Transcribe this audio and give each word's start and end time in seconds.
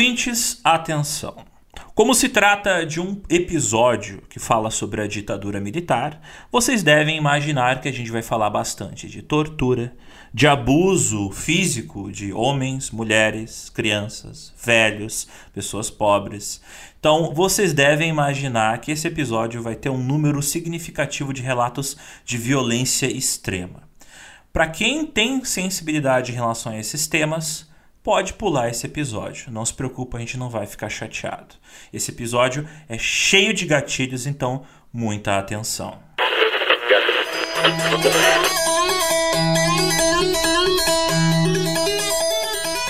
Ouvintes, 0.00 0.58
atenção. 0.64 1.44
Como 1.94 2.14
se 2.14 2.30
trata 2.30 2.86
de 2.86 2.98
um 2.98 3.20
episódio 3.28 4.22
que 4.30 4.38
fala 4.38 4.70
sobre 4.70 5.02
a 5.02 5.06
ditadura 5.06 5.60
militar, 5.60 6.22
vocês 6.50 6.82
devem 6.82 7.18
imaginar 7.18 7.82
que 7.82 7.88
a 7.88 7.92
gente 7.92 8.10
vai 8.10 8.22
falar 8.22 8.48
bastante 8.48 9.10
de 9.10 9.20
tortura, 9.20 9.94
de 10.32 10.46
abuso 10.46 11.30
físico 11.32 12.10
de 12.10 12.32
homens, 12.32 12.90
mulheres, 12.90 13.68
crianças, 13.68 14.54
velhos, 14.64 15.28
pessoas 15.52 15.90
pobres. 15.90 16.62
Então, 16.98 17.34
vocês 17.34 17.74
devem 17.74 18.08
imaginar 18.08 18.80
que 18.80 18.92
esse 18.92 19.06
episódio 19.06 19.62
vai 19.62 19.74
ter 19.74 19.90
um 19.90 20.02
número 20.02 20.40
significativo 20.40 21.30
de 21.30 21.42
relatos 21.42 21.94
de 22.24 22.38
violência 22.38 23.04
extrema. 23.04 23.82
Para 24.50 24.66
quem 24.66 25.04
tem 25.04 25.44
sensibilidade 25.44 26.32
em 26.32 26.36
relação 26.36 26.72
a 26.72 26.78
esses 26.78 27.06
temas, 27.06 27.68
pode 28.02 28.32
pular 28.34 28.68
esse 28.68 28.86
episódio. 28.86 29.50
Não 29.50 29.64
se 29.64 29.74
preocupa, 29.74 30.16
a 30.16 30.20
gente 30.20 30.38
não 30.38 30.48
vai 30.48 30.66
ficar 30.66 30.88
chateado. 30.88 31.54
Esse 31.92 32.10
episódio 32.10 32.66
é 32.88 32.98
cheio 32.98 33.52
de 33.52 33.66
gatilhos, 33.66 34.26
então 34.26 34.64
muita 34.92 35.38
atenção. 35.38 35.98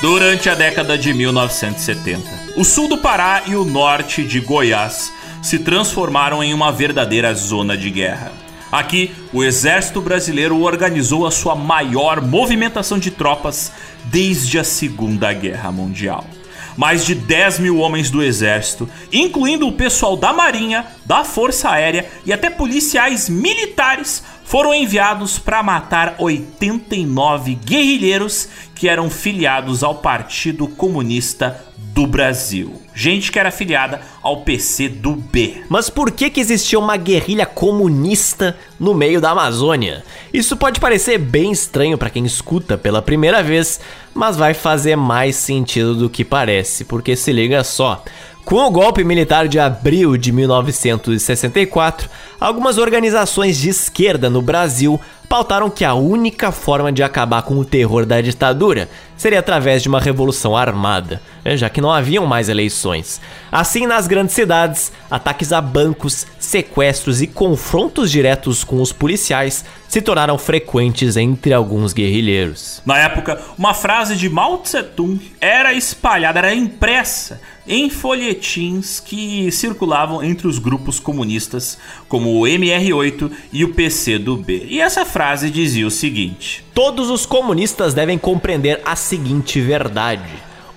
Durante 0.01 0.49
a 0.49 0.55
década 0.55 0.97
de 0.97 1.13
1970, 1.13 2.23
o 2.57 2.65
sul 2.65 2.89
do 2.89 2.97
Pará 2.97 3.43
e 3.47 3.55
o 3.55 3.65
norte 3.65 4.25
de 4.25 4.41
Goiás 4.41 5.13
se 5.43 5.59
transformaram 5.59 6.43
em 6.43 6.55
uma 6.55 6.73
verdadeira 6.73 7.35
zona 7.35 7.77
de 7.77 7.91
guerra. 7.91 8.33
Aqui, 8.73 9.13
o 9.33 9.43
exército 9.43 10.01
brasileiro 10.01 10.61
organizou 10.61 11.27
a 11.27 11.31
sua 11.31 11.57
maior 11.57 12.21
movimentação 12.21 12.99
de 12.99 13.11
tropas 13.11 13.73
desde 14.07 14.59
a 14.59 14.65
Segunda 14.65 15.33
Guerra 15.33 15.71
Mundial. 15.71 16.25
Mais 16.77 17.05
de 17.05 17.15
10 17.15 17.59
mil 17.59 17.79
homens 17.79 18.11
do 18.11 18.23
exército, 18.23 18.89
incluindo 19.13 19.67
o 19.67 19.73
pessoal 19.73 20.17
da 20.17 20.33
Marinha, 20.33 20.87
da 21.05 21.25
Força 21.25 21.71
Aérea 21.71 22.09
e 22.25 22.33
até 22.33 22.49
policiais 22.49 23.29
militares, 23.29 24.23
foram 24.45 24.75
enviados 24.75 25.39
para 25.39 25.63
matar 25.63 26.17
89 26.19 27.55
guerrilheiros 27.55 28.49
que 28.75 28.89
eram 28.89 29.09
filiados 29.09 29.85
ao 29.85 29.97
Partido 29.97 30.67
Comunista 30.67 31.70
do 31.93 32.07
Brasil. 32.07 32.81
Gente 32.95 33.33
que 33.33 33.39
era 33.39 33.51
filiada 33.51 34.01
ao 34.23 34.43
PC 34.43 34.89
do 34.89 35.13
B. 35.13 35.63
Mas 35.69 35.89
por 35.89 36.11
que, 36.11 36.29
que 36.29 36.41
existia 36.41 36.79
uma 36.79 36.97
guerrilha 36.97 37.47
comunista 37.47 38.57
no 38.79 38.93
meio 38.93 39.21
da 39.21 39.31
Amazônia? 39.31 40.05
Isso 40.33 40.57
pode 40.57 40.81
parecer 40.81 41.19
bem 41.19 41.51
estranho 41.51 41.97
para 41.97 42.11
quem 42.11 42.25
escuta 42.25 42.77
pela 42.77 43.01
primeira 43.01 43.43
vez, 43.43 43.81
mas 44.13 44.37
vai 44.37 44.55
fazer 44.55 44.97
mais 44.97 45.37
sentido 45.37 45.95
do 45.95 46.11
que 46.11 46.25
parece, 46.25 46.85
porque 46.85 47.17
se 47.17 47.33
liga 47.33 47.65
só. 47.65 48.05
Com 48.45 48.57
o 48.57 48.71
golpe 48.71 49.05
militar 49.05 49.47
de 49.47 49.59
abril 49.61 50.17
de 50.17 50.33
1964, 50.33 52.09
algumas 52.41 52.79
organizações 52.79 53.59
de 53.59 53.69
esquerda 53.69 54.29
no 54.29 54.43
Brasil 54.43 55.01
pautaram 55.31 55.71
que 55.71 55.85
a 55.85 55.95
única 55.95 56.51
forma 56.51 56.91
de 56.91 57.05
acabar 57.05 57.43
com 57.43 57.55
o 57.55 57.65
terror 57.65 58.05
da 58.05 58.21
ditadura 58.21 58.89
seria 59.17 59.39
através 59.39 59.81
de 59.81 59.89
uma 59.89 60.01
revolução 60.01 60.57
armada, 60.57 61.23
né, 61.45 61.57
já 61.57 61.69
que 61.69 61.81
não 61.81 61.93
haviam 61.93 62.27
mais 62.27 62.49
eleições. 62.49 63.21
Assim, 63.53 63.87
nas 63.87 64.09
grandes 64.09 64.35
cidades, 64.35 64.91
ataques 65.09 65.53
a 65.53 65.61
bancos, 65.61 66.27
sequestros 66.37 67.23
e 67.23 67.29
confrontos 67.29 68.11
diretos 68.11 68.65
com 68.65 68.83
os 68.83 68.93
policiais 68.93 69.65
se 69.87 70.03
tornaram 70.03 70.37
frequentes 70.37 71.17
entre 71.17 71.53
alguns 71.53 71.93
guerrilheiros. 71.93 72.83
Na 72.85 72.99
época, 72.99 73.41
uma 73.57 73.75
frase 73.75 74.17
de 74.17 74.29
Mao 74.29 74.59
Tse-tung 74.59 75.21
era 75.41 75.73
espalhada, 75.73 76.41
era 76.41 76.53
impressa 76.53 77.41
em 77.71 77.89
folhetins 77.89 78.99
que 78.99 79.49
circulavam 79.53 80.21
entre 80.25 80.49
os 80.49 80.59
grupos 80.59 80.99
comunistas, 80.99 81.79
como 82.09 82.41
o 82.41 82.43
MR8 82.43 83.31
e 83.53 83.65
o 83.65 83.73
PCdoB. 83.73 84.67
E 84.69 84.81
essa 84.81 85.05
frase 85.07 85.49
dizia 85.51 85.87
o 85.87 85.91
seguinte: 85.91 86.65
Todos 86.75 87.09
os 87.09 87.25
comunistas 87.25 87.95
devem 87.95 88.19
compreender 88.19 88.81
a 88.85 88.97
seguinte 88.97 89.61
verdade: 89.61 90.29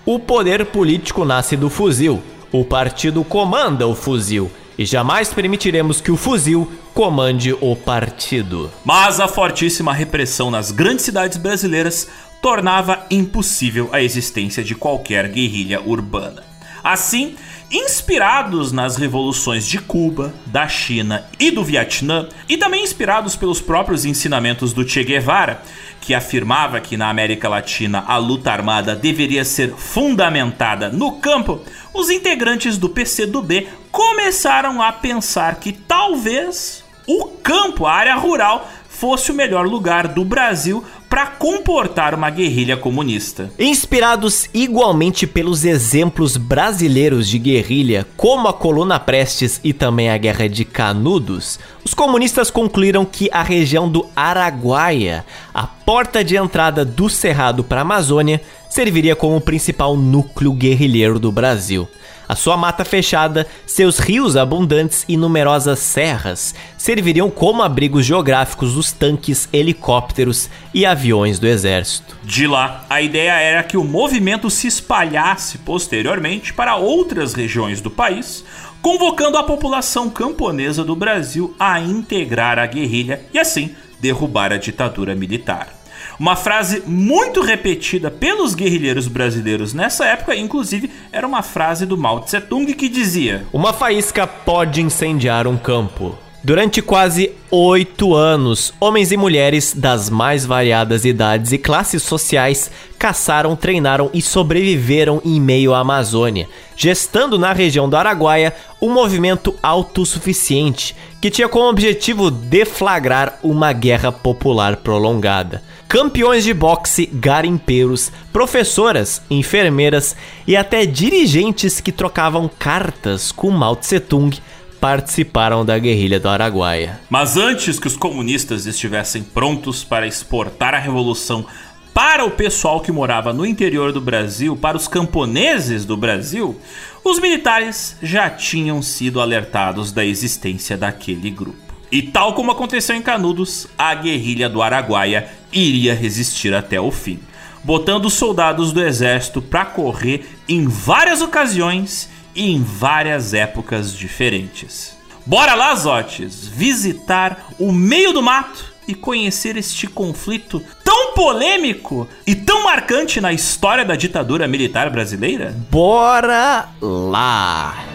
o 0.06 0.20
poder 0.20 0.68
político 0.68 1.26
nasce 1.26 1.58
do 1.58 1.68
fuzil, 1.68 2.22
o 2.52 2.64
partido 2.64 3.24
comanda 3.24 3.88
o 3.88 3.96
fuzil 3.96 4.52
e 4.78 4.86
jamais 4.86 5.34
permitiremos 5.34 6.00
que 6.00 6.12
o 6.12 6.18
fuzil 6.18 6.72
comande 6.94 7.56
o 7.60 7.76
partido. 7.76 8.72
Mas 8.86 9.20
a 9.20 9.28
fortíssima 9.28 9.94
repressão 9.94 10.52
nas 10.52 10.70
grandes 10.70 11.06
cidades 11.06 11.38
brasileiras 11.40 12.08
tornava 12.40 13.06
impossível 13.10 13.90
a 13.92 14.02
existência 14.02 14.64
de 14.64 14.76
qualquer 14.76 15.28
guerrilha 15.30 15.82
urbana. 15.82 16.53
Assim, 16.84 17.36
inspirados 17.72 18.72
nas 18.72 18.98
revoluções 18.98 19.66
de 19.66 19.80
Cuba, 19.80 20.34
da 20.46 20.68
China 20.68 21.26
e 21.40 21.50
do 21.50 21.64
Vietnã, 21.64 22.28
e 22.48 22.58
também 22.58 22.84
inspirados 22.84 23.36
pelos 23.36 23.60
próprios 23.60 24.06
ensinamentos 24.06 24.74
do 24.74 24.88
Che 24.88 25.04
Guevara, 25.04 25.62
que 26.00 26.14
afirmava 26.14 26.80
que 26.80 26.98
na 26.98 27.10
América 27.10 27.48
Latina 27.48 28.04
a 28.08 28.18
luta 28.18 28.52
armada 28.52 28.96
deveria 28.96 29.46
ser 29.46 29.74
fundamentada 29.76 30.90
no 30.90 31.14
campo, 31.14 31.62
os 31.94 32.10
integrantes 32.10 32.78
do 32.78 32.90
PCdoB 32.90 33.68
começaram 33.92 34.82
a 34.82 34.92
pensar 34.92 35.56
que 35.56 35.72
talvez 35.72 36.84
o 37.08 37.26
campo, 37.26 37.86
a 37.86 37.94
área 37.94 38.16
rural, 38.16 38.70
fosse 38.90 39.32
o 39.32 39.36
melhor 39.36 39.66
lugar 39.66 40.08
do 40.08 40.24
Brasil 40.24 40.84
para 41.14 41.28
comportar 41.28 42.16
uma 42.16 42.32
guerrilha 42.32 42.76
comunista. 42.76 43.52
Inspirados 43.60 44.50
igualmente 44.52 45.28
pelos 45.28 45.64
exemplos 45.64 46.38
brasileiros 46.38 47.30
de 47.30 47.38
guerrilha, 47.38 48.08
como 48.18 48.48
a 48.48 48.54
Coluna 48.54 49.00
Prestes 49.00 49.62
e 49.64 49.74
também 49.74 50.10
a 50.10 50.18
Guerra 50.18 50.50
de 50.50 50.66
Canudos, 50.66 51.60
os 51.86 51.94
comunistas 51.94 52.50
concluíram 52.50 53.06
que 53.06 53.30
a 53.32 53.44
região 53.44 53.88
do 53.88 54.08
Araguaia, 54.16 55.24
a 55.54 55.68
porta 55.68 56.24
de 56.24 56.36
entrada 56.36 56.84
do 56.84 57.08
Cerrado 57.08 57.64
para 57.64 57.82
a 57.82 57.84
Amazônia, 57.84 58.42
serviria 58.68 59.16
como 59.16 59.36
o 59.36 59.42
principal 59.42 59.96
núcleo 59.96 60.52
guerrilheiro 60.52 61.20
do 61.20 61.32
Brasil. 61.32 61.88
A 62.28 62.36
sua 62.36 62.56
mata 62.56 62.86
fechada, 62.86 63.46
seus 63.66 64.00
rios 64.00 64.38
abundantes 64.38 65.04
e 65.08 65.18
numerosas 65.18 65.80
serras 65.80 66.56
serviriam 66.78 67.30
como 67.30 67.62
abrigos 67.62 68.06
geográficos 68.06 68.74
dos 68.74 68.92
tanques, 68.92 69.50
helicópteros 69.52 70.50
e 70.74 70.86
aviões 70.86 71.40
do 71.40 71.48
exército. 71.48 72.18
De 72.24 72.48
lá, 72.48 72.86
a 72.90 73.02
ideia 73.02 73.34
era 73.34 73.64
que 73.64 73.78
o 73.78 73.84
movimento 73.84 74.50
se 74.50 74.68
espalhasse 74.68 75.60
posteriormente 75.60 76.54
para 76.54 76.76
outras 76.76 77.34
regiões 77.34 77.82
do 77.82 77.92
país, 77.92 78.44
convocando 78.82 79.38
a 79.38 79.44
população 79.44 80.10
camponesa 80.10 80.84
do 80.84 80.96
Brasil 80.96 81.56
a 81.60 81.80
integrar 81.80 82.60
a 82.60 82.66
guerrilha 82.66 83.22
e 83.34 83.40
assim 83.40 83.76
derrubar 84.00 84.52
a 84.52 84.58
ditadura 84.58 85.16
militar. 85.16 85.83
Uma 86.24 86.38
frase 86.38 86.82
muito 86.88 87.42
repetida 87.42 88.10
pelos 88.10 88.56
guerrilheiros 88.56 89.10
brasileiros 89.10 89.74
nessa 89.74 90.06
época, 90.06 90.34
inclusive, 90.34 90.90
era 91.12 91.28
uma 91.28 91.42
frase 91.42 91.86
do 91.86 91.98
Mao 91.98 92.22
Tse 92.22 92.40
Tung 92.40 92.74
que 92.74 92.88
dizia: 92.88 93.46
Uma 93.52 93.74
faísca 93.74 94.26
pode 94.26 94.82
incendiar 94.82 95.48
um 95.48 95.58
campo. 95.58 96.18
Durante 96.42 96.82
quase 96.82 97.32
oito 97.52 98.16
anos, 98.16 98.74
homens 98.80 99.12
e 99.12 99.18
mulheres 99.18 99.74
das 99.74 100.10
mais 100.10 100.46
variadas 100.46 101.04
idades 101.04 101.52
e 101.52 101.58
classes 101.58 102.04
sociais 102.04 102.72
caçaram, 102.98 103.54
treinaram 103.54 104.10
e 104.14 104.22
sobreviveram 104.22 105.22
em 105.26 105.42
meio 105.42 105.74
à 105.74 105.80
Amazônia, 105.80 106.48
gestando 106.78 107.38
na 107.38 107.52
região 107.52 107.90
do 107.90 107.98
Araguaia 107.98 108.56
um 108.82 108.94
movimento 108.94 109.54
autossuficiente 109.62 110.96
que 111.20 111.30
tinha 111.30 111.50
como 111.50 111.68
objetivo 111.68 112.32
deflagrar 112.32 113.40
uma 113.44 113.74
guerra 113.74 114.10
popular 114.10 114.78
prolongada 114.78 115.62
campeões 115.88 116.44
de 116.44 116.54
boxe, 116.54 117.06
garimpeiros, 117.06 118.12
professoras, 118.32 119.22
enfermeiras 119.30 120.16
e 120.48 120.56
até 120.56 120.86
dirigentes 120.86 121.80
que 121.80 121.92
trocavam 121.92 122.50
cartas 122.60 123.32
com 123.32 123.50
Mao 123.52 123.76
Tse 123.76 124.00
Tung 124.00 124.36
participaram 124.80 125.64
da 125.64 125.80
guerrilha 125.80 126.20
do 126.20 126.28
Araguaia. 126.28 127.00
Mas 127.10 127.38
antes 127.38 127.80
que 127.80 127.88
os 127.88 127.96
comunistas 127.96 128.66
estivessem 128.66 129.24
prontos 129.24 129.84
para 129.84 130.06
exportar 130.06 130.74
a 130.74 130.80
revolução 130.80 131.46
para 131.94 132.26
o 132.26 132.32
pessoal 132.32 132.82
que 132.82 132.92
morava 132.92 133.32
no 133.32 133.46
interior 133.46 133.92
do 133.92 134.02
Brasil, 134.02 134.58
para 134.58 134.76
os 134.76 134.88
camponeses 134.88 135.86
do 135.86 135.96
Brasil, 135.96 136.60
os 137.04 137.20
militares 137.20 137.96
já 138.02 138.30
tinham 138.30 138.82
sido 138.82 139.22
alertados 139.22 139.92
da 139.92 140.04
existência 140.04 140.76
daquele 140.76 141.30
grupo. 141.30 141.73
E 141.94 142.02
tal 142.02 142.34
como 142.34 142.50
aconteceu 142.50 142.96
em 142.96 143.04
Canudos, 143.04 143.68
a 143.78 143.94
guerrilha 143.94 144.50
do 144.50 144.64
Araguaia 144.64 145.30
iria 145.52 145.94
resistir 145.94 146.52
até 146.52 146.82
o 146.82 146.90
fim, 146.90 147.20
botando 147.64 148.10
soldados 148.10 148.74
do 148.74 148.84
exército 148.84 149.44
para 149.44 149.64
correr 149.64 150.28
em 150.50 150.68
várias 150.68 151.22
ocasiões 151.22 152.10
e 152.34 152.50
em 152.50 152.64
várias 152.64 153.36
épocas 153.36 153.96
diferentes. 153.96 154.98
Bora 155.24 155.54
lá, 155.54 155.76
Zotes, 155.76 156.48
visitar 156.48 157.50
o 157.60 157.72
meio 157.72 158.12
do 158.12 158.24
mato 158.24 158.74
e 158.88 158.96
conhecer 158.96 159.56
este 159.56 159.86
conflito 159.86 160.64
tão 160.84 161.14
polêmico 161.14 162.10
e 162.26 162.34
tão 162.34 162.64
marcante 162.64 163.22
na 163.22 163.32
história 163.32 163.86
da 163.86 163.96
ditadura 163.96 164.48
militar 164.48 164.90
brasileira? 164.90 165.56
Bora 165.70 166.70
lá! 166.82 167.93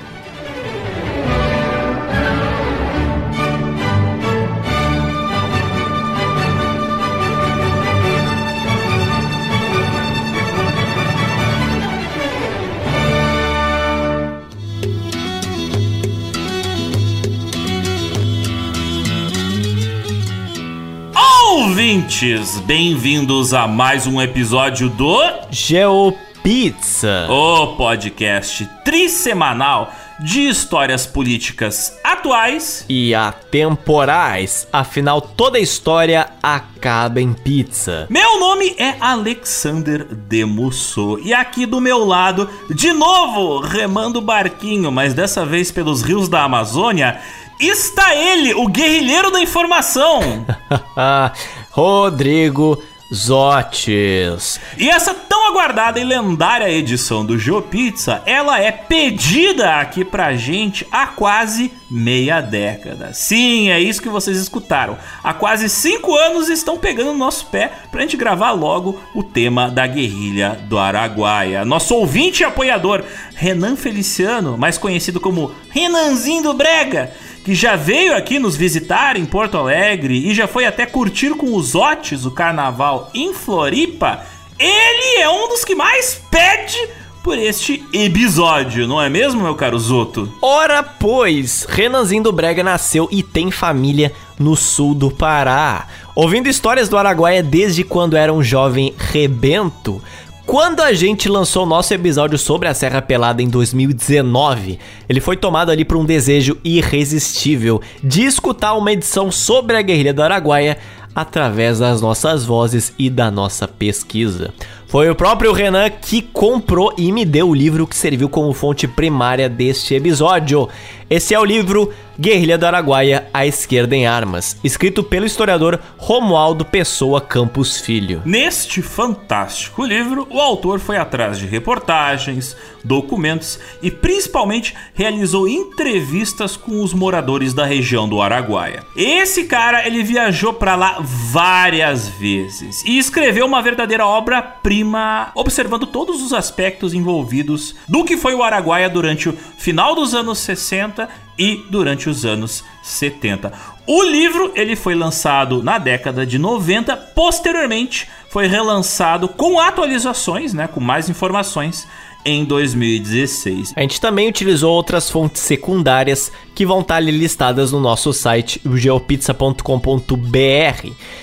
Ouvintes, 21.78 22.58
bem-vindos 22.58 23.54
a 23.54 23.68
mais 23.68 24.04
um 24.04 24.20
episódio 24.20 24.88
do 24.90 25.16
Geopizza. 25.48 27.28
O 27.30 27.76
podcast 27.76 28.68
trissemanal 28.84 29.92
de 30.18 30.48
histórias 30.48 31.06
políticas 31.06 31.96
atuais 32.02 32.84
e 32.88 33.14
atemporais. 33.14 34.66
Afinal, 34.72 35.20
toda 35.20 35.60
história 35.60 36.26
acaba 36.42 37.20
em 37.20 37.32
pizza. 37.32 38.08
Meu 38.10 38.40
nome 38.40 38.74
é 38.76 38.96
Alexander 38.98 40.04
Demusso 40.04 41.20
e 41.22 41.32
aqui 41.32 41.64
do 41.64 41.80
meu 41.80 42.04
lado, 42.04 42.50
de 42.74 42.92
novo, 42.92 43.60
remando 43.60 44.20
barquinho, 44.20 44.90
mas 44.90 45.14
dessa 45.14 45.46
vez 45.46 45.70
pelos 45.70 46.02
rios 46.02 46.28
da 46.28 46.42
Amazônia, 46.42 47.20
está 47.60 48.16
ele, 48.16 48.52
o 48.54 48.66
guerrilheiro 48.66 49.30
da 49.30 49.40
informação. 49.40 50.44
Rodrigo 51.78 52.82
Zotes. 53.14 54.58
E 54.76 54.90
essa 54.90 55.14
tão 55.14 55.46
aguardada 55.46 56.00
e 56.00 56.04
lendária 56.04 56.68
edição 56.68 57.24
do 57.24 57.38
GeoPizza, 57.38 58.20
ela 58.26 58.60
é 58.60 58.72
pedida 58.72 59.76
aqui 59.76 60.04
pra 60.04 60.34
gente 60.34 60.84
há 60.90 61.06
quase 61.06 61.72
meia 61.88 62.40
década. 62.40 63.12
Sim, 63.14 63.70
é 63.70 63.78
isso 63.78 64.02
que 64.02 64.08
vocês 64.08 64.36
escutaram. 64.38 64.98
Há 65.22 65.32
quase 65.32 65.68
cinco 65.68 66.16
anos 66.16 66.48
estão 66.48 66.76
pegando 66.76 67.12
no 67.12 67.18
nosso 67.18 67.46
pé 67.46 67.70
pra 67.92 68.00
gente 68.00 68.16
gravar 68.16 68.50
logo 68.50 69.00
o 69.14 69.22
tema 69.22 69.70
da 69.70 69.86
guerrilha 69.86 70.58
do 70.68 70.76
Araguaia. 70.78 71.64
Nosso 71.64 71.94
ouvinte 71.94 72.42
e 72.42 72.44
apoiador, 72.44 73.04
Renan 73.36 73.76
Feliciano, 73.76 74.58
mais 74.58 74.76
conhecido 74.76 75.20
como 75.20 75.52
Renanzinho 75.70 76.42
do 76.42 76.54
Brega, 76.54 77.12
que 77.48 77.54
já 77.54 77.76
veio 77.76 78.14
aqui 78.14 78.38
nos 78.38 78.56
visitar 78.56 79.16
em 79.16 79.24
Porto 79.24 79.56
Alegre 79.56 80.28
e 80.28 80.34
já 80.34 80.46
foi 80.46 80.66
até 80.66 80.84
curtir 80.84 81.30
com 81.30 81.56
os 81.56 81.74
Otes 81.74 82.26
o 82.26 82.30
carnaval 82.30 83.10
em 83.14 83.32
Floripa, 83.32 84.20
ele 84.58 85.22
é 85.22 85.30
um 85.30 85.48
dos 85.48 85.64
que 85.64 85.74
mais 85.74 86.20
pede 86.30 86.76
por 87.24 87.38
este 87.38 87.82
episódio, 87.90 88.86
não 88.86 89.00
é 89.00 89.08
mesmo, 89.08 89.40
meu 89.40 89.54
caro 89.54 89.78
Zoto? 89.78 90.30
Ora, 90.42 90.82
pois, 90.82 91.64
Renanzinho 91.66 92.22
do 92.22 92.32
Brega 92.32 92.62
nasceu 92.62 93.08
e 93.10 93.22
tem 93.22 93.50
família 93.50 94.12
no 94.38 94.54
sul 94.54 94.94
do 94.94 95.10
Pará. 95.10 95.86
Ouvindo 96.14 96.50
histórias 96.50 96.86
do 96.90 96.98
Araguaia 96.98 97.42
desde 97.42 97.82
quando 97.82 98.14
era 98.14 98.30
um 98.30 98.42
jovem 98.42 98.94
rebento, 98.98 100.02
quando 100.48 100.80
a 100.80 100.94
gente 100.94 101.28
lançou 101.28 101.64
o 101.64 101.68
nosso 101.68 101.92
episódio 101.92 102.38
sobre 102.38 102.68
a 102.68 102.72
Serra 102.72 103.02
Pelada 103.02 103.42
em 103.42 103.50
2019, 103.50 104.78
ele 105.06 105.20
foi 105.20 105.36
tomado 105.36 105.70
ali 105.70 105.84
por 105.84 105.98
um 105.98 106.06
desejo 106.06 106.56
irresistível 106.64 107.82
de 108.02 108.22
escutar 108.22 108.72
uma 108.72 108.90
edição 108.90 109.30
sobre 109.30 109.76
a 109.76 109.82
guerrilha 109.82 110.14
do 110.14 110.22
Araguaia 110.22 110.78
através 111.14 111.80
das 111.80 112.00
nossas 112.00 112.46
vozes 112.46 112.94
e 112.98 113.10
da 113.10 113.30
nossa 113.30 113.68
pesquisa. 113.68 114.54
Foi 114.86 115.10
o 115.10 115.14
próprio 115.14 115.52
Renan 115.52 115.90
que 115.90 116.22
comprou 116.22 116.94
e 116.96 117.12
me 117.12 117.26
deu 117.26 117.50
o 117.50 117.54
livro 117.54 117.86
que 117.86 117.94
serviu 117.94 118.26
como 118.26 118.54
fonte 118.54 118.88
primária 118.88 119.50
deste 119.50 119.94
episódio. 119.94 120.66
Esse 121.10 121.32
é 121.32 121.40
o 121.40 121.44
livro 121.44 121.90
Guerrilha 122.20 122.58
do 122.58 122.66
Araguaia, 122.66 123.28
A 123.32 123.46
Esquerda 123.46 123.96
em 123.96 124.06
Armas, 124.06 124.58
escrito 124.62 125.02
pelo 125.02 125.24
historiador 125.24 125.80
Romualdo 125.96 126.66
Pessoa 126.66 127.18
Campos 127.18 127.80
Filho. 127.80 128.20
Neste 128.26 128.82
fantástico 128.82 129.84
livro, 129.84 130.26
o 130.28 130.38
autor 130.38 130.80
foi 130.80 130.98
atrás 130.98 131.38
de 131.38 131.46
reportagens, 131.46 132.56
documentos 132.84 133.58
e 133.80 133.90
principalmente 133.90 134.74
realizou 134.92 135.48
entrevistas 135.48 136.56
com 136.56 136.82
os 136.82 136.92
moradores 136.92 137.54
da 137.54 137.64
região 137.64 138.08
do 138.08 138.20
Araguaia. 138.20 138.84
Esse 138.96 139.44
cara, 139.44 139.86
ele 139.86 140.02
viajou 140.02 140.52
para 140.52 140.74
lá 140.74 140.98
várias 141.00 142.08
vezes 142.08 142.84
e 142.84 142.98
escreveu 142.98 143.46
uma 143.46 143.62
verdadeira 143.62 144.04
obra-prima, 144.04 145.30
observando 145.34 145.86
todos 145.86 146.20
os 146.20 146.32
aspectos 146.32 146.92
envolvidos 146.92 147.76
do 147.88 148.04
que 148.04 148.16
foi 148.16 148.34
o 148.34 148.42
Araguaia 148.42 148.90
durante 148.90 149.28
o 149.28 149.38
final 149.56 149.94
dos 149.94 150.14
anos 150.14 150.38
60 150.40 150.97
e 151.38 151.64
durante 151.70 152.08
os 152.08 152.24
anos 152.24 152.64
70. 152.82 153.52
O 153.86 154.02
livro 154.02 154.52
ele 154.54 154.76
foi 154.76 154.94
lançado 154.94 155.62
na 155.62 155.78
década 155.78 156.26
de 156.26 156.38
90, 156.38 156.96
posteriormente 156.96 158.08
foi 158.28 158.46
relançado 158.46 159.28
com 159.28 159.58
atualizações, 159.58 160.52
né, 160.52 160.66
com 160.68 160.80
mais 160.80 161.08
informações 161.08 161.86
em 162.28 162.44
2016. 162.44 163.72
A 163.74 163.80
gente 163.80 164.00
também 164.00 164.28
utilizou 164.28 164.72
outras 164.72 165.10
fontes 165.10 165.42
secundárias 165.42 166.30
que 166.54 166.66
vão 166.66 166.80
estar 166.80 166.96
ali 166.96 167.10
listadas 167.10 167.72
no 167.72 167.80
nosso 167.80 168.12
site 168.12 168.60
geopizza.com.br. 168.74 169.62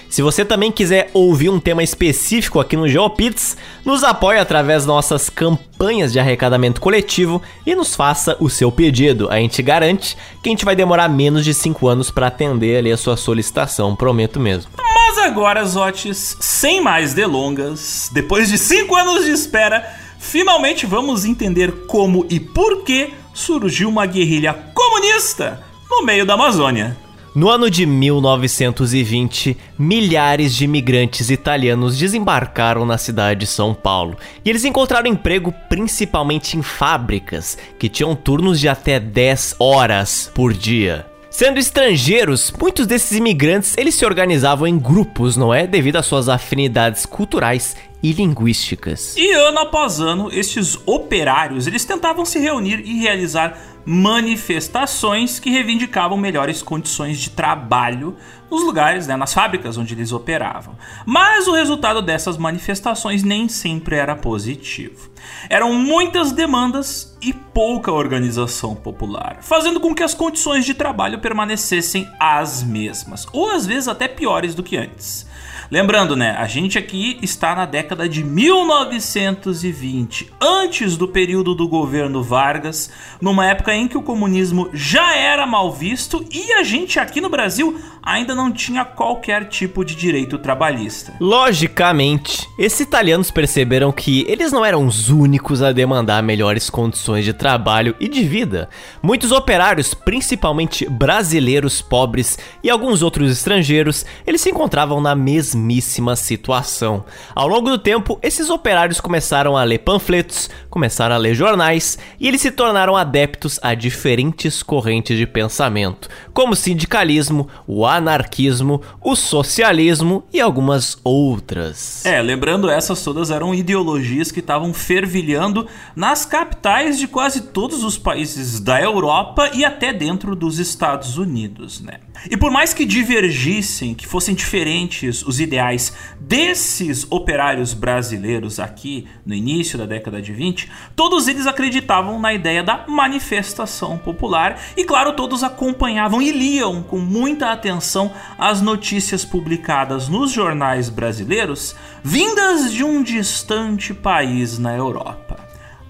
Se 0.10 0.22
você 0.22 0.46
também 0.46 0.72
quiser 0.72 1.10
ouvir 1.14 1.50
um 1.50 1.60
tema 1.60 1.84
específico 1.84 2.60
aqui 2.60 2.78
no 2.78 2.88
GeoPizza, 2.88 3.58
nos 3.84 4.04
apoie 4.04 4.40
através 4.40 4.84
das 4.84 4.88
nossas 4.88 5.30
campanhas 5.30 6.14
de 6.14 6.20
arrecadamento 6.20 6.80
coletivo 6.80 7.42
e 7.66 7.76
nos 7.76 7.96
faça 7.96 8.38
o 8.40 8.50
seu 8.50 8.72
pedido. 8.72 9.30
A 9.30 9.36
gente 9.38 9.62
garante 9.62 10.16
que 10.42 10.48
a 10.48 10.52
gente 10.52 10.64
vai 10.64 10.76
demorar 10.76 11.10
menos 11.10 11.44
de 11.44 11.54
5 11.54 11.88
anos 11.88 12.10
para 12.10 12.28
atender 12.28 12.78
ali 12.78 12.92
a 12.92 12.98
sua 12.98 13.18
solicitação, 13.18 13.96
prometo 13.96 14.40
mesmo. 14.40 14.72
Mas 14.78 15.18
agora, 15.18 15.66
Zotes, 15.66 16.38
sem 16.40 16.82
mais 16.82 17.14
delongas, 17.14 18.10
depois 18.14 18.50
de 18.50 18.58
5 18.58 18.96
anos 18.96 19.26
de 19.26 19.32
espera, 19.32 19.86
finalmente 20.26 20.86
vamos 20.86 21.24
entender 21.24 21.72
como 21.86 22.26
e 22.30 22.40
por 22.40 22.84
que 22.84 23.14
surgiu 23.34 23.88
uma 23.90 24.06
guerrilha 24.06 24.54
comunista 24.74 25.64
no 25.90 26.04
meio 26.04 26.26
da 26.26 26.34
Amazônia. 26.34 26.98
No 27.36 27.50
ano 27.50 27.70
de 27.70 27.86
1920, 27.86 29.58
milhares 29.78 30.56
de 30.56 30.64
imigrantes 30.64 31.30
italianos 31.30 31.98
desembarcaram 31.98 32.86
na 32.86 32.98
cidade 32.98 33.42
de 33.42 33.48
São 33.48 33.74
Paulo 33.74 34.18
e 34.44 34.50
eles 34.50 34.66
encontraram 34.66 35.10
emprego 35.10 35.54
principalmente 35.70 36.58
em 36.58 36.62
fábricas 36.62 37.58
que 37.78 37.90
tinham 37.90 38.16
turnos 38.16 38.60
de 38.60 38.70
até 38.70 39.00
10 39.00 39.58
horas 39.60 40.32
por 40.34 40.54
dia. 40.54 41.06
Sendo 41.38 41.60
estrangeiros, 41.60 42.50
muitos 42.58 42.88
desses 42.88 43.12
imigrantes 43.12 43.78
eles 43.78 43.96
se 43.96 44.06
organizavam 44.06 44.66
em 44.66 44.80
grupos, 44.80 45.36
não 45.36 45.54
é? 45.54 45.68
Devido 45.68 45.98
às 45.98 46.06
suas 46.06 46.30
afinidades 46.30 47.06
culturais 47.06 47.76
e 48.02 48.14
linguísticas. 48.14 49.18
E 49.18 49.34
ano 49.34 49.60
após 49.60 50.00
ano, 50.00 50.30
estes 50.32 50.80
operários 50.86 51.68
eles 51.68 51.84
tentavam 51.84 52.24
se 52.24 52.40
reunir 52.40 52.80
e 52.86 53.02
realizar 53.02 53.60
manifestações 53.86 55.38
que 55.38 55.50
reivindicavam 55.50 56.18
melhores 56.18 56.62
condições 56.62 57.20
de 57.20 57.30
trabalho 57.32 58.16
nos 58.50 58.64
lugares, 58.64 59.06
né, 59.06 59.18
nas 59.18 59.34
fábricas 59.34 59.78
onde 59.78 59.94
eles 59.94 60.14
operavam. 60.14 60.78
Mas 61.06 61.50
o 61.50 61.54
resultado 61.54 62.02
dessas 62.02 62.38
manifestações 62.38 63.24
nem 63.24 63.50
sempre 63.50 63.98
era 63.98 64.16
positivo. 64.16 65.12
Eram 65.50 65.74
muitas 65.74 66.32
demandas 66.32 67.16
e 67.22 67.34
pouca 67.34 67.92
organização 67.92 68.76
popular, 68.76 69.38
fazendo 69.42 69.80
com 69.80 69.94
que 69.94 70.04
as 70.04 70.14
condições 70.14 70.66
de 70.66 70.74
trabalho 70.74 71.20
permanecessem 71.20 72.08
as 72.20 72.64
mesmas, 72.64 73.28
ou 73.32 73.52
às 73.52 73.66
vezes 73.66 73.88
até 73.88 74.08
piores 74.08 74.56
do 74.56 74.64
que 74.64 74.78
antes. 74.78 75.26
Lembrando, 75.72 76.16
né? 76.16 76.36
A 76.38 76.46
gente 76.46 76.78
aqui 76.78 77.18
está 77.24 77.56
na 77.56 77.66
década 77.66 78.08
de 78.08 78.24
1920, 78.24 80.32
antes 80.40 80.96
do 80.96 81.08
período 81.08 81.56
do 81.56 81.68
governo 81.68 82.22
Vargas, 82.22 82.92
numa 83.20 83.48
época 83.48 83.74
em 83.74 83.88
que 83.88 83.98
o 83.98 84.04
comunismo 84.04 84.70
já 84.72 85.16
era 85.16 85.48
mal 85.48 85.72
visto 85.72 86.24
e 86.32 86.54
a 86.54 86.64
gente 86.64 87.00
aqui 87.00 87.20
no 87.20 87.30
Brasil 87.30 87.80
ainda 88.04 88.36
não 88.36 88.52
tinha 88.52 88.86
qualquer 88.86 89.50
tipo 89.50 89.84
de 89.84 89.96
direito 89.96 90.38
trabalhista. 90.38 91.16
Logicamente, 91.20 92.48
esses 92.60 92.82
italianos 92.82 93.32
perceberam 93.32 93.92
que 93.92 94.24
eles 94.28 94.52
não 94.52 94.64
eram 94.64 94.86
os 94.86 95.10
únicos 95.10 95.64
a 95.64 95.72
demandar 95.72 96.22
melhores 96.22 96.70
condições 96.70 97.26
de 97.26 97.34
trabalho 97.34 97.96
e 98.00 98.08
de 98.08 98.24
vida. 98.24 98.70
Muitos 99.02 99.32
operários, 99.32 99.96
principalmente 99.96 100.88
brasileiros 100.88 101.82
pobres 101.82 102.38
e 102.64 102.70
alguns 102.70 103.02
outros 103.02 103.32
estrangeiros, 103.32 104.06
eles 104.28 104.42
se 104.42 104.52
encontravam 104.52 105.02
na 105.02 105.16
mesma 105.16 105.55
mesmíssima 105.56 106.16
situação. 106.16 107.06
Ao 107.34 107.48
longo 107.48 107.70
do 107.70 107.78
tempo, 107.78 108.20
esses 108.22 108.50
operários 108.50 109.00
começaram 109.00 109.56
a 109.58 109.64
ler 109.64 109.80
panfletos, 109.80 110.50
começaram 110.70 111.16
a 111.16 111.18
ler 111.18 111.34
jornais 111.34 111.98
e 112.20 112.28
eles 112.28 112.42
se 112.42 112.52
tornaram 112.52 112.96
adeptos 112.96 113.60
a 113.64 113.74
diferentes 113.74 114.62
correntes 114.62 115.18
de 115.18 115.26
pensamento, 115.26 116.10
como 116.34 116.54
o 116.54 116.56
sindicalismo, 116.56 117.48
o 117.66 117.86
anarquismo, 117.86 118.82
o 119.02 119.16
socialismo 119.16 120.24
e 120.34 120.40
algumas 120.40 120.98
outras. 121.04 122.06
É, 122.06 122.22
lembrando, 122.22 122.70
essas 122.70 123.04
todas 123.04 123.32
eram 123.32 123.54
ideologias 123.54 124.32
que 124.32 124.40
estavam 124.40 124.74
fervilhando 124.74 125.68
nas 125.96 126.26
capitais 126.26 127.00
de 127.00 127.08
quase 127.08 127.42
todos 127.42 127.84
os 127.84 127.98
países 127.98 128.60
da 128.60 128.82
Europa 128.82 129.50
e 129.54 129.64
até 129.64 129.94
dentro 129.94 130.36
dos 130.36 130.60
Estados 130.60 131.18
Unidos, 131.18 131.82
né? 131.82 132.05
E 132.30 132.36
por 132.36 132.52
mais 132.52 132.74
que 132.74 132.86
divergissem, 132.86 133.94
que 133.94 134.08
fossem 134.08 134.34
diferentes 134.34 135.24
os 135.24 135.40
ideais 135.40 135.94
desses 136.20 137.06
operários 137.10 137.74
brasileiros 137.74 138.60
aqui 138.60 139.08
no 139.26 139.34
início 139.34 139.78
da 139.78 139.86
década 139.86 140.22
de 140.22 140.34
20, 140.34 140.72
todos 140.96 141.28
eles 141.28 141.46
acreditavam 141.46 142.20
na 142.20 142.34
ideia 142.34 142.64
da 142.64 142.86
manifestação 142.88 143.98
popular. 143.98 144.60
E, 144.76 144.84
claro, 144.84 145.14
todos 145.14 145.44
acompanhavam 145.44 146.22
e 146.22 146.32
liam 146.32 146.82
com 146.82 146.98
muita 146.98 147.52
atenção 147.52 148.12
as 148.38 148.62
notícias 148.62 149.24
publicadas 149.24 150.08
nos 150.10 150.32
jornais 150.32 150.90
brasileiros 150.90 151.76
vindas 152.04 152.72
de 152.72 152.84
um 152.84 153.04
distante 153.04 153.94
país 153.94 154.58
na 154.58 154.76
Europa, 154.76 155.40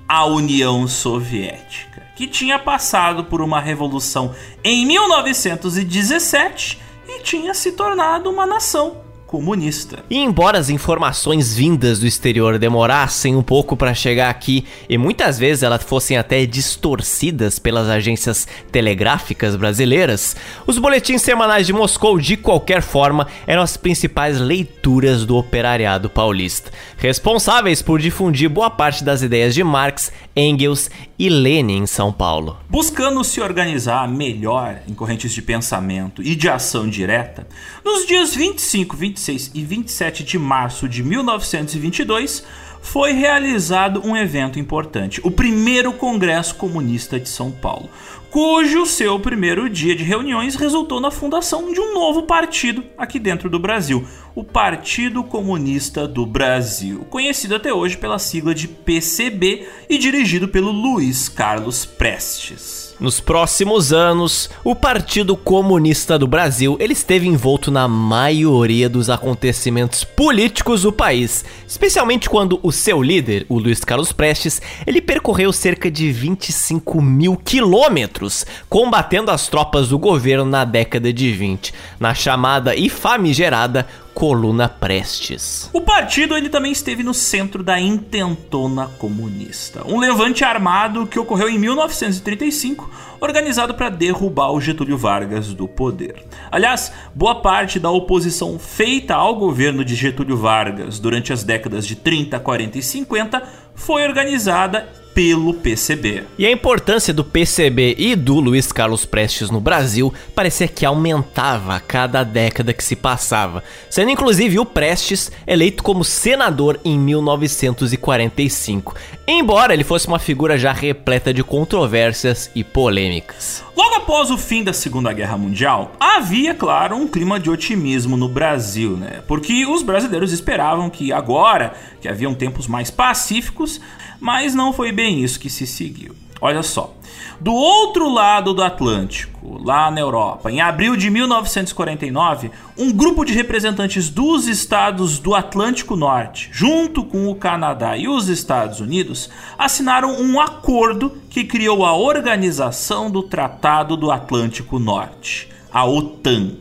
a 0.08 0.26
União 0.26 0.88
Soviética 0.88 1.95
que 2.16 2.28
tinha 2.28 2.58
passado 2.58 3.26
por 3.26 3.42
uma 3.42 3.60
revolução 3.60 4.34
em 4.64 4.86
1917 4.86 6.82
e 7.08 7.22
tinha 7.22 7.54
se 7.54 7.74
tornado 7.74 8.30
uma 8.30 8.46
nação 8.46 9.05
comunista. 9.36 10.00
E 10.10 10.18
embora 10.18 10.58
as 10.58 10.70
informações 10.70 11.54
vindas 11.54 12.00
do 12.00 12.08
exterior 12.08 12.58
demorassem 12.58 13.36
um 13.36 13.44
pouco 13.44 13.76
para 13.76 13.94
chegar 13.94 14.30
aqui 14.30 14.64
e 14.88 14.98
muitas 14.98 15.38
vezes 15.38 15.62
elas 15.62 15.84
fossem 15.84 16.18
até 16.18 16.46
distorcidas 16.46 17.60
pelas 17.60 17.90
agências 17.90 18.48
telegráficas 18.72 19.58
brasileiras, 19.58 20.38
os 20.66 20.80
boletins 20.80 21.22
semanais 21.22 21.68
de 21.68 21.74
Moscou 21.74 22.18
de 22.18 22.38
qualquer 22.38 22.82
forma 22.82 23.28
eram 23.46 23.62
as 23.62 23.76
principais 23.76 24.40
leituras 24.40 25.26
do 25.26 25.36
operariado 25.36 26.10
paulista, 26.10 26.72
responsáveis 26.98 27.82
por 27.82 28.00
difundir 28.00 28.50
boa 28.50 28.70
parte 28.70 29.04
das 29.04 29.22
ideias 29.22 29.54
de 29.54 29.66
Marx, 29.66 30.14
Engels 30.34 30.90
e 31.20 31.28
Lenin 31.28 31.80
em 31.80 31.88
São 31.88 32.12
Paulo. 32.12 32.58
Buscando 32.70 33.22
se 33.24 33.42
organizar 33.42 34.08
melhor 34.08 34.80
em 34.88 34.94
correntes 34.94 35.34
de 35.34 35.42
pensamento 35.42 36.24
e 36.24 36.36
de 36.36 36.48
ação 36.48 36.88
direta, 36.88 37.48
nos 37.84 38.06
dias 38.06 38.34
25, 38.34 38.96
26 38.96 39.25
e 39.32 39.64
27 39.64 40.24
de 40.24 40.38
março 40.38 40.88
de 40.88 41.04
1922 41.04 42.44
foi 42.82 43.14
realizado 43.14 44.02
um 44.06 44.16
evento 44.16 44.60
importante, 44.60 45.20
o 45.24 45.32
primeiro 45.32 45.92
Congresso 45.92 46.54
Comunista 46.56 47.20
de 47.20 47.28
São 47.28 47.50
Paulo, 47.50 47.90
cujo 48.30 48.86
seu 48.86 49.20
primeiro 49.20 49.68
dia 49.68 49.96
de 49.96 50.04
reuniões 50.04 50.56
resultou 50.56 51.02
na 51.02 51.10
fundação 51.10 51.74
de 51.74 51.80
um 51.80 51.96
novo 51.96 52.24
partido 52.24 52.84
aqui 52.96 53.18
dentro 53.18 53.50
do 53.50 53.58
Brasil, 53.58 54.06
o 54.36 54.44
Partido 54.44 55.24
Comunista 55.24 56.08
do 56.08 56.26
Brasil, 56.28 57.08
conhecido 57.10 57.56
até 57.56 57.74
hoje 57.74 57.98
pela 57.98 58.20
sigla 58.20 58.54
de 58.54 58.68
PCB 58.68 59.68
e 59.90 59.98
dirigido 59.98 60.48
pelo 60.48 60.72
Luiz 60.72 61.28
Carlos 61.28 61.86
Prestes. 61.86 62.85
Nos 62.98 63.20
próximos 63.20 63.92
anos, 63.92 64.50
o 64.64 64.74
Partido 64.74 65.36
Comunista 65.36 66.18
do 66.18 66.26
Brasil 66.26 66.78
ele 66.80 66.94
esteve 66.94 67.28
envolto 67.28 67.70
na 67.70 67.90
maioria 67.90 68.88
dos 68.88 69.10
acontecimentos 69.10 70.06
políticos 70.06 70.84
do 70.84 70.94
país, 70.94 71.44
especialmente 71.68 72.30
quando 72.30 72.58
o 72.64 72.72
seu 72.72 73.04
líder, 73.04 73.46
o 73.50 73.60
Luiz 73.60 73.84
Carlos 73.84 74.14
Prestes, 74.14 74.62
ele 74.88 75.02
percorreu 75.02 75.52
cerca 75.52 75.92
de 75.92 76.10
25 76.10 77.02
mil 77.02 77.36
quilômetros 77.36 78.46
combatendo 78.70 79.30
as 79.30 79.50
tropas 79.50 79.90
do 79.90 80.00
governo 80.00 80.46
na 80.46 80.64
década 80.64 81.12
de 81.12 81.34
20, 81.34 81.74
na 82.00 82.14
chamada 82.14 82.76
e 82.78 82.88
famigerada 82.88 83.86
Coluna 84.16 84.70
Prestes. 84.70 85.70
O 85.74 85.82
partido 85.82 86.38
ele 86.38 86.48
também 86.48 86.72
esteve 86.72 87.04
no 87.04 87.14
centro 87.14 87.62
da 87.62 87.78
intentona 87.78 88.88
comunista, 88.98 89.86
um 89.86 90.00
levante 90.00 90.42
armado 90.42 91.06
que 91.06 91.20
ocorreu 91.20 91.50
em 91.50 91.60
1935, 91.60 92.90
organizado 93.20 93.74
para 93.74 93.90
derrubar 93.90 94.54
o 94.54 94.62
Getúlio 94.62 94.98
Vargas 94.98 95.54
do 95.54 95.68
poder. 95.68 96.24
Aliás, 96.50 96.94
boa 97.14 97.42
parte 97.42 97.78
da 97.78 97.90
oposição 97.90 98.58
feita 98.58 99.16
ao 99.16 99.36
governo 99.36 99.84
de 99.84 99.96
Getúlio 99.96 100.38
Vargas 100.38 100.98
durante 100.98 101.34
as 101.34 101.44
décadas 101.44 101.86
de 101.86 101.98
30, 101.98 102.40
40 102.40 102.78
e 102.78 102.82
50 102.82 103.44
foi 103.76 104.08
organizada 104.08 104.88
pelo 105.16 105.54
PCB. 105.54 106.26
E 106.38 106.46
a 106.46 106.52
importância 106.52 107.14
do 107.14 107.24
PCB 107.24 107.96
e 107.98 108.16
do 108.18 108.42
Luiz 108.42 108.74
Carlos 108.74 109.06
Prestes 109.06 109.50
no 109.50 109.62
Brasil 109.62 110.14
parecia 110.36 110.68
que 110.68 110.86
aumentava 110.86 111.74
a 111.74 111.80
cada 111.80 112.22
década 112.22 112.74
que 112.74 112.84
se 112.84 112.98
passava, 112.98 113.64
sendo 113.90 114.12
inclusive 114.12 114.60
o 114.60 114.66
Prestes 114.66 115.32
eleito 115.48 115.82
como 115.82 116.04
senador 116.04 116.78
em 116.84 117.00
1945, 117.00 118.94
embora 119.28 119.74
ele 119.74 119.84
fosse 119.84 120.08
uma 120.08 120.20
figura 120.20 120.58
já 120.58 120.72
repleta 120.72 121.34
de 121.34 121.44
controvérsias 121.44 122.52
e 122.54 122.64
polêmicas. 122.64 123.64
Logo 123.76 123.96
após 123.96 124.30
o 124.32 124.38
fim 124.38 124.64
da 124.64 124.74
Segunda 124.74 125.12
Guerra 125.12 125.38
Mundial, 125.38 125.94
havia, 126.00 126.54
claro, 126.54 126.96
um 126.96 127.08
clima 127.08 127.40
de 127.40 127.50
otimismo 127.50 128.16
no 128.16 128.30
Brasil, 128.30 128.98
né? 128.98 129.22
Porque 129.28 129.66
os 129.66 129.82
brasileiros 129.82 130.32
esperavam 130.32 130.90
que 130.90 131.12
agora, 131.12 131.74
que 132.00 132.08
haviam 132.08 132.34
tempos 132.34 132.68
mais 132.68 132.92
pacíficos, 132.92 133.82
mas 134.20 134.54
não 134.54 134.72
foi 134.72 134.92
bem 134.92 135.24
isso 135.24 135.40
que 135.40 135.50
se 135.50 135.66
seguiu. 135.66 136.16
Olha 136.42 136.62
só. 136.62 136.94
Do 137.40 137.54
outro 137.54 138.10
lado 138.10 138.54
do 138.54 138.64
Atlântico, 138.64 139.60
lá 139.62 139.92
na 139.92 140.00
Europa, 140.00 140.50
em 140.50 140.62
abril 140.62 140.96
de 140.96 141.10
1949, 141.10 142.50
um 142.78 142.92
grupo 142.92 143.26
de 143.26 143.34
representantes 143.34 144.10
dos 144.10 144.48
estados 144.48 145.20
do 145.20 145.36
Atlântico 145.36 145.96
Norte, 145.96 146.50
junto 146.52 147.04
com 147.04 147.28
o 147.28 147.36
Canadá 147.36 147.98
e 147.98 148.08
os 148.08 148.30
Estados 148.30 148.80
Unidos, 148.80 149.30
assinaram 149.58 150.22
um 150.22 150.40
acordo 150.40 151.12
que 151.30 151.44
criou 151.44 151.86
a 151.86 151.96
Organização 151.96 153.12
do 153.12 153.24
Tratado 153.24 153.98
do 153.98 154.12
Atlântico 154.12 154.80
Norte, 154.80 155.50
a 155.72 155.86
OTAN. 155.86 156.52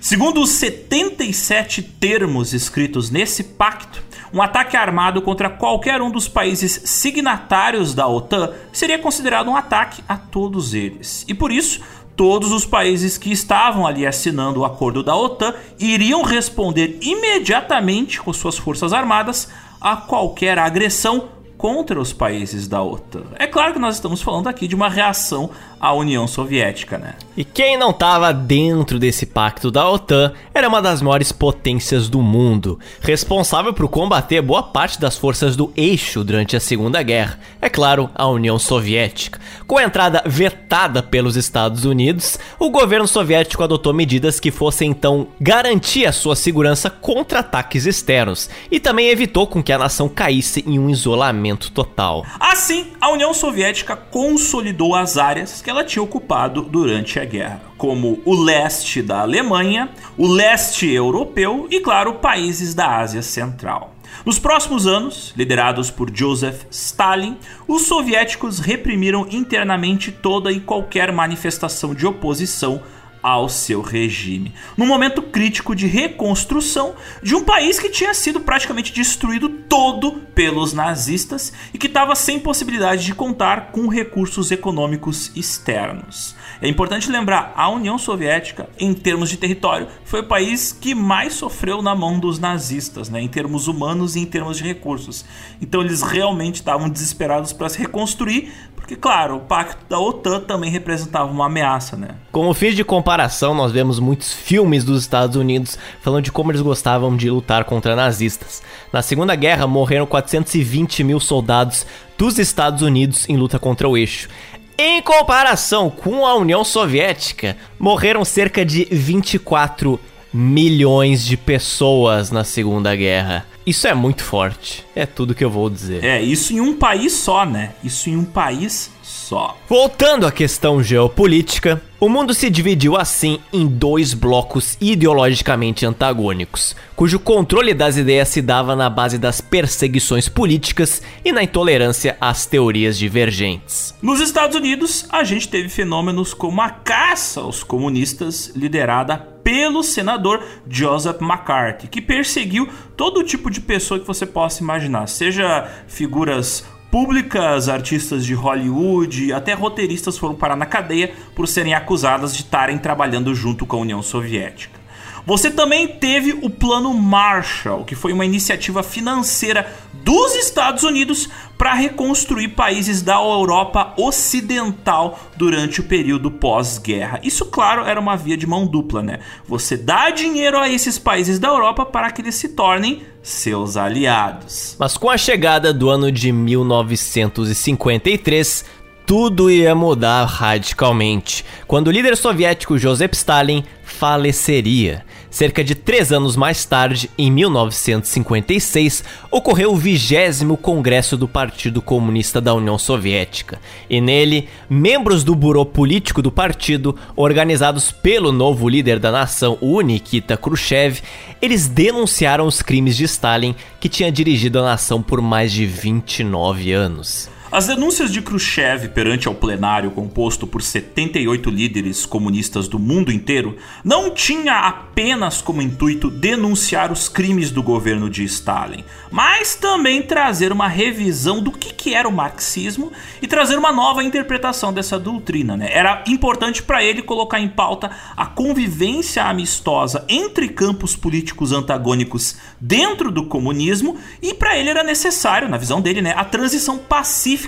Segundo 0.00 0.42
os 0.42 0.50
77 0.50 1.82
termos 1.82 2.52
escritos 2.52 3.10
nesse 3.10 3.42
pacto, 3.42 4.02
um 4.34 4.42
ataque 4.42 4.76
armado 4.76 5.22
contra 5.22 5.48
qualquer 5.48 6.02
um 6.02 6.10
dos 6.10 6.26
países 6.26 6.82
signatários 6.84 7.94
da 7.94 8.08
OTAN 8.08 8.52
seria 8.72 8.98
considerado 8.98 9.48
um 9.48 9.56
ataque 9.56 10.02
a 10.08 10.16
todos 10.16 10.74
eles. 10.74 11.24
E 11.28 11.32
por 11.32 11.52
isso, 11.52 11.80
todos 12.16 12.50
os 12.50 12.66
países 12.66 13.16
que 13.16 13.30
estavam 13.30 13.86
ali 13.86 14.04
assinando 14.04 14.60
o 14.60 14.64
acordo 14.64 15.04
da 15.04 15.14
OTAN 15.14 15.54
iriam 15.78 16.22
responder 16.22 16.98
imediatamente 17.00 18.20
com 18.20 18.32
suas 18.32 18.58
forças 18.58 18.92
armadas 18.92 19.48
a 19.80 19.96
qualquer 19.96 20.58
agressão 20.58 21.28
contra 21.56 22.00
os 22.00 22.12
países 22.12 22.66
da 22.66 22.82
OTAN. 22.82 23.22
É 23.36 23.46
claro 23.46 23.72
que 23.72 23.78
nós 23.78 23.94
estamos 23.94 24.20
falando 24.20 24.48
aqui 24.48 24.66
de 24.66 24.74
uma 24.74 24.88
reação 24.88 25.48
à 25.84 25.92
União 25.92 26.26
Soviética, 26.26 26.96
né? 26.96 27.14
E 27.36 27.44
quem 27.44 27.76
não 27.76 27.90
estava 27.90 28.32
dentro 28.32 28.98
desse 28.98 29.26
pacto 29.26 29.70
da 29.70 29.86
OTAN 29.86 30.32
era 30.54 30.66
uma 30.66 30.80
das 30.80 31.02
maiores 31.02 31.30
potências 31.30 32.08
do 32.08 32.22
mundo, 32.22 32.78
responsável 33.02 33.74
por 33.74 33.86
combater 33.88 34.40
boa 34.40 34.62
parte 34.62 34.98
das 34.98 35.18
forças 35.18 35.56
do 35.56 35.70
eixo 35.76 36.24
durante 36.24 36.56
a 36.56 36.60
Segunda 36.60 37.02
Guerra. 37.02 37.38
É 37.60 37.68
claro, 37.68 38.08
a 38.14 38.26
União 38.26 38.58
Soviética. 38.58 39.38
Com 39.66 39.76
a 39.76 39.84
entrada 39.84 40.22
vetada 40.24 41.02
pelos 41.02 41.36
Estados 41.36 41.84
Unidos, 41.84 42.38
o 42.58 42.70
governo 42.70 43.06
soviético 43.06 43.62
adotou 43.62 43.92
medidas 43.92 44.40
que 44.40 44.50
fossem 44.50 44.90
então 44.90 45.28
garantir 45.38 46.06
a 46.06 46.12
sua 46.12 46.34
segurança 46.34 46.88
contra 46.88 47.40
ataques 47.40 47.84
externos 47.84 48.48
e 48.70 48.80
também 48.80 49.08
evitou 49.08 49.46
com 49.46 49.62
que 49.62 49.72
a 49.72 49.78
nação 49.78 50.08
caísse 50.08 50.64
em 50.66 50.78
um 50.78 50.88
isolamento 50.88 51.70
total. 51.72 52.24
Assim, 52.40 52.92
a 52.98 53.10
União 53.10 53.34
Soviética 53.34 53.96
consolidou 53.96 54.94
as 54.94 55.18
áreas 55.18 55.60
que 55.60 55.73
ela 55.74 55.84
tinha 55.84 56.02
ocupado 56.02 56.62
durante 56.62 57.18
a 57.18 57.24
guerra, 57.24 57.60
como 57.76 58.20
o 58.24 58.32
leste 58.32 59.02
da 59.02 59.22
Alemanha, 59.22 59.90
o 60.16 60.26
leste 60.26 60.88
europeu 60.88 61.66
e, 61.68 61.80
claro, 61.80 62.14
países 62.14 62.74
da 62.74 62.98
Ásia 62.98 63.22
Central. 63.22 63.92
Nos 64.24 64.38
próximos 64.38 64.86
anos, 64.86 65.34
liderados 65.36 65.90
por 65.90 66.08
Joseph 66.14 66.62
Stalin, 66.70 67.36
os 67.66 67.82
soviéticos 67.82 68.60
reprimiram 68.60 69.26
internamente 69.28 70.12
toda 70.12 70.52
e 70.52 70.60
qualquer 70.60 71.12
manifestação 71.12 71.92
de 71.92 72.06
oposição 72.06 72.80
ao 73.24 73.48
seu 73.48 73.80
regime. 73.80 74.52
Num 74.76 74.86
momento 74.86 75.22
crítico 75.22 75.74
de 75.74 75.86
reconstrução 75.86 76.94
de 77.22 77.34
um 77.34 77.42
país 77.42 77.78
que 77.80 77.88
tinha 77.88 78.12
sido 78.12 78.40
praticamente 78.40 78.92
destruído 78.92 79.48
todo 79.48 80.12
pelos 80.34 80.74
nazistas 80.74 81.50
e 81.72 81.78
que 81.78 81.86
estava 81.86 82.14
sem 82.14 82.38
possibilidade 82.38 83.06
de 83.06 83.14
contar 83.14 83.72
com 83.72 83.88
recursos 83.88 84.50
econômicos 84.50 85.32
externos. 85.34 86.36
É 86.60 86.68
importante 86.68 87.10
lembrar, 87.10 87.54
a 87.56 87.68
União 87.70 87.96
Soviética, 87.96 88.68
em 88.78 88.92
termos 88.92 89.30
de 89.30 89.38
território, 89.38 89.88
foi 90.04 90.20
o 90.20 90.28
país 90.28 90.72
que 90.72 90.94
mais 90.94 91.32
sofreu 91.32 91.80
na 91.80 91.94
mão 91.94 92.18
dos 92.18 92.38
nazistas, 92.38 93.08
né, 93.08 93.22
em 93.22 93.28
termos 93.28 93.68
humanos 93.68 94.16
e 94.16 94.20
em 94.20 94.26
termos 94.26 94.58
de 94.58 94.64
recursos. 94.64 95.24
Então 95.62 95.80
eles 95.80 96.02
realmente 96.02 96.56
estavam 96.56 96.90
desesperados 96.90 97.54
para 97.54 97.70
se 97.70 97.78
reconstruir, 97.78 98.52
porque, 98.84 98.96
claro, 98.96 99.36
o 99.36 99.40
pacto 99.40 99.82
da 99.88 99.98
OTAN 99.98 100.40
também 100.40 100.70
representava 100.70 101.32
uma 101.32 101.46
ameaça, 101.46 101.96
né? 101.96 102.08
Como 102.30 102.52
fiz 102.52 102.76
de 102.76 102.84
comparação, 102.84 103.54
nós 103.54 103.72
vemos 103.72 103.98
muitos 103.98 104.30
filmes 104.30 104.84
dos 104.84 105.00
Estados 105.00 105.36
Unidos 105.36 105.78
falando 106.02 106.22
de 106.22 106.30
como 106.30 106.52
eles 106.52 106.60
gostavam 106.60 107.16
de 107.16 107.30
lutar 107.30 107.64
contra 107.64 107.96
nazistas. 107.96 108.62
Na 108.92 109.00
Segunda 109.00 109.34
Guerra, 109.34 109.66
morreram 109.66 110.04
420 110.04 111.02
mil 111.02 111.18
soldados 111.18 111.86
dos 112.18 112.38
Estados 112.38 112.82
Unidos 112.82 113.26
em 113.26 113.38
luta 113.38 113.58
contra 113.58 113.88
o 113.88 113.96
eixo. 113.96 114.28
Em 114.76 115.00
comparação 115.00 115.88
com 115.88 116.26
a 116.26 116.34
União 116.34 116.62
Soviética, 116.62 117.56
morreram 117.78 118.22
cerca 118.22 118.66
de 118.66 118.86
24 118.90 119.98
milhões 120.30 121.24
de 121.24 121.38
pessoas 121.38 122.30
na 122.30 122.44
Segunda 122.44 122.94
Guerra. 122.94 123.46
Isso 123.66 123.86
é 123.86 123.94
muito 123.94 124.22
forte. 124.22 124.84
É 124.94 125.06
tudo 125.06 125.34
que 125.34 125.44
eu 125.44 125.50
vou 125.50 125.70
dizer. 125.70 126.04
É, 126.04 126.20
isso 126.20 126.52
em 126.52 126.60
um 126.60 126.76
país 126.76 127.12
só, 127.12 127.46
né? 127.46 127.74
Isso 127.82 128.10
em 128.10 128.16
um 128.16 128.24
país 128.24 128.90
só. 129.24 129.56
Voltando 129.68 130.26
à 130.26 130.32
questão 130.32 130.82
geopolítica, 130.82 131.80
o 131.98 132.08
mundo 132.08 132.34
se 132.34 132.50
dividiu 132.50 132.96
assim 132.96 133.38
em 133.50 133.66
dois 133.66 134.12
blocos 134.12 134.76
ideologicamente 134.80 135.86
antagônicos, 135.86 136.76
cujo 136.94 137.18
controle 137.18 137.72
das 137.72 137.96
ideias 137.96 138.28
se 138.28 138.42
dava 138.42 138.76
na 138.76 138.90
base 138.90 139.16
das 139.16 139.40
perseguições 139.40 140.28
políticas 140.28 141.00
e 141.24 141.32
na 141.32 141.42
intolerância 141.42 142.16
às 142.20 142.44
teorias 142.44 142.98
divergentes. 142.98 143.94
Nos 144.02 144.20
Estados 144.20 144.56
Unidos, 144.56 145.06
a 145.08 145.24
gente 145.24 145.48
teve 145.48 145.70
fenômenos 145.70 146.34
como 146.34 146.60
a 146.60 146.68
caça 146.68 147.40
aos 147.40 147.62
comunistas, 147.62 148.52
liderada 148.54 149.16
pelo 149.44 149.82
senador 149.82 150.42
Joseph 150.68 151.20
McCarthy, 151.20 151.86
que 151.86 152.00
perseguiu 152.00 152.68
todo 152.96 153.22
tipo 153.22 153.50
de 153.50 153.60
pessoa 153.60 154.00
que 154.00 154.06
você 154.06 154.26
possa 154.26 154.62
imaginar, 154.62 155.06
seja 155.06 155.70
figuras 155.86 156.64
públicas, 156.94 157.68
artistas 157.68 158.24
de 158.24 158.34
Hollywood, 158.34 159.32
até 159.32 159.52
roteiristas 159.52 160.16
foram 160.16 160.36
parar 160.36 160.54
na 160.54 160.64
cadeia 160.64 161.12
por 161.34 161.48
serem 161.48 161.74
acusadas 161.74 162.32
de 162.32 162.42
estarem 162.42 162.78
trabalhando 162.78 163.34
junto 163.34 163.66
com 163.66 163.78
a 163.78 163.80
União 163.80 164.00
Soviética. 164.00 164.78
Você 165.26 165.50
também 165.50 165.88
teve 165.88 166.38
o 166.40 166.48
Plano 166.48 166.94
Marshall, 166.94 167.84
que 167.84 167.96
foi 167.96 168.12
uma 168.12 168.24
iniciativa 168.24 168.80
financeira 168.84 169.74
dos 169.92 170.36
Estados 170.36 170.84
Unidos 170.84 171.28
para 171.58 171.74
reconstruir 171.74 172.50
países 172.50 173.02
da 173.02 173.14
Europa 173.14 173.92
Ocidental 173.96 175.18
durante 175.36 175.80
o 175.80 175.84
período 175.84 176.30
pós-guerra. 176.30 177.18
Isso, 177.24 177.46
claro, 177.46 177.84
era 177.86 177.98
uma 177.98 178.16
via 178.16 178.36
de 178.36 178.46
mão 178.46 178.66
dupla, 178.66 179.02
né? 179.02 179.18
Você 179.48 179.76
dá 179.76 180.10
dinheiro 180.10 180.58
a 180.58 180.68
esses 180.68 180.96
países 180.96 181.40
da 181.40 181.48
Europa 181.48 181.84
para 181.84 182.12
que 182.12 182.22
eles 182.22 182.36
se 182.36 182.50
tornem 182.50 183.02
seus 183.24 183.76
aliados. 183.76 184.76
Mas 184.78 184.96
com 184.96 185.10
a 185.10 185.16
chegada 185.16 185.72
do 185.72 185.90
ano 185.90 186.12
de 186.12 186.30
1953, 186.30 188.64
tudo 189.06 189.50
ia 189.50 189.74
mudar 189.74 190.24
radicalmente, 190.26 191.44
quando 191.66 191.88
o 191.88 191.90
líder 191.90 192.16
soviético 192.16 192.78
Joseph 192.78 193.14
Stalin 193.14 193.64
faleceria. 193.82 195.04
Cerca 195.34 195.64
de 195.64 195.74
três 195.74 196.12
anos 196.12 196.36
mais 196.36 196.64
tarde, 196.64 197.10
em 197.18 197.28
1956, 197.28 199.02
ocorreu 199.32 199.72
o 199.72 199.76
vigésimo 199.76 200.56
Congresso 200.56 201.16
do 201.16 201.26
Partido 201.26 201.82
Comunista 201.82 202.40
da 202.40 202.54
União 202.54 202.78
Soviética, 202.78 203.60
e 203.90 204.00
nele, 204.00 204.48
membros 204.70 205.24
do 205.24 205.34
burô 205.34 205.66
político 205.66 206.22
do 206.22 206.30
partido, 206.30 206.94
organizados 207.16 207.90
pelo 207.90 208.30
novo 208.30 208.68
líder 208.68 209.00
da 209.00 209.10
nação, 209.10 209.58
o 209.60 209.80
Nikita 209.80 210.36
Khrushchev, 210.36 211.00
eles 211.42 211.66
denunciaram 211.66 212.46
os 212.46 212.62
crimes 212.62 212.96
de 212.96 213.02
Stalin, 213.02 213.56
que 213.80 213.88
tinha 213.88 214.12
dirigido 214.12 214.60
a 214.60 214.62
nação 214.62 215.02
por 215.02 215.20
mais 215.20 215.50
de 215.50 215.66
29 215.66 216.70
anos. 216.70 217.33
As 217.54 217.68
denúncias 217.68 218.10
de 218.10 218.20
Khrushchev 218.20 218.88
perante 218.88 219.28
ao 219.28 219.34
plenário 219.36 219.92
composto 219.92 220.44
por 220.44 220.60
78 220.60 221.48
líderes 221.50 222.04
comunistas 222.04 222.66
do 222.66 222.80
mundo 222.80 223.12
inteiro 223.12 223.56
não 223.84 224.10
tinha 224.10 224.54
apenas 224.54 225.40
como 225.40 225.62
intuito 225.62 226.10
denunciar 226.10 226.90
os 226.90 227.08
crimes 227.08 227.52
do 227.52 227.62
governo 227.62 228.10
de 228.10 228.24
Stalin, 228.24 228.84
mas 229.08 229.54
também 229.54 230.02
trazer 230.02 230.50
uma 230.50 230.66
revisão 230.66 231.40
do 231.40 231.52
que, 231.52 231.72
que 231.72 231.94
era 231.94 232.08
o 232.08 232.12
marxismo 232.12 232.90
e 233.22 233.28
trazer 233.28 233.56
uma 233.56 233.70
nova 233.70 234.02
interpretação 234.02 234.72
dessa 234.72 234.98
doutrina. 234.98 235.56
Né? 235.56 235.68
Era 235.72 236.02
importante 236.08 236.60
para 236.60 236.82
ele 236.82 237.02
colocar 237.02 237.38
em 237.38 237.48
pauta 237.48 237.88
a 238.16 238.26
convivência 238.26 239.22
amistosa 239.22 240.04
entre 240.08 240.48
campos 240.48 240.96
políticos 240.96 241.52
antagônicos 241.52 242.36
dentro 242.60 243.12
do 243.12 243.26
comunismo 243.26 243.96
e 244.20 244.34
para 244.34 244.58
ele 244.58 244.70
era 244.70 244.82
necessário, 244.82 245.48
na 245.48 245.56
visão 245.56 245.80
dele, 245.80 246.02
né, 246.02 246.14
a 246.16 246.24
transição 246.24 246.78
pacífica 246.78 247.43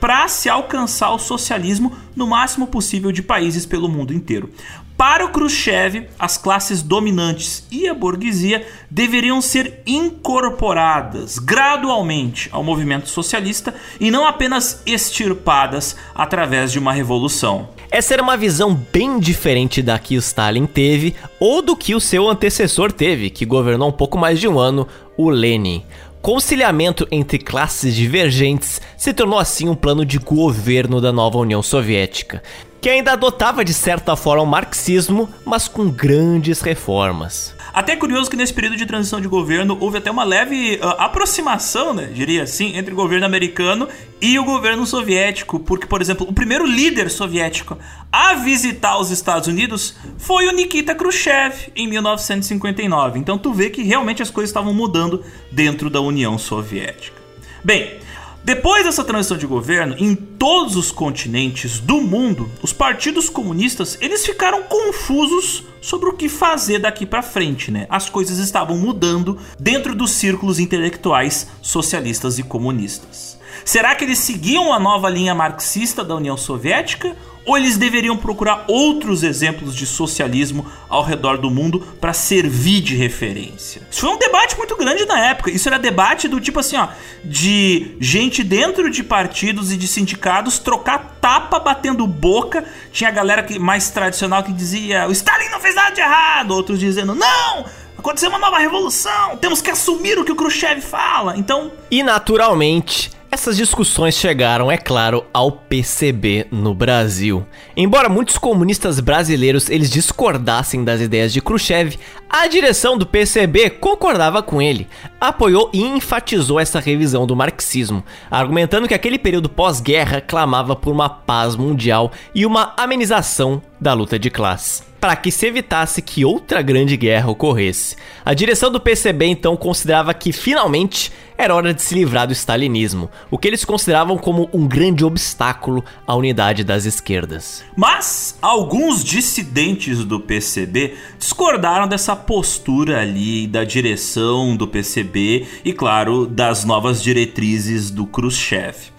para 0.00 0.28
se 0.28 0.50
alcançar 0.50 1.12
o 1.12 1.18
socialismo 1.18 1.90
no 2.14 2.26
máximo 2.26 2.66
possível 2.66 3.10
de 3.10 3.22
países 3.22 3.64
pelo 3.64 3.88
mundo 3.88 4.12
inteiro. 4.12 4.50
Para 4.96 5.24
o 5.24 5.30
Khrushchev, 5.30 6.08
as 6.18 6.36
classes 6.36 6.80
dominantes 6.80 7.66
e 7.70 7.88
a 7.88 7.94
burguesia 7.94 8.64
deveriam 8.88 9.40
ser 9.40 9.80
incorporadas 9.84 11.38
gradualmente 11.38 12.48
ao 12.52 12.62
movimento 12.62 13.08
socialista 13.08 13.74
e 13.98 14.10
não 14.10 14.24
apenas 14.24 14.82
extirpadas 14.86 15.96
através 16.14 16.70
de 16.70 16.78
uma 16.78 16.92
revolução. 16.92 17.70
Essa 17.90 18.14
era 18.14 18.22
uma 18.22 18.36
visão 18.36 18.74
bem 18.92 19.18
diferente 19.18 19.82
da 19.82 19.98
que 19.98 20.14
Stalin 20.16 20.66
teve 20.66 21.16
ou 21.40 21.60
do 21.60 21.74
que 21.74 21.94
o 21.94 22.00
seu 22.00 22.28
antecessor 22.28 22.92
teve, 22.92 23.30
que 23.30 23.44
governou 23.44 23.88
um 23.88 23.92
pouco 23.92 24.16
mais 24.16 24.38
de 24.38 24.46
um 24.46 24.58
ano, 24.58 24.86
o 25.16 25.30
Lenin 25.30 25.82
conciliamento 26.24 27.06
entre 27.12 27.36
classes 27.36 27.94
divergentes 27.94 28.80
se 28.96 29.12
tornou 29.12 29.38
assim 29.38 29.68
um 29.68 29.74
plano 29.74 30.06
de 30.06 30.18
governo 30.18 30.98
da 30.98 31.12
nova 31.12 31.36
União 31.36 31.62
Soviética, 31.62 32.42
que 32.80 32.88
ainda 32.88 33.12
adotava 33.12 33.62
de 33.62 33.74
certa 33.74 34.16
forma 34.16 34.42
o 34.42 34.46
marxismo, 34.46 35.28
mas 35.44 35.68
com 35.68 35.86
grandes 35.86 36.62
reformas. 36.62 37.54
Até 37.74 37.94
é 37.94 37.96
curioso 37.96 38.30
que 38.30 38.36
nesse 38.36 38.54
período 38.54 38.76
de 38.76 38.86
transição 38.86 39.20
de 39.20 39.26
governo 39.26 39.76
houve 39.80 39.98
até 39.98 40.08
uma 40.08 40.22
leve 40.22 40.76
uh, 40.76 40.86
aproximação, 40.96 41.92
né, 41.92 42.04
diria 42.06 42.44
assim, 42.44 42.76
entre 42.76 42.92
o 42.92 42.96
governo 42.96 43.26
americano 43.26 43.88
e 44.20 44.38
o 44.38 44.44
governo 44.44 44.86
soviético, 44.86 45.58
porque, 45.58 45.84
por 45.84 46.00
exemplo, 46.00 46.24
o 46.28 46.32
primeiro 46.32 46.64
líder 46.64 47.10
soviético 47.10 47.76
a 48.12 48.34
visitar 48.34 48.96
os 48.96 49.10
Estados 49.10 49.48
Unidos 49.48 49.96
foi 50.16 50.46
o 50.46 50.52
Nikita 50.52 50.94
Khrushchev 50.94 51.72
em 51.74 51.88
1959. 51.88 53.18
Então 53.18 53.36
tu 53.36 53.52
vê 53.52 53.68
que 53.68 53.82
realmente 53.82 54.22
as 54.22 54.30
coisas 54.30 54.50
estavam 54.50 54.72
mudando 54.72 55.24
dentro 55.50 55.90
da 55.90 56.00
União 56.00 56.38
Soviética. 56.38 57.20
Bem, 57.64 57.98
depois 58.44 58.84
dessa 58.84 59.02
transição 59.02 59.38
de 59.38 59.46
governo, 59.46 59.96
em 59.98 60.14
todos 60.14 60.76
os 60.76 60.92
continentes 60.92 61.80
do 61.80 62.02
mundo, 62.02 62.50
os 62.60 62.74
partidos 62.74 63.30
comunistas 63.30 63.96
eles 64.02 64.26
ficaram 64.26 64.64
confusos 64.64 65.64
sobre 65.80 66.10
o 66.10 66.12
que 66.12 66.28
fazer 66.28 66.78
daqui 66.78 67.06
para 67.06 67.22
frente, 67.22 67.70
né? 67.70 67.86
As 67.88 68.10
coisas 68.10 68.36
estavam 68.36 68.76
mudando 68.76 69.38
dentro 69.58 69.94
dos 69.94 70.10
círculos 70.10 70.58
intelectuais 70.58 71.48
socialistas 71.62 72.38
e 72.38 72.42
comunistas. 72.42 73.38
Será 73.64 73.94
que 73.94 74.04
eles 74.04 74.18
seguiam 74.18 74.74
a 74.74 74.78
nova 74.78 75.08
linha 75.08 75.34
marxista 75.34 76.04
da 76.04 76.14
União 76.14 76.36
Soviética 76.36 77.16
ou 77.44 77.56
eles 77.58 77.76
deveriam 77.76 78.16
procurar 78.16 78.64
outros 78.66 79.22
exemplos 79.22 79.74
de 79.74 79.86
socialismo 79.86 80.66
ao 80.88 81.02
redor 81.02 81.38
do 81.38 81.50
mundo 81.50 81.80
para 82.00 82.12
servir 82.12 82.80
de 82.80 82.96
referência? 82.96 83.82
Isso 83.90 84.00
foi 84.00 84.10
um 84.10 84.18
debate 84.18 84.56
muito 84.56 84.76
grande 84.76 85.04
na 85.04 85.18
época. 85.18 85.50
Isso 85.50 85.68
era 85.68 85.78
debate 85.78 86.26
do 86.28 86.40
tipo 86.40 86.60
assim, 86.60 86.76
ó, 86.76 86.88
de 87.24 87.96
gente 88.00 88.42
dentro 88.42 88.90
de 88.90 89.02
partidos 89.02 89.72
e 89.72 89.76
de 89.76 89.86
sindicatos 89.86 90.58
trocar 90.58 91.18
tapa 91.20 91.58
batendo 91.58 92.06
boca. 92.06 92.64
Tinha 92.92 93.10
a 93.10 93.12
galera 93.12 93.42
que, 93.42 93.58
mais 93.58 93.90
tradicional 93.90 94.42
que 94.42 94.52
dizia: 94.52 95.06
"O 95.06 95.12
Stalin 95.12 95.48
não 95.50 95.60
fez 95.60 95.74
nada 95.74 95.90
de 95.90 96.00
errado", 96.00 96.52
outros 96.52 96.78
dizendo: 96.78 97.14
"Não, 97.14 97.64
aconteceu 97.98 98.28
uma 98.28 98.38
nova 98.38 98.58
revolução, 98.58 99.36
temos 99.36 99.60
que 99.60 99.70
assumir 99.70 100.18
o 100.18 100.24
que 100.24 100.32
o 100.32 100.36
Khrushchev 100.36 100.80
fala". 100.80 101.36
Então, 101.36 101.72
e 101.90 102.02
naturalmente, 102.02 103.10
essas 103.34 103.56
discussões 103.56 104.14
chegaram, 104.14 104.70
é 104.70 104.78
claro, 104.78 105.26
ao 105.34 105.50
PCB 105.50 106.46
no 106.52 106.72
Brasil. 106.72 107.44
Embora 107.76 108.08
muitos 108.08 108.38
comunistas 108.38 109.00
brasileiros 109.00 109.68
eles 109.68 109.90
discordassem 109.90 110.84
das 110.84 111.00
ideias 111.00 111.32
de 111.32 111.40
Khrushchev, 111.40 111.98
a 112.30 112.46
direção 112.46 112.96
do 112.96 113.04
PCB 113.04 113.70
concordava 113.70 114.40
com 114.40 114.62
ele, 114.62 114.86
apoiou 115.20 115.68
e 115.74 115.82
enfatizou 115.82 116.60
essa 116.60 116.78
revisão 116.78 117.26
do 117.26 117.34
marxismo, 117.34 118.04
argumentando 118.30 118.86
que 118.86 118.94
aquele 118.94 119.18
período 119.18 119.48
pós-guerra 119.48 120.20
clamava 120.20 120.76
por 120.76 120.92
uma 120.92 121.08
paz 121.08 121.56
mundial 121.56 122.12
e 122.32 122.46
uma 122.46 122.72
amenização 122.76 123.60
da 123.80 123.92
luta 123.94 124.16
de 124.16 124.30
classe. 124.30 124.93
Para 125.04 125.16
que 125.16 125.30
se 125.30 125.44
evitasse 125.44 126.00
que 126.00 126.24
outra 126.24 126.62
grande 126.62 126.96
guerra 126.96 127.30
ocorresse. 127.30 127.94
A 128.24 128.32
direção 128.32 128.72
do 128.72 128.80
PCB 128.80 129.26
então 129.26 129.54
considerava 129.54 130.14
que 130.14 130.32
finalmente 130.32 131.12
era 131.36 131.54
hora 131.54 131.74
de 131.74 131.82
se 131.82 131.94
livrar 131.94 132.26
do 132.26 132.32
stalinismo, 132.32 133.10
o 133.30 133.36
que 133.36 133.46
eles 133.46 133.66
consideravam 133.66 134.16
como 134.16 134.48
um 134.50 134.66
grande 134.66 135.04
obstáculo 135.04 135.84
à 136.06 136.14
unidade 136.14 136.64
das 136.64 136.86
esquerdas. 136.86 137.62
Mas 137.76 138.38
alguns 138.40 139.04
dissidentes 139.04 140.06
do 140.06 140.18
PCB 140.18 140.94
discordaram 141.18 141.86
dessa 141.86 142.16
postura 142.16 143.02
ali 143.02 143.46
da 143.46 143.62
direção 143.62 144.56
do 144.56 144.66
PCB 144.66 145.46
e, 145.66 145.74
claro, 145.74 146.26
das 146.26 146.64
novas 146.64 147.02
diretrizes 147.02 147.90
do 147.90 148.06
Khrushchev. 148.06 148.93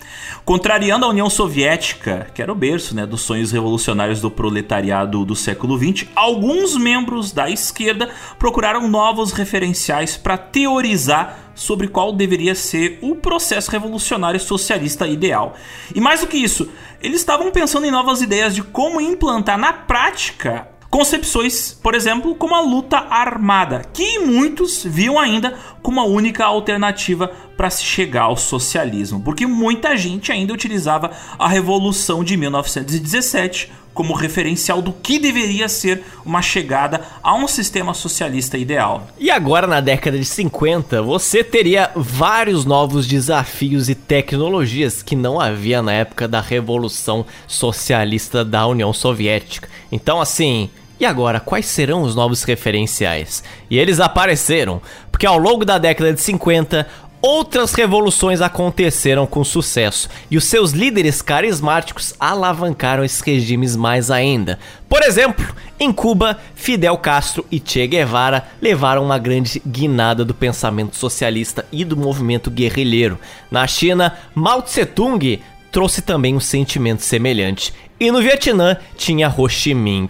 Contrariando 0.46 1.06
a 1.06 1.10
União 1.10 1.28
Soviética, 1.28 2.28
que 2.32 2.40
era 2.40 2.52
o 2.52 2.56
berço 2.56 2.96
né, 2.96 3.04
dos 3.04 3.22
sonhos 3.22 3.52
revolucionários 3.52 4.22
do 4.22 4.30
proletariado 4.30 5.26
do 5.26 5.36
século 5.36 5.76
XX, 5.76 6.08
alguns 6.16 6.78
membros 6.78 7.32
da 7.32 7.50
esquerda 7.50 8.12
procuraram 8.38 8.88
novos 8.88 9.32
referenciais 9.32 10.18
para 10.18 10.38
teorizar 10.38 11.52
sobre 11.56 11.88
qual 11.88 12.14
deveria 12.14 12.54
ser 12.54 13.00
o 13.02 13.16
processo 13.16 13.72
revolucionário 13.72 14.40
socialista 14.40 15.08
ideal. 15.08 15.56
E 15.96 16.00
mais 16.00 16.22
do 16.22 16.28
que 16.28 16.38
isso, 16.38 16.70
eles 17.02 17.22
estavam 17.22 17.50
pensando 17.50 17.88
em 17.88 17.92
novas 17.92 18.22
ideias 18.22 18.54
de 18.54 18.62
como 18.62 19.02
implantar 19.02 19.58
na 19.58 19.74
prática 19.74 20.68
concepções, 20.96 21.78
por 21.84 21.94
exemplo, 21.94 22.34
como 22.36 22.56
a 22.56 22.62
luta 22.62 22.96
armada, 23.10 23.82
que 23.94 24.18
muitos 24.20 24.82
viam 24.82 25.20
ainda 25.20 25.54
como 25.82 26.00
a 26.00 26.06
única 26.06 26.46
alternativa 26.46 27.28
para 27.58 27.70
se 27.70 27.84
chegar 27.84 28.22
ao 28.22 28.38
socialismo, 28.38 29.20
porque 29.22 29.46
muita 29.46 29.98
gente 29.98 30.32
ainda 30.32 30.54
utilizava 30.54 31.12
a 31.38 31.50
Revolução 31.50 32.24
de 32.24 32.38
1917 32.38 33.74
como 33.94 34.14
referencial 34.14 34.82
do 34.82 34.94
que 34.94 35.20
deveria 35.20 35.68
ser 35.68 36.02
uma 36.26 36.42
chegada 36.42 37.02
a 37.22 37.34
um 37.34 37.46
sistema 37.46 37.94
socialista 37.94 38.58
ideal. 38.58 39.06
E 39.20 39.30
agora, 39.30 39.68
na 39.68 39.82
década 39.82 40.18
de 40.18 40.26
50, 40.26 41.02
você 41.02 41.44
teria 41.44 41.92
vários 41.94 42.64
novos 42.64 43.06
desafios 43.06 43.90
e 43.90 43.96
tecnologias 43.96 45.04
que 45.04 45.16
não 45.16 45.42
havia 45.42 45.82
na 45.82 45.92
época 45.92 46.26
da 46.26 46.40
Revolução 46.40 47.26
Socialista 47.48 48.46
da 48.46 48.66
União 48.66 48.94
Soviética. 48.94 49.68
Então, 49.92 50.22
assim, 50.22 50.70
e 51.00 51.06
agora, 51.06 51.40
quais 51.40 51.66
serão 51.66 52.04
os 52.04 52.16
novos 52.16 52.44
referenciais? 52.44 53.44
E 53.70 53.78
eles 53.78 54.00
apareceram, 54.00 54.82
porque 55.12 55.26
ao 55.26 55.38
longo 55.38 55.66
da 55.66 55.78
década 55.78 56.14
de 56.14 56.22
50, 56.22 56.88
outras 57.22 57.74
revoluções 57.74 58.40
aconteceram 58.40 59.26
com 59.26 59.44
sucesso 59.44 60.08
e 60.30 60.38
os 60.38 60.46
seus 60.46 60.72
líderes 60.72 61.22
carismáticos 61.24 62.14
alavancaram 62.20 63.04
esses 63.04 63.20
regimes 63.20 63.76
mais 63.76 64.12
ainda. 64.12 64.60
Por 64.88 65.02
exemplo, 65.02 65.44
em 65.80 65.92
Cuba, 65.92 66.38
Fidel 66.54 66.98
Castro 66.98 67.46
e 67.52 67.60
Che 67.64 67.88
Guevara 67.88 68.46
levaram 68.62 69.04
uma 69.04 69.18
grande 69.18 69.62
guinada 69.66 70.24
do 70.24 70.34
pensamento 70.34 70.96
socialista 70.96 71.66
e 71.72 71.84
do 71.84 71.98
movimento 71.98 72.52
guerrilheiro. 72.52 73.20
Na 73.50 73.66
China, 73.66 74.16
Mao 74.34 74.62
Tse-tung 74.62 75.42
trouxe 75.72 76.02
também 76.02 76.36
um 76.36 76.40
sentimento 76.40 77.02
semelhante. 77.02 77.74
E 78.00 78.12
no 78.12 78.22
Vietnã 78.22 78.78
tinha 78.96 79.34
Ho 79.36 79.50
Chi 79.50 79.74
Minh. 79.74 80.08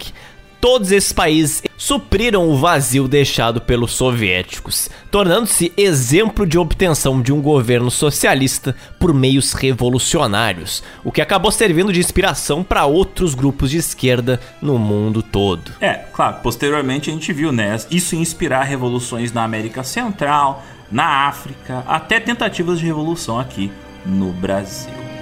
Todos 0.66 0.90
esses 0.90 1.12
países 1.12 1.62
supriram 1.76 2.50
o 2.50 2.56
vazio 2.56 3.06
deixado 3.06 3.60
pelos 3.60 3.92
soviéticos, 3.92 4.90
tornando-se 5.12 5.72
exemplo 5.76 6.44
de 6.44 6.58
obtenção 6.58 7.22
de 7.22 7.32
um 7.32 7.40
governo 7.40 7.88
socialista 7.88 8.74
por 8.98 9.14
meios 9.14 9.52
revolucionários, 9.52 10.82
o 11.04 11.12
que 11.12 11.20
acabou 11.20 11.52
servindo 11.52 11.92
de 11.92 12.00
inspiração 12.00 12.64
para 12.64 12.84
outros 12.84 13.32
grupos 13.32 13.70
de 13.70 13.76
esquerda 13.76 14.40
no 14.60 14.76
mundo 14.76 15.22
todo. 15.22 15.70
É, 15.80 15.94
claro, 16.12 16.38
posteriormente 16.42 17.10
a 17.10 17.12
gente 17.12 17.32
viu, 17.32 17.52
né, 17.52 17.78
isso 17.88 18.16
inspirar 18.16 18.64
revoluções 18.64 19.32
na 19.32 19.44
América 19.44 19.84
Central, 19.84 20.64
na 20.90 21.28
África, 21.28 21.84
até 21.86 22.18
tentativas 22.18 22.80
de 22.80 22.86
revolução 22.86 23.38
aqui 23.38 23.70
no 24.04 24.32
Brasil. 24.32 25.15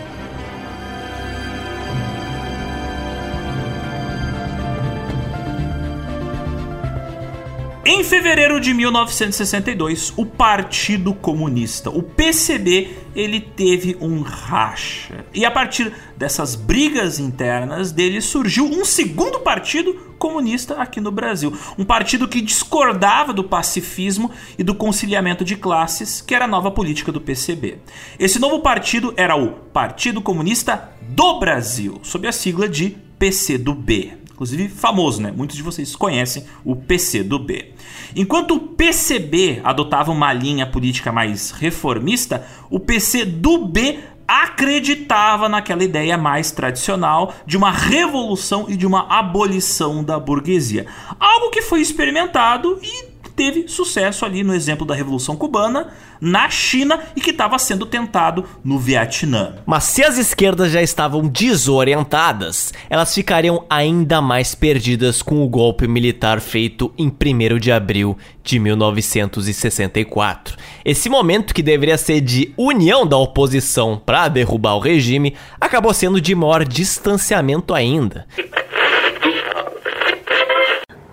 Em 7.87 8.03
fevereiro 8.03 8.59
de 8.61 8.73
1962, 8.73 10.15
o 10.17 10.25
Partido 10.25 11.13
Comunista, 11.13 11.91
o 11.91 12.03
PCB, 12.03 12.97
ele 13.15 13.41
teve 13.41 13.95
um 14.01 14.23
racha. 14.23 15.27
E 15.35 15.45
a 15.45 15.51
partir 15.51 15.93
dessas 16.17 16.55
brigas 16.55 17.19
internas 17.19 17.93
dele 17.93 18.23
surgiu 18.23 18.65
um 18.65 18.87
segundo 18.87 19.41
partido 19.41 20.15
comunista 20.19 20.77
aqui 20.77 20.99
no 20.99 21.11
Brasil, 21.11 21.53
um 21.77 21.85
partido 21.85 22.27
que 22.27 22.41
discordava 22.41 23.35
do 23.35 23.45
pacifismo 23.45 24.31
e 24.59 24.65
do 24.65 24.75
conciliamento 24.75 25.45
de 25.45 25.55
classes, 25.55 26.23
que 26.23 26.35
era 26.35 26.47
a 26.47 26.49
nova 26.49 26.71
política 26.71 27.13
do 27.13 27.21
PCB. 27.21 27.77
Esse 28.19 28.39
novo 28.39 28.61
partido 28.61 29.13
era 29.15 29.37
o 29.37 29.51
Partido 29.51 30.23
Comunista 30.23 30.91
do 31.03 31.39
Brasil, 31.39 32.01
sob 32.03 32.27
a 32.27 32.33
sigla 32.33 32.67
de 32.67 32.97
PCdoB 33.19 34.24
inclusive 34.35 34.69
famoso, 34.69 35.23
né? 35.23 35.33
Muitos 35.35 35.57
de 35.57 35.63
vocês 35.63 35.95
conhecem 35.95 36.45
o 36.65 36.75
PC 36.75 37.23
do 37.23 37.39
B. 37.39 37.73
Enquanto 38.17 38.57
o 38.57 38.61
PCB 38.61 39.61
adotava 39.65 40.11
uma 40.11 40.33
linha 40.33 40.67
política 40.67 41.13
mais 41.13 41.53
reformista, 41.53 42.45
o 42.69 42.81
PC 42.81 43.25
do 43.25 43.67
B 43.67 44.01
acreditava 44.27 45.49
naquela 45.49 45.85
ideia 45.85 46.19
mais 46.19 46.51
tradicional 46.51 47.35
de 47.47 47.57
uma 47.57 47.71
revolução 47.71 48.67
e 48.69 48.77
de 48.77 48.87
uma 48.87 49.07
abolição 49.09 50.03
da 50.03 50.19
burguesia. 50.19 50.87
Algo 51.21 51.51
que 51.51 51.63
foi 51.63 51.81
experimentado 51.81 52.79
e 52.83 53.14
teve 53.35 53.69
sucesso 53.69 54.25
ali 54.25 54.43
no 54.43 54.55
exemplo 54.55 54.87
da 54.87 54.95
Revolução 54.95 55.37
Cubana, 55.37 55.89
na 56.21 56.49
China 56.49 57.01
e 57.15 57.21
que 57.21 57.31
estava 57.31 57.59
sendo 57.59 57.85
tentado 57.85 58.45
no 58.65 58.79
Vietnã. 58.79 59.57
Mas 59.67 59.85
se 59.85 60.03
as 60.03 60.17
esquerdas 60.17 60.73
já 60.73 60.81
estavam 60.83 61.27
desorientadas, 61.27 62.73
elas 62.89 63.15
ficariam 63.15 63.65
ainda 63.69 64.23
mais 64.23 64.55
perdidas 64.55 65.21
com 65.21 65.45
o 65.45 65.49
golpe 65.49 65.87
militar 65.87 66.41
feito 66.41 66.93
em 66.97 67.09
1 67.09 67.59
de 67.59 67.71
abril 67.71 68.17
de 68.43 68.59
1964. 68.59 70.57
Esse 70.85 71.09
momento 71.09 71.55
que 71.55 71.63
deveria 71.63 71.99
ser 71.99 72.21
de 72.21 72.53
união 72.57 73.07
da 73.07 73.17
oposição 73.17 74.01
para 74.05 74.29
derrubar 74.29 74.77
o 74.77 74.81
regime, 74.81 75.35
acabou 75.61 75.95
sendo 75.95 76.21
de 76.21 76.35
maior 76.35 76.65
distanciamento 76.65 77.75
ainda. 77.75 78.27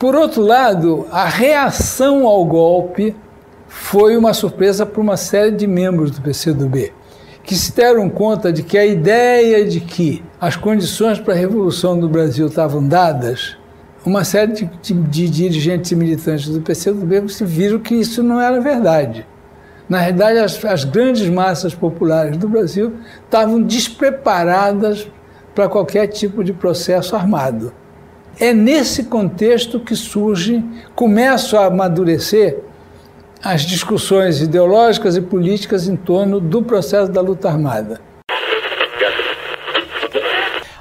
Por 0.01 0.15
outro 0.15 0.41
lado, 0.41 1.05
a 1.11 1.25
reação 1.25 2.25
ao 2.25 2.43
golpe 2.43 3.15
foi 3.67 4.17
uma 4.17 4.33
surpresa 4.33 4.83
para 4.83 4.99
uma 4.99 5.15
série 5.15 5.51
de 5.51 5.67
membros 5.67 6.09
do 6.09 6.19
PCdoB, 6.23 6.91
que 7.43 7.53
se 7.53 7.71
deram 7.75 8.09
conta 8.09 8.51
de 8.51 8.63
que 8.63 8.79
a 8.79 8.83
ideia 8.83 9.63
de 9.63 9.79
que 9.79 10.23
as 10.39 10.55
condições 10.55 11.19
para 11.19 11.35
a 11.35 11.37
revolução 11.37 11.99
do 11.99 12.09
Brasil 12.09 12.47
estavam 12.47 12.83
dadas, 12.87 13.55
uma 14.03 14.23
série 14.23 14.53
de, 14.53 14.65
de, 14.81 14.93
de 14.95 15.29
dirigentes 15.29 15.91
e 15.91 15.95
militantes 15.95 16.49
do 16.49 16.61
PCdoB 16.61 17.29
se 17.29 17.45
viram 17.45 17.77
que 17.77 17.93
isso 17.93 18.23
não 18.23 18.41
era 18.41 18.59
verdade. 18.59 19.23
Na 19.87 19.99
realidade, 19.99 20.39
as, 20.39 20.65
as 20.65 20.83
grandes 20.83 21.29
massas 21.29 21.75
populares 21.75 22.37
do 22.37 22.49
Brasil 22.49 22.93
estavam 23.23 23.61
despreparadas 23.61 25.07
para 25.53 25.69
qualquer 25.69 26.07
tipo 26.07 26.43
de 26.43 26.53
processo 26.53 27.15
armado. 27.15 27.71
É 28.39 28.53
nesse 28.53 29.03
contexto 29.03 29.79
que 29.79 29.95
surge, 29.95 30.63
começam 30.95 31.59
a 31.59 31.65
amadurecer 31.65 32.59
as 33.43 33.63
discussões 33.63 34.41
ideológicas 34.41 35.15
e 35.15 35.21
políticas 35.21 35.87
em 35.87 35.95
torno 35.95 36.39
do 36.39 36.61
processo 36.61 37.11
da 37.11 37.21
luta 37.21 37.49
armada. 37.49 38.01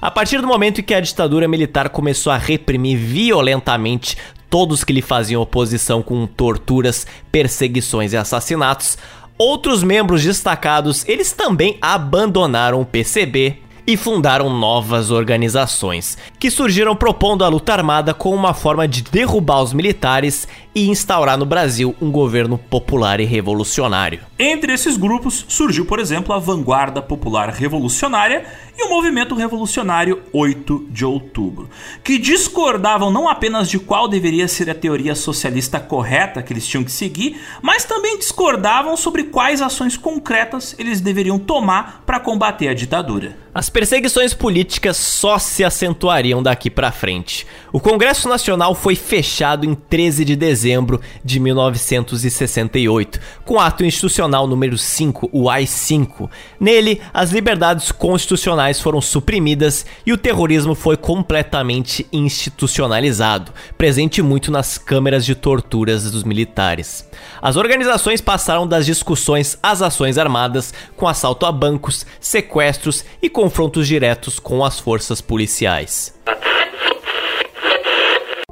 A 0.01 0.11
partir 0.11 0.41
do 0.41 0.47
momento 0.47 0.81
em 0.81 0.85
que 0.85 0.95
a 0.95 1.01
ditadura 1.01 1.47
militar 1.47 1.91
começou 1.91 2.33
a 2.33 2.39
reprimir 2.39 2.97
violentamente 2.97 4.17
todos 4.49 4.83
que 4.83 4.93
lhe 4.93 5.03
faziam 5.03 5.43
oposição 5.43 6.03
com 6.03 6.27
torturas, 6.27 7.07
perseguições 7.31 8.13
e 8.13 8.17
assassinatos, 8.17 8.97
outros 9.39 9.83
membros 9.83 10.23
destacados, 10.23 11.07
eles 11.09 11.33
também 11.33 11.79
abandonaram 11.81 12.81
o 12.81 12.87
PCB 12.87 13.59
e 13.87 13.97
fundaram 13.97 14.51
novas 14.51 15.11
organizações, 15.11 16.17
que 16.39 16.51
surgiram 16.51 16.95
propondo 16.95 17.45
a 17.45 17.49
luta 17.49 17.73
armada 17.73 18.15
como 18.15 18.37
uma 18.37 18.55
forma 18.55 18.87
de 18.87 19.03
derrubar 19.03 19.63
os 19.63 19.73
militares 19.73 20.47
e 20.75 20.89
instaurar 20.89 21.37
no 21.37 21.45
Brasil 21.45 21.95
um 22.01 22.11
governo 22.11 22.57
popular 22.57 23.21
e 23.21 23.25
revolucionário. 23.25 24.21
Entre 24.39 24.73
esses 24.73 24.97
grupos 24.97 25.45
surgiu, 25.49 25.85
por 25.85 25.99
exemplo, 25.99 26.35
a 26.35 26.39
Vanguarda 26.39 27.03
Popular 27.03 27.51
Revolucionária 27.51 28.45
e 28.79 28.85
o 28.85 28.89
Movimento 28.89 29.35
Revolucionário 29.35 30.23
8 30.33 30.87
de 30.91 31.05
Outubro, 31.05 31.69
que 32.03 32.19
discordavam 32.19 33.11
não 33.11 33.29
apenas 33.29 33.69
de 33.69 33.79
qual 33.79 34.09
deveria 34.09 34.49
ser 34.49 34.71
a 34.71 34.75
teoria 34.75 35.15
socialista 35.15 35.81
correta 35.81 36.43
que 36.43 36.53
eles 36.53 36.67
tinham 36.67 36.85
que 36.85 36.93
seguir, 36.93 37.41
mas 37.61 37.85
também 37.85 38.19
discordavam 38.19 38.97
sobre 38.97 39.25
quais 39.25 39.61
ações 39.61 39.97
concretas 39.97 40.75
eles 40.79 41.01
deveriam 41.01 41.39
tomar 41.39 42.03
para 42.07 42.21
combater 42.21 42.69
a 42.69 42.75
ditadura. 42.75 43.37
As 43.53 43.69
perseguições 43.69 44.33
políticas 44.33 44.97
só 44.97 45.37
se 45.37 45.65
acentuariam 45.65 46.41
daqui 46.41 46.71
para 46.71 46.93
frente. 46.93 47.45
O 47.73 47.81
Congresso 47.81 48.29
Nacional 48.29 48.77
foi 48.77 48.95
fechado 48.95 49.67
em 49.67 49.75
13 49.75 50.25
de 50.25 50.37
dezembro 50.37 51.01
de 51.25 51.41
1968, 51.41 53.19
com 53.45 53.55
o 53.55 53.59
ato 53.59 53.85
institucional 53.85 54.47
número 54.47 54.79
5, 54.79 55.31
o 55.33 55.51
AI-5. 55.51 56.31
Nele, 56.61 57.01
as 57.13 57.33
liberdades 57.33 57.91
constitucionais 57.91 58.81
foram 58.81 59.01
suprimidas 59.01 59.85
e 60.07 60.13
o 60.13 60.19
terrorismo 60.19 60.77
foi 60.77 60.97
completamente 60.97 62.07
institucionalizado, 62.13 63.53
presente 63.77 64.23
muito 64.23 64.53
nas 64.53 64.79
câmeras 64.79 65.25
de 65.25 65.35
torturas 65.35 66.09
dos 66.09 66.23
militares. 66.23 67.05
As 67.43 67.57
organizações 67.57 68.21
passaram 68.21 68.67
das 68.67 68.87
discussões 68.87 69.59
às 69.61 69.83
ações 69.83 70.19
armadas, 70.19 70.73
com 70.97 71.09
assalto 71.09 71.47
a 71.47 71.51
bancos, 71.51 72.07
sequestros 72.21 73.05
e 73.21 73.29
confrontos 73.41 73.89
diretos 73.89 74.39
com 74.39 74.63
as 74.63 74.79
forças 74.79 75.23
policiais. 75.23 76.13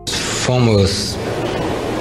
Fomos 0.09 1.15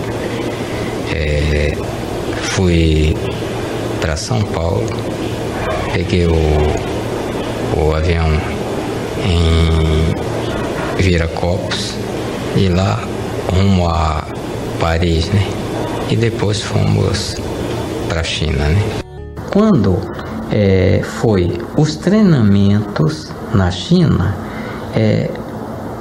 É, 1.10 1.74
fui 2.50 3.16
para 3.98 4.18
São 4.18 4.42
Paulo, 4.42 4.84
peguei 5.90 6.26
o, 6.26 6.36
o 7.80 7.94
avião 7.94 8.28
em 9.24 9.91
Viracopos 10.96 11.94
e 12.56 12.68
lá 12.68 13.02
rumo 13.48 13.88
a 13.88 14.24
Paris, 14.80 15.28
né? 15.28 15.46
E 16.10 16.16
depois 16.16 16.60
fomos 16.60 17.36
para 18.08 18.20
a 18.20 18.24
China, 18.24 18.68
né? 18.68 18.82
Quando 19.50 19.98
é, 20.50 21.00
foi 21.02 21.58
os 21.76 21.96
treinamentos 21.96 23.32
na 23.54 23.70
China, 23.70 24.34
é, 24.94 25.30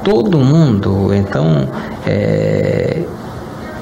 todo 0.04 0.38
mundo 0.38 1.14
então 1.14 1.68
é, 2.06 3.04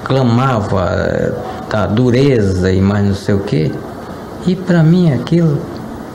clamava 0.04 1.36
da 1.69 1.86
dureza 1.86 2.72
e 2.72 2.82
mais 2.82 3.06
não 3.06 3.15
sei 3.15 3.36
o 3.36 3.39
que. 3.39 3.72
E 4.45 4.56
para 4.56 4.84
mim 4.84 5.12
aquilo 5.13 5.60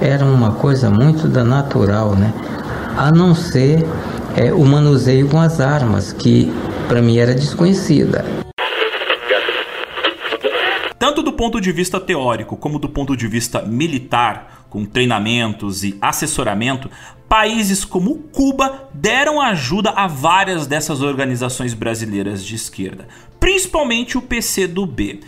era 0.01 0.25
uma 0.25 0.53
coisa 0.53 0.91
muito 0.91 1.29
da 1.29 1.45
natural, 1.45 2.15
né? 2.15 2.33
A 2.97 3.11
não 3.11 3.35
ser 3.35 3.85
é, 4.37 4.53
o 4.53 4.65
manuseio 4.65 5.29
com 5.29 5.41
as 5.41 5.61
armas, 5.61 6.13
que 6.13 6.51
para 6.89 7.01
mim 7.01 7.19
era 7.19 7.35
desconhecida. 7.35 8.25
Tanto 10.99 11.23
do 11.23 11.33
ponto 11.33 11.61
de 11.61 11.71
vista 11.71 12.01
teórico 12.01 12.57
como 12.57 12.79
do 12.79 12.89
ponto 12.89 13.17
de 13.17 13.29
vista 13.29 13.63
militar, 13.63 14.67
com 14.69 14.85
treinamentos 14.85 15.85
e 15.85 15.97
assessoramento, 16.01 16.91
países 17.29 17.85
como 17.85 18.17
Cuba 18.33 18.89
deram 18.93 19.41
ajuda 19.41 19.91
a 19.91 20.07
várias 20.07 20.67
dessas 20.67 21.01
organizações 21.01 21.75
brasileiras 21.75 22.45
de 22.45 22.57
esquerda, 22.57 23.07
principalmente 23.39 24.19
o 24.19 24.23
PCdoB 24.23 25.21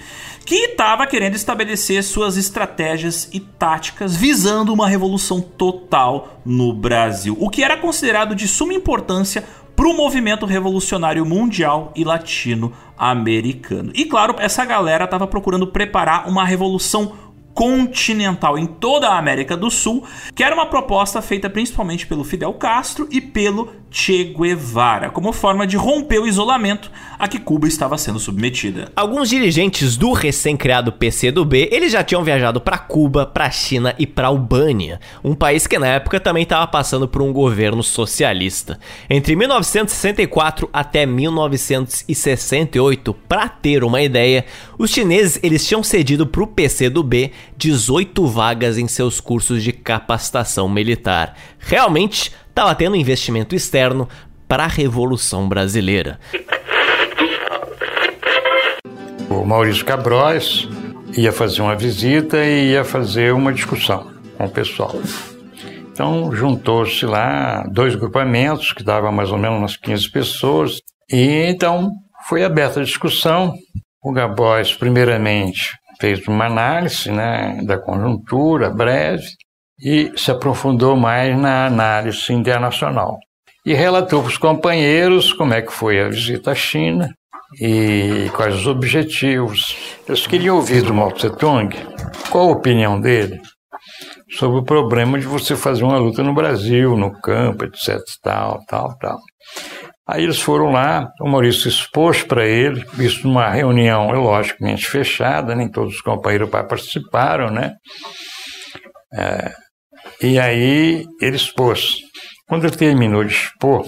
que 0.46 0.54
estava 0.54 1.06
querendo 1.08 1.34
estabelecer 1.34 2.04
suas 2.04 2.36
estratégias 2.36 3.28
e 3.32 3.40
táticas 3.40 4.14
visando 4.14 4.72
uma 4.72 4.88
revolução 4.88 5.40
total 5.40 6.40
no 6.44 6.72
Brasil, 6.72 7.36
o 7.40 7.50
que 7.50 7.64
era 7.64 7.76
considerado 7.76 8.32
de 8.32 8.46
suma 8.46 8.72
importância 8.72 9.44
para 9.74 9.88
o 9.88 9.92
movimento 9.92 10.46
revolucionário 10.46 11.26
mundial 11.26 11.92
e 11.96 12.04
latino-americano. 12.04 13.90
E 13.92 14.04
claro, 14.04 14.36
essa 14.38 14.64
galera 14.64 15.04
estava 15.04 15.26
procurando 15.26 15.66
preparar 15.66 16.28
uma 16.28 16.44
revolução 16.44 17.12
continental 17.52 18.56
em 18.58 18.66
toda 18.66 19.08
a 19.08 19.18
América 19.18 19.56
do 19.56 19.70
Sul, 19.70 20.04
que 20.34 20.44
era 20.44 20.54
uma 20.54 20.66
proposta 20.66 21.20
feita 21.22 21.50
principalmente 21.50 22.06
pelo 22.06 22.22
Fidel 22.22 22.52
Castro 22.52 23.08
e 23.10 23.18
pelo 23.18 23.72
Che 23.98 24.24
Guevara, 24.24 25.08
como 25.08 25.32
forma 25.32 25.66
de 25.66 25.74
romper 25.74 26.18
o 26.18 26.26
isolamento 26.26 26.90
a 27.18 27.26
que 27.26 27.38
Cuba 27.38 27.66
estava 27.66 27.96
sendo 27.96 28.18
submetida. 28.18 28.92
Alguns 28.94 29.30
dirigentes 29.30 29.96
do 29.96 30.12
recém-criado 30.12 30.92
PCdoB, 30.92 31.70
eles 31.72 31.92
já 31.92 32.04
tinham 32.04 32.22
viajado 32.22 32.60
para 32.60 32.76
Cuba, 32.76 33.24
para 33.24 33.50
China 33.50 33.94
e 33.98 34.06
para 34.06 34.28
Albânia, 34.28 35.00
um 35.24 35.34
país 35.34 35.66
que 35.66 35.78
na 35.78 35.86
época 35.86 36.20
também 36.20 36.42
estava 36.42 36.66
passando 36.66 37.08
por 37.08 37.22
um 37.22 37.32
governo 37.32 37.82
socialista. 37.82 38.78
Entre 39.08 39.34
1964 39.34 40.68
até 40.70 41.06
1968, 41.06 43.14
para 43.26 43.48
ter 43.48 43.82
uma 43.82 44.02
ideia, 44.02 44.44
os 44.76 44.90
chineses 44.90 45.40
eles 45.42 45.66
tinham 45.66 45.82
cedido 45.82 46.26
para 46.26 46.42
o 46.42 46.46
PCdoB 46.46 47.32
18 47.56 48.26
vagas 48.26 48.76
em 48.76 48.86
seus 48.86 49.20
cursos 49.20 49.62
de 49.62 49.72
capacitação 49.72 50.68
militar. 50.68 51.34
Realmente 51.58 52.30
estava 52.56 52.74
tendo 52.74 52.96
investimento 52.96 53.54
externo 53.54 54.08
para 54.48 54.64
a 54.64 54.66
Revolução 54.66 55.46
Brasileira. 55.46 56.18
O 59.28 59.44
Maurício 59.44 59.84
Cabróis 59.84 60.66
ia 61.14 61.34
fazer 61.34 61.60
uma 61.60 61.76
visita 61.76 62.42
e 62.42 62.70
ia 62.70 62.82
fazer 62.82 63.34
uma 63.34 63.52
discussão 63.52 64.10
com 64.38 64.46
o 64.46 64.50
pessoal. 64.50 64.94
Então 65.92 66.32
juntou-se 66.32 67.04
lá 67.04 67.62
dois 67.70 67.94
grupamentos 67.94 68.72
que 68.72 68.82
davam 68.82 69.12
mais 69.12 69.30
ou 69.30 69.36
menos 69.36 69.58
umas 69.58 69.76
15 69.76 70.10
pessoas 70.10 70.78
e 71.12 71.44
então 71.50 71.90
foi 72.26 72.42
aberta 72.42 72.80
a 72.80 72.84
discussão. 72.84 73.52
O 74.02 74.14
Gabóis, 74.14 74.72
primeiramente, 74.72 75.76
fez 76.00 76.26
uma 76.26 76.46
análise 76.46 77.10
né, 77.10 77.60
da 77.66 77.76
conjuntura 77.76 78.70
breve 78.70 79.26
e 79.80 80.12
se 80.16 80.30
aprofundou 80.30 80.96
mais 80.96 81.36
na 81.38 81.66
análise 81.66 82.32
internacional. 82.32 83.18
E 83.64 83.74
relatou 83.74 84.22
para 84.22 84.28
os 84.28 84.38
companheiros 84.38 85.32
como 85.32 85.54
é 85.54 85.62
que 85.62 85.72
foi 85.72 86.00
a 86.00 86.08
visita 86.08 86.52
à 86.52 86.54
China 86.54 87.12
e 87.60 88.30
quais 88.34 88.54
os 88.54 88.66
objetivos. 88.66 89.76
Eles 90.08 90.26
queriam 90.26 90.56
ouvir 90.56 90.82
do 90.82 90.94
Mao 90.94 91.12
Tse 91.12 91.30
Tung 91.30 91.74
qual 92.30 92.48
a 92.48 92.52
opinião 92.52 93.00
dele 93.00 93.40
sobre 94.30 94.58
o 94.58 94.64
problema 94.64 95.18
de 95.18 95.26
você 95.26 95.56
fazer 95.56 95.84
uma 95.84 95.98
luta 95.98 96.22
no 96.22 96.34
Brasil, 96.34 96.96
no 96.96 97.12
campo, 97.20 97.64
etc, 97.64 97.98
tal, 98.22 98.60
tal, 98.66 98.96
tal. 98.98 99.18
Aí 100.08 100.22
eles 100.22 100.40
foram 100.40 100.70
lá, 100.70 101.10
o 101.20 101.28
Maurício 101.28 101.68
expôs 101.68 102.22
para 102.22 102.46
ele, 102.46 102.84
isso 102.98 103.26
numa 103.26 103.48
reunião, 103.48 104.10
logicamente 104.10 104.86
fechada, 104.86 105.54
nem 105.54 105.68
todos 105.68 105.96
os 105.96 106.00
companheiros 106.00 106.48
participaram, 106.48 107.50
né? 107.50 107.74
É, 109.12 109.52
e 110.20 110.38
aí 110.38 111.04
ele 111.20 111.36
expôs. 111.36 111.98
Quando 112.48 112.66
ele 112.66 112.76
terminou 112.76 113.24
de 113.24 113.34
expor 113.34 113.86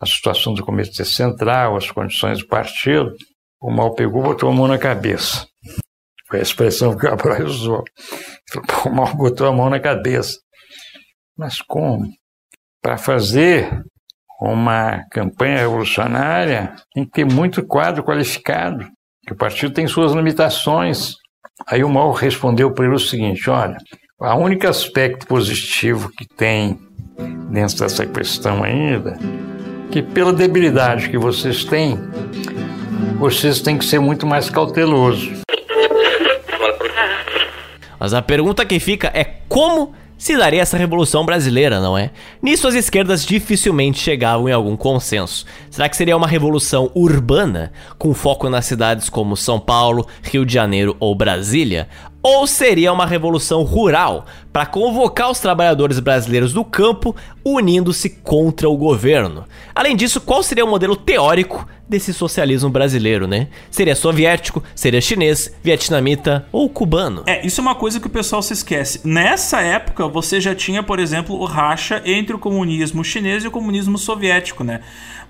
a 0.00 0.06
situação 0.06 0.54
do 0.54 0.64
Comitê 0.64 1.04
Central, 1.04 1.76
as 1.76 1.90
condições 1.90 2.40
do 2.40 2.46
partido, 2.48 3.14
o 3.60 3.70
mal 3.70 3.94
pegou 3.94 4.22
botou 4.22 4.48
a 4.48 4.52
mão 4.52 4.66
na 4.66 4.78
cabeça. 4.78 5.46
Foi 6.28 6.40
a 6.40 6.42
expressão 6.42 6.96
que 6.96 7.06
o 7.06 7.10
Cabral 7.10 7.42
usou. 7.46 7.84
O 8.86 8.90
mal 8.90 9.14
botou 9.14 9.46
a 9.46 9.52
mão 9.52 9.70
na 9.70 9.78
cabeça. 9.78 10.38
Mas 11.36 11.60
como? 11.60 12.08
Para 12.80 12.98
fazer 12.98 13.82
uma 14.40 15.04
campanha 15.10 15.58
revolucionária 15.58 16.74
tem 16.92 17.04
que 17.04 17.12
ter 17.12 17.24
muito 17.24 17.64
quadro 17.64 18.02
qualificado, 18.02 18.88
que 19.24 19.32
o 19.32 19.36
partido 19.36 19.72
tem 19.72 19.86
suas 19.86 20.12
limitações. 20.12 21.14
Aí 21.68 21.84
o 21.84 21.88
Mal 21.88 22.10
respondeu 22.10 22.72
para 22.72 22.86
ele 22.86 22.94
o 22.94 22.98
seguinte: 22.98 23.48
olha, 23.48 23.76
o 24.30 24.36
único 24.36 24.68
aspecto 24.68 25.26
positivo 25.26 26.10
que 26.16 26.24
tem 26.24 26.78
dentro 27.50 27.78
dessa 27.78 28.06
questão 28.06 28.62
ainda, 28.62 29.18
que 29.90 30.00
pela 30.00 30.32
debilidade 30.32 31.08
que 31.08 31.18
vocês 31.18 31.64
têm, 31.64 31.98
vocês 33.18 33.60
têm 33.60 33.76
que 33.76 33.84
ser 33.84 33.98
muito 33.98 34.24
mais 34.24 34.48
cautelosos. 34.48 35.42
Mas 37.98 38.14
a 38.14 38.22
pergunta 38.22 38.64
que 38.64 38.78
fica 38.78 39.10
é 39.12 39.24
como 39.48 39.92
se 40.16 40.36
daria 40.36 40.62
essa 40.62 40.76
revolução 40.76 41.26
brasileira, 41.26 41.80
não 41.80 41.98
é? 41.98 42.12
Nisso 42.40 42.68
as 42.68 42.76
esquerdas 42.76 43.26
dificilmente 43.26 43.98
chegavam 43.98 44.48
em 44.48 44.52
algum 44.52 44.76
consenso. 44.76 45.44
Será 45.68 45.88
que 45.88 45.96
seria 45.96 46.16
uma 46.16 46.28
revolução 46.28 46.92
urbana, 46.94 47.72
com 47.98 48.14
foco 48.14 48.48
nas 48.48 48.66
cidades 48.66 49.08
como 49.08 49.36
São 49.36 49.58
Paulo, 49.58 50.06
Rio 50.22 50.46
de 50.46 50.54
Janeiro 50.54 50.96
ou 51.00 51.12
Brasília? 51.12 51.88
Ou 52.22 52.46
seria 52.46 52.92
uma 52.92 53.04
revolução 53.04 53.62
rural 53.62 54.26
para 54.52 54.64
convocar 54.64 55.28
os 55.28 55.40
trabalhadores 55.40 55.98
brasileiros 55.98 56.52
do 56.52 56.64
campo 56.64 57.16
unindo-se 57.44 58.08
contra 58.08 58.68
o 58.68 58.76
governo? 58.76 59.44
Além 59.74 59.96
disso, 59.96 60.20
qual 60.20 60.40
seria 60.42 60.64
o 60.64 60.68
modelo 60.68 60.94
teórico 60.94 61.66
desse 61.88 62.14
socialismo 62.14 62.70
brasileiro, 62.70 63.26
né? 63.26 63.48
Seria 63.70 63.94
soviético, 63.94 64.62
seria 64.74 65.00
chinês, 65.00 65.52
vietnamita 65.62 66.46
ou 66.52 66.68
cubano? 66.68 67.24
É, 67.26 67.44
isso 67.46 67.60
é 67.60 67.62
uma 67.62 67.74
coisa 67.74 68.00
que 68.00 68.06
o 68.06 68.10
pessoal 68.10 68.40
se 68.40 68.52
esquece. 68.52 69.00
Nessa 69.04 69.60
época, 69.60 70.06
você 70.06 70.40
já 70.40 70.54
tinha, 70.54 70.82
por 70.82 70.98
exemplo, 70.98 71.36
o 71.36 71.44
racha 71.44 72.00
entre 72.06 72.34
o 72.34 72.38
comunismo 72.38 73.04
chinês 73.04 73.44
e 73.44 73.48
o 73.48 73.50
comunismo 73.50 73.98
soviético, 73.98 74.62
né? 74.64 74.80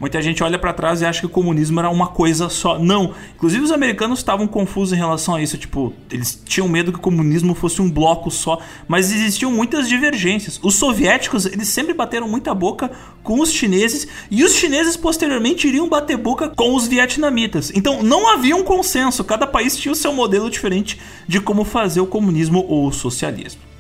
Muita 0.03 0.21
gente 0.21 0.43
olha 0.43 0.59
para 0.59 0.73
trás 0.73 1.01
e 1.01 1.07
acha 1.07 1.21
que 1.21 1.27
o 1.27 1.29
comunismo 1.29 1.79
era 1.79 1.89
uma 1.89 2.09
coisa 2.09 2.49
só. 2.49 2.77
Não. 2.77 3.15
Inclusive 3.37 3.63
os 3.63 3.71
americanos 3.71 4.19
estavam 4.19 4.49
confusos 4.49 4.93
em 4.93 4.97
relação 4.97 5.37
a 5.37 5.41
isso, 5.41 5.57
tipo, 5.57 5.93
eles 6.11 6.43
tinham 6.45 6.69
medo 6.69 6.91
que 6.91 6.99
o 6.99 7.01
comunismo 7.01 7.55
fosse 7.55 7.81
um 7.81 7.89
bloco 7.89 8.29
só, 8.29 8.59
mas 8.89 9.13
existiam 9.13 9.53
muitas 9.53 9.89
divergências. 9.89 10.59
Os 10.61 10.75
soviéticos, 10.75 11.47
eles 11.47 11.69
sempre 11.69 11.95
bateram 11.95 12.27
muita 12.27 12.53
boca 12.53 12.91
com 13.23 13.39
os 13.39 13.53
chineses 13.53 14.09
e 14.29 14.43
os 14.43 14.57
chineses 14.57 14.97
posteriormente 14.97 15.69
iriam 15.69 15.89
bater 15.89 16.17
boca 16.17 16.49
com 16.49 16.75
os 16.75 16.89
vietnamitas. 16.89 17.71
Então 17.73 18.03
não 18.03 18.29
havia 18.29 18.57
um 18.57 18.65
consenso, 18.65 19.23
cada 19.23 19.47
país 19.47 19.77
tinha 19.77 19.93
o 19.93 19.95
seu 19.95 20.13
modelo 20.13 20.51
diferente 20.51 20.99
de 21.29 21.41
como 21.41 21.63
fazer 21.63 22.01
o 22.01 22.07
comunismo 22.07 22.67
ou 22.69 22.89
o 22.89 22.93
socialismo. 22.93 23.72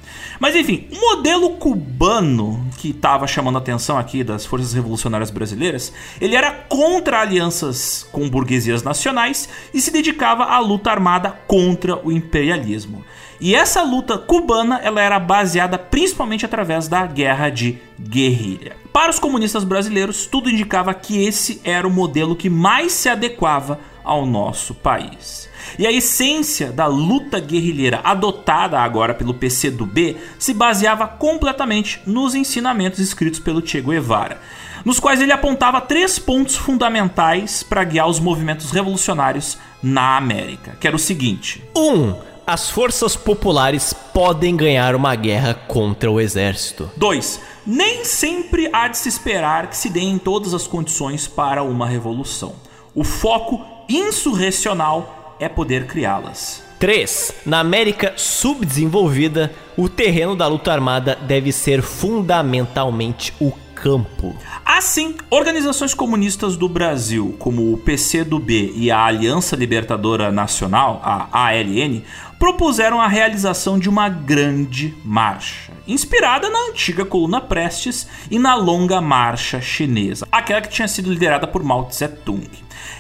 Mas 0.42 0.56
enfim, 0.56 0.88
o 0.90 1.00
modelo 1.00 1.50
cubano 1.50 2.66
que 2.76 2.90
estava 2.90 3.28
chamando 3.28 3.54
a 3.54 3.58
atenção 3.60 3.96
aqui 3.96 4.24
das 4.24 4.44
forças 4.44 4.72
revolucionárias 4.72 5.30
brasileiras, 5.30 5.92
ele 6.20 6.34
era 6.34 6.50
contra 6.50 7.20
alianças 7.20 8.04
com 8.10 8.28
burguesias 8.28 8.82
nacionais 8.82 9.48
e 9.72 9.80
se 9.80 9.92
dedicava 9.92 10.46
à 10.46 10.58
luta 10.58 10.90
armada 10.90 11.30
contra 11.46 11.96
o 12.04 12.10
imperialismo. 12.10 13.04
E 13.40 13.54
essa 13.54 13.84
luta 13.84 14.18
cubana, 14.18 14.80
ela 14.82 15.00
era 15.00 15.20
baseada 15.20 15.78
principalmente 15.78 16.44
através 16.44 16.88
da 16.88 17.06
guerra 17.06 17.48
de 17.48 17.78
guerrilha. 18.00 18.74
Para 18.92 19.12
os 19.12 19.20
comunistas 19.20 19.62
brasileiros, 19.62 20.26
tudo 20.26 20.50
indicava 20.50 20.92
que 20.92 21.24
esse 21.24 21.60
era 21.62 21.86
o 21.86 21.90
modelo 21.90 22.34
que 22.34 22.50
mais 22.50 22.90
se 22.90 23.08
adequava 23.08 23.78
ao 24.02 24.26
nosso 24.26 24.74
país. 24.74 25.51
E 25.78 25.86
a 25.86 25.92
essência 25.92 26.72
da 26.72 26.86
luta 26.86 27.40
guerrilheira 27.40 28.00
adotada 28.04 28.78
agora 28.78 29.14
pelo 29.14 29.34
PCdoB 29.34 30.16
se 30.38 30.52
baseava 30.54 31.06
completamente 31.06 32.00
nos 32.06 32.34
ensinamentos 32.34 32.98
escritos 32.98 33.40
pelo 33.40 33.66
Che 33.66 33.80
Guevara, 33.80 34.40
nos 34.84 35.00
quais 35.00 35.20
ele 35.20 35.32
apontava 35.32 35.80
três 35.80 36.18
pontos 36.18 36.56
fundamentais 36.56 37.62
para 37.62 37.84
guiar 37.84 38.08
os 38.08 38.20
movimentos 38.20 38.70
revolucionários 38.70 39.58
na 39.82 40.16
América, 40.16 40.76
que 40.80 40.86
era 40.86 40.96
o 40.96 40.98
seguinte: 40.98 41.62
1. 41.76 41.80
Um, 41.80 42.14
as 42.46 42.68
forças 42.68 43.14
populares 43.14 43.92
podem 43.92 44.56
ganhar 44.56 44.96
uma 44.96 45.14
guerra 45.14 45.54
contra 45.54 46.10
o 46.10 46.20
exército. 46.20 46.90
2. 46.96 47.40
Nem 47.64 48.04
sempre 48.04 48.68
há 48.72 48.88
de 48.88 48.98
se 48.98 49.08
esperar 49.08 49.68
que 49.68 49.76
se 49.76 49.88
deem 49.88 50.18
todas 50.18 50.52
as 50.52 50.66
condições 50.66 51.28
para 51.28 51.62
uma 51.62 51.86
revolução. 51.86 52.56
O 52.94 53.04
foco 53.04 53.64
insurrecional 53.88 55.21
é 55.42 55.48
poder 55.48 55.86
criá-las. 55.86 56.62
3. 56.78 57.34
Na 57.46 57.60
América 57.60 58.12
subdesenvolvida, 58.16 59.52
o 59.76 59.88
terreno 59.88 60.34
da 60.34 60.46
luta 60.46 60.72
armada 60.72 61.16
deve 61.16 61.52
ser 61.52 61.82
fundamentalmente 61.82 63.32
o 63.40 63.52
campo. 63.74 64.36
Assim, 64.64 65.16
organizações 65.30 65.94
comunistas 65.94 66.56
do 66.56 66.68
Brasil, 66.68 67.34
como 67.38 67.72
o 67.72 67.78
PCdoB 67.78 68.72
e 68.76 68.90
a 68.90 69.04
Aliança 69.04 69.56
Libertadora 69.56 70.30
Nacional, 70.30 71.00
a 71.04 71.28
ALN, 71.32 72.02
propuseram 72.38 73.00
a 73.00 73.06
realização 73.06 73.78
de 73.78 73.88
uma 73.88 74.08
grande 74.08 74.94
marcha, 75.04 75.72
inspirada 75.86 76.48
na 76.50 76.70
antiga 76.70 77.04
coluna 77.04 77.40
Prestes 77.40 78.08
e 78.30 78.38
na 78.38 78.54
longa 78.54 79.00
marcha 79.00 79.60
chinesa, 79.60 80.26
aquela 80.30 80.60
que 80.60 80.68
tinha 80.68 80.88
sido 80.88 81.12
liderada 81.12 81.46
por 81.46 81.62
Mao 81.62 81.86
Tse-tung. 81.86 82.48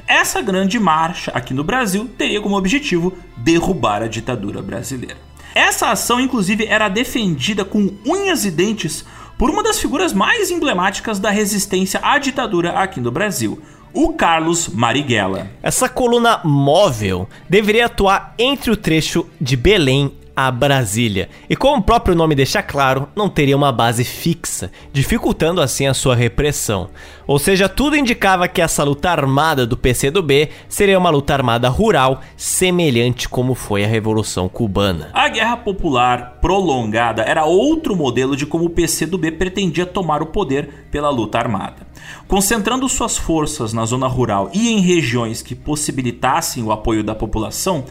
Essa 0.06 0.40
grande 0.40 0.78
marcha 0.78 1.30
aqui 1.32 1.54
no 1.54 1.64
Brasil 1.64 2.08
teria 2.18 2.40
como 2.40 2.56
objetivo 2.56 3.16
derrubar 3.36 4.02
a 4.02 4.08
ditadura 4.08 4.60
brasileira. 4.60 5.16
Essa 5.54 5.90
ação, 5.90 6.20
inclusive, 6.20 6.66
era 6.66 6.88
defendida 6.88 7.64
com 7.64 7.92
unhas 8.06 8.44
e 8.44 8.50
dentes 8.50 9.04
por 9.36 9.50
uma 9.50 9.62
das 9.62 9.78
figuras 9.78 10.12
mais 10.12 10.50
emblemáticas 10.50 11.18
da 11.18 11.30
resistência 11.30 12.00
à 12.02 12.18
ditadura 12.18 12.72
aqui 12.72 13.00
no 13.00 13.10
Brasil, 13.10 13.60
o 13.92 14.12
Carlos 14.14 14.68
Marighella. 14.68 15.50
Essa 15.62 15.88
coluna 15.88 16.40
móvel 16.44 17.28
deveria 17.48 17.86
atuar 17.86 18.34
entre 18.38 18.70
o 18.70 18.76
trecho 18.76 19.26
de 19.40 19.56
Belém 19.56 20.12
a 20.34 20.50
Brasília. 20.50 21.28
E 21.48 21.56
como 21.56 21.78
o 21.78 21.82
próprio 21.82 22.14
nome 22.14 22.34
deixa 22.34 22.62
claro, 22.62 23.08
não 23.14 23.28
teria 23.28 23.56
uma 23.56 23.72
base 23.72 24.04
fixa, 24.04 24.70
dificultando 24.92 25.60
assim 25.60 25.86
a 25.86 25.94
sua 25.94 26.14
repressão. 26.14 26.88
Ou 27.26 27.38
seja, 27.38 27.68
tudo 27.68 27.96
indicava 27.96 28.48
que 28.48 28.60
essa 28.60 28.82
luta 28.82 29.10
armada 29.10 29.66
do 29.66 29.76
PCdoB 29.76 30.48
seria 30.68 30.98
uma 30.98 31.10
luta 31.10 31.32
armada 31.32 31.68
rural, 31.68 32.20
semelhante 32.36 33.28
como 33.28 33.54
foi 33.54 33.84
a 33.84 33.88
Revolução 33.88 34.48
Cubana. 34.48 35.10
A 35.12 35.28
Guerra 35.28 35.56
Popular 35.56 36.38
prolongada 36.40 37.22
era 37.22 37.44
outro 37.44 37.94
modelo 37.94 38.36
de 38.36 38.46
como 38.46 38.64
o 38.64 38.70
PCdoB 38.70 39.32
pretendia 39.32 39.86
tomar 39.86 40.22
o 40.22 40.26
poder 40.26 40.86
pela 40.90 41.10
luta 41.10 41.38
armada. 41.38 41.92
Concentrando 42.26 42.88
suas 42.88 43.16
forças 43.16 43.72
na 43.72 43.84
zona 43.84 44.06
rural 44.06 44.50
e 44.52 44.70
em 44.70 44.80
regiões 44.80 45.42
que 45.42 45.54
possibilitassem 45.54 46.62
o 46.62 46.72
apoio 46.72 47.04
da 47.04 47.14
população, 47.14 47.84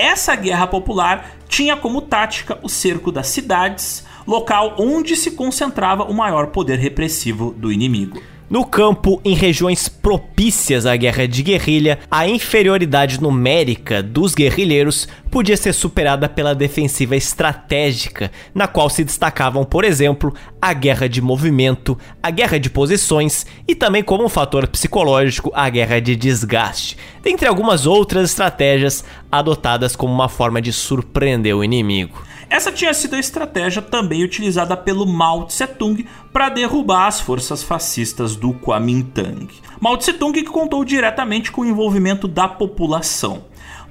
essa 0.00 0.34
guerra 0.34 0.66
popular 0.66 1.36
tinha 1.48 1.76
como 1.76 2.00
tática 2.00 2.58
o 2.62 2.68
cerco 2.68 3.12
das 3.12 3.26
cidades, 3.28 4.04
local 4.26 4.76
onde 4.78 5.14
se 5.16 5.32
concentrava 5.32 6.04
o 6.04 6.14
maior 6.14 6.48
poder 6.48 6.78
repressivo 6.78 7.54
do 7.56 7.72
inimigo. 7.72 8.20
No 8.50 8.64
campo, 8.64 9.20
em 9.24 9.32
regiões 9.32 9.88
propícias 9.88 10.84
à 10.84 10.96
guerra 10.96 11.28
de 11.28 11.40
guerrilha, 11.40 12.00
a 12.10 12.26
inferioridade 12.26 13.22
numérica 13.22 14.02
dos 14.02 14.34
guerrilheiros 14.34 15.06
podia 15.30 15.56
ser 15.56 15.72
superada 15.72 16.28
pela 16.28 16.52
defensiva 16.52 17.14
estratégica, 17.14 18.32
na 18.52 18.66
qual 18.66 18.90
se 18.90 19.04
destacavam, 19.04 19.64
por 19.64 19.84
exemplo, 19.84 20.34
a 20.60 20.72
guerra 20.72 21.08
de 21.08 21.22
movimento, 21.22 21.96
a 22.20 22.28
guerra 22.28 22.58
de 22.58 22.68
posições 22.68 23.46
e 23.68 23.74
também 23.76 24.02
como 24.02 24.24
um 24.24 24.28
fator 24.28 24.66
psicológico 24.66 25.52
a 25.54 25.68
guerra 25.68 26.00
de 26.00 26.16
desgaste, 26.16 26.98
dentre 27.22 27.46
algumas 27.46 27.86
outras 27.86 28.30
estratégias 28.30 29.04
adotadas 29.30 29.94
como 29.94 30.12
uma 30.12 30.28
forma 30.28 30.60
de 30.60 30.72
surpreender 30.72 31.54
o 31.54 31.62
inimigo. 31.62 32.20
Essa 32.50 32.72
tinha 32.72 32.92
sido 32.92 33.14
a 33.14 33.20
estratégia 33.20 33.80
também 33.80 34.24
utilizada 34.24 34.76
pelo 34.76 35.06
Mao 35.06 35.46
Tse-tung 35.46 36.04
para 36.32 36.48
derrubar 36.48 37.06
as 37.06 37.20
forças 37.20 37.62
fascistas 37.62 38.34
do 38.34 38.52
Kuomintang. 38.52 39.48
Mao 39.80 39.96
Tse-tung 39.96 40.32
que 40.32 40.50
contou 40.50 40.84
diretamente 40.84 41.52
com 41.52 41.60
o 41.60 41.64
envolvimento 41.64 42.26
da 42.26 42.48
população. 42.48 43.44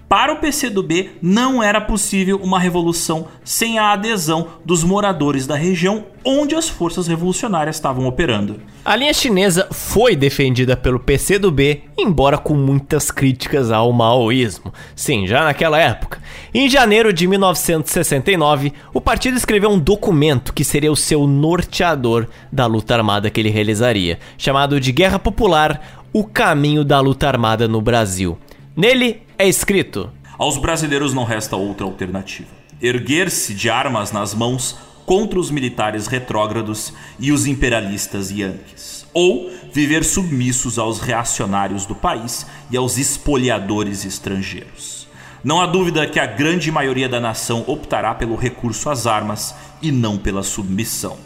Para 0.10 0.34
o 0.34 0.38
PCdoB, 0.38 1.12
não 1.22 1.62
era 1.62 1.80
possível 1.80 2.40
uma 2.42 2.60
revolução 2.60 3.28
sem 3.44 3.78
a 3.78 3.92
adesão 3.92 4.48
dos 4.66 4.84
moradores 4.84 5.46
da 5.46 5.54
região 5.54 6.04
onde 6.26 6.56
as 6.56 6.68
forças 6.68 7.08
revolucionárias 7.08 7.76
estavam 7.76 8.08
operando. 8.08 8.60
A 8.84 8.96
linha 8.96 9.14
chinesa 9.14 9.68
foi 9.72 10.16
defendida 10.16 10.76
pelo 10.76 11.00
PCdoB, 11.00 11.84
embora 11.96 12.40
com 12.40 12.56
muitas 12.56 13.12
críticas 13.12 13.70
ao 13.70 13.94
maoísmo. 13.94 14.74
Sim, 14.96 15.28
já 15.28 15.44
naquela 15.44 15.78
época. 15.78 16.20
Em 16.52 16.68
janeiro 16.68 17.14
de 17.14 17.28
1969, 17.28 18.74
o 18.92 19.00
partido 19.00 19.38
escreveu 19.38 19.70
um 19.70 19.78
documento 19.78 20.56
que 20.56 20.64
seria 20.64 20.92
o 20.92 20.96
seu 20.96 21.28
norteador 21.28 22.26
da 22.52 22.66
luta 22.66 22.96
armada 22.96 23.30
que 23.30 23.40
ele 23.40 23.52
realizaria, 23.52 24.18
chamado 24.40 24.80
de 24.80 24.92
Guerra 24.92 25.20
Popular: 25.20 26.02
O 26.12 26.24
Caminho 26.24 26.84
da 26.84 27.00
Luta 27.00 27.28
Armada 27.28 27.68
no 27.68 27.80
Brasil. 27.80 28.40
Nele 28.80 29.24
é 29.38 29.46
escrito: 29.46 30.10
Aos 30.38 30.58
brasileiros 30.58 31.14
não 31.14 31.26
resta 31.26 31.58
outra 31.58 31.86
alternativa: 31.86 32.48
erguer-se 32.82 33.54
de 33.54 33.70
armas 33.70 34.14
nas 34.14 34.34
mãos 34.34 34.80
contra 35.06 35.38
os 35.38 35.52
militares 35.52 36.08
retrógrados 36.08 36.94
e 37.20 37.34
os 37.34 37.46
imperialistas 37.46 38.32
yankees, 38.32 39.06
ou 39.14 39.52
viver 39.74 40.06
submissos 40.06 40.80
aos 40.80 41.02
reacionários 41.02 41.86
do 41.86 41.94
país 41.94 42.46
e 42.72 42.78
aos 42.78 42.98
espoliadores 42.98 44.06
estrangeiros. 44.06 45.10
Não 45.44 45.60
há 45.60 45.66
dúvida 45.66 46.08
que 46.08 46.18
a 46.18 46.26
grande 46.26 46.72
maioria 46.72 47.10
da 47.10 47.20
nação 47.20 47.66
optará 47.68 48.16
pelo 48.16 48.38
recurso 48.38 48.90
às 48.90 49.06
armas 49.06 49.54
e 49.82 49.92
não 49.92 50.18
pela 50.18 50.42
submissão. 50.42 51.18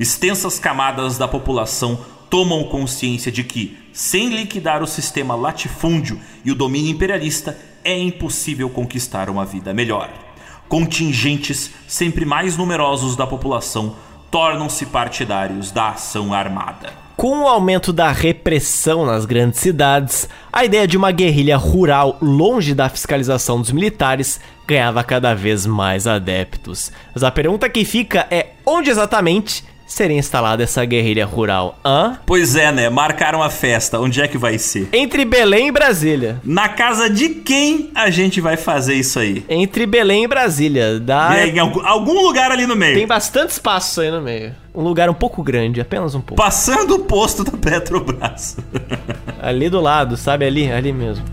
Extensas 0.00 0.58
camadas 0.58 1.16
da 1.16 1.28
população 1.28 2.04
tomam 2.28 2.64
consciência 2.64 3.30
de 3.30 3.44
que, 3.44 3.78
sem 3.98 4.28
liquidar 4.28 4.80
o 4.80 4.86
sistema 4.86 5.34
latifúndio 5.34 6.20
e 6.44 6.52
o 6.52 6.54
domínio 6.54 6.92
imperialista, 6.92 7.58
é 7.82 7.98
impossível 7.98 8.70
conquistar 8.70 9.28
uma 9.28 9.44
vida 9.44 9.74
melhor. 9.74 10.08
Contingentes 10.68 11.72
sempre 11.88 12.24
mais 12.24 12.56
numerosos 12.56 13.16
da 13.16 13.26
população 13.26 13.96
tornam-se 14.30 14.86
partidários 14.86 15.72
da 15.72 15.88
ação 15.88 16.32
armada. 16.32 16.92
Com 17.16 17.40
o 17.40 17.48
aumento 17.48 17.92
da 17.92 18.12
repressão 18.12 19.04
nas 19.04 19.26
grandes 19.26 19.58
cidades, 19.58 20.28
a 20.52 20.64
ideia 20.64 20.86
de 20.86 20.96
uma 20.96 21.10
guerrilha 21.10 21.56
rural 21.56 22.18
longe 22.22 22.76
da 22.76 22.88
fiscalização 22.88 23.60
dos 23.60 23.72
militares 23.72 24.40
ganhava 24.64 25.02
cada 25.02 25.34
vez 25.34 25.66
mais 25.66 26.06
adeptos. 26.06 26.92
Mas 27.12 27.24
a 27.24 27.32
pergunta 27.32 27.68
que 27.68 27.84
fica 27.84 28.28
é 28.30 28.50
onde 28.64 28.90
exatamente 28.90 29.64
seria 29.88 30.16
instalada 30.16 30.62
essa 30.62 30.84
guerrilha 30.84 31.24
rural? 31.24 31.78
Hã? 31.84 32.18
Pois 32.24 32.54
é, 32.54 32.70
né? 32.70 32.88
Marcaram 32.90 33.42
a 33.42 33.50
festa. 33.50 33.98
Onde 33.98 34.20
é 34.20 34.28
que 34.28 34.38
vai 34.38 34.58
ser? 34.58 34.88
Entre 34.92 35.24
Belém 35.24 35.68
e 35.68 35.72
Brasília. 35.72 36.40
Na 36.44 36.68
casa 36.68 37.08
de 37.08 37.30
quem 37.30 37.90
a 37.94 38.10
gente 38.10 38.40
vai 38.40 38.56
fazer 38.56 38.94
isso 38.94 39.18
aí? 39.18 39.44
Entre 39.48 39.86
Belém 39.86 40.24
e 40.24 40.28
Brasília. 40.28 41.00
Dá... 41.00 41.36
É, 41.36 41.48
em 41.48 41.58
algum, 41.58 41.84
algum 41.84 42.22
lugar 42.22 42.52
ali 42.52 42.66
no 42.66 42.76
meio. 42.76 42.94
Tem 42.94 43.06
bastante 43.06 43.50
espaço 43.50 44.00
aí 44.00 44.10
no 44.10 44.20
meio. 44.20 44.54
Um 44.74 44.82
lugar 44.82 45.08
um 45.08 45.14
pouco 45.14 45.42
grande, 45.42 45.80
apenas 45.80 46.14
um 46.14 46.20
pouco. 46.20 46.40
Passando 46.40 46.94
o 46.94 46.98
posto 47.00 47.42
da 47.42 47.56
Petrobras. 47.56 48.58
ali 49.40 49.68
do 49.68 49.80
lado, 49.80 50.16
sabe? 50.16 50.44
Ali, 50.44 50.70
ali 50.70 50.92
mesmo. 50.92 51.24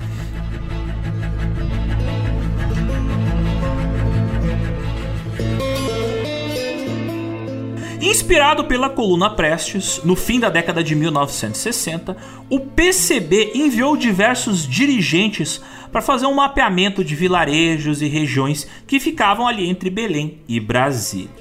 Inspirado 8.06 8.66
pela 8.66 8.88
coluna 8.88 9.32
Prestes, 9.32 9.99
no 10.03 10.16
fim 10.16 10.39
da 10.39 10.47
década 10.47 10.84
de 10.84 10.93
1960, 10.93 12.16
o 12.51 12.60
PCB 12.60 13.53
enviou 13.56 13.97
diversos 13.97 14.68
dirigentes 14.68 15.60
para 15.91 16.03
fazer 16.03 16.28
um 16.28 16.36
mapeamento 16.36 17.03
de 17.03 17.16
vilarejos 17.16 18.03
e 18.03 18.08
regiões 18.08 18.68
que 18.86 18.99
ficavam 18.99 19.47
ali 19.47 19.68
entre 19.68 19.89
Belém 19.89 20.38
e 20.47 20.60
Brasília. 20.60 21.32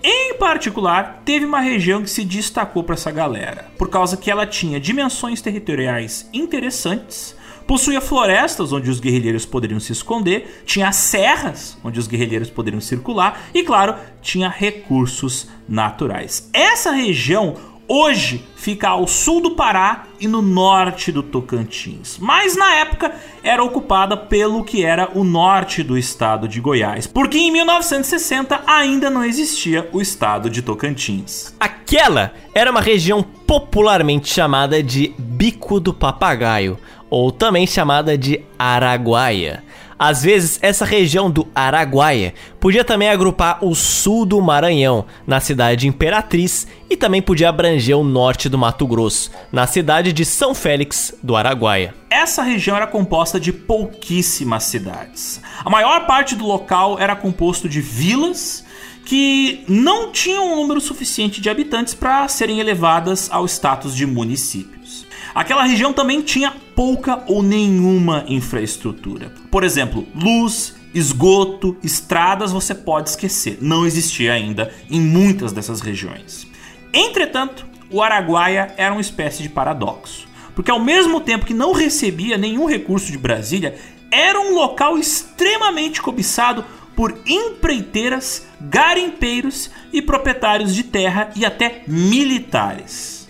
Em 0.00 0.34
particular, 0.38 1.22
teve 1.24 1.44
uma 1.44 1.58
região 1.58 2.00
que 2.00 2.10
se 2.10 2.24
destacou 2.24 2.84
para 2.84 2.94
essa 2.94 3.10
galera, 3.10 3.66
por 3.76 3.90
causa 3.90 4.16
que 4.16 4.30
ela 4.30 4.46
tinha 4.46 4.78
dimensões 4.78 5.42
territoriais 5.42 6.30
interessantes, 6.32 7.34
possuía 7.68 8.00
florestas 8.00 8.72
onde 8.72 8.88
os 8.88 8.98
guerrilheiros 8.98 9.44
poderiam 9.44 9.78
se 9.78 9.92
esconder, 9.92 10.62
tinha 10.64 10.90
serras 10.90 11.76
onde 11.84 12.00
os 12.00 12.08
guerrilheiros 12.08 12.48
poderiam 12.48 12.80
circular 12.80 13.42
e, 13.52 13.62
claro, 13.62 13.94
tinha 14.22 14.48
recursos 14.48 15.46
naturais. 15.68 16.48
Essa 16.54 16.90
região 16.90 17.56
hoje 17.86 18.42
fica 18.56 18.88
ao 18.88 19.06
sul 19.06 19.42
do 19.42 19.50
Pará 19.50 20.04
e 20.18 20.26
no 20.26 20.40
norte 20.40 21.12
do 21.12 21.22
Tocantins, 21.22 22.18
mas 22.18 22.56
na 22.56 22.74
época 22.76 23.14
era 23.42 23.62
ocupada 23.62 24.16
pelo 24.16 24.64
que 24.64 24.84
era 24.84 25.10
o 25.14 25.22
norte 25.22 25.82
do 25.82 25.96
estado 25.96 26.48
de 26.48 26.60
Goiás, 26.60 27.06
porque 27.06 27.36
em 27.36 27.50
1960 27.50 28.62
ainda 28.66 29.10
não 29.10 29.24
existia 29.24 29.88
o 29.92 30.00
estado 30.00 30.48
de 30.48 30.62
Tocantins. 30.62 31.54
Aquela 31.60 32.32
era 32.54 32.70
uma 32.70 32.80
região 32.80 33.22
popularmente 33.22 34.28
chamada 34.28 34.82
de 34.82 35.14
Bico 35.18 35.80
do 35.80 35.94
Papagaio, 35.94 36.78
ou 37.10 37.30
também 37.30 37.66
chamada 37.66 38.16
de 38.16 38.40
Araguaia. 38.58 39.62
Às 39.98 40.22
vezes, 40.22 40.60
essa 40.62 40.84
região 40.84 41.28
do 41.28 41.48
Araguaia 41.52 42.32
podia 42.60 42.84
também 42.84 43.08
agrupar 43.08 43.64
o 43.64 43.74
sul 43.74 44.24
do 44.24 44.40
Maranhão, 44.40 45.04
na 45.26 45.40
cidade 45.40 45.80
de 45.80 45.88
Imperatriz, 45.88 46.68
e 46.88 46.96
também 46.96 47.20
podia 47.20 47.48
abranger 47.48 47.98
o 47.98 48.04
norte 48.04 48.48
do 48.48 48.56
Mato 48.56 48.86
Grosso, 48.86 49.32
na 49.50 49.66
cidade 49.66 50.12
de 50.12 50.24
São 50.24 50.54
Félix 50.54 51.12
do 51.20 51.34
Araguaia. 51.34 51.94
Essa 52.08 52.42
região 52.42 52.76
era 52.76 52.86
composta 52.86 53.40
de 53.40 53.52
pouquíssimas 53.52 54.64
cidades. 54.64 55.40
A 55.64 55.68
maior 55.68 56.06
parte 56.06 56.36
do 56.36 56.46
local 56.46 56.96
era 57.00 57.16
composto 57.16 57.68
de 57.68 57.80
vilas 57.80 58.64
que 59.04 59.64
não 59.66 60.12
tinham 60.12 60.52
um 60.52 60.56
número 60.56 60.80
suficiente 60.80 61.40
de 61.40 61.50
habitantes 61.50 61.94
para 61.94 62.28
serem 62.28 62.60
elevadas 62.60 63.28
ao 63.32 63.46
status 63.46 63.96
de 63.96 64.06
municípios. 64.06 65.06
Aquela 65.34 65.64
região 65.64 65.92
também 65.92 66.20
tinha 66.20 66.52
pouca 66.78 67.24
ou 67.26 67.42
nenhuma 67.42 68.24
infraestrutura. 68.28 69.32
Por 69.50 69.64
exemplo, 69.64 70.06
luz, 70.14 70.76
esgoto, 70.94 71.76
estradas 71.82 72.52
você 72.52 72.72
pode 72.72 73.08
esquecer, 73.08 73.58
não 73.60 73.84
existia 73.84 74.32
ainda 74.32 74.72
em 74.88 75.00
muitas 75.00 75.50
dessas 75.50 75.80
regiões. 75.80 76.46
Entretanto, 76.94 77.66
o 77.90 78.00
Araguaia 78.00 78.72
era 78.76 78.92
uma 78.92 79.00
espécie 79.00 79.42
de 79.42 79.48
paradoxo, 79.48 80.28
porque 80.54 80.70
ao 80.70 80.78
mesmo 80.78 81.20
tempo 81.20 81.44
que 81.44 81.52
não 81.52 81.72
recebia 81.72 82.38
nenhum 82.38 82.66
recurso 82.66 83.10
de 83.10 83.18
Brasília, 83.18 83.74
era 84.08 84.38
um 84.38 84.54
local 84.54 84.96
extremamente 84.96 86.00
cobiçado 86.00 86.64
por 86.94 87.18
empreiteiras, 87.26 88.46
garimpeiros 88.60 89.68
e 89.92 90.00
proprietários 90.00 90.72
de 90.72 90.84
terra 90.84 91.32
e 91.34 91.44
até 91.44 91.82
militares. 91.88 93.28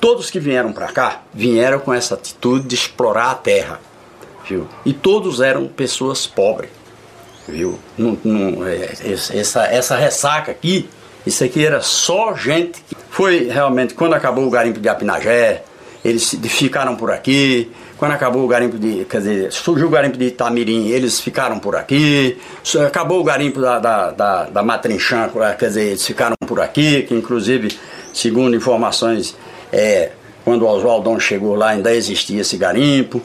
Todos 0.00 0.30
que 0.30 0.38
vieram 0.38 0.72
para 0.72 0.88
cá 0.88 1.22
vieram 1.34 1.80
com 1.80 1.92
essa 1.92 2.14
atitude 2.14 2.68
de 2.68 2.74
explorar 2.74 3.30
a 3.30 3.34
terra, 3.34 3.80
viu? 4.48 4.68
E 4.84 4.92
todos 4.92 5.40
eram 5.40 5.66
pessoas 5.66 6.26
pobres, 6.26 6.70
viu? 7.48 7.78
Não, 7.96 8.16
não, 8.24 8.66
é, 8.66 8.92
essa, 9.32 9.64
essa 9.64 9.96
ressaca 9.96 10.52
aqui, 10.52 10.88
isso 11.26 11.42
aqui 11.44 11.64
era 11.64 11.80
só 11.80 12.34
gente. 12.34 12.82
Foi 13.10 13.48
realmente 13.48 13.94
quando 13.94 14.14
acabou 14.14 14.46
o 14.46 14.50
garimpo 14.50 14.78
de 14.78 14.88
Apinagé, 14.88 15.62
eles 16.04 16.34
ficaram 16.48 16.96
por 16.96 17.10
aqui. 17.10 17.70
Quando 17.96 18.12
acabou 18.12 18.44
o 18.44 18.48
garimpo 18.48 18.78
de. 18.78 19.04
Quer 19.04 19.18
dizer, 19.18 19.52
surgiu 19.52 19.88
o 19.88 19.90
garimpo 19.90 20.16
de 20.16 20.26
Itamirim, 20.26 20.86
eles 20.86 21.20
ficaram 21.20 21.58
por 21.58 21.74
aqui. 21.74 22.38
Acabou 22.86 23.20
o 23.20 23.24
garimpo 23.24 23.60
da, 23.60 23.80
da, 23.80 24.10
da, 24.12 24.44
da 24.44 24.62
Matrinchã, 24.62 25.28
quer 25.58 25.66
dizer, 25.66 25.88
eles 25.88 26.06
ficaram 26.06 26.36
por 26.46 26.60
aqui, 26.60 27.02
que 27.02 27.14
inclusive, 27.14 27.76
segundo 28.14 28.54
informações 28.54 29.36
é, 29.72 30.10
quando 30.44 30.62
o 30.62 30.68
Oswaldão 30.68 31.18
chegou 31.20 31.54
lá, 31.54 31.70
ainda 31.70 31.94
existia 31.94 32.40
esse 32.40 32.56
garimpo. 32.56 33.20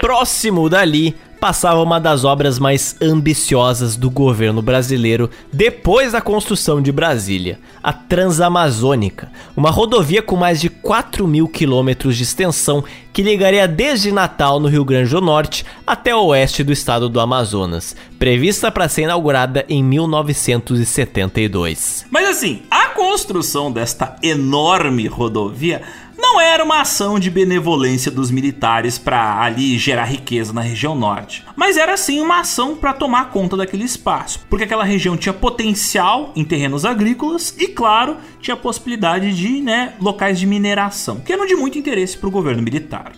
Próximo 0.00 0.68
dali, 0.68 1.16
passava 1.40 1.82
uma 1.82 1.98
das 2.00 2.24
obras 2.24 2.58
mais 2.58 2.96
ambiciosas 3.00 3.96
do 3.96 4.10
governo 4.10 4.60
brasileiro 4.62 5.30
depois 5.52 6.10
da 6.12 6.20
construção 6.20 6.82
de 6.82 6.90
Brasília, 6.90 7.60
a 7.82 7.92
Transamazônica, 7.92 9.30
uma 9.56 9.70
rodovia 9.70 10.22
com 10.22 10.36
mais 10.36 10.60
de 10.60 10.68
4 10.68 11.26
mil 11.26 11.48
quilômetros 11.48 12.16
de 12.16 12.22
extensão 12.22 12.84
que 13.12 13.22
ligaria 13.22 13.66
desde 13.66 14.12
Natal, 14.12 14.60
no 14.60 14.68
Rio 14.68 14.84
Grande 14.84 15.10
do 15.10 15.22
Norte, 15.22 15.64
até 15.86 16.14
o 16.14 16.26
oeste 16.26 16.62
do 16.62 16.72
estado 16.72 17.08
do 17.08 17.18
Amazonas, 17.18 17.96
prevista 18.18 18.70
para 18.70 18.88
ser 18.88 19.04
inaugurada 19.04 19.64
em 19.68 19.82
1972. 19.82 22.04
Mas 22.10 22.28
assim, 22.28 22.60
a 22.70 22.88
construção 22.88 23.72
desta 23.72 24.16
enorme 24.22 25.06
rodovia 25.06 25.80
não 26.16 26.40
era 26.40 26.64
uma 26.64 26.80
ação 26.80 27.18
de 27.18 27.30
benevolência 27.30 28.10
dos 28.10 28.30
militares 28.30 28.98
para 28.98 29.40
ali 29.40 29.78
gerar 29.78 30.04
riqueza 30.04 30.52
na 30.52 30.60
região 30.60 30.94
norte, 30.94 31.44
mas 31.54 31.76
era 31.76 31.96
sim 31.96 32.20
uma 32.20 32.40
ação 32.40 32.76
para 32.76 32.92
tomar 32.92 33.30
conta 33.30 33.56
daquele 33.56 33.84
espaço, 33.84 34.40
porque 34.48 34.64
aquela 34.64 34.84
região 34.84 35.16
tinha 35.16 35.32
potencial 35.32 36.32
em 36.34 36.44
terrenos 36.44 36.84
agrícolas 36.84 37.54
e, 37.58 37.68
claro, 37.68 38.16
tinha 38.40 38.56
possibilidade 38.56 39.34
de 39.34 39.60
né, 39.60 39.94
locais 40.00 40.38
de 40.38 40.46
mineração, 40.46 41.20
que 41.20 41.32
eram 41.32 41.46
de 41.46 41.54
muito 41.54 41.78
interesse 41.78 42.16
para 42.16 42.28
o 42.28 42.32
governo 42.32 42.62
militar. 42.62 43.12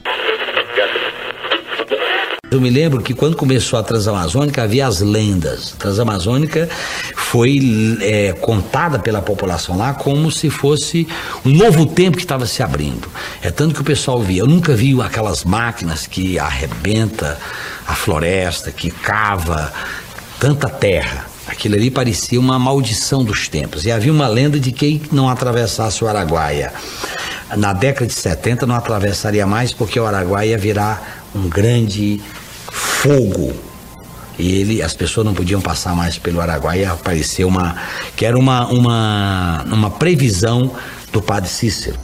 Eu 2.50 2.62
me 2.62 2.70
lembro 2.70 3.02
que 3.02 3.12
quando 3.12 3.36
começou 3.36 3.78
a 3.78 3.82
Transamazônica 3.82 4.62
havia 4.62 4.86
as 4.86 5.00
lendas. 5.00 5.74
A 5.74 5.76
Transamazônica 5.76 6.66
foi 7.14 7.98
é, 8.00 8.32
contada 8.32 8.98
pela 8.98 9.20
população 9.20 9.76
lá 9.76 9.92
como 9.92 10.30
se 10.30 10.48
fosse 10.48 11.06
um 11.44 11.50
novo 11.50 11.84
tempo 11.84 12.16
que 12.16 12.22
estava 12.22 12.46
se 12.46 12.62
abrindo. 12.62 13.06
É 13.42 13.50
tanto 13.50 13.74
que 13.74 13.82
o 13.82 13.84
pessoal 13.84 14.22
via. 14.22 14.40
Eu 14.40 14.46
nunca 14.46 14.74
vi 14.74 14.98
aquelas 15.02 15.44
máquinas 15.44 16.06
que 16.06 16.38
arrebenta 16.38 17.38
a 17.86 17.94
floresta, 17.94 18.72
que 18.72 18.90
cava 18.90 19.70
tanta 20.40 20.70
terra. 20.70 21.26
Aquilo 21.46 21.74
ali 21.74 21.90
parecia 21.90 22.40
uma 22.40 22.58
maldição 22.58 23.22
dos 23.22 23.46
tempos. 23.46 23.84
E 23.84 23.92
havia 23.92 24.12
uma 24.12 24.26
lenda 24.26 24.58
de 24.58 24.72
quem 24.72 25.02
não 25.12 25.28
atravessasse 25.28 26.02
o 26.02 26.08
Araguaia. 26.08 26.72
Na 27.56 27.74
década 27.74 28.06
de 28.06 28.12
70 28.14 28.66
não 28.66 28.74
atravessaria 28.74 29.46
mais 29.46 29.72
porque 29.72 29.98
o 30.00 30.06
Araguaia 30.06 30.50
ia 30.50 30.58
virar 30.58 31.17
um 31.34 31.48
grande 31.48 32.20
fogo. 32.70 33.52
E 34.38 34.60
ele, 34.60 34.82
as 34.82 34.94
pessoas 34.94 35.26
não 35.26 35.34
podiam 35.34 35.60
passar 35.60 35.96
mais 35.96 36.16
pelo 36.16 36.40
Araguaia, 36.40 36.92
apareceu 36.92 37.48
uma 37.48 37.76
que 38.16 38.24
era 38.24 38.38
uma 38.38 38.66
uma 38.68 39.64
uma 39.64 39.90
previsão 39.90 40.72
do 41.12 41.20
padre 41.20 41.48
Cícero. 41.48 41.98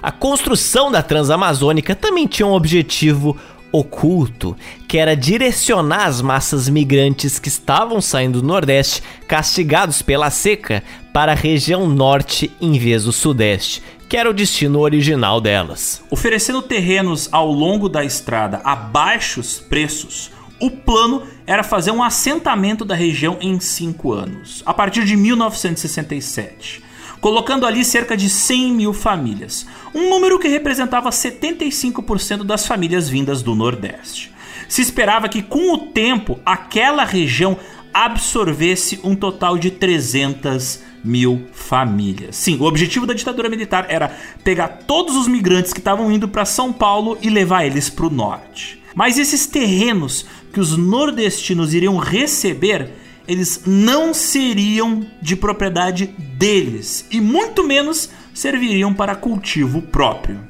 A 0.00 0.12
construção 0.12 0.92
da 0.92 1.02
Transamazônica 1.02 1.94
também 1.94 2.26
tinha 2.26 2.46
um 2.46 2.52
objetivo 2.52 3.36
oculto, 3.72 4.56
que 4.86 4.98
era 4.98 5.16
direcionar 5.16 6.06
as 6.06 6.20
massas 6.20 6.68
migrantes 6.68 7.40
que 7.40 7.48
estavam 7.48 8.00
saindo 8.00 8.40
do 8.40 8.46
Nordeste, 8.46 9.02
castigados 9.26 10.00
pela 10.00 10.30
seca, 10.30 10.84
para 11.12 11.32
a 11.32 11.34
região 11.34 11.88
norte 11.88 12.52
em 12.60 12.78
vez 12.78 13.04
do 13.04 13.12
Sudeste, 13.12 13.82
que 14.14 14.18
era 14.18 14.30
o 14.30 14.32
destino 14.32 14.78
original 14.78 15.40
delas. 15.40 16.00
Oferecendo 16.08 16.62
terrenos 16.62 17.28
ao 17.32 17.50
longo 17.50 17.88
da 17.88 18.04
estrada 18.04 18.60
a 18.62 18.76
baixos 18.76 19.58
preços, 19.58 20.30
O 20.60 20.70
plano 20.70 21.24
era 21.48 21.64
fazer 21.64 21.90
um 21.90 22.00
assentamento 22.00 22.84
da 22.84 22.94
região 22.94 23.36
em 23.40 23.58
cinco 23.58 24.12
anos, 24.12 24.62
a 24.64 24.72
partir 24.72 25.04
de 25.04 25.16
1967, 25.16 26.80
colocando 27.20 27.66
ali 27.66 27.84
cerca 27.84 28.16
de 28.16 28.30
100 28.30 28.72
mil 28.72 28.92
famílias, 28.92 29.66
um 29.92 30.08
número 30.08 30.38
que 30.38 30.46
representava 30.46 31.10
75% 31.10 32.44
das 32.44 32.68
famílias 32.68 33.08
vindas 33.08 33.42
do 33.42 33.56
Nordeste. 33.56 34.32
Se 34.68 34.80
esperava 34.80 35.28
que, 35.28 35.42
com 35.42 35.74
o 35.74 35.78
tempo, 35.88 36.38
aquela 36.46 37.04
região 37.04 37.58
absorvesse 37.94 38.98
um 39.04 39.14
total 39.14 39.56
de 39.56 39.70
300 39.70 40.82
mil 41.04 41.46
famílias. 41.52 42.34
Sim, 42.34 42.58
o 42.58 42.64
objetivo 42.64 43.06
da 43.06 43.14
ditadura 43.14 43.48
militar 43.48 43.86
era 43.88 44.10
pegar 44.42 44.80
todos 44.86 45.14
os 45.16 45.28
migrantes 45.28 45.72
que 45.72 45.78
estavam 45.78 46.10
indo 46.10 46.26
para 46.26 46.44
São 46.44 46.72
Paulo 46.72 47.16
e 47.22 47.30
levar 47.30 47.64
eles 47.64 47.88
para 47.88 48.06
o 48.06 48.10
norte. 48.10 48.82
Mas 48.94 49.18
esses 49.18 49.46
terrenos 49.46 50.26
que 50.52 50.60
os 50.60 50.76
nordestinos 50.76 51.74
iriam 51.74 51.96
receber, 51.98 52.90
eles 53.28 53.62
não 53.66 54.14
seriam 54.14 55.06
de 55.20 55.36
propriedade 55.36 56.06
deles 56.06 57.06
e 57.10 57.20
muito 57.20 57.64
menos 57.64 58.10
serviriam 58.32 58.92
para 58.92 59.14
cultivo 59.14 59.82
próprio. 59.82 60.40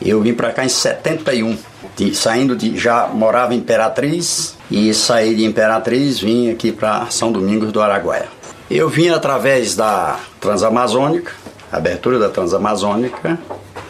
Eu 0.00 0.20
vim 0.20 0.34
para 0.34 0.52
cá 0.52 0.64
em 0.64 0.68
71, 0.68 1.56
de, 1.96 2.14
saindo 2.14 2.54
de 2.54 2.76
já 2.76 3.08
morava 3.08 3.54
em 3.54 3.58
Imperatriz 3.58 4.56
e 4.74 4.92
saí 4.92 5.36
de 5.36 5.44
Imperatriz 5.44 6.18
vim 6.18 6.50
aqui 6.50 6.72
para 6.72 7.06
São 7.08 7.30
Domingos 7.30 7.70
do 7.70 7.80
Araguaia. 7.80 8.26
Eu 8.68 8.88
vim 8.88 9.08
através 9.08 9.76
da 9.76 10.18
Transamazônica, 10.40 11.30
abertura 11.70 12.18
da 12.18 12.28
Transamazônica, 12.28 13.38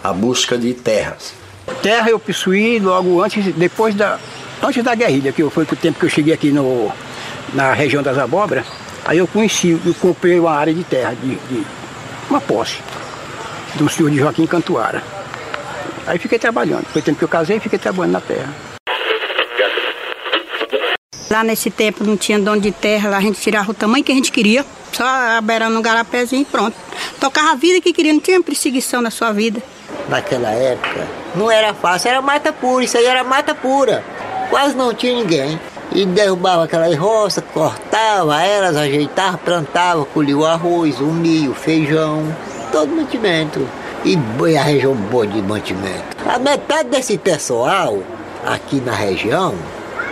a 0.02 0.12
busca 0.12 0.58
de 0.58 0.74
terras. 0.74 1.32
Terra 1.80 2.10
eu 2.10 2.18
possuí 2.18 2.78
logo 2.78 3.22
antes, 3.22 3.54
depois 3.54 3.94
da 3.94 4.18
antes 4.62 4.84
da 4.84 4.94
guerrilha, 4.94 5.32
que 5.32 5.42
foi 5.48 5.64
o 5.64 5.76
tempo 5.76 5.98
que 5.98 6.04
eu 6.04 6.10
cheguei 6.10 6.34
aqui 6.34 6.50
no, 6.50 6.92
na 7.54 7.72
região 7.72 8.02
das 8.02 8.18
abóboras. 8.18 8.66
Aí 9.06 9.16
eu 9.16 9.26
conheci, 9.26 9.80
eu 9.86 9.94
comprei 9.94 10.38
uma 10.38 10.52
área 10.52 10.74
de 10.74 10.84
terra, 10.84 11.14
de, 11.14 11.34
de 11.34 11.66
uma 12.28 12.42
posse, 12.42 12.76
do 13.76 13.88
senhor 13.88 14.10
de 14.10 14.18
Joaquim 14.18 14.46
Cantuara. 14.46 15.02
Aí 16.06 16.18
fiquei 16.18 16.38
trabalhando. 16.38 16.84
Foi 16.92 17.00
o 17.00 17.04
tempo 17.04 17.16
que 17.16 17.24
eu 17.24 17.28
casei 17.28 17.56
e 17.56 17.60
fiquei 17.60 17.78
trabalhando 17.78 18.12
na 18.12 18.20
terra. 18.20 18.73
Lá 21.30 21.42
nesse 21.42 21.70
tempo 21.70 22.04
não 22.04 22.16
tinha 22.16 22.38
dono 22.38 22.60
de 22.60 22.70
terra, 22.70 23.10
lá 23.10 23.16
a 23.16 23.20
gente 23.20 23.40
tirava 23.40 23.70
o 23.70 23.74
tamanho 23.74 24.04
que 24.04 24.12
a 24.12 24.14
gente 24.14 24.30
queria, 24.30 24.64
só 24.92 25.04
aberando 25.38 25.78
um 25.78 25.82
garapézinho 25.82 26.42
e 26.42 26.44
pronto. 26.44 26.76
Tocava 27.18 27.52
a 27.52 27.54
vida 27.54 27.80
que 27.80 27.92
queria, 27.92 28.12
não 28.12 28.20
tinha 28.20 28.42
perseguição 28.42 29.00
na 29.00 29.10
sua 29.10 29.32
vida. 29.32 29.62
Naquela 30.08 30.50
época 30.50 31.06
não 31.34 31.50
era 31.50 31.72
fácil, 31.72 32.10
era 32.10 32.20
mata 32.20 32.52
pura, 32.52 32.84
isso 32.84 32.96
aí 32.96 33.06
era 33.06 33.24
mata 33.24 33.54
pura. 33.54 34.04
Quase 34.50 34.76
não 34.76 34.92
tinha 34.92 35.14
ninguém. 35.14 35.58
E 35.92 36.04
derrubava 36.04 36.64
aquelas 36.64 36.96
roças, 36.96 37.44
cortava 37.52 38.42
elas, 38.42 38.76
ajeitava, 38.76 39.38
plantava, 39.38 40.04
colhia 40.04 40.36
o 40.36 40.44
arroz, 40.44 40.98
o 41.00 41.06
milho, 41.06 41.52
o 41.52 41.54
feijão, 41.54 42.24
todo 42.72 42.94
mantimento. 42.94 43.66
E 44.04 44.18
a 44.56 44.62
região 44.62 44.94
boa 44.94 45.26
de 45.26 45.40
mantimento. 45.40 46.16
A 46.26 46.38
metade 46.38 46.90
desse 46.90 47.16
pessoal 47.16 48.02
aqui 48.44 48.80
na 48.80 48.92
região 48.92 49.54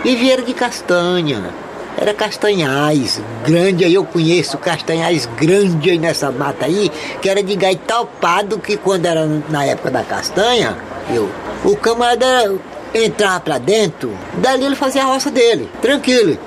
vivia 0.03 0.41
de 0.41 0.53
castanha. 0.53 1.43
Era 1.95 2.13
castanhais, 2.13 3.21
grande 3.45 3.85
aí, 3.85 3.93
eu 3.93 4.03
conheço 4.03 4.57
castanhais 4.57 5.29
grande 5.37 5.91
aí 5.91 5.99
nessa 5.99 6.31
mata 6.31 6.65
aí, 6.65 6.91
que 7.21 7.29
era 7.29 7.43
de 7.43 7.55
gaitalpado, 7.55 8.57
que 8.57 8.77
quando 8.77 9.05
era 9.05 9.25
na 9.49 9.63
época 9.63 9.91
da 9.91 10.03
castanha, 10.03 10.75
eu, 11.13 11.29
o 11.63 11.77
camarada 11.77 12.55
entrava 12.93 13.39
pra 13.39 13.57
dentro, 13.59 14.11
dali 14.35 14.65
ele 14.65 14.75
fazia 14.75 15.03
a 15.03 15.05
roça 15.05 15.29
dele, 15.29 15.69
tranquilo. 15.81 16.37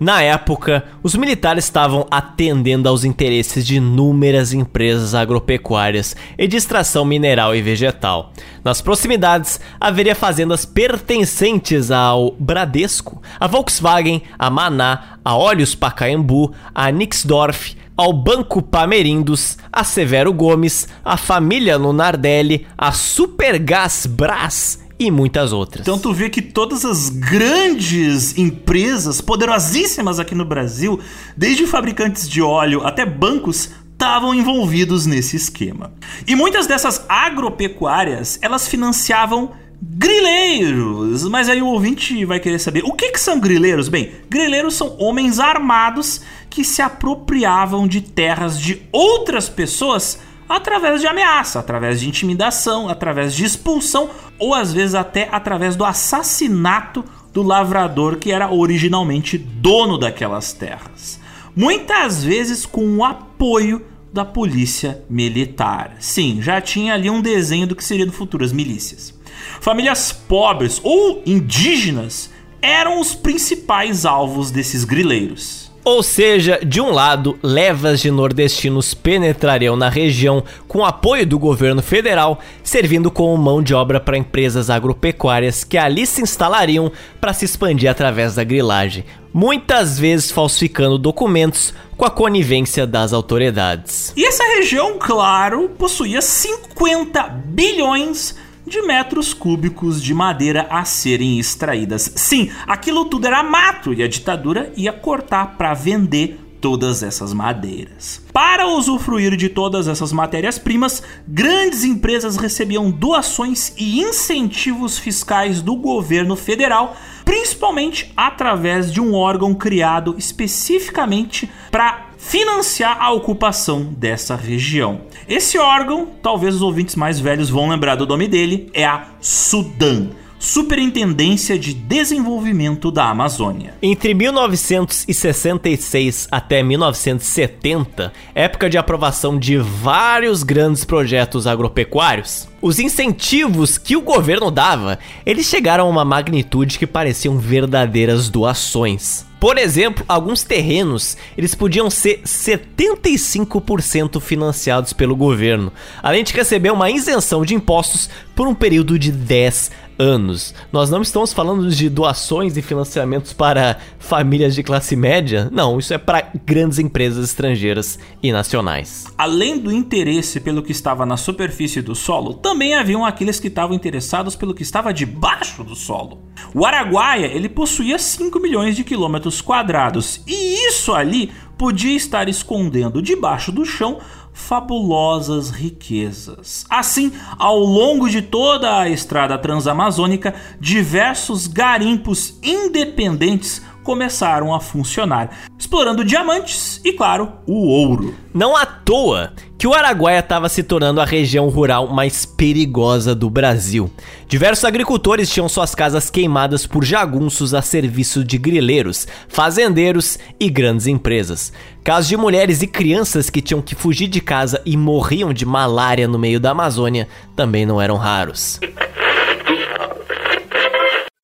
Na 0.00 0.22
época, 0.22 0.84
os 1.02 1.16
militares 1.16 1.64
estavam 1.64 2.06
atendendo 2.08 2.88
aos 2.88 3.02
interesses 3.02 3.66
de 3.66 3.76
inúmeras 3.76 4.52
empresas 4.52 5.12
agropecuárias 5.12 6.14
e 6.38 6.46
de 6.46 6.56
extração 6.56 7.04
mineral 7.04 7.54
e 7.54 7.60
vegetal. 7.60 8.32
Nas 8.62 8.80
proximidades, 8.80 9.60
haveria 9.80 10.14
fazendas 10.14 10.64
pertencentes 10.64 11.90
ao 11.90 12.30
Bradesco, 12.38 13.20
a 13.40 13.48
Volkswagen, 13.48 14.22
a 14.38 14.48
Maná, 14.48 15.18
a 15.24 15.36
Olhos 15.36 15.74
Pacaembu, 15.74 16.54
a 16.72 16.92
Nixdorf, 16.92 17.76
ao 17.96 18.12
Banco 18.12 18.62
Pamerindos, 18.62 19.58
a 19.72 19.82
Severo 19.82 20.32
Gomes, 20.32 20.86
a 21.04 21.16
família 21.16 21.76
Lunardelli, 21.76 22.64
a 22.78 22.92
Supergás 22.92 24.06
Brás 24.06 24.87
e 24.98 25.10
muitas 25.10 25.52
outras. 25.52 25.82
Então 25.82 25.98
tu 25.98 26.12
vê 26.12 26.28
que 26.28 26.42
todas 26.42 26.84
as 26.84 27.08
grandes 27.08 28.36
empresas 28.36 29.20
poderosíssimas 29.20 30.18
aqui 30.18 30.34
no 30.34 30.44
Brasil, 30.44 30.98
desde 31.36 31.66
fabricantes 31.66 32.28
de 32.28 32.42
óleo 32.42 32.84
até 32.84 33.06
bancos, 33.06 33.70
estavam 33.92 34.34
envolvidos 34.34 35.06
nesse 35.06 35.36
esquema. 35.36 35.92
E 36.26 36.34
muitas 36.34 36.66
dessas 36.66 37.04
agropecuárias, 37.08 38.38
elas 38.42 38.68
financiavam 38.68 39.52
grileiros. 39.80 41.24
Mas 41.28 41.48
aí 41.48 41.62
o 41.62 41.66
ouvinte 41.66 42.24
vai 42.24 42.40
querer 42.40 42.58
saber, 42.58 42.84
o 42.84 42.92
que, 42.92 43.10
que 43.10 43.20
são 43.20 43.40
grileiros? 43.40 43.88
Bem, 43.88 44.12
grileiros 44.28 44.74
são 44.74 44.96
homens 44.98 45.38
armados 45.38 46.20
que 46.50 46.64
se 46.64 46.82
apropriavam 46.82 47.86
de 47.86 48.00
terras 48.00 48.58
de 48.58 48.82
outras 48.92 49.48
pessoas 49.48 50.18
através 50.48 51.00
de 51.00 51.06
ameaça, 51.06 51.58
através 51.58 52.00
de 52.00 52.08
intimidação, 52.08 52.88
através 52.88 53.34
de 53.34 53.44
expulsão 53.44 54.10
ou 54.38 54.54
às 54.54 54.72
vezes 54.72 54.94
até 54.94 55.28
através 55.30 55.76
do 55.76 55.84
assassinato 55.84 57.04
do 57.32 57.42
lavrador 57.42 58.16
que 58.16 58.32
era 58.32 58.50
originalmente 58.52 59.36
dono 59.36 59.98
daquelas 59.98 60.52
terras. 60.52 61.20
Muitas 61.54 62.24
vezes 62.24 62.64
com 62.64 62.96
o 62.96 63.04
apoio 63.04 63.84
da 64.12 64.24
polícia 64.24 65.02
militar. 65.08 65.96
Sim, 66.00 66.40
já 66.40 66.60
tinha 66.60 66.94
ali 66.94 67.10
um 67.10 67.20
desenho 67.20 67.66
do 67.66 67.76
que 67.76 67.84
seria 67.84 68.06
no 68.06 68.12
futuro 68.12 68.44
as 68.44 68.52
milícias. 68.52 69.14
Famílias 69.60 70.12
pobres 70.12 70.80
ou 70.82 71.22
indígenas 71.26 72.30
eram 72.60 73.00
os 73.00 73.14
principais 73.14 74.04
alvos 74.04 74.50
desses 74.50 74.84
grileiros. 74.84 75.67
Ou 75.88 76.02
seja, 76.02 76.60
de 76.62 76.82
um 76.82 76.90
lado, 76.90 77.38
levas 77.42 77.98
de 78.00 78.10
nordestinos 78.10 78.92
penetrariam 78.92 79.74
na 79.74 79.88
região 79.88 80.44
com 80.68 80.84
apoio 80.84 81.26
do 81.26 81.38
governo 81.38 81.80
federal, 81.80 82.40
servindo 82.62 83.10
como 83.10 83.42
mão 83.42 83.62
de 83.62 83.72
obra 83.72 83.98
para 83.98 84.18
empresas 84.18 84.68
agropecuárias 84.68 85.64
que 85.64 85.78
ali 85.78 86.06
se 86.06 86.20
instalariam 86.20 86.92
para 87.18 87.32
se 87.32 87.46
expandir 87.46 87.90
através 87.90 88.34
da 88.34 88.44
grilagem, 88.44 89.02
muitas 89.32 89.98
vezes 89.98 90.30
falsificando 90.30 90.98
documentos 90.98 91.72
com 91.96 92.04
a 92.04 92.10
conivência 92.10 92.86
das 92.86 93.14
autoridades. 93.14 94.12
E 94.14 94.26
essa 94.26 94.44
região, 94.44 94.98
claro, 94.98 95.70
possuía 95.70 96.20
50 96.20 97.22
bilhões 97.46 98.32
de 98.32 98.47
metros 98.82 99.32
cúbicos 99.32 100.02
de 100.02 100.12
madeira 100.12 100.66
a 100.70 100.84
serem 100.84 101.38
extraídas. 101.38 102.12
Sim, 102.14 102.50
aquilo 102.66 103.04
tudo 103.06 103.26
era 103.26 103.42
mato 103.42 103.92
e 103.94 104.02
a 104.02 104.08
ditadura 104.08 104.72
ia 104.76 104.92
cortar 104.92 105.56
para 105.56 105.74
vender 105.74 106.38
todas 106.60 107.02
essas 107.02 107.32
madeiras. 107.32 108.22
Para 108.32 108.66
usufruir 108.66 109.36
de 109.36 109.48
todas 109.48 109.88
essas 109.88 110.12
matérias-primas, 110.12 111.02
grandes 111.26 111.84
empresas 111.84 112.36
recebiam 112.36 112.90
doações 112.90 113.72
e 113.76 114.00
incentivos 114.00 114.98
fiscais 114.98 115.62
do 115.62 115.76
governo 115.76 116.36
federal, 116.36 116.96
principalmente 117.24 118.12
através 118.16 118.92
de 118.92 119.00
um 119.00 119.14
órgão 119.14 119.54
criado 119.54 120.14
especificamente 120.18 121.50
para 121.70 122.07
financiar 122.18 123.00
a 123.00 123.12
ocupação 123.12 123.84
dessa 123.84 124.34
região. 124.34 125.02
Esse 125.28 125.56
órgão, 125.56 126.08
talvez 126.20 126.56
os 126.56 126.62
ouvintes 126.62 126.96
mais 126.96 127.20
velhos 127.20 127.48
vão 127.48 127.70
lembrar 127.70 127.94
do 127.94 128.06
nome 128.06 128.26
dele, 128.26 128.68
é 128.74 128.84
a 128.84 129.06
Sudan. 129.20 130.08
Superintendência 130.40 131.58
de 131.58 131.74
Desenvolvimento 131.74 132.92
da 132.92 133.10
Amazônia. 133.10 133.74
Entre 133.82 134.14
1966 134.14 136.28
até 136.30 136.62
1970, 136.62 138.12
época 138.36 138.70
de 138.70 138.78
aprovação 138.78 139.36
de 139.36 139.58
vários 139.58 140.44
grandes 140.44 140.84
projetos 140.84 141.48
agropecuários, 141.48 142.48
os 142.62 142.78
incentivos 142.78 143.78
que 143.78 143.96
o 143.96 144.00
governo 144.00 144.48
dava, 144.48 145.00
eles 145.26 145.46
chegaram 145.46 145.86
a 145.86 145.90
uma 145.90 146.04
magnitude 146.04 146.78
que 146.78 146.86
pareciam 146.86 147.36
verdadeiras 147.36 148.30
doações. 148.30 149.26
Por 149.40 149.56
exemplo, 149.56 150.04
alguns 150.08 150.42
terrenos, 150.42 151.16
eles 151.36 151.54
podiam 151.54 151.88
ser 151.88 152.22
75% 152.22 154.20
financiados 154.20 154.92
pelo 154.92 155.14
governo, 155.14 155.72
além 156.02 156.24
de 156.24 156.32
receber 156.32 156.72
uma 156.72 156.90
isenção 156.90 157.44
de 157.44 157.54
impostos 157.54 158.10
por 158.34 158.48
um 158.48 158.54
período 158.54 158.98
de 158.98 159.12
10 159.12 159.70
anos. 159.98 160.54
Nós 160.72 160.90
não 160.90 161.02
estamos 161.02 161.32
falando 161.32 161.68
de 161.68 161.88
doações 161.88 162.56
e 162.56 162.62
financiamentos 162.62 163.32
para 163.32 163.78
famílias 163.98 164.54
de 164.54 164.62
classe 164.62 164.94
média. 164.94 165.48
Não, 165.52 165.78
isso 165.78 165.92
é 165.92 165.98
para 165.98 166.30
grandes 166.46 166.78
empresas 166.78 167.24
estrangeiras 167.24 167.98
e 168.22 168.30
nacionais. 168.32 169.06
Além 169.18 169.58
do 169.58 169.72
interesse 169.72 170.40
pelo 170.40 170.62
que 170.62 170.72
estava 170.72 171.04
na 171.04 171.16
superfície 171.16 171.82
do 171.82 171.94
solo, 171.94 172.34
também 172.34 172.74
haviam 172.74 173.04
aqueles 173.04 173.40
que 173.40 173.48
estavam 173.48 173.74
interessados 173.74 174.36
pelo 174.36 174.54
que 174.54 174.62
estava 174.62 174.92
debaixo 174.92 175.64
do 175.64 175.74
solo. 175.74 176.20
O 176.54 176.64
Araguaia, 176.64 177.26
ele 177.26 177.48
possuía 177.48 177.98
5 177.98 178.38
milhões 178.40 178.76
de 178.76 178.84
quilômetros 178.84 179.40
quadrados, 179.40 180.22
e 180.26 180.68
isso 180.68 180.92
ali 180.92 181.30
podia 181.58 181.96
estar 181.96 182.28
escondendo 182.28 183.02
debaixo 183.02 183.50
do 183.50 183.64
chão 183.64 183.98
fabulosas 184.38 185.50
riquezas. 185.50 186.64
Assim, 186.70 187.12
ao 187.38 187.58
longo 187.58 188.08
de 188.08 188.22
toda 188.22 188.78
a 188.78 188.88
estrada 188.88 189.36
transamazônica, 189.36 190.34
diversos 190.60 191.46
garimpos 191.48 192.38
independentes 192.42 193.60
começaram 193.88 194.54
a 194.54 194.60
funcionar, 194.60 195.30
explorando 195.58 196.04
diamantes 196.04 196.78
e, 196.84 196.92
claro, 196.92 197.32
o 197.46 197.68
ouro. 197.68 198.14
Não 198.34 198.54
à 198.54 198.66
toa 198.66 199.32
que 199.56 199.66
o 199.66 199.72
Araguaia 199.72 200.18
estava 200.18 200.46
se 200.50 200.62
tornando 200.62 201.00
a 201.00 201.06
região 201.06 201.48
rural 201.48 201.88
mais 201.88 202.26
perigosa 202.26 203.14
do 203.14 203.30
Brasil. 203.30 203.90
Diversos 204.28 204.66
agricultores 204.66 205.30
tinham 205.30 205.48
suas 205.48 205.74
casas 205.74 206.10
queimadas 206.10 206.66
por 206.66 206.84
jagunços 206.84 207.54
a 207.54 207.62
serviço 207.62 208.22
de 208.22 208.36
grileiros, 208.36 209.08
fazendeiros 209.26 210.18
e 210.38 210.50
grandes 210.50 210.86
empresas. 210.86 211.50
Casos 211.82 212.10
de 212.10 212.16
mulheres 212.18 212.60
e 212.60 212.66
crianças 212.66 213.30
que 213.30 213.40
tinham 213.40 213.62
que 213.62 213.74
fugir 213.74 214.08
de 214.08 214.20
casa 214.20 214.60
e 214.66 214.76
morriam 214.76 215.32
de 215.32 215.46
malária 215.46 216.06
no 216.06 216.18
meio 216.18 216.38
da 216.38 216.50
Amazônia 216.50 217.08
também 217.34 217.64
não 217.64 217.80
eram 217.80 217.96
raros. 217.96 218.60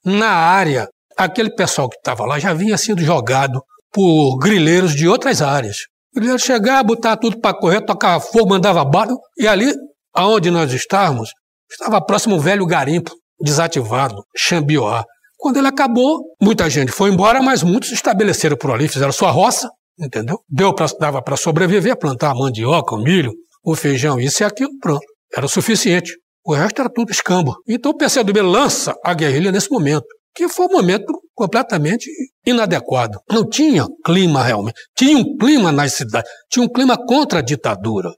Na 0.03 0.31
área 0.31 0.89
aquele 1.17 1.51
pessoal 1.51 1.89
que 1.89 1.97
estava 1.97 2.25
lá 2.25 2.39
já 2.39 2.53
vinha 2.53 2.77
sendo 2.77 3.03
jogado 3.03 3.62
por 3.93 4.39
grileiros 4.39 4.95
de 4.95 5.09
outras 5.09 5.41
áreas. 5.41 5.87
Grileiro 6.15 6.39
chegava, 6.39 6.83
botar 6.83 7.17
tudo 7.17 7.41
para 7.41 7.57
correr, 7.57 7.81
tocava 7.81 8.21
fogo, 8.21 8.49
mandava 8.49 8.85
bala, 8.85 9.15
e 9.37 9.47
ali, 9.47 9.73
aonde 10.12 10.51
nós 10.51 10.73
estávamos, 10.73 11.31
estava 11.71 12.05
próximo 12.05 12.37
um 12.37 12.41
velho 12.41 12.67
garimpo, 12.67 13.12
desativado, 13.41 14.23
Xambioá. 14.37 15.05
Quando 15.37 15.59
ele 15.59 15.67
acabou, 15.67 16.21
muita 16.41 16.69
gente 16.71 16.93
foi 16.93 17.11
embora, 17.11 17.43
mas 17.43 17.62
muitos 17.62 17.91
estabeleceram 17.93 18.57
por 18.57 18.71
ali, 18.71 18.89
fizeram 18.89 19.12
sua 19.12 19.31
roça, 19.31 19.69
entendeu? 19.99 20.41
Deu 20.49 20.73
pra, 20.73 20.87
dava 20.99 21.21
para 21.23 21.37
sobreviver, 21.37 21.99
plantar 21.99 22.31
a 22.31 22.35
mandioca, 22.35 22.95
o 22.95 23.03
milho, 23.03 23.33
o 23.62 23.75
feijão, 23.75 24.21
isso 24.21 24.43
e 24.43 24.45
aquilo, 24.45 24.71
pronto. 24.81 25.05
Era 25.37 25.47
o 25.47 25.49
suficiente. 25.49 26.12
O 26.45 26.55
resto 26.55 26.81
era 26.81 26.91
tudo 26.91 27.11
escambo. 27.11 27.57
Então 27.67 27.91
o 27.91 27.97
PCdoB 27.97 28.41
lança 28.41 28.95
a 29.05 29.15
guerrilha 29.15 29.51
nesse 29.51 29.71
momento 29.71 30.07
que 30.35 30.49
foi 30.49 30.66
um 30.66 30.72
momento 30.72 31.12
completamente 31.35 32.11
inadequado. 32.45 33.20
Não 33.30 33.49
tinha 33.49 33.87
clima 34.05 34.43
realmente. 34.43 34.80
Tinha 34.97 35.16
um 35.16 35.37
clima 35.37 35.70
nas 35.70 35.93
cidades, 35.95 36.30
tinha 36.51 36.64
um 36.64 36.68
clima 36.68 36.97
contra 36.97 37.39
a 37.39 37.43
ditadura. 37.43 38.12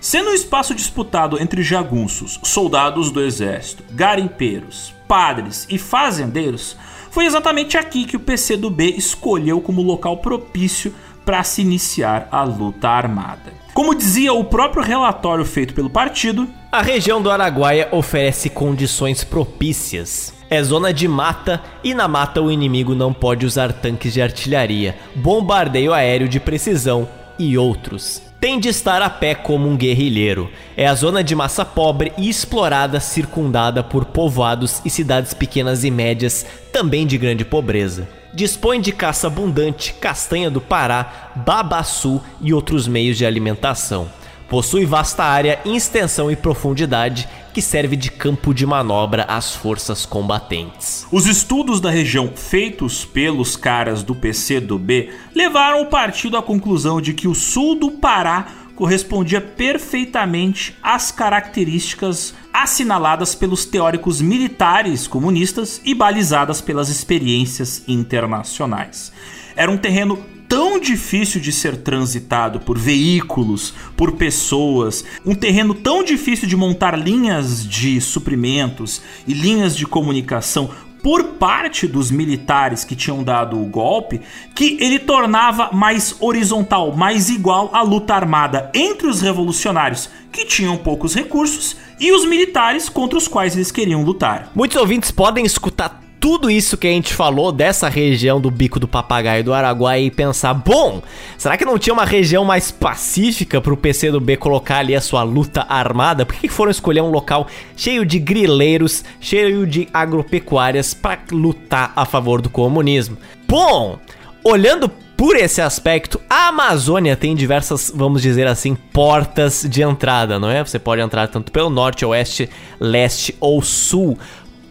Sendo 0.00 0.30
um 0.30 0.34
espaço 0.34 0.74
disputado 0.74 1.40
entre 1.40 1.62
jagunços, 1.62 2.40
soldados 2.42 3.10
do 3.12 3.22
exército, 3.22 3.84
garimpeiros, 3.92 4.92
padres 5.06 5.66
e 5.70 5.78
fazendeiros, 5.78 6.76
foi 7.10 7.26
exatamente 7.26 7.76
aqui 7.78 8.04
que 8.04 8.16
o 8.16 8.20
PCdoB 8.20 8.96
escolheu 8.96 9.60
como 9.60 9.82
local 9.82 10.16
propício 10.16 10.92
para 11.24 11.44
se 11.44 11.60
iniciar 11.60 12.26
a 12.32 12.42
luta 12.42 12.88
armada. 12.88 13.61
Como 13.74 13.94
dizia 13.94 14.34
o 14.34 14.44
próprio 14.44 14.82
relatório 14.82 15.46
feito 15.46 15.72
pelo 15.72 15.88
partido, 15.88 16.46
a 16.70 16.82
região 16.82 17.22
do 17.22 17.30
Araguaia 17.30 17.88
oferece 17.90 18.50
condições 18.50 19.24
propícias. 19.24 20.34
É 20.50 20.62
zona 20.62 20.92
de 20.92 21.08
mata 21.08 21.62
e 21.82 21.94
na 21.94 22.06
mata 22.06 22.42
o 22.42 22.52
inimigo 22.52 22.94
não 22.94 23.14
pode 23.14 23.46
usar 23.46 23.72
tanques 23.72 24.12
de 24.12 24.20
artilharia, 24.20 24.94
bombardeio 25.14 25.94
aéreo 25.94 26.28
de 26.28 26.38
precisão 26.38 27.08
e 27.38 27.56
outros. 27.56 28.20
Tem 28.38 28.60
de 28.60 28.68
estar 28.68 29.00
a 29.00 29.08
pé 29.08 29.34
como 29.34 29.66
um 29.66 29.76
guerrilheiro. 29.76 30.50
É 30.76 30.86
a 30.86 30.94
zona 30.94 31.24
de 31.24 31.34
massa 31.34 31.64
pobre 31.64 32.12
e 32.18 32.28
explorada, 32.28 33.00
circundada 33.00 33.82
por 33.82 34.04
povoados 34.04 34.82
e 34.84 34.90
cidades 34.90 35.32
pequenas 35.32 35.82
e 35.82 35.90
médias, 35.90 36.44
também 36.70 37.06
de 37.06 37.16
grande 37.16 37.44
pobreza 37.44 38.06
dispõe 38.32 38.80
de 38.80 38.92
caça 38.92 39.26
abundante, 39.26 39.94
castanha 39.94 40.50
do 40.50 40.60
Pará, 40.60 41.32
babaçu 41.36 42.20
e 42.40 42.52
outros 42.52 42.88
meios 42.88 43.16
de 43.16 43.26
alimentação. 43.26 44.08
Possui 44.48 44.84
vasta 44.84 45.24
área, 45.24 45.60
extensão 45.64 46.30
e 46.30 46.36
profundidade 46.36 47.26
que 47.54 47.62
serve 47.62 47.96
de 47.96 48.10
campo 48.10 48.52
de 48.52 48.66
manobra 48.66 49.24
às 49.24 49.54
forças 49.54 50.04
combatentes. 50.04 51.06
Os 51.10 51.26
estudos 51.26 51.80
da 51.80 51.90
região 51.90 52.30
feitos 52.34 53.02
pelos 53.02 53.56
caras 53.56 54.02
do 54.02 54.14
PC 54.14 54.60
do 54.60 54.78
B 54.78 55.10
levaram 55.34 55.80
o 55.80 55.86
partido 55.86 56.36
à 56.36 56.42
conclusão 56.42 57.00
de 57.00 57.14
que 57.14 57.26
o 57.26 57.34
sul 57.34 57.76
do 57.76 57.92
Pará 57.92 58.46
correspondia 58.82 59.40
perfeitamente 59.40 60.76
às 60.82 61.12
características 61.12 62.34
assinaladas 62.52 63.32
pelos 63.32 63.64
teóricos 63.64 64.20
militares 64.20 65.06
comunistas 65.06 65.80
e 65.84 65.94
balizadas 65.94 66.60
pelas 66.60 66.88
experiências 66.88 67.84
internacionais. 67.86 69.12
Era 69.54 69.70
um 69.70 69.76
terreno 69.76 70.18
tão 70.48 70.80
difícil 70.80 71.40
de 71.40 71.52
ser 71.52 71.76
transitado 71.76 72.58
por 72.58 72.76
veículos, 72.76 73.72
por 73.96 74.16
pessoas, 74.16 75.04
um 75.24 75.36
terreno 75.36 75.74
tão 75.74 76.02
difícil 76.02 76.48
de 76.48 76.56
montar 76.56 76.98
linhas 76.98 77.64
de 77.64 78.00
suprimentos 78.00 79.00
e 79.28 79.32
linhas 79.32 79.76
de 79.76 79.86
comunicação 79.86 80.68
por 81.02 81.24
parte 81.34 81.86
dos 81.86 82.10
militares 82.10 82.84
que 82.84 82.94
tinham 82.94 83.24
dado 83.24 83.60
o 83.60 83.66
golpe, 83.66 84.20
que 84.54 84.78
ele 84.80 84.98
tornava 84.98 85.70
mais 85.72 86.16
horizontal, 86.20 86.92
mais 86.92 87.28
igual 87.28 87.70
a 87.72 87.82
luta 87.82 88.14
armada 88.14 88.70
entre 88.72 89.08
os 89.08 89.20
revolucionários, 89.20 90.08
que 90.30 90.44
tinham 90.44 90.76
poucos 90.76 91.14
recursos, 91.14 91.76
e 91.98 92.12
os 92.12 92.24
militares 92.24 92.88
contra 92.88 93.18
os 93.18 93.28
quais 93.28 93.54
eles 93.54 93.72
queriam 93.72 94.02
lutar. 94.02 94.50
Muitos 94.54 94.76
ouvintes 94.76 95.10
podem 95.10 95.44
escutar 95.44 96.00
tudo 96.22 96.48
isso 96.48 96.76
que 96.76 96.86
a 96.86 96.90
gente 96.90 97.12
falou 97.12 97.50
dessa 97.50 97.88
região 97.88 98.40
do 98.40 98.48
Bico 98.48 98.78
do 98.78 98.86
Papagaio 98.86 99.42
do 99.42 99.52
Araguaia 99.52 100.04
e 100.04 100.08
pensar, 100.08 100.54
bom, 100.54 101.02
será 101.36 101.56
que 101.56 101.64
não 101.64 101.76
tinha 101.76 101.92
uma 101.92 102.04
região 102.04 102.44
mais 102.44 102.70
pacífica 102.70 103.60
pro 103.60 103.76
PC 103.76 104.12
do 104.12 104.20
B 104.20 104.36
colocar 104.36 104.76
ali 104.76 104.94
a 104.94 105.00
sua 105.00 105.24
luta 105.24 105.66
armada? 105.68 106.24
Por 106.24 106.36
que 106.36 106.48
foram 106.48 106.70
escolher 106.70 107.00
um 107.00 107.10
local 107.10 107.48
cheio 107.74 108.06
de 108.06 108.20
grileiros, 108.20 109.04
cheio 109.20 109.66
de 109.66 109.88
agropecuárias 109.92 110.94
para 110.94 111.18
lutar 111.32 111.92
a 111.96 112.04
favor 112.04 112.40
do 112.40 112.48
comunismo? 112.48 113.16
Bom, 113.48 113.98
olhando 114.44 114.88
por 115.22 115.36
esse 115.36 115.60
aspecto, 115.60 116.20
a 116.28 116.48
Amazônia 116.48 117.16
tem 117.16 117.36
diversas, 117.36 117.92
vamos 117.94 118.22
dizer 118.22 118.46
assim, 118.48 118.74
portas 118.74 119.64
de 119.68 119.80
entrada, 119.80 120.36
não 120.36 120.50
é? 120.50 120.64
Você 120.64 120.80
pode 120.80 121.00
entrar 121.00 121.28
tanto 121.28 121.52
pelo 121.52 121.70
norte, 121.70 122.04
oeste, 122.04 122.50
leste 122.80 123.32
ou 123.38 123.62
sul. 123.62 124.18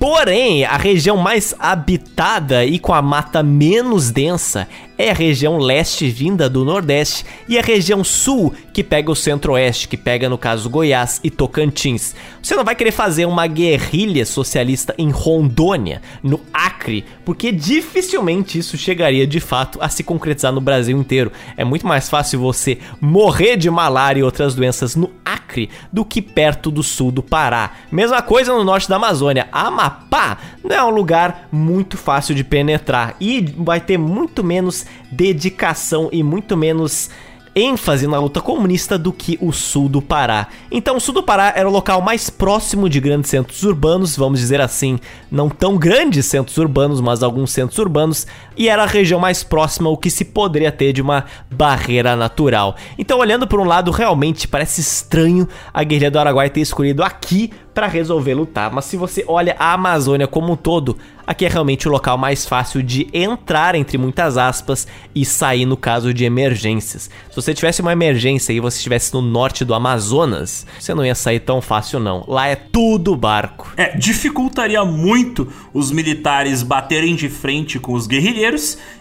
Porém, 0.01 0.65
a 0.65 0.77
região 0.77 1.15
mais 1.15 1.53
habitada 1.59 2.65
e 2.65 2.79
com 2.79 2.91
a 2.91 3.03
mata 3.03 3.43
menos 3.43 4.09
densa 4.09 4.67
é 5.01 5.09
a 5.09 5.15
região 5.15 5.57
leste 5.57 6.09
vinda 6.09 6.47
do 6.47 6.63
Nordeste 6.63 7.25
e 7.49 7.57
a 7.57 7.61
região 7.61 8.03
sul 8.03 8.53
que 8.71 8.83
pega 8.83 9.11
o 9.11 9.15
Centro-Oeste, 9.15 9.87
que 9.87 9.97
pega 9.97 10.29
no 10.29 10.37
caso 10.37 10.69
Goiás 10.69 11.19
e 11.23 11.31
Tocantins. 11.31 12.13
Você 12.41 12.55
não 12.55 12.63
vai 12.63 12.75
querer 12.75 12.91
fazer 12.91 13.25
uma 13.25 13.47
guerrilha 13.47 14.25
socialista 14.25 14.93
em 14.99 15.09
Rondônia, 15.09 16.01
no 16.21 16.39
Acre, 16.53 17.03
porque 17.25 17.51
dificilmente 17.51 18.59
isso 18.59 18.77
chegaria 18.77 19.25
de 19.25 19.39
fato 19.39 19.79
a 19.81 19.89
se 19.89 20.03
concretizar 20.03 20.51
no 20.51 20.61
Brasil 20.61 20.95
inteiro. 20.95 21.31
É 21.57 21.65
muito 21.65 21.87
mais 21.87 22.07
fácil 22.07 22.39
você 22.39 22.77
morrer 22.99 23.57
de 23.57 23.69
malária 23.71 24.19
e 24.19 24.23
outras 24.23 24.53
doenças 24.53 24.95
no 24.95 25.09
Acre 25.25 25.69
do 25.91 26.05
que 26.05 26.21
perto 26.21 26.69
do 26.69 26.83
sul 26.83 27.11
do 27.11 27.23
Pará. 27.23 27.71
Mesma 27.91 28.21
coisa 28.21 28.53
no 28.53 28.63
norte 28.63 28.87
da 28.87 28.97
Amazônia. 28.97 29.47
Amapá 29.51 30.37
não 30.63 30.75
é 30.75 30.83
um 30.83 30.89
lugar 30.89 31.47
muito 31.51 31.97
fácil 31.97 32.35
de 32.35 32.43
penetrar 32.43 33.15
e 33.19 33.41
vai 33.57 33.81
ter 33.81 33.97
muito 33.97 34.43
menos 34.43 34.85
dedicação 35.11 36.09
e 36.11 36.23
muito 36.23 36.55
menos 36.55 37.09
ênfase 37.55 38.07
na 38.07 38.17
luta 38.19 38.39
comunista 38.39 38.97
do 38.97 39.11
que 39.11 39.37
o 39.41 39.51
sul 39.51 39.89
do 39.89 40.01
Pará. 40.01 40.47
Então, 40.71 40.95
o 40.95 41.01
sul 41.01 41.13
do 41.13 41.23
Pará 41.23 41.53
era 41.55 41.67
o 41.67 41.71
local 41.71 42.01
mais 42.01 42.29
próximo 42.29 42.87
de 42.87 42.99
grandes 42.99 43.29
centros 43.29 43.63
urbanos, 43.63 44.15
vamos 44.15 44.39
dizer 44.39 44.61
assim, 44.61 44.99
não 45.29 45.49
tão 45.49 45.77
grandes 45.77 46.25
centros 46.25 46.57
urbanos, 46.57 47.01
mas 47.01 47.21
alguns 47.21 47.51
centros 47.51 47.77
urbanos, 47.77 48.25
e 48.55 48.69
era 48.69 48.83
a 48.83 48.87
região 48.87 49.19
mais 49.19 49.43
próxima 49.43 49.89
o 49.89 49.97
que 49.97 50.09
se 50.09 50.25
poderia 50.25 50.71
ter 50.71 50.93
de 50.93 51.01
uma 51.01 51.25
barreira 51.49 52.15
natural. 52.15 52.75
Então, 52.97 53.19
olhando 53.19 53.47
por 53.47 53.59
um 53.59 53.65
lado, 53.65 53.91
realmente 53.91 54.47
parece 54.47 54.81
estranho 54.81 55.47
a 55.73 55.83
guerrilha 55.83 56.11
do 56.11 56.19
Araguaia 56.19 56.49
ter 56.49 56.61
escolhido 56.61 57.03
aqui 57.03 57.51
para 57.73 57.87
resolver 57.87 58.33
lutar. 58.33 58.71
Mas 58.71 58.85
se 58.85 58.97
você 58.97 59.23
olha 59.27 59.55
a 59.57 59.73
Amazônia 59.73 60.27
como 60.27 60.51
um 60.51 60.55
todo, 60.55 60.97
aqui 61.25 61.45
é 61.45 61.49
realmente 61.49 61.87
o 61.87 61.91
local 61.91 62.17
mais 62.17 62.45
fácil 62.45 62.83
de 62.83 63.07
entrar, 63.13 63.75
entre 63.75 63.97
muitas 63.97 64.37
aspas, 64.37 64.87
e 65.15 65.23
sair 65.23 65.65
no 65.65 65.77
caso 65.77 66.13
de 66.13 66.25
emergências. 66.25 67.09
Se 67.29 67.35
você 67.35 67.53
tivesse 67.53 67.81
uma 67.81 67.93
emergência 67.93 68.51
e 68.53 68.59
você 68.59 68.77
estivesse 68.77 69.13
no 69.13 69.21
norte 69.21 69.63
do 69.63 69.73
Amazonas, 69.73 70.65
você 70.79 70.93
não 70.93 71.05
ia 71.05 71.15
sair 71.15 71.39
tão 71.39 71.61
fácil 71.61 71.99
não. 71.99 72.23
Lá 72.27 72.47
é 72.47 72.55
tudo 72.55 73.15
barco. 73.15 73.71
É, 73.77 73.95
dificultaria 73.97 74.83
muito 74.83 75.47
os 75.73 75.91
militares 75.91 76.63
baterem 76.63 77.15
de 77.15 77.29
frente 77.29 77.79
com 77.79 77.93
os 77.93 78.07
guerrilheiros 78.07 78.41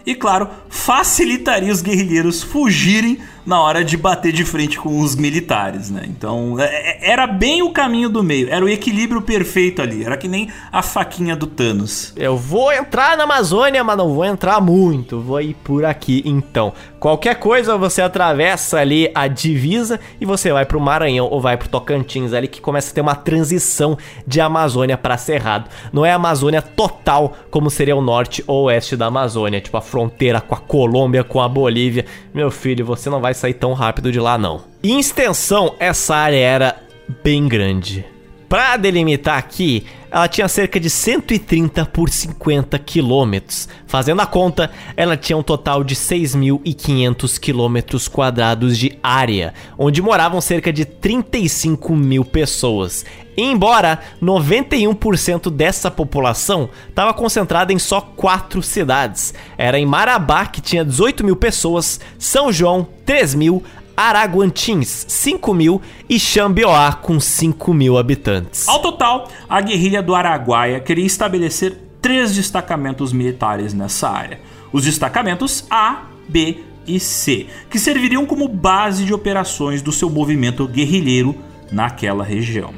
e, 0.05 0.15
claro, 0.15 0.49
facilitaria 0.69 1.71
os 1.71 1.81
guerrilheiros 1.81 2.43
fugirem 2.43 3.19
na 3.45 3.61
hora 3.61 3.83
de 3.83 3.97
bater 3.97 4.31
de 4.31 4.45
frente 4.45 4.77
com 4.77 4.99
os 4.99 5.15
militares, 5.15 5.89
né? 5.89 6.03
Então, 6.05 6.59
é, 6.59 6.65
é, 6.65 7.11
era 7.11 7.25
bem 7.27 7.61
o 7.61 7.71
caminho 7.71 8.09
do 8.09 8.23
meio, 8.23 8.49
era 8.49 8.63
o 8.63 8.69
equilíbrio 8.69 9.21
perfeito 9.21 9.81
ali, 9.81 10.03
era 10.03 10.17
que 10.17 10.27
nem 10.27 10.49
a 10.71 10.81
faquinha 10.81 11.35
do 11.35 11.47
Thanos. 11.47 12.13
Eu 12.15 12.37
vou 12.37 12.71
entrar 12.71 13.17
na 13.17 13.23
Amazônia, 13.23 13.83
mas 13.83 13.97
não 13.97 14.13
vou 14.13 14.25
entrar 14.25 14.61
muito, 14.61 15.19
vou 15.19 15.41
ir 15.41 15.55
por 15.63 15.85
aqui 15.85 16.21
então. 16.25 16.73
Qualquer 16.99 17.35
coisa 17.35 17.77
você 17.77 17.99
atravessa 18.01 18.77
ali 18.77 19.09
a 19.15 19.27
divisa 19.27 19.99
e 20.19 20.25
você 20.25 20.51
vai 20.51 20.65
pro 20.65 20.79
Maranhão 20.79 21.25
ou 21.25 21.41
vai 21.41 21.57
pro 21.57 21.67
Tocantins 21.67 22.31
ali 22.31 22.47
que 22.47 22.61
começa 22.61 22.91
a 22.91 22.93
ter 22.93 23.01
uma 23.01 23.15
transição 23.15 23.97
de 24.27 24.39
Amazônia 24.39 24.95
para 24.97 25.17
Cerrado. 25.17 25.67
Não 25.91 26.05
é 26.05 26.11
Amazônia 26.11 26.61
total 26.61 27.35
como 27.49 27.71
seria 27.71 27.95
o 27.95 28.01
norte 28.01 28.43
ou 28.45 28.65
oeste 28.65 28.95
da 28.95 29.07
Amazônia, 29.07 29.59
tipo 29.59 29.77
a 29.77 29.81
fronteira 29.81 30.39
com 30.39 30.53
a 30.53 30.59
Colômbia, 30.59 31.23
com 31.23 31.41
a 31.41 31.49
Bolívia. 31.49 32.05
Meu 32.33 32.51
filho, 32.51 32.85
você 32.85 33.09
não 33.09 33.19
vai 33.19 33.30
sair 33.33 33.53
tão 33.53 33.73
rápido 33.73 34.11
de 34.11 34.19
lá 34.19 34.37
não. 34.37 34.61
Em 34.83 34.99
extensão, 34.99 35.75
essa 35.79 36.15
área 36.15 36.37
era 36.37 36.81
bem 37.23 37.47
grande. 37.47 38.05
Para 38.49 38.77
delimitar 38.77 39.37
aqui, 39.37 39.85
ela 40.11 40.27
tinha 40.27 40.47
cerca 40.49 40.77
de 40.79 40.89
130 40.89 41.85
por 41.85 42.09
50 42.09 42.77
quilômetros. 42.77 43.69
Fazendo 43.87 44.21
a 44.21 44.25
conta, 44.25 44.69
ela 44.97 45.15
tinha 45.15 45.37
um 45.37 45.43
total 45.43 45.83
de 45.83 45.95
6.500 45.95 47.39
quilômetros 47.39 48.09
quadrados 48.09 48.77
de 48.77 48.97
área, 49.01 49.53
onde 49.77 50.01
moravam 50.01 50.41
cerca 50.41 50.73
de 50.73 50.83
35 50.83 51.95
mil 51.95 52.25
pessoas. 52.25 53.05
Embora 53.37 53.99
91% 54.21 55.49
dessa 55.49 55.89
população 55.89 56.69
estava 56.89 57.13
concentrada 57.13 57.71
em 57.71 57.79
só 57.79 58.01
quatro 58.01 58.61
cidades. 58.61 59.33
Era 59.57 59.79
em 59.79 59.85
Marabá, 59.85 60.45
que 60.45 60.59
tinha 60.59 60.83
18 60.83 61.23
mil 61.23 61.37
pessoas, 61.37 62.01
São 62.19 62.51
João, 62.51 62.85
3 63.05 63.33
mil, 63.33 63.63
Araguantins, 64.01 65.05
5 65.07 65.53
mil 65.53 65.81
e 66.09 66.19
Xambioá, 66.19 66.93
com 66.93 67.19
5 67.19 67.71
mil 67.71 67.99
habitantes. 67.99 68.67
Ao 68.67 68.79
total, 68.79 69.29
a 69.47 69.61
guerrilha 69.61 70.01
do 70.01 70.15
Araguaia 70.15 70.79
queria 70.79 71.05
estabelecer 71.05 71.77
três 72.01 72.35
destacamentos 72.35 73.13
militares 73.13 73.75
nessa 73.75 74.09
área: 74.09 74.39
os 74.73 74.85
destacamentos 74.85 75.65
A, 75.69 76.05
B 76.27 76.63
e 76.87 76.99
C, 76.99 77.45
que 77.69 77.77
serviriam 77.77 78.25
como 78.25 78.47
base 78.47 79.05
de 79.05 79.13
operações 79.13 79.83
do 79.83 79.91
seu 79.91 80.09
movimento 80.09 80.67
guerrilheiro 80.67 81.35
naquela 81.71 82.23
região. 82.23 82.73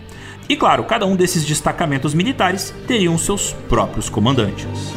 E 0.50 0.58
claro, 0.58 0.84
cada 0.84 1.06
um 1.06 1.16
desses 1.16 1.46
destacamentos 1.46 2.14
militares 2.14 2.74
teriam 2.86 3.18
seus 3.18 3.54
próprios 3.70 4.10
comandantes. 4.10 4.94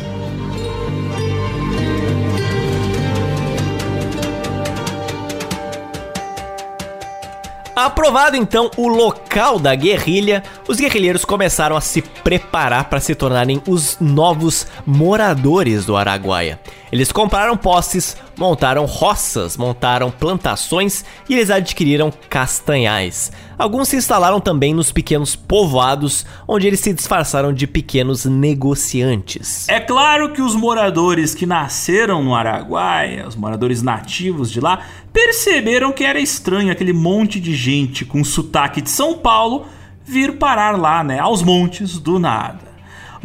Aprovado 7.76 8.38
então 8.38 8.70
o 8.78 8.88
local 8.88 9.58
da 9.58 9.74
guerrilha, 9.74 10.42
os 10.66 10.78
guerrilheiros 10.78 11.26
começaram 11.26 11.76
a 11.76 11.80
se 11.82 12.00
preparar 12.00 12.88
para 12.88 13.00
se 13.00 13.14
tornarem 13.14 13.62
os 13.68 13.98
novos 14.00 14.66
moradores 14.86 15.84
do 15.84 15.94
Araguaia. 15.94 16.58
Eles 16.96 17.12
compraram 17.12 17.58
posses, 17.58 18.16
montaram 18.38 18.86
roças, 18.86 19.54
montaram 19.54 20.10
plantações 20.10 21.04
e 21.28 21.34
eles 21.34 21.50
adquiriram 21.50 22.10
castanhais. 22.30 23.30
Alguns 23.58 23.90
se 23.90 23.96
instalaram 23.96 24.40
também 24.40 24.72
nos 24.72 24.90
pequenos 24.90 25.36
povoados, 25.36 26.24
onde 26.48 26.66
eles 26.66 26.80
se 26.80 26.94
disfarçaram 26.94 27.52
de 27.52 27.66
pequenos 27.66 28.24
negociantes. 28.24 29.68
É 29.68 29.78
claro 29.78 30.32
que 30.32 30.40
os 30.40 30.54
moradores 30.54 31.34
que 31.34 31.44
nasceram 31.44 32.24
no 32.24 32.34
Araguaia, 32.34 33.28
os 33.28 33.36
moradores 33.36 33.82
nativos 33.82 34.50
de 34.50 34.58
lá, 34.58 34.80
perceberam 35.12 35.92
que 35.92 36.02
era 36.02 36.18
estranho 36.18 36.72
aquele 36.72 36.94
monte 36.94 37.38
de 37.38 37.54
gente 37.54 38.06
com 38.06 38.24
sotaque 38.24 38.80
de 38.80 38.88
São 38.88 39.18
Paulo 39.18 39.66
vir 40.02 40.38
parar 40.38 40.80
lá, 40.80 41.04
né, 41.04 41.18
aos 41.18 41.42
montes 41.42 41.98
do 41.98 42.18
nada. 42.18 42.65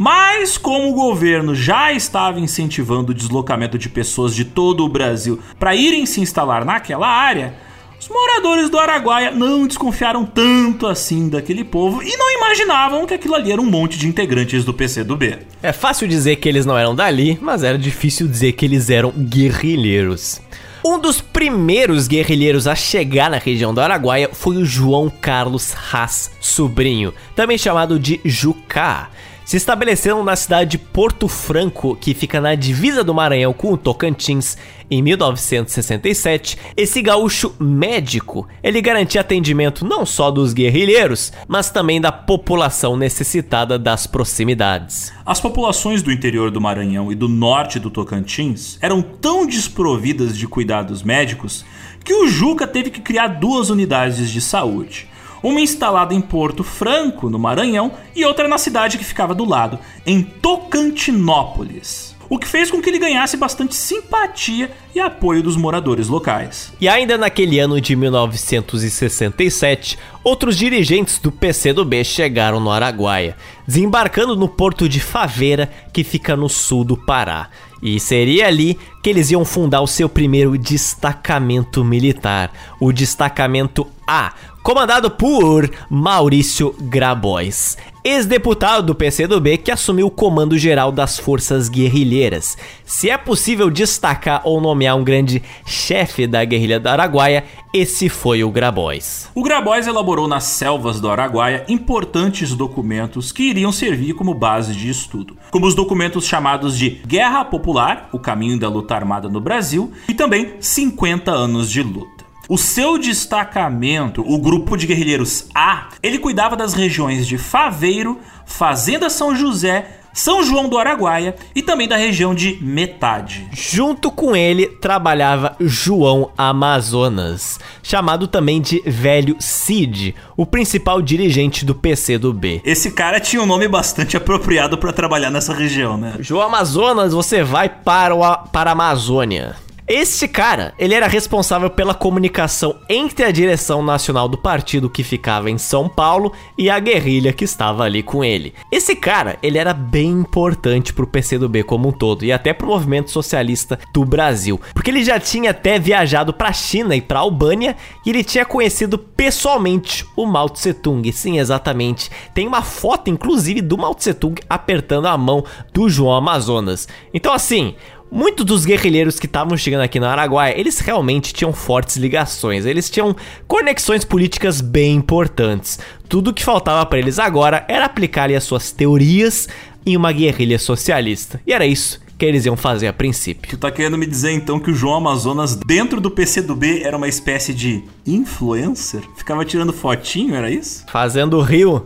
Mas 0.04 0.58
como 0.58 0.90
o 0.90 0.96
governo 0.96 1.54
já 1.54 1.94
estava 1.94 2.40
incentivando 2.40 3.12
o 3.12 3.14
deslocamento 3.14 3.78
de 3.78 3.88
pessoas 3.88 4.34
de 4.34 4.44
todo 4.44 4.84
o 4.84 4.90
Brasil 4.90 5.40
para 5.60 5.76
irem 5.76 6.08
se 6.08 6.20
instalar 6.20 6.66
naquela 6.66 7.08
área, 7.08 7.54
os 8.00 8.10
moradores 8.10 8.68
do 8.68 8.80
Araguaia 8.80 9.30
não 9.30 9.68
desconfiaram 9.68 10.26
tanto 10.26 10.88
assim 10.88 11.30
daquele 11.30 11.64
povo 11.64 12.02
e 12.02 12.18
não 12.18 12.36
imaginavam 12.36 13.06
que 13.06 13.14
aquilo 13.14 13.36
ali 13.36 13.52
era 13.52 13.62
um 13.62 13.70
monte 13.70 13.96
de 13.96 14.08
integrantes 14.08 14.66
do 14.66 14.74
PCdoB. 14.74 15.38
É 15.62 15.72
fácil 15.72 16.08
dizer 16.08 16.38
que 16.38 16.50
eles 16.50 16.66
não 16.66 16.76
eram 16.76 16.96
dali, 16.96 17.38
mas 17.40 17.62
era 17.62 17.78
difícil 17.78 18.28
dizer 18.28 18.54
que 18.54 18.66
eles 18.66 18.90
eram 18.90 19.12
guerrilheiros. 19.12 20.42
Um 20.84 20.98
dos 20.98 21.22
primeiros 21.22 22.08
guerrilheiros 22.08 22.66
a 22.66 22.74
chegar 22.74 23.30
na 23.30 23.38
região 23.38 23.72
do 23.72 23.80
Araguaia 23.80 24.32
foi 24.34 24.58
o 24.58 24.66
João 24.66 25.12
Carlos 25.12 25.76
Haas 25.94 26.32
Sobrinho, 26.42 27.14
também 27.36 27.56
chamado 27.56 28.00
de 28.00 28.20
Jucá 28.26 29.12
se 29.52 29.58
estabeleceram 29.58 30.24
na 30.24 30.34
cidade 30.34 30.72
de 30.72 30.78
Porto 30.78 31.28
Franco, 31.28 31.94
que 31.94 32.14
fica 32.14 32.40
na 32.40 32.56
divisa 32.56 33.04
do 33.04 33.14
Maranhão 33.14 33.52
com 33.52 33.74
o 33.74 33.78
Tocantins, 33.78 34.58
em 34.90 35.02
1967, 35.02 36.58
esse 36.78 37.02
gaúcho 37.02 37.54
médico, 37.60 38.48
ele 38.64 38.82
garantia 38.82 39.20
atendimento 39.20 39.84
não 39.84 40.06
só 40.06 40.32
dos 40.32 40.54
guerrilheiros, 40.54 41.34
mas 41.50 41.70
também 41.70 42.00
da 42.00 42.14
população 42.14 42.96
necessitada 42.96 43.78
das 43.78 44.08
proximidades. 44.08 45.12
As 45.26 45.42
populações 45.42 46.02
do 46.02 46.14
interior 46.14 46.50
do 46.50 46.62
Maranhão 46.62 47.12
e 47.12 47.16
do 47.16 47.28
norte 47.28 47.78
do 47.78 47.90
Tocantins 47.90 48.78
eram 48.82 49.02
tão 49.02 49.46
desprovidas 49.46 50.38
de 50.38 50.48
cuidados 50.48 51.04
médicos 51.04 51.66
que 52.06 52.14
o 52.14 52.26
Juca 52.30 52.66
teve 52.66 52.90
que 52.90 53.02
criar 53.02 53.28
duas 53.28 53.70
unidades 53.70 54.32
de 54.32 54.40
saúde 54.40 55.11
uma 55.42 55.62
instalada 55.62 56.14
em 56.14 56.22
Porto 56.22 56.64
Franco, 56.64 57.30
no 57.30 57.40
Maranhão, 57.40 57.92
e 58.16 58.26
outra 58.26 58.48
na 58.48 58.58
cidade 58.58 58.98
que 58.98 59.04
ficava 59.04 59.34
do 59.34 59.46
lado, 59.46 59.80
em 60.06 60.22
Tocantinópolis. 60.22 62.12
O 62.32 62.40
que 62.40 62.48
fez 62.48 62.72
com 62.72 62.82
que 62.82 62.90
ele 62.90 62.98
ganhasse 62.98 63.36
bastante 63.36 63.76
simpatia 63.76 64.72
e 64.96 65.02
apoio 65.02 65.44
dos 65.44 65.58
moradores 65.58 66.08
locais. 66.08 66.72
E 66.80 66.88
ainda 66.88 67.18
naquele 67.18 67.60
ano 67.60 67.82
de 67.82 67.94
1967, 67.94 70.00
outros 70.24 70.56
dirigentes 70.56 71.20
do 71.20 71.30
PCdoB 71.30 72.06
chegaram 72.06 72.62
no 72.62 72.72
Araguaia, 72.72 73.36
desembarcando 73.68 74.38
no 74.38 74.48
porto 74.48 74.88
de 74.88 75.02
Faveira, 75.02 75.70
que 75.92 76.06
fica 76.06 76.38
no 76.38 76.48
sul 76.48 76.86
do 76.86 76.96
Pará. 76.96 77.50
E 77.82 78.00
seria 78.00 78.48
ali 78.48 78.80
que 79.04 79.10
eles 79.10 79.30
iam 79.32 79.44
fundar 79.44 79.82
o 79.82 79.88
seu 79.88 80.08
primeiro 80.08 80.58
destacamento 80.58 81.84
militar, 81.84 82.54
o 82.80 82.94
Destacamento 82.94 83.86
A, 84.08 84.34
comandado 84.64 85.10
por 85.10 85.70
Maurício 85.90 86.76
Grabois, 86.80 87.78
ex-deputado 88.04 88.86
do 88.86 88.96
PCdoB 88.96 89.58
que 89.58 89.72
assumiu 89.72 90.08
o 90.08 90.12
comando 90.12 90.58
geral 90.58 90.92
das 90.92 91.18
forças 91.18 91.68
guerrilheiras. 91.68 92.58
Se 92.86 93.10
é 93.10 93.18
possível 93.18 93.70
destacar 93.70 94.42
ou 94.44 94.62
nomear 94.62 94.96
um 94.96 95.04
grande 95.04 95.42
chefe 95.66 96.28
da 96.28 96.46
guerrilha 96.46 96.80
do 96.80 96.88
Araguaia, 96.88 97.44
esse 97.74 98.08
foi 98.08 98.44
o 98.44 98.52
Grabois. 98.52 99.30
O 99.34 99.44
Grabois 99.44 99.88
elaborou 99.88 100.28
nas 100.28 100.44
selvas 100.44 101.00
do 101.00 101.10
Araguaia 101.10 101.66
importantes 101.68 102.54
documentos 102.54 103.32
que 103.32 103.44
iriam 103.44 103.72
servir 103.72 104.14
como 104.14 104.34
base 104.34 104.74
de 104.74 104.90
estudo, 104.90 105.38
como 105.50 105.66
os 105.66 105.74
documentos 105.74 106.26
chamados 106.26 106.78
de 106.78 107.02
Guerra 107.08 107.46
Popular, 107.46 108.10
o 108.12 108.20
caminho 108.20 108.60
da 108.60 108.70
luta 108.70 108.94
armada 108.94 109.28
no 109.28 109.42
Brasil, 109.42 109.92
e 110.08 110.14
também 110.14 110.54
50 110.60 111.32
anos 111.32 111.70
de 111.70 111.82
luta. 111.82 112.21
O 112.52 112.58
seu 112.58 112.98
destacamento, 112.98 114.22
o 114.28 114.38
grupo 114.38 114.76
de 114.76 114.86
guerrilheiros 114.86 115.46
A, 115.56 115.88
ele 116.04 116.20
cuidava 116.20 116.54
das 116.54 116.74
regiões 116.74 117.26
de 117.26 117.38
Faveiro, 117.38 118.20
Fazenda 118.46 119.10
São 119.10 119.34
José, 119.34 120.00
são 120.12 120.44
João 120.44 120.68
do 120.68 120.78
Araguaia 120.78 121.34
e 121.56 121.62
também 121.62 121.88
da 121.88 121.96
região 121.96 122.36
de 122.36 122.58
Metade. 122.62 123.48
Junto 123.54 124.12
com 124.12 124.36
ele 124.36 124.68
trabalhava 124.68 125.56
João 125.62 126.30
Amazonas, 126.38 127.58
chamado 127.82 128.28
também 128.28 128.60
de 128.60 128.84
Velho 128.86 129.38
Cid, 129.40 130.14
o 130.36 130.46
principal 130.46 131.02
dirigente 131.02 131.64
do 131.64 131.74
PCdoB. 131.74 132.62
Esse 132.66 132.92
cara 132.92 133.22
tinha 133.22 133.42
um 133.42 133.46
nome 133.46 133.70
bastante 133.70 134.18
apropriado 134.18 134.78
para 134.78 134.92
trabalhar 134.92 135.32
nessa 135.32 135.54
região, 135.54 135.98
né? 135.98 136.16
João 136.20 136.42
Amazonas, 136.42 137.14
você 137.14 137.46
vai 137.46 137.70
para, 137.70 138.14
o, 138.14 138.38
para 138.50 138.72
a 138.72 138.74
Amazônia. 138.74 139.56
Este 139.94 140.26
cara, 140.26 140.74
ele 140.80 140.94
era 140.94 141.06
responsável 141.06 141.70
pela 141.70 141.94
comunicação 141.94 142.80
entre 142.88 143.26
a 143.26 143.32
direção 143.32 143.84
nacional 143.84 144.30
do 144.30 144.38
partido 144.38 144.90
que 144.90 145.04
ficava 145.04 145.52
em 145.52 145.58
São 145.58 145.90
Paulo 145.90 146.32
e 146.58 146.70
a 146.70 146.80
guerrilha 146.80 147.34
que 147.34 147.44
estava 147.44 147.84
ali 147.84 148.02
com 148.02 148.24
ele. 148.24 148.54
Esse 148.72 148.96
cara, 148.96 149.38
ele 149.44 149.58
era 149.58 149.74
bem 149.74 150.10
importante 150.10 150.94
pro 150.94 151.06
PCdoB 151.06 151.64
como 151.64 151.90
um 151.90 151.92
todo 151.92 152.24
e 152.24 152.32
até 152.32 152.54
pro 152.54 152.68
movimento 152.68 153.12
socialista 153.12 153.78
do 153.94 154.06
Brasil, 154.06 154.62
porque 154.74 154.90
ele 154.90 155.04
já 155.04 155.20
tinha 155.20 155.52
até 155.52 155.78
viajado 155.78 156.32
pra 156.32 156.54
China 156.54 156.96
e 156.96 157.02
pra 157.02 157.20
Albânia 157.20 157.76
e 158.06 158.12
ele 158.12 158.24
tinha 158.24 158.46
conhecido 158.46 158.98
pessoalmente 158.98 160.06
o 160.16 160.26
Mao 160.26 160.48
Tse 160.48 160.74
Tung. 160.74 161.12
Sim, 161.12 161.38
exatamente. 161.38 162.10
Tem 162.34 162.48
uma 162.48 162.62
foto 162.62 163.10
inclusive 163.10 163.60
do 163.60 163.78
Mao 163.78 163.94
Tse 163.94 164.14
Tung 164.14 164.42
apertando 164.50 165.08
a 165.08 165.18
mão 165.18 165.44
do 165.74 165.90
João 165.90 166.16
Amazonas. 166.16 166.88
Então 167.14 167.34
assim, 167.34 167.76
Muitos 168.14 168.46
dos 168.46 168.66
guerrilheiros 168.66 169.18
que 169.18 169.26
estavam 169.26 169.56
chegando 169.56 169.84
aqui 169.84 169.98
no 169.98 170.06
Araguaia, 170.06 170.60
eles 170.60 170.80
realmente 170.80 171.34
tinham 171.34 171.54
fortes 171.54 171.96
ligações, 171.96 172.66
eles 172.66 172.90
tinham 172.90 173.16
conexões 173.48 174.04
políticas 174.04 174.60
bem 174.60 174.96
importantes. 174.96 175.80
Tudo 176.10 176.34
que 176.34 176.44
faltava 176.44 176.86
para 176.86 177.00
eles 177.00 177.18
agora 177.18 177.64
era 177.70 177.86
aplicar 177.86 178.30
as 178.30 178.44
suas 178.44 178.70
teorias 178.70 179.48
em 179.86 179.96
uma 179.96 180.12
guerrilha 180.12 180.60
socialista. 180.60 181.40
E 181.48 181.54
era 181.54 181.66
isso 181.66 182.02
que 182.22 182.26
eles 182.28 182.46
iam 182.46 182.56
fazer 182.56 182.88
a 182.88 182.94
princípio. 182.94 183.50
Tu 183.50 183.58
tá 183.58 183.72
querendo 183.72 183.98
me 183.98 184.06
dizer 184.06 184.32
então 184.32 184.60
que 184.60 184.70
o 184.70 184.76
João 184.76 184.98
Amazonas, 184.98 185.56
dentro 185.56 186.00
do 186.00 186.12
PCdoB, 186.12 186.84
era 186.84 186.96
uma 186.96 187.08
espécie 187.08 187.52
de 187.52 187.84
influencer? 188.06 189.02
Ficava 189.18 189.44
tirando 189.44 189.74
fotinho, 189.74 190.36
era 190.36 190.52
isso? 190.52 190.86
Fazendo 190.94 191.42
rio. 191.42 191.84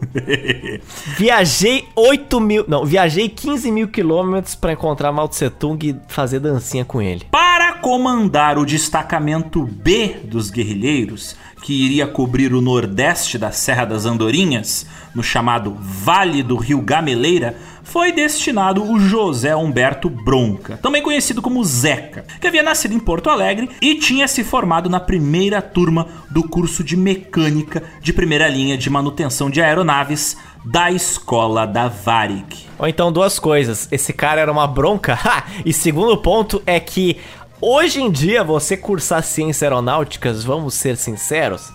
viajei 1.17 1.85
8 1.95 2.41
mil. 2.41 2.65
Não, 2.67 2.85
viajei 2.85 3.29
15 3.29 3.71
mil 3.71 3.87
quilômetros 3.87 4.55
pra 4.55 4.73
encontrar 4.73 5.13
Mao 5.13 5.29
Tse 5.29 5.49
Tung 5.49 5.79
e 5.87 5.95
fazer 6.09 6.41
dancinha 6.41 6.83
com 6.83 7.01
ele. 7.01 7.25
Para 7.31 7.71
comandar 7.75 8.57
o 8.57 8.65
destacamento 8.65 9.63
B 9.63 10.17
dos 10.25 10.49
guerrilheiros, 10.49 11.37
que 11.63 11.73
iria 11.73 12.05
cobrir 12.05 12.53
o 12.53 12.61
nordeste 12.61 13.37
da 13.37 13.51
Serra 13.51 13.85
das 13.85 14.05
Andorinhas, 14.05 14.85
no 15.15 15.23
chamado 15.23 15.75
Vale 15.79 16.43
do 16.43 16.57
Rio 16.57 16.81
Gameleira, 16.81 17.55
foi 17.85 18.11
destinado 18.11 18.83
o 18.83 18.99
José 18.99 19.55
Humberto 19.55 20.09
Bronca, 20.09 20.77
também 20.81 21.01
conhecido 21.01 21.41
como 21.41 21.63
Zeca, 21.63 22.25
que 22.41 22.47
havia 22.47 22.61
nascido 22.61 22.93
em 22.93 22.99
Porto 22.99 23.29
Alegre 23.29 23.69
e 23.79 23.95
tinha 23.95 24.27
se 24.27 24.43
formado 24.43 24.89
na 24.89 24.99
primeira 24.99 25.61
turma 25.61 26.07
do 26.29 26.43
curso 26.43 26.83
de 26.83 26.97
mecânica 26.97 27.83
de 28.01 28.11
primeira 28.11 28.49
linha 28.49 28.77
de 28.77 28.89
manutenção 28.89 29.49
de 29.49 29.61
aeronaves 29.61 30.35
da 30.65 30.91
escola 30.91 31.65
da 31.65 31.87
Varig. 31.87 32.67
Ou 32.77 32.87
então 32.87 33.11
duas 33.11 33.39
coisas, 33.39 33.87
esse 33.91 34.11
cara 34.11 34.41
era 34.41 34.51
uma 34.51 34.67
bronca, 34.67 35.13
ha! 35.23 35.45
e 35.63 35.71
segundo 35.71 36.17
ponto 36.17 36.61
é 36.65 36.79
que 36.79 37.17
hoje 37.61 38.01
em 38.01 38.11
dia 38.11 38.43
você 38.43 38.75
cursar 38.75 39.23
ciências 39.23 39.63
aeronáuticas, 39.63 40.43
vamos 40.43 40.73
ser 40.73 40.97
sinceros, 40.97 41.71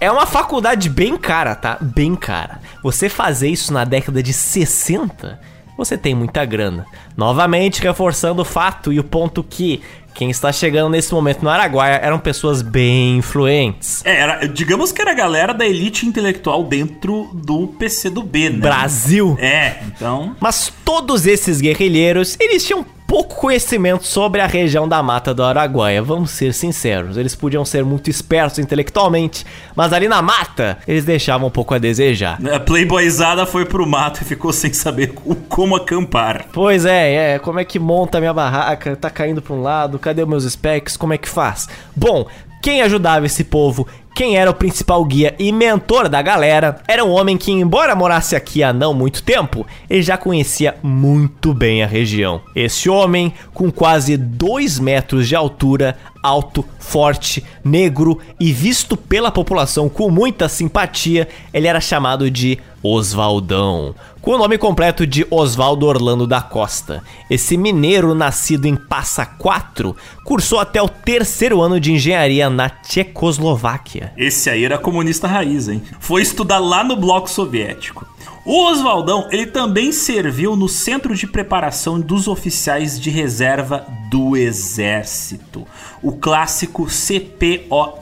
é 0.00 0.10
uma 0.10 0.26
faculdade 0.26 0.88
bem 0.88 1.16
cara, 1.16 1.54
tá? 1.54 1.78
Bem 1.80 2.14
cara. 2.14 2.60
Você 2.82 3.08
fazer 3.08 3.48
isso 3.48 3.72
na 3.72 3.84
década 3.84 4.22
de 4.22 4.32
60, 4.32 5.40
você 5.76 5.96
tem 5.96 6.14
muita 6.14 6.44
grana. 6.44 6.86
Novamente 7.16 7.82
reforçando 7.82 8.42
o 8.42 8.44
fato 8.44 8.92
e 8.92 9.00
o 9.00 9.04
ponto 9.04 9.42
que 9.42 9.82
quem 10.16 10.30
está 10.30 10.50
chegando 10.50 10.90
nesse 10.90 11.12
momento 11.12 11.42
no 11.42 11.50
Araguaia 11.50 11.96
eram 11.96 12.18
pessoas 12.18 12.62
bem 12.62 13.18
influentes. 13.18 14.02
É, 14.04 14.18
era, 14.18 14.46
digamos 14.48 14.90
que 14.90 15.02
era 15.02 15.10
a 15.10 15.14
galera 15.14 15.52
da 15.52 15.66
elite 15.66 16.06
intelectual 16.06 16.64
dentro 16.64 17.28
do 17.34 17.66
PC 17.68 18.08
do 18.08 18.22
B, 18.22 18.48
né? 18.48 18.58
Brasil. 18.58 19.36
É, 19.38 19.76
então. 19.84 20.34
Mas 20.40 20.72
todos 20.84 21.26
esses 21.26 21.60
guerrilheiros, 21.60 22.34
eles 22.40 22.64
tinham 22.64 22.84
pouco 23.06 23.36
conhecimento 23.36 24.04
sobre 24.04 24.40
a 24.40 24.46
região 24.46 24.88
da 24.88 25.02
Mata 25.02 25.32
do 25.32 25.42
Araguaia, 25.42 26.02
vamos 26.02 26.30
ser 26.30 26.52
sinceros. 26.52 27.16
Eles 27.16 27.34
podiam 27.34 27.64
ser 27.64 27.84
muito 27.84 28.10
espertos 28.10 28.58
intelectualmente, 28.58 29.46
mas 29.74 29.92
ali 29.92 30.08
na 30.08 30.20
mata, 30.20 30.78
eles 30.86 31.04
deixavam 31.04 31.48
um 31.48 31.50
pouco 31.50 31.74
a 31.74 31.78
desejar. 31.78 32.38
A 32.52 32.58
playboyzada 32.58 33.46
foi 33.46 33.64
pro 33.64 33.86
mato 33.86 34.22
e 34.22 34.24
ficou 34.24 34.52
sem 34.52 34.72
saber 34.72 35.14
como 35.48 35.76
acampar. 35.76 36.46
Pois 36.52 36.84
é, 36.84 37.34
é, 37.34 37.38
como 37.38 37.60
é 37.60 37.64
que 37.64 37.78
monta 37.78 38.18
minha 38.18 38.34
barraca? 38.34 38.96
Tá 38.96 39.08
caindo 39.08 39.40
pra 39.40 39.54
um 39.54 39.62
lado, 39.62 39.98
cadê 39.98 40.24
meus 40.24 40.44
specs? 40.44 40.96
Como 40.96 41.12
é 41.12 41.18
que 41.18 41.28
faz? 41.28 41.68
Bom, 41.94 42.26
quem 42.62 42.82
ajudava 42.82 43.26
esse 43.26 43.44
povo 43.44 43.86
quem 44.16 44.38
era 44.38 44.50
o 44.50 44.54
principal 44.54 45.04
guia 45.04 45.34
e 45.38 45.52
mentor 45.52 46.08
da 46.08 46.22
galera 46.22 46.80
era 46.88 47.04
um 47.04 47.10
homem 47.10 47.36
que, 47.36 47.52
embora 47.52 47.94
morasse 47.94 48.34
aqui 48.34 48.62
há 48.62 48.72
não 48.72 48.94
muito 48.94 49.22
tempo, 49.22 49.66
ele 49.90 50.00
já 50.00 50.16
conhecia 50.16 50.74
muito 50.82 51.52
bem 51.52 51.82
a 51.82 51.86
região. 51.86 52.40
Esse 52.54 52.88
homem, 52.88 53.34
com 53.52 53.70
quase 53.70 54.16
2 54.16 54.78
metros 54.78 55.28
de 55.28 55.36
altura, 55.36 55.98
alto, 56.22 56.64
forte, 56.78 57.44
negro 57.62 58.18
e 58.40 58.54
visto 58.54 58.96
pela 58.96 59.30
população 59.30 59.86
com 59.86 60.10
muita 60.10 60.48
simpatia, 60.48 61.28
ele 61.52 61.66
era 61.66 61.78
chamado 61.78 62.30
de 62.30 62.58
Oswaldão, 62.82 63.94
com 64.22 64.32
o 64.32 64.38
nome 64.38 64.56
completo 64.58 65.06
de 65.06 65.26
Oswaldo 65.30 65.86
Orlando 65.86 66.26
da 66.26 66.40
Costa. 66.40 67.02
Esse 67.28 67.56
mineiro, 67.56 68.14
nascido 68.14 68.66
em 68.66 68.76
Passa 68.76 69.26
4, 69.26 69.94
cursou 70.24 70.58
até 70.58 70.80
o 70.80 70.88
terceiro 70.88 71.60
ano 71.60 71.78
de 71.78 71.92
engenharia 71.92 72.48
na 72.48 72.70
Tchecoslováquia. 72.70 74.05
Esse 74.16 74.50
aí 74.50 74.64
era 74.64 74.78
comunista 74.78 75.26
raiz, 75.26 75.68
hein? 75.68 75.82
Foi 76.00 76.22
estudar 76.22 76.58
lá 76.58 76.84
no 76.84 76.96
bloco 76.96 77.30
soviético. 77.30 78.06
O 78.44 78.64
Oswaldão, 78.66 79.26
ele 79.32 79.46
também 79.46 79.90
serviu 79.90 80.54
no 80.54 80.68
Centro 80.68 81.16
de 81.16 81.26
Preparação 81.26 82.00
dos 82.00 82.28
Oficiais 82.28 83.00
de 83.00 83.10
Reserva 83.10 83.84
do 84.08 84.36
Exército, 84.36 85.66
o 86.00 86.12
clássico 86.12 86.86
CPOR, 86.86 87.98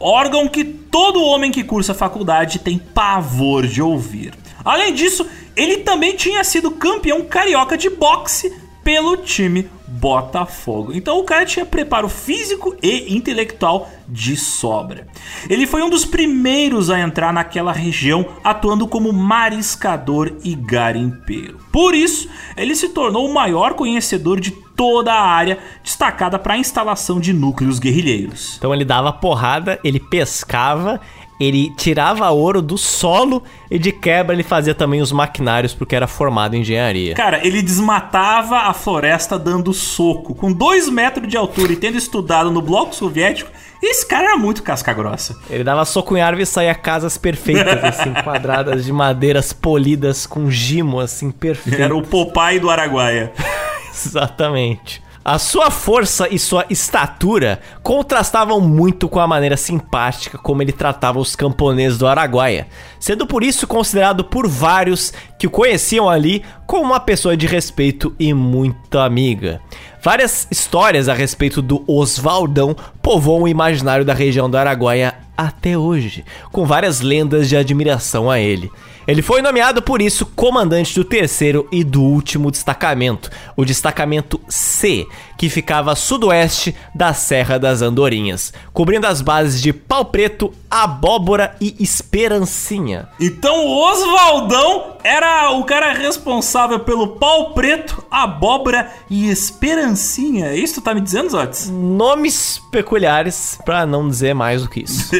órgão 0.00 0.48
que 0.48 0.64
todo 0.64 1.22
homem 1.22 1.52
que 1.52 1.62
cursa 1.62 1.94
faculdade 1.94 2.58
tem 2.58 2.78
pavor 2.78 3.64
de 3.64 3.80
ouvir. 3.80 4.34
Além 4.64 4.92
disso, 4.92 5.24
ele 5.54 5.78
também 5.78 6.16
tinha 6.16 6.42
sido 6.42 6.72
campeão 6.72 7.22
carioca 7.22 7.78
de 7.78 7.88
boxe 7.88 8.52
pelo 8.82 9.18
time 9.18 9.70
Botafogo. 10.00 10.92
Então 10.94 11.18
o 11.18 11.24
cara 11.24 11.44
tinha 11.44 11.66
preparo 11.66 12.08
físico 12.08 12.74
e 12.82 13.14
intelectual 13.14 13.88
de 14.08 14.36
sobra. 14.36 15.06
Ele 15.48 15.66
foi 15.66 15.82
um 15.82 15.90
dos 15.90 16.04
primeiros 16.04 16.90
a 16.90 16.98
entrar 16.98 17.32
naquela 17.32 17.72
região 17.72 18.26
atuando 18.42 18.88
como 18.88 19.12
mariscador 19.12 20.32
e 20.42 20.54
garimpeiro. 20.54 21.58
Por 21.70 21.94
isso, 21.94 22.28
ele 22.56 22.74
se 22.74 22.88
tornou 22.88 23.28
o 23.28 23.34
maior 23.34 23.74
conhecedor 23.74 24.40
de 24.40 24.50
toda 24.80 25.12
a 25.12 25.22
área 25.22 25.58
destacada 25.84 26.38
para 26.38 26.54
a 26.54 26.58
instalação 26.58 27.20
de 27.20 27.34
núcleos 27.34 27.78
guerrilheiros. 27.78 28.56
Então 28.56 28.74
ele 28.74 28.84
dava 28.84 29.12
porrada, 29.12 29.78
ele 29.84 30.00
pescava 30.00 30.98
ele 31.40 31.70
tirava 31.70 32.28
ouro 32.28 32.60
do 32.60 32.76
solo 32.76 33.42
e 33.70 33.78
de 33.78 33.90
quebra 33.90 34.34
ele 34.36 34.42
fazia 34.42 34.74
também 34.74 35.00
os 35.00 35.10
maquinários 35.10 35.72
porque 35.72 35.96
era 35.96 36.06
formado 36.06 36.54
em 36.54 36.60
engenharia. 36.60 37.14
Cara, 37.14 37.44
ele 37.44 37.62
desmatava 37.62 38.58
a 38.58 38.74
floresta 38.74 39.38
dando 39.38 39.72
soco. 39.72 40.34
Com 40.34 40.52
dois 40.52 40.86
metros 40.90 41.26
de 41.26 41.38
altura 41.38 41.72
e 41.72 41.76
tendo 41.76 41.96
estudado 41.96 42.50
no 42.50 42.60
bloco 42.60 42.94
soviético, 42.94 43.50
esse 43.82 44.06
cara 44.06 44.28
era 44.28 44.36
muito 44.36 44.62
casca 44.62 44.92
grossa. 44.92 45.38
Ele 45.48 45.64
dava 45.64 45.86
soco 45.86 46.14
em 46.14 46.20
árvore 46.20 46.42
e 46.42 46.46
saía 46.46 46.74
casas 46.74 47.16
perfeitas, 47.16 47.82
assim, 47.82 48.12
quadradas 48.22 48.84
de 48.84 48.92
madeiras 48.92 49.54
polidas 49.54 50.26
com 50.26 50.50
gimo, 50.50 51.00
assim, 51.00 51.30
perfeito. 51.30 51.80
Era 51.80 51.96
o 51.96 52.02
Popeye 52.02 52.60
do 52.60 52.68
Araguaia. 52.68 53.32
Exatamente. 53.90 55.02
A 55.22 55.38
sua 55.38 55.70
força 55.70 56.28
e 56.30 56.38
sua 56.38 56.64
estatura 56.70 57.60
contrastavam 57.82 58.58
muito 58.58 59.06
com 59.06 59.20
a 59.20 59.26
maneira 59.26 59.56
simpática 59.56 60.38
como 60.38 60.62
ele 60.62 60.72
tratava 60.72 61.18
os 61.18 61.36
camponeses 61.36 61.98
do 61.98 62.06
Araguaia, 62.06 62.66
sendo 62.98 63.26
por 63.26 63.44
isso 63.44 63.66
considerado 63.66 64.24
por 64.24 64.48
vários 64.48 65.12
que 65.38 65.46
o 65.46 65.50
conheciam 65.50 66.08
ali 66.08 66.42
como 66.66 66.84
uma 66.84 67.00
pessoa 67.00 67.36
de 67.36 67.46
respeito 67.46 68.14
e 68.18 68.32
muito 68.32 68.98
amiga. 68.98 69.60
Várias 70.02 70.48
histórias 70.50 71.06
a 71.06 71.12
respeito 71.12 71.60
do 71.60 71.84
Oswaldão 71.86 72.74
povoam 73.02 73.42
o 73.42 73.48
imaginário 73.48 74.06
da 74.06 74.14
região 74.14 74.48
do 74.48 74.56
Araguaia 74.56 75.14
até 75.36 75.76
hoje, 75.76 76.24
com 76.50 76.64
várias 76.64 77.02
lendas 77.02 77.46
de 77.46 77.58
admiração 77.58 78.30
a 78.30 78.38
ele. 78.38 78.70
Ele 79.06 79.22
foi 79.22 79.42
nomeado 79.42 79.82
por 79.82 80.00
isso 80.00 80.26
comandante 80.26 80.94
do 80.94 81.04
terceiro 81.04 81.66
e 81.72 81.82
do 81.82 82.02
último 82.02 82.50
destacamento, 82.50 83.30
o 83.56 83.64
destacamento 83.64 84.40
C, 84.48 85.06
que 85.38 85.48
ficava 85.48 85.92
a 85.92 85.96
sudoeste 85.96 86.76
da 86.94 87.14
Serra 87.14 87.58
das 87.58 87.80
Andorinhas, 87.80 88.52
cobrindo 88.72 89.06
as 89.06 89.22
bases 89.22 89.60
de 89.62 89.72
Pau 89.72 90.04
Preto, 90.04 90.52
Abóbora 90.70 91.56
e 91.60 91.74
Esperancinha. 91.80 93.08
Então 93.18 93.64
o 93.64 93.90
Oswaldão 93.90 94.96
era 95.02 95.50
o 95.52 95.64
cara 95.64 95.92
responsável 95.92 96.80
pelo 96.80 97.16
Pau 97.16 97.54
Preto, 97.54 98.04
Abóbora 98.10 98.92
e 99.08 99.30
Esperancinha. 99.30 100.48
É 100.48 100.56
isso 100.56 100.74
que 100.74 100.80
tu 100.80 100.84
tá 100.84 100.94
me 100.94 101.00
dizendo, 101.00 101.30
Zotes? 101.30 101.70
Nomes 101.70 102.60
peculiares, 102.70 103.58
para 103.64 103.86
não 103.86 104.08
dizer 104.08 104.34
mais 104.34 104.62
do 104.62 104.68
que 104.68 104.80
isso. 104.80 105.10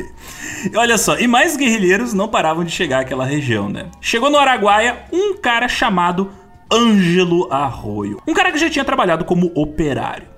Olha 0.76 0.96
só, 0.96 1.18
e 1.18 1.26
mais 1.26 1.56
guerrilheiros 1.56 2.12
não 2.12 2.28
paravam 2.28 2.64
de 2.64 2.70
chegar 2.70 2.99
àquela 3.00 3.24
região, 3.24 3.68
né? 3.68 3.90
Chegou 4.00 4.30
no 4.30 4.38
Araguaia 4.38 5.04
um 5.12 5.36
cara 5.36 5.68
chamado 5.68 6.30
Ângelo 6.72 7.52
Arroio. 7.52 8.20
Um 8.26 8.32
cara 8.32 8.52
que 8.52 8.58
já 8.58 8.70
tinha 8.70 8.84
trabalhado 8.84 9.24
como 9.24 9.50
operário. 9.54 10.28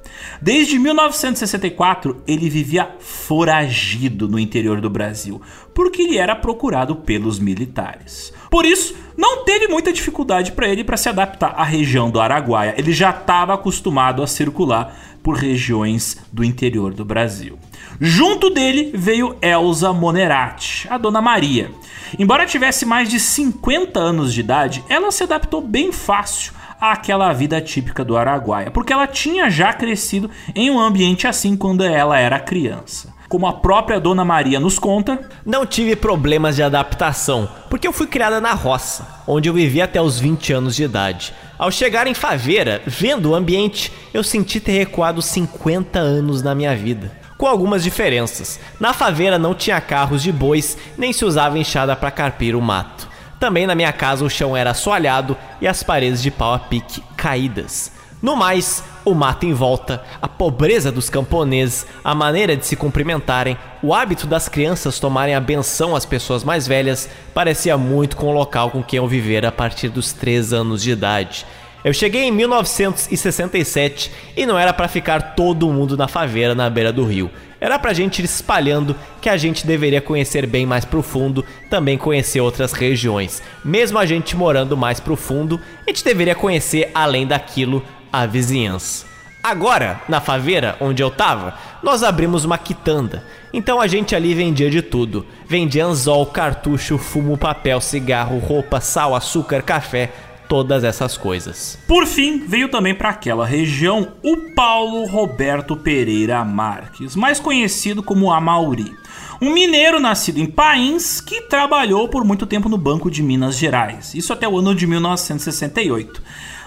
Desde 0.41 0.79
1964, 0.79 2.23
ele 2.27 2.49
vivia 2.49 2.91
foragido 2.99 4.29
no 4.29 4.39
interior 4.39 4.81
do 4.81 4.91
Brasil, 4.91 5.41
porque 5.75 6.03
ele 6.03 6.19
era 6.19 6.35
procurado 6.35 6.97
pelos 6.97 7.39
militares. 7.39 8.33
Por 8.51 8.65
isso, 8.65 8.95
não 9.17 9.45
teve 9.45 9.69
muita 9.69 9.93
dificuldade 9.93 10.53
para 10.53 10.69
ele 10.69 10.85
para 10.85 10.97
se 10.97 11.09
adaptar 11.09 11.55
à 11.57 11.65
região 11.65 12.11
do 12.11 12.21
Araguaia. 12.21 12.75
Ele 12.77 12.93
já 12.93 13.11
estava 13.11 13.55
acostumado 13.55 14.23
a 14.23 14.27
circular 14.27 14.97
por 15.23 15.37
regiões 15.37 16.19
do 16.33 16.43
interior 16.43 16.93
do 16.93 17.05
Brasil. 17.05 17.59
Junto 18.01 18.51
dele 18.51 18.91
veio 18.95 19.37
Elsa 19.41 19.93
Monerati, 19.93 20.89
a 20.91 20.99
Dona 20.99 21.21
Maria. 21.21 21.71
Embora 22.19 22.47
tivesse 22.47 22.85
mais 22.85 23.09
de 23.09 23.21
50 23.21 23.99
anos 23.99 24.35
de 24.35 24.41
idade, 24.41 24.85
ela 24.89 25.11
se 25.11 25.23
adaptou 25.23 25.61
bem 25.61 25.93
fácil 25.93 26.53
àquela 26.81 27.33
vida 27.33 27.61
típica 27.61 28.05
do 28.05 28.17
Araguaia, 28.17 28.71
porque 28.71 28.93
ela 28.93 29.07
tinha 29.07 29.49
já 29.49 29.73
crescido 29.73 30.29
em 30.55 30.71
um 30.71 30.81
ambiente 30.81 31.29
assim 31.29 31.57
quando 31.57 31.85
ela 31.85 32.19
era 32.19 32.41
criança. 32.41 33.13
Como 33.29 33.47
a 33.47 33.53
própria 33.55 33.99
Dona 33.99 34.27
Maria 34.27 34.61
nos 34.61 34.79
conta, 34.79 35.31
não 35.47 35.65
tive 35.65 35.97
problemas 35.97 36.57
de 36.57 36.63
adaptação, 36.63 37.49
porque 37.71 37.87
eu 37.87 37.93
fui 37.93 38.07
criada 38.07 38.43
na 38.43 38.53
roça, 38.53 39.23
onde 39.27 39.49
eu 39.49 39.55
vivi 39.55 39.81
até 39.81 40.03
os 40.03 40.19
20 40.19 40.53
anos 40.53 40.77
de 40.77 40.85
idade. 40.85 41.33
Ao 41.63 41.71
chegar 41.71 42.09
em 42.09 42.13
Faveira, 42.13 42.83
vendo 42.85 43.31
o 43.31 43.35
ambiente, 43.37 43.93
eu 44.13 44.25
senti 44.25 44.59
ter 44.59 44.73
recuado 44.73 45.23
50 45.23 45.97
anos 45.97 46.43
na 46.43 46.57
minha 46.57 46.75
vida 46.75 47.13
com 47.39 47.47
algumas 47.47 47.85
diferenças. 47.85 48.59
Na 48.81 48.93
faveira 48.93 49.39
não 49.39 49.55
tinha 49.55 49.81
carros 49.81 50.25
de 50.25 50.33
bois, 50.33 50.77
nem 50.99 51.13
se 51.13 51.25
usava 51.25 51.57
enxada 51.57 51.95
para 51.95 52.11
carpir 52.11 52.57
o 52.57 52.61
mato. 52.61 53.09
Também 53.39 53.65
na 53.65 53.77
minha 53.77 53.93
casa 53.93 54.25
o 54.25 54.31
chão 54.31 54.57
era 54.57 54.73
assoalhado 54.73 55.37
e 55.61 55.69
as 55.69 55.85
paredes 55.85 56.21
de 56.21 56.33
pau 56.33 56.53
a 56.53 56.59
pique 56.59 57.01
caídas. 57.17 57.93
No 58.21 58.35
mais, 58.35 58.83
o 59.05 59.15
mato 59.15 59.47
em 59.47 59.53
volta, 59.53 60.03
a 60.21 60.29
pobreza 60.29 60.93
dos 60.93 61.11
camponeses, 61.11 61.87
a 62.05 62.15
maneira 62.15 62.57
de 62.57 62.67
se 62.67 62.77
cumprimentarem, 62.77 63.57
o 63.83 63.93
hábito 63.93 64.27
das 64.27 64.49
crianças 64.49 64.99
tomarem 64.99 65.35
a 65.35 65.41
benção 65.41 65.97
às 65.97 66.07
pessoas 66.07 66.45
mais 66.45 66.67
velhas 66.67 67.09
parecia 67.35 67.77
muito 67.77 68.17
com 68.17 68.27
o 68.27 68.33
local 68.33 68.71
com 68.71 68.83
quem 68.83 68.99
eu 68.99 69.09
vivera 69.09 69.49
a 69.49 69.53
partir 69.53 69.89
dos 69.89 70.13
3 70.13 70.53
anos 70.53 70.83
de 70.83 70.91
idade. 70.93 71.45
Eu 71.85 71.93
cheguei 71.93 72.23
em 72.23 72.31
1967 72.31 74.13
e 74.37 74.47
não 74.47 74.57
era 74.57 74.73
para 74.73 74.87
ficar 74.87 75.35
todo 75.35 75.73
mundo 75.73 75.97
na 75.97 76.07
favela 76.07 76.55
na 76.55 76.71
beira 76.71 76.93
do 76.93 77.05
rio. 77.05 77.29
Era 77.61 77.77
pra 77.77 77.93
gente 77.93 78.21
ir 78.21 78.25
espalhando 78.25 78.95
que 79.21 79.29
a 79.29 79.37
gente 79.37 79.67
deveria 79.67 80.01
conhecer 80.01 80.47
bem 80.47 80.65
mais 80.65 80.85
profundo, 80.85 81.45
também 81.69 81.99
conhecer 81.99 82.41
outras 82.41 82.73
regiões. 82.73 83.43
Mesmo 83.65 83.99
a 83.99 84.07
gente 84.07 84.37
morando 84.37 84.77
mais 84.77 85.01
profundo, 85.01 85.61
a 85.85 85.91
gente 85.91 86.05
deveria 86.05 86.35
conhecer 86.37 86.91
além 86.95 87.27
daquilo 87.27 87.83
a 88.13 88.27
vizinhança. 88.27 89.07
Agora, 89.43 90.01
na 90.09 90.21
favela 90.21 90.77
onde 90.81 91.03
eu 91.03 91.11
tava, 91.11 91.55
nós 91.83 92.05
abrimos 92.05 92.45
uma 92.45 92.57
quitanda. 92.57 93.25
Então 93.53 93.81
a 93.81 93.89
gente 93.89 94.15
ali 94.15 94.35
vendia 94.35 94.71
de 94.71 94.81
tudo. 94.81 95.27
Vendia 95.49 95.85
anzol, 95.85 96.27
cartucho, 96.27 96.97
fumo, 96.97 97.37
papel, 97.37 97.81
cigarro, 97.81 98.39
roupa, 98.39 98.81
sal, 98.81 99.17
açúcar, 99.17 99.63
café, 99.63 100.13
todas 100.49 100.85
essas 100.85 101.17
coisas. 101.17 101.77
Por 101.89 102.07
fim, 102.07 102.47
veio 102.47 102.69
também 102.69 102.95
para 102.95 103.09
aquela 103.09 103.45
região 103.45 104.13
o 104.23 104.55
Paulo 104.55 105.07
Roberto 105.07 105.75
Pereira 105.75 106.45
Marques, 106.45 107.17
mais 107.17 107.41
conhecido 107.41 108.03
como 108.03 108.31
Amauri. 108.31 108.95
Um 109.41 109.53
mineiro 109.53 109.99
nascido 109.99 110.39
em 110.39 110.47
Pains 110.47 111.21
que 111.21 111.41
trabalhou 111.49 112.07
por 112.07 112.23
muito 112.23 112.47
tempo 112.47 112.69
no 112.69 112.79
Banco 112.79 113.11
de 113.11 113.25
Minas 113.25 113.57
Gerais, 113.59 114.15
isso 114.15 114.33
até 114.33 114.47
o 114.47 114.59
ano 114.59 114.73
de 114.73 114.87
1968. 114.87 116.23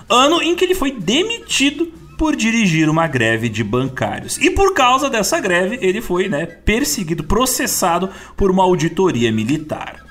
Ano 0.10 0.42
em 0.42 0.56
que 0.56 0.64
ele 0.64 0.76
foi 0.76 0.92
demitido 0.92 1.92
por 2.18 2.36
dirigir 2.36 2.90
uma 2.90 3.08
greve 3.08 3.50
de 3.50 3.64
bancários. 3.64 4.38
E 4.38 4.50
por 4.50 4.74
causa 4.74 5.10
dessa 5.10 5.40
greve, 5.40 5.78
ele 5.82 6.02
foi 6.02 6.28
né, 6.28 6.46
perseguido, 6.46 7.24
processado 7.24 8.10
por 8.36 8.50
uma 8.50 8.64
auditoria 8.64 9.32
militar. 9.32 10.06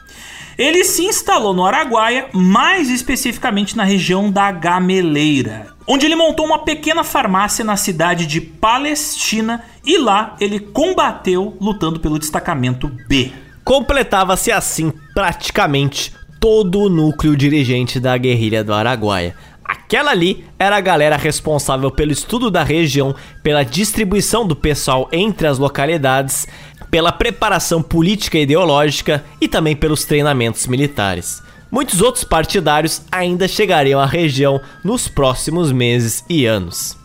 Ele 0.56 0.84
se 0.84 1.04
instalou 1.04 1.52
no 1.52 1.64
Araguaia, 1.64 2.28
mais 2.32 2.88
especificamente 2.88 3.76
na 3.76 3.82
região 3.82 4.30
da 4.30 4.52
Gameleira, 4.52 5.66
onde 5.86 6.06
ele 6.06 6.14
montou 6.14 6.46
uma 6.46 6.60
pequena 6.60 7.02
farmácia 7.02 7.64
na 7.64 7.76
cidade 7.76 8.24
de 8.24 8.40
Palestina 8.40 9.64
e 9.84 9.98
lá 9.98 10.36
ele 10.40 10.60
combateu 10.60 11.56
lutando 11.60 11.98
pelo 11.98 12.20
destacamento 12.20 12.88
B. 13.08 13.32
Completava-se 13.64 14.52
assim 14.52 14.92
praticamente 15.12 16.12
todo 16.38 16.82
o 16.82 16.88
núcleo 16.88 17.36
dirigente 17.36 17.98
da 17.98 18.16
guerrilha 18.16 18.62
do 18.62 18.72
Araguaia. 18.72 19.34
Aquela 19.74 20.12
ali 20.12 20.44
era 20.56 20.76
a 20.76 20.80
galera 20.80 21.16
responsável 21.16 21.90
pelo 21.90 22.12
estudo 22.12 22.50
da 22.50 22.62
região, 22.62 23.14
pela 23.42 23.64
distribuição 23.64 24.46
do 24.46 24.54
pessoal 24.54 25.08
entre 25.12 25.48
as 25.48 25.58
localidades 25.58 26.46
pela 26.90 27.10
preparação 27.10 27.82
política 27.82 28.38
e 28.38 28.42
ideológica 28.42 29.24
e 29.40 29.48
também 29.48 29.74
pelos 29.74 30.04
treinamentos 30.04 30.68
militares. 30.68 31.42
Muitos 31.68 32.00
outros 32.00 32.22
partidários 32.22 33.02
ainda 33.10 33.48
chegariam 33.48 33.98
à 33.98 34.06
região 34.06 34.60
nos 34.84 35.08
próximos 35.08 35.72
meses 35.72 36.24
e 36.28 36.46
anos. 36.46 36.96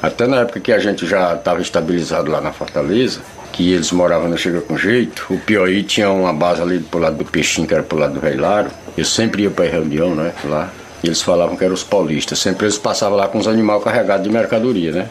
Até 0.00 0.28
na 0.28 0.42
época 0.42 0.60
que 0.60 0.70
a 0.72 0.78
gente 0.78 1.04
já 1.08 1.34
estava 1.34 1.60
estabilizado 1.60 2.30
lá 2.30 2.40
na 2.40 2.52
Fortaleza, 2.52 3.20
que 3.52 3.72
eles 3.72 3.90
moravam 3.90 4.28
no 4.28 4.38
Chega 4.38 4.60
com 4.60 4.78
Jeito, 4.78 5.26
o 5.28 5.38
Piauí 5.38 5.82
tinha 5.82 6.08
uma 6.08 6.32
base 6.32 6.62
ali 6.62 6.78
pro 6.78 7.00
lado 7.00 7.16
do 7.16 7.24
Peixinho, 7.24 7.66
que 7.66 7.74
era 7.74 7.82
pro 7.82 7.98
lado 7.98 8.14
do 8.14 8.20
Veilaro. 8.20 8.70
Eu 8.96 9.04
sempre 9.04 9.42
ia 9.42 9.50
para 9.50 9.66
reunião, 9.66 10.14
né, 10.14 10.32
lá. 10.44 10.70
E 11.02 11.08
eles 11.08 11.20
falavam 11.20 11.56
que 11.56 11.64
eram 11.64 11.74
os 11.74 11.84
paulistas. 11.84 12.38
Sempre 12.38 12.64
eles 12.64 12.78
passavam 12.78 13.16
lá 13.16 13.28
com 13.28 13.38
os 13.38 13.46
animais 13.46 13.82
carregados 13.84 14.26
de 14.26 14.32
mercadoria, 14.32 14.92
né? 14.92 15.08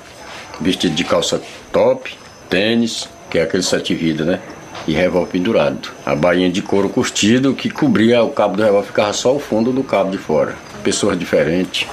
Vestido 0.60 0.96
de 0.96 1.04
calça 1.04 1.42
top, 1.72 2.18
tênis, 2.50 3.08
que 3.30 3.38
é 3.38 3.44
aquele 3.44 3.64
sete 3.64 3.94
vidas, 3.94 4.26
né? 4.26 4.40
E 4.88 4.94
revólver 4.94 5.32
pendurado. 5.32 5.90
A 6.06 6.16
bainha 6.16 6.50
de 6.50 6.62
couro 6.62 6.90
curtido 6.90 7.54
que 7.54 7.70
cobria 7.70 8.24
o 8.24 8.30
cabo 8.30 8.58
do 8.58 8.64
revólver, 8.64 8.88
ficava 8.88 9.14
só 9.14 9.36
o 9.36 9.40
fundo 9.40 9.72
do 9.72 9.84
cabo 9.84 10.10
de 10.10 10.18
fora. 10.18 10.56
Pessoas 10.84 11.18
diferentes, 11.18 11.88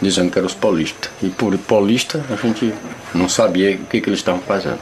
dizendo 0.00 0.30
que 0.30 0.38
eram 0.38 0.46
os 0.46 0.54
paulistas. 0.54 1.10
E 1.22 1.28
por 1.28 1.56
paulista 1.58 2.22
a 2.30 2.36
gente 2.36 2.74
não 3.14 3.28
sabia 3.28 3.72
o 3.76 3.86
que, 3.86 4.00
que 4.00 4.08
eles 4.08 4.20
estavam 4.20 4.40
fazendo. 4.40 4.78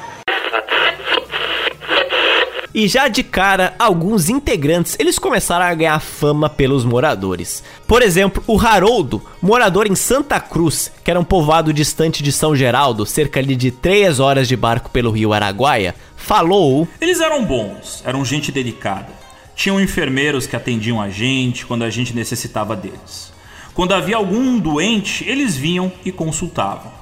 E 2.75 2.87
já 2.87 3.09
de 3.09 3.23
cara, 3.23 3.75
alguns 3.79 4.29
integrantes 4.29 4.95
eles 4.99 5.19
começaram 5.19 5.65
a 5.65 5.75
ganhar 5.75 5.99
fama 6.01 6.51
pelos 6.51 6.85
moradores. 6.85 7.65
Por 7.87 8.03
exemplo, 8.03 8.43
o 8.47 8.61
Haroldo, 8.61 9.23
morador 9.41 9.87
em 9.87 9.95
Santa 9.95 10.39
Cruz, 10.39 10.93
que 11.03 11.11
era 11.11 11.19
um 11.19 11.25
povoado 11.25 11.73
distante 11.73 12.23
de 12.23 12.31
São 12.31 12.55
Geraldo, 12.55 13.07
cerca 13.07 13.43
de 13.43 13.71
3 13.71 14.21
horas 14.21 14.47
de 14.47 14.57
barco 14.57 14.91
pelo 14.91 15.11
rio 15.11 15.33
Araguaia, 15.33 15.95
falou: 16.17 16.87
Eles 17.01 17.21
eram 17.21 17.45
bons, 17.45 18.03
eram 18.05 18.25
gente 18.25 18.53
delicada. 18.53 19.09
Tinham 19.55 19.81
enfermeiros 19.81 20.47
que 20.47 20.55
atendiam 20.55 21.01
a 21.01 21.09
gente 21.09 21.65
quando 21.65 21.83
a 21.83 21.91
gente 21.91 22.15
necessitava 22.15 22.77
deles. 22.77 23.33
Quando 23.75 23.95
havia 23.95 24.17
algum 24.17 24.59
doente, 24.59 25.25
eles 25.29 25.57
vinham 25.57 25.91
e 26.05 26.13
consultavam. 26.13 26.98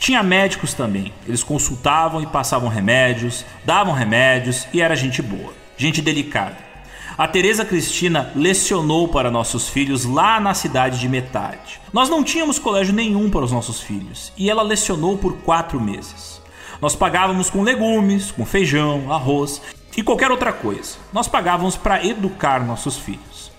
Tinha 0.00 0.22
médicos 0.22 0.72
também. 0.72 1.12
Eles 1.28 1.44
consultavam 1.44 2.22
e 2.22 2.26
passavam 2.26 2.70
remédios, 2.70 3.44
davam 3.66 3.92
remédios 3.92 4.66
e 4.72 4.80
era 4.80 4.96
gente 4.96 5.20
boa, 5.20 5.52
gente 5.76 6.00
delicada. 6.00 6.56
A 7.18 7.28
Teresa 7.28 7.66
Cristina 7.66 8.32
lecionou 8.34 9.08
para 9.08 9.30
nossos 9.30 9.68
filhos 9.68 10.06
lá 10.06 10.40
na 10.40 10.54
cidade 10.54 10.98
de 10.98 11.06
Metade. 11.06 11.78
Nós 11.92 12.08
não 12.08 12.24
tínhamos 12.24 12.58
colégio 12.58 12.94
nenhum 12.94 13.28
para 13.28 13.44
os 13.44 13.52
nossos 13.52 13.82
filhos 13.82 14.32
e 14.38 14.48
ela 14.48 14.62
lecionou 14.62 15.18
por 15.18 15.36
quatro 15.42 15.78
meses. 15.78 16.40
Nós 16.80 16.96
pagávamos 16.96 17.50
com 17.50 17.62
legumes, 17.62 18.30
com 18.30 18.46
feijão, 18.46 19.12
arroz 19.12 19.60
e 19.94 20.02
qualquer 20.02 20.30
outra 20.30 20.50
coisa. 20.50 20.96
Nós 21.12 21.28
pagávamos 21.28 21.76
para 21.76 22.02
educar 22.02 22.64
nossos 22.64 22.96
filhos. 22.96 23.52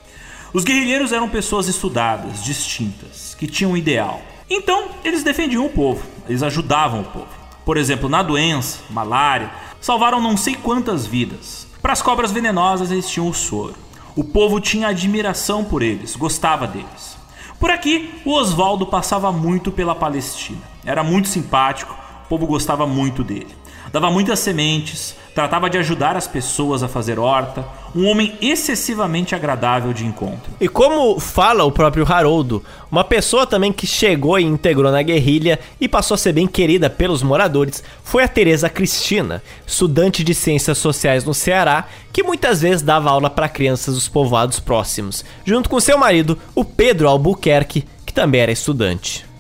Os 0.52 0.64
guerrilheiros 0.64 1.14
eram 1.14 1.30
pessoas 1.30 1.68
estudadas, 1.68 2.44
distintas, 2.44 3.36
que 3.36 3.46
tinham 3.46 3.74
um 3.74 3.78
ideal. 3.78 4.22
Então, 4.54 4.90
eles 5.02 5.24
defendiam 5.24 5.66
o 5.66 5.70
povo, 5.70 6.06
eles 6.28 6.44
ajudavam 6.44 7.00
o 7.00 7.06
povo. 7.06 7.30
Por 7.64 7.78
exemplo, 7.78 8.10
na 8.10 8.22
doença, 8.22 8.80
malária, 8.90 9.50
salvaram 9.80 10.20
não 10.20 10.36
sei 10.36 10.56
quantas 10.56 11.08
vidas. 11.08 11.66
Para 11.82 11.94
as 11.94 12.02
cobras 12.02 12.34
venenosas, 12.34 12.92
eles 12.92 13.10
tinham 13.10 13.30
o 13.30 13.34
soro. 13.34 13.76
O 14.14 14.26
povo 14.26 14.60
tinha 14.60 14.90
admiração 14.90 15.64
por 15.64 15.82
eles, 15.82 16.18
gostava 16.18 16.68
deles. 16.68 17.18
Por 17.62 17.72
aqui, 17.72 18.14
o 18.26 18.34
Oswaldo 18.34 18.86
passava 18.86 19.32
muito 19.32 19.72
pela 19.72 19.96
Palestina. 19.96 20.60
Era 20.84 21.02
muito 21.02 21.30
simpático, 21.30 21.96
o 22.26 22.28
povo 22.28 22.46
gostava 22.46 22.86
muito 22.86 23.24
dele. 23.24 23.56
Dava 23.92 24.10
muitas 24.10 24.40
sementes, 24.40 25.16
tratava 25.36 25.70
de 25.70 25.78
ajudar 25.78 26.16
as 26.16 26.28
pessoas 26.28 26.82
a 26.82 26.88
fazer 26.88 27.20
horta, 27.20 27.66
um 27.94 28.08
homem 28.08 28.34
excessivamente 28.42 29.36
agradável 29.36 29.92
de 29.92 30.06
encontro. 30.06 30.52
E 30.62 30.68
como 30.68 31.20
fala 31.20 31.66
o 31.66 31.72
próprio 31.72 32.06
Haroldo, 32.10 32.64
uma 32.90 33.04
pessoa 33.04 33.46
também 33.46 33.74
que 33.74 33.86
chegou 33.86 34.40
e 34.40 34.44
integrou 34.44 34.92
na 34.92 35.02
guerrilha 35.02 35.60
e 35.80 35.90
passou 35.90 36.16
a 36.16 36.18
ser 36.18 36.32
bem 36.32 36.48
querida 36.48 36.90
pelos 36.90 37.22
moradores 37.22 37.84
foi 38.04 38.24
a 38.24 38.30
Teresa 38.30 38.70
Cristina, 38.70 39.44
estudante 39.68 40.24
de 40.24 40.34
ciências 40.34 40.78
sociais 40.78 41.26
no 41.26 41.34
Ceará, 41.34 41.88
que 42.14 42.24
muitas 42.24 42.62
vezes 42.62 42.82
dava 42.82 43.10
aula 43.10 43.30
para 43.30 43.50
crianças 43.50 43.96
dos 43.96 44.08
povoados 44.08 44.60
próximos, 44.60 45.26
junto 45.46 45.70
com 45.70 45.80
seu 45.80 45.98
marido, 45.98 46.38
o 46.56 46.64
Pedro 46.64 47.10
Albuquerque, 47.10 47.86
que 48.06 48.14
também 48.14 48.42
era 48.42 48.52
estudante. 48.52 49.31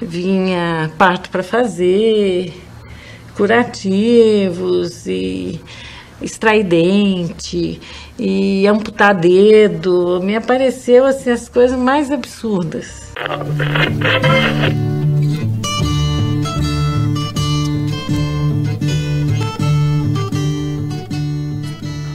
Vinha 0.00 0.90
parto 0.96 1.30
para 1.30 1.42
fazer, 1.42 2.54
curativos 3.36 5.06
e 5.06 5.60
extrair 6.22 6.64
dente 6.64 7.80
e 8.18 8.66
amputar 8.66 9.14
dedo. 9.14 10.20
Me 10.22 10.36
apareceu 10.36 11.06
assim 11.06 11.30
as 11.30 11.48
coisas 11.48 11.78
mais 11.78 12.10
absurdas. 12.10 13.12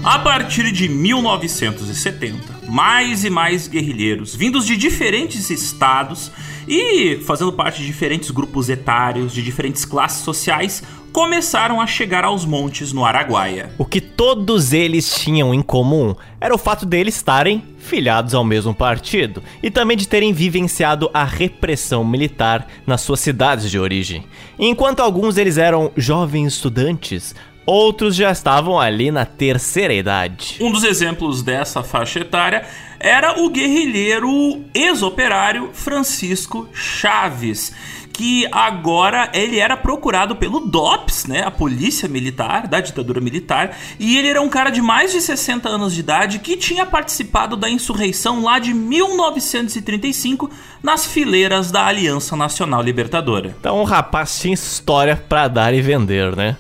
A 0.04 0.20
partir 0.20 0.72
de 0.72 0.88
1970, 0.88 2.55
mais 2.76 3.24
e 3.24 3.30
mais 3.30 3.70
guerrilheiros, 3.70 4.36
vindos 4.36 4.66
de 4.66 4.76
diferentes 4.76 5.50
estados 5.50 6.30
e 6.68 7.22
fazendo 7.26 7.54
parte 7.54 7.80
de 7.80 7.88
diferentes 7.88 8.30
grupos 8.32 8.68
etários, 8.68 9.32
de 9.32 9.42
diferentes 9.42 9.86
classes 9.86 10.26
sociais, 10.26 10.84
começaram 11.14 11.80
a 11.80 11.88
chegar 11.88 12.26
aos 12.26 12.44
montes 12.44 12.92
no 12.92 13.06
Araguaia. 13.06 13.72
O 13.78 13.86
que 13.86 14.02
todos 14.02 14.74
eles 14.74 15.16
tinham 15.16 15.54
em 15.54 15.62
comum 15.62 16.14
era 16.42 16.54
o 16.54 16.58
fato 16.58 16.86
deles 16.86 17.16
estarem 17.16 17.64
filiados 17.78 18.34
ao 18.34 18.44
mesmo 18.44 18.76
partido 18.76 19.42
e 19.64 19.72
também 19.72 19.96
de 19.96 20.06
terem 20.06 20.34
vivenciado 20.34 21.10
a 21.14 21.24
repressão 21.24 22.04
militar 22.04 22.68
nas 22.86 23.00
suas 23.00 23.22
cidades 23.22 23.72
de 23.72 23.80
origem. 23.80 24.26
Enquanto 24.60 25.00
alguns 25.00 25.36
deles 25.36 25.58
eram 25.58 25.94
jovens 25.96 26.56
estudantes, 26.56 27.34
Outros 27.66 28.16
já 28.16 28.32
estavam 28.32 28.80
ali 28.80 29.10
na 29.10 29.26
terceira 29.26 29.94
idade. 29.94 30.58
Um 30.62 30.72
dos 30.72 30.84
exemplos 30.84 31.42
dessa 31.42 31.82
faixa 31.82 32.20
etária 32.20 32.64
era 33.00 33.42
o 33.42 33.50
guerrilheiro 33.50 34.64
ex-operário 34.74 35.72
Francisco 35.74 36.70
Chaves, 36.74 37.74
que 38.14 38.48
agora 38.52 39.30
ele 39.34 39.60
era 39.60 39.76
procurado 39.76 40.36
pelo 40.36 40.62
DOPS, 40.62 41.26
né, 41.26 41.44
a 41.44 41.52
polícia 41.52 42.08
militar 42.08 42.66
da 42.66 42.80
ditadura 42.80 43.20
militar, 43.20 43.76
e 44.00 44.18
ele 44.18 44.30
era 44.30 44.42
um 44.42 44.48
cara 44.48 44.70
de 44.70 44.82
mais 44.82 45.12
de 45.12 45.20
60 45.20 45.68
anos 45.68 45.94
de 45.94 46.00
idade 46.00 46.40
que 46.40 46.56
tinha 46.56 46.86
participado 46.86 47.58
da 47.58 47.70
insurreição 47.70 48.42
lá 48.42 48.58
de 48.58 48.74
1935 48.74 50.50
nas 50.82 51.06
fileiras 51.06 51.72
da 51.72 51.86
Aliança 51.86 52.36
Nacional 52.38 52.82
Libertadora. 52.82 53.54
Então 53.60 53.82
o 53.82 53.84
rapaz 53.84 54.40
tinha 54.40 54.54
história 54.54 55.18
para 55.18 55.48
dar 55.48 55.74
e 55.74 55.82
vender, 55.82 56.36
né? 56.36 56.56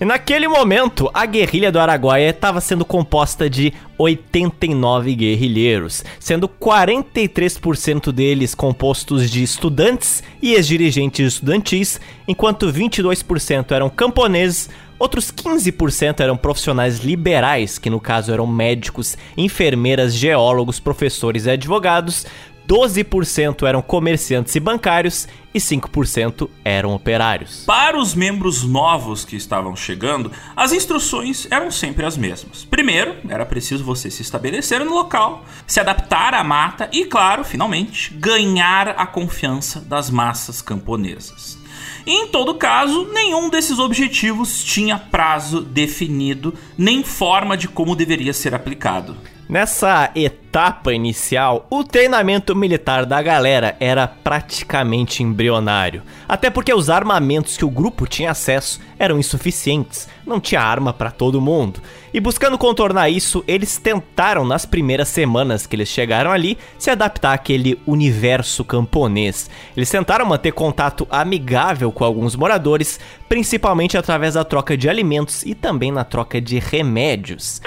E 0.00 0.04
naquele 0.06 0.48
momento, 0.48 1.10
a 1.12 1.26
guerrilha 1.26 1.70
do 1.70 1.78
Araguaia 1.78 2.30
estava 2.30 2.58
sendo 2.58 2.86
composta 2.86 3.50
de 3.50 3.70
89 3.98 5.14
guerrilheiros, 5.14 6.02
sendo 6.18 6.48
43% 6.48 8.10
deles 8.10 8.54
compostos 8.54 9.30
de 9.30 9.42
estudantes 9.42 10.22
e 10.40 10.54
ex-dirigentes 10.54 11.34
estudantis, 11.34 12.00
enquanto 12.26 12.72
22% 12.72 13.72
eram 13.72 13.90
camponeses, 13.90 14.70
Outros 15.00 15.32
15% 15.32 16.20
eram 16.20 16.36
profissionais 16.36 16.98
liberais, 16.98 17.78
que 17.78 17.88
no 17.88 17.98
caso 17.98 18.34
eram 18.34 18.46
médicos, 18.46 19.16
enfermeiras, 19.34 20.14
geólogos, 20.14 20.78
professores 20.78 21.46
e 21.46 21.50
advogados, 21.50 22.26
12% 22.70 23.66
eram 23.66 23.82
comerciantes 23.82 24.54
e 24.54 24.60
bancários 24.60 25.26
e 25.52 25.58
5% 25.58 26.48
eram 26.64 26.94
operários. 26.94 27.64
Para 27.66 27.98
os 27.98 28.14
membros 28.14 28.62
novos 28.62 29.24
que 29.24 29.34
estavam 29.34 29.74
chegando, 29.74 30.30
as 30.54 30.70
instruções 30.70 31.48
eram 31.50 31.72
sempre 31.72 32.06
as 32.06 32.16
mesmas. 32.16 32.64
Primeiro, 32.64 33.16
era 33.28 33.44
preciso 33.44 33.82
você 33.82 34.08
se 34.08 34.22
estabelecer 34.22 34.84
no 34.84 34.94
local, 34.94 35.44
se 35.66 35.80
adaptar 35.80 36.32
à 36.32 36.44
mata 36.44 36.88
e, 36.92 37.06
claro, 37.06 37.42
finalmente, 37.42 38.14
ganhar 38.14 38.90
a 38.90 39.04
confiança 39.04 39.80
das 39.80 40.08
massas 40.08 40.62
camponesas. 40.62 41.58
Em 42.06 42.28
todo 42.28 42.54
caso, 42.54 43.08
nenhum 43.12 43.50
desses 43.50 43.80
objetivos 43.80 44.62
tinha 44.62 44.96
prazo 44.96 45.60
definido, 45.60 46.54
nem 46.78 47.02
forma 47.02 47.56
de 47.56 47.66
como 47.66 47.96
deveria 47.96 48.32
ser 48.32 48.54
aplicado. 48.54 49.16
Nessa 49.50 50.12
etapa 50.14 50.94
inicial, 50.94 51.66
o 51.68 51.82
treinamento 51.82 52.54
militar 52.54 53.04
da 53.04 53.20
galera 53.20 53.76
era 53.80 54.06
praticamente 54.06 55.24
embrionário, 55.24 56.04
até 56.28 56.48
porque 56.48 56.72
os 56.72 56.88
armamentos 56.88 57.56
que 57.56 57.64
o 57.64 57.68
grupo 57.68 58.06
tinha 58.06 58.30
acesso 58.30 58.80
eram 58.96 59.18
insuficientes, 59.18 60.08
não 60.24 60.38
tinha 60.38 60.60
arma 60.60 60.92
para 60.92 61.10
todo 61.10 61.40
mundo. 61.40 61.82
E 62.14 62.20
buscando 62.20 62.56
contornar 62.56 63.10
isso, 63.10 63.42
eles 63.48 63.76
tentaram 63.76 64.44
nas 64.44 64.64
primeiras 64.64 65.08
semanas 65.08 65.66
que 65.66 65.74
eles 65.74 65.88
chegaram 65.88 66.30
ali 66.30 66.56
se 66.78 66.88
adaptar 66.88 67.32
àquele 67.32 67.76
universo 67.84 68.64
camponês. 68.64 69.50
Eles 69.76 69.90
tentaram 69.90 70.26
manter 70.26 70.52
contato 70.52 71.08
amigável 71.10 71.90
com 71.90 72.04
alguns 72.04 72.36
moradores, 72.36 73.00
principalmente 73.28 73.98
através 73.98 74.34
da 74.34 74.44
troca 74.44 74.76
de 74.76 74.88
alimentos 74.88 75.42
e 75.42 75.56
também 75.56 75.90
na 75.90 76.04
troca 76.04 76.40
de 76.40 76.60
remédios. 76.60 77.60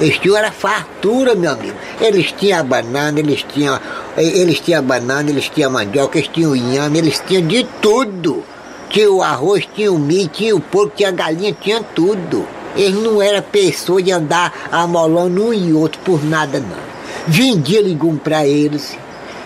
Eles 0.00 0.18
tinham 0.18 0.36
era 0.36 0.52
fartura, 0.52 1.34
meu 1.34 1.52
amigo. 1.52 1.76
Eles 2.00 2.32
tinham 2.32 2.64
banana, 2.64 3.18
eles 3.18 3.42
tinham, 3.42 3.80
eles 4.16 4.60
tinham 4.60 4.82
banana, 4.82 5.30
eles 5.30 5.48
tinham 5.48 5.70
mandioca, 5.70 6.18
eles 6.18 6.28
tinham 6.28 6.54
inhame, 6.54 6.98
eles 6.98 7.22
tinham 7.26 7.46
de 7.46 7.64
tudo. 7.80 8.44
Tinha 8.90 9.10
o 9.10 9.22
arroz, 9.22 9.66
tinha 9.74 9.92
o 9.92 9.98
milho, 9.98 10.28
tinha 10.28 10.54
o 10.54 10.60
porco, 10.60 10.96
tinha 10.96 11.08
a 11.08 11.12
galinha, 11.12 11.56
tinha 11.58 11.82
tudo. 11.82 12.46
Eles 12.76 12.94
não 12.94 13.22
eram 13.22 13.42
pessoa 13.42 14.02
de 14.02 14.12
andar 14.12 14.52
amolando 14.70 15.46
um 15.46 15.52
e 15.52 15.72
outro 15.72 16.00
por 16.04 16.22
nada, 16.22 16.60
não. 16.60 16.86
Vendia 17.26 17.80
legume 17.80 18.18
para 18.18 18.46
eles, 18.46 18.96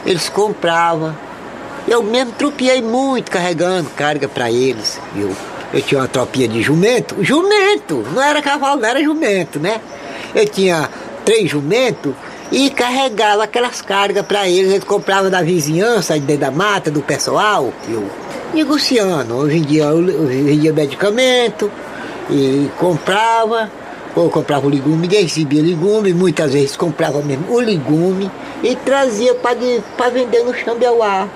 eles 0.05 0.29
compravam. 0.29 1.17
Eu 1.89 2.03
mesmo 2.03 2.33
tropiei 2.33 2.83
muito 2.83 3.31
carregando 3.31 3.89
carga 3.91 4.29
para 4.29 4.51
eles, 4.51 5.01
viu? 5.15 5.35
Eu 5.73 5.81
tinha 5.81 6.01
uma 6.01 6.09
tropinha 6.09 6.49
de 6.49 6.61
jumento, 6.61 7.17
jumento, 7.23 8.05
não 8.13 8.21
era 8.21 8.43
cavalo, 8.43 8.81
não 8.81 8.89
era 8.89 9.03
jumento, 9.03 9.61
né? 9.61 9.81
Eu 10.35 10.47
tinha 10.47 10.89
três 11.25 11.51
jumentos 11.51 12.15
e 12.53 12.71
carregava 12.71 13.45
aquelas 13.45 13.81
cargas 13.81 14.25
para 14.25 14.49
eles. 14.49 14.73
Eles 14.73 14.85
compravam 14.85 15.31
da 15.31 15.43
vizinhança, 15.43 16.19
dentro 16.19 16.39
da 16.39 16.51
mata, 16.51 16.91
do 16.91 17.01
pessoal. 17.01 17.73
Eu 17.89 18.09
negociando. 18.53 19.35
Hoje 19.37 19.59
em 19.59 19.63
dia 19.63 19.85
eu 19.85 20.27
vendia 20.27 20.73
medicamento 20.73 21.71
e 22.29 22.71
comprava, 22.79 23.71
ou 24.15 24.31
comprava 24.31 24.67
o 24.67 24.71
legume, 24.71 25.09
recebia 25.09 25.63
legume, 25.63 26.13
muitas 26.13 26.53
vezes 26.53 26.77
comprava 26.77 27.23
mesmo 27.23 27.53
o 27.53 27.61
legume 27.61 28.31
e 28.63 28.77
trazia 28.77 29.35
para 29.35 30.11
vender 30.11 30.45
no 30.45 30.55
Xambeuá. 30.55 31.29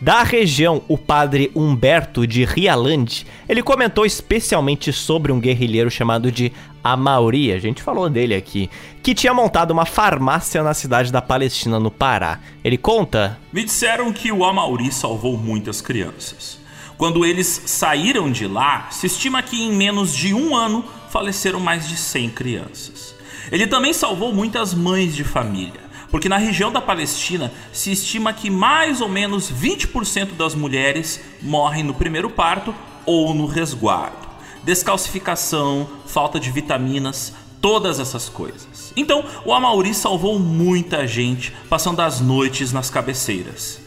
Da 0.00 0.22
região, 0.22 0.80
o 0.86 0.96
padre 0.96 1.50
Humberto 1.56 2.24
de 2.24 2.44
Rialande, 2.44 3.26
ele 3.48 3.64
comentou 3.64 4.06
especialmente 4.06 4.92
sobre 4.92 5.32
um 5.32 5.40
guerrilheiro 5.40 5.90
chamado 5.90 6.30
de 6.30 6.52
Amauri, 6.84 7.50
a 7.50 7.58
gente 7.58 7.82
falou 7.82 8.08
dele 8.08 8.32
aqui, 8.32 8.70
que 9.02 9.12
tinha 9.12 9.34
montado 9.34 9.72
uma 9.72 9.84
farmácia 9.84 10.62
na 10.62 10.72
cidade 10.72 11.10
da 11.10 11.20
Palestina, 11.20 11.80
no 11.80 11.90
Pará. 11.90 12.38
Ele 12.62 12.78
conta: 12.78 13.40
Me 13.52 13.64
disseram 13.64 14.12
que 14.12 14.30
o 14.30 14.44
Amauri 14.44 14.92
salvou 14.92 15.36
muitas 15.36 15.80
crianças. 15.80 16.60
Quando 16.96 17.26
eles 17.26 17.62
saíram 17.66 18.30
de 18.30 18.46
lá, 18.46 18.86
se 18.92 19.06
estima 19.08 19.42
que 19.42 19.60
em 19.60 19.72
menos 19.72 20.14
de 20.14 20.32
um 20.32 20.54
ano 20.54 20.84
faleceram 21.10 21.58
mais 21.58 21.88
de 21.88 21.96
100 21.96 22.30
crianças. 22.30 23.16
Ele 23.50 23.66
também 23.66 23.92
salvou 23.92 24.32
muitas 24.32 24.74
mães 24.74 25.16
de 25.16 25.24
família 25.24 25.87
porque 26.10 26.28
na 26.28 26.36
região 26.36 26.72
da 26.72 26.80
Palestina 26.80 27.52
se 27.72 27.92
estima 27.92 28.32
que 28.32 28.50
mais 28.50 29.00
ou 29.00 29.08
menos 29.08 29.52
20% 29.52 30.36
das 30.36 30.54
mulheres 30.54 31.20
morrem 31.42 31.84
no 31.84 31.94
primeiro 31.94 32.30
parto 32.30 32.74
ou 33.04 33.34
no 33.34 33.46
resguardo. 33.46 34.28
Descalcificação, 34.62 35.88
falta 36.06 36.38
de 36.38 36.50
vitaminas, 36.50 37.32
todas 37.60 38.00
essas 38.00 38.28
coisas. 38.28 38.92
Então, 38.96 39.24
o 39.44 39.52
Amauri 39.52 39.94
salvou 39.94 40.38
muita 40.38 41.06
gente 41.06 41.52
passando 41.68 42.00
as 42.00 42.20
noites 42.20 42.72
nas 42.72 42.90
cabeceiras. 42.90 43.80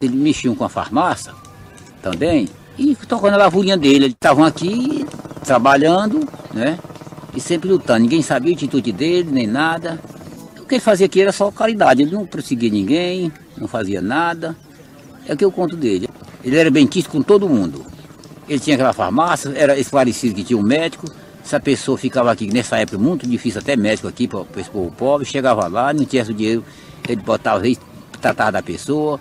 Eles 0.00 0.14
mexiam 0.14 0.54
com 0.54 0.64
a 0.64 0.68
farmácia 0.68 1.32
também 2.02 2.48
e 2.78 2.94
tocando 2.94 3.34
a 3.34 3.38
lavourinha 3.38 3.76
dele. 3.76 4.06
Eles 4.06 4.14
estavam 4.14 4.44
aqui 4.44 5.06
trabalhando, 5.44 6.28
né? 6.52 6.78
E 7.34 7.40
sempre 7.40 7.68
lutando. 7.68 8.00
Ninguém 8.00 8.22
sabia 8.22 8.52
a 8.52 8.54
atitude 8.54 8.92
dele, 8.92 9.30
nem 9.30 9.46
nada. 9.46 10.00
O 10.64 10.66
que 10.66 10.76
ele 10.76 10.80
fazia 10.80 11.04
aqui 11.04 11.20
era 11.20 11.30
só 11.30 11.50
caridade, 11.50 12.00
ele 12.00 12.10
não 12.10 12.24
perseguia 12.24 12.70
ninguém, 12.70 13.30
não 13.58 13.68
fazia 13.68 14.00
nada. 14.00 14.56
É 15.28 15.34
o 15.34 15.36
que 15.36 15.44
eu 15.44 15.52
conto 15.52 15.76
dele. 15.76 16.08
Ele 16.42 16.56
era 16.56 16.70
bem 16.70 16.88
com 17.06 17.20
todo 17.20 17.46
mundo. 17.46 17.84
Ele 18.48 18.58
tinha 18.58 18.74
aquela 18.74 18.94
farmácia, 18.94 19.52
era 19.54 19.78
esclarecido 19.78 20.34
que 20.34 20.42
tinha 20.42 20.58
um 20.58 20.62
médico. 20.62 21.06
Se 21.42 21.54
a 21.54 21.60
pessoa 21.60 21.98
ficava 21.98 22.32
aqui, 22.32 22.50
nessa 22.50 22.78
época 22.78 22.96
muito 22.96 23.26
difícil, 23.28 23.60
até 23.60 23.76
médico 23.76 24.08
aqui 24.08 24.26
para 24.26 24.46
esse 24.56 24.70
povo 24.70 24.90
pobre, 24.90 25.26
chegava 25.26 25.68
lá, 25.68 25.92
não 25.92 26.06
tinha 26.06 26.22
o 26.22 26.32
dinheiro, 26.32 26.64
ele 27.06 27.20
botava 27.20 27.62
tratava 28.18 28.52
da 28.52 28.62
pessoa. 28.62 29.20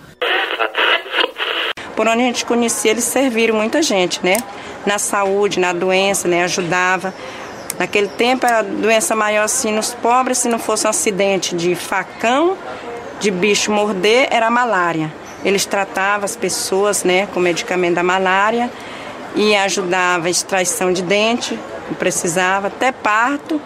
Por 1.94 2.08
onde 2.08 2.22
a 2.22 2.26
gente 2.26 2.46
conhecia, 2.46 2.92
eles 2.92 3.04
serviram 3.04 3.58
muita 3.58 3.82
gente, 3.82 4.24
né? 4.24 4.38
Na 4.86 4.98
saúde, 4.98 5.60
na 5.60 5.74
doença, 5.74 6.26
né? 6.26 6.46
Ajudava. 6.46 7.14
Naquele 7.78 8.08
tempo, 8.08 8.46
a 8.46 8.62
doença 8.62 9.16
maior 9.16 9.44
assim 9.44 9.72
nos 9.72 9.94
pobres, 9.94 10.40
se 10.40 10.50
não 10.50 10.60
fosse 10.60 10.86
um 10.86 10.90
acidente 10.90 11.56
de 11.56 11.76
facão, 11.76 12.58
de 13.20 13.32
bicho 13.32 13.72
morder 13.72 14.28
era 14.32 14.50
malária. 14.50 15.12
Eles 15.44 15.66
tratavam 15.66 16.26
as 16.26 16.36
pessoas 16.36 17.04
né, 17.04 17.28
com 17.34 17.40
medicamento 17.40 17.96
da 17.96 18.04
malária 18.04 18.72
e 19.36 19.56
ajudava 19.56 20.28
a 20.28 20.30
extraição 20.30 20.94
de 20.94 21.02
dente, 21.02 21.58
não 21.88 21.96
precisava, 21.96 22.68
até 22.68 22.92
parto 22.92 23.60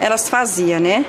elas 0.00 0.28
faziam, 0.28 0.80
né? 0.80 1.04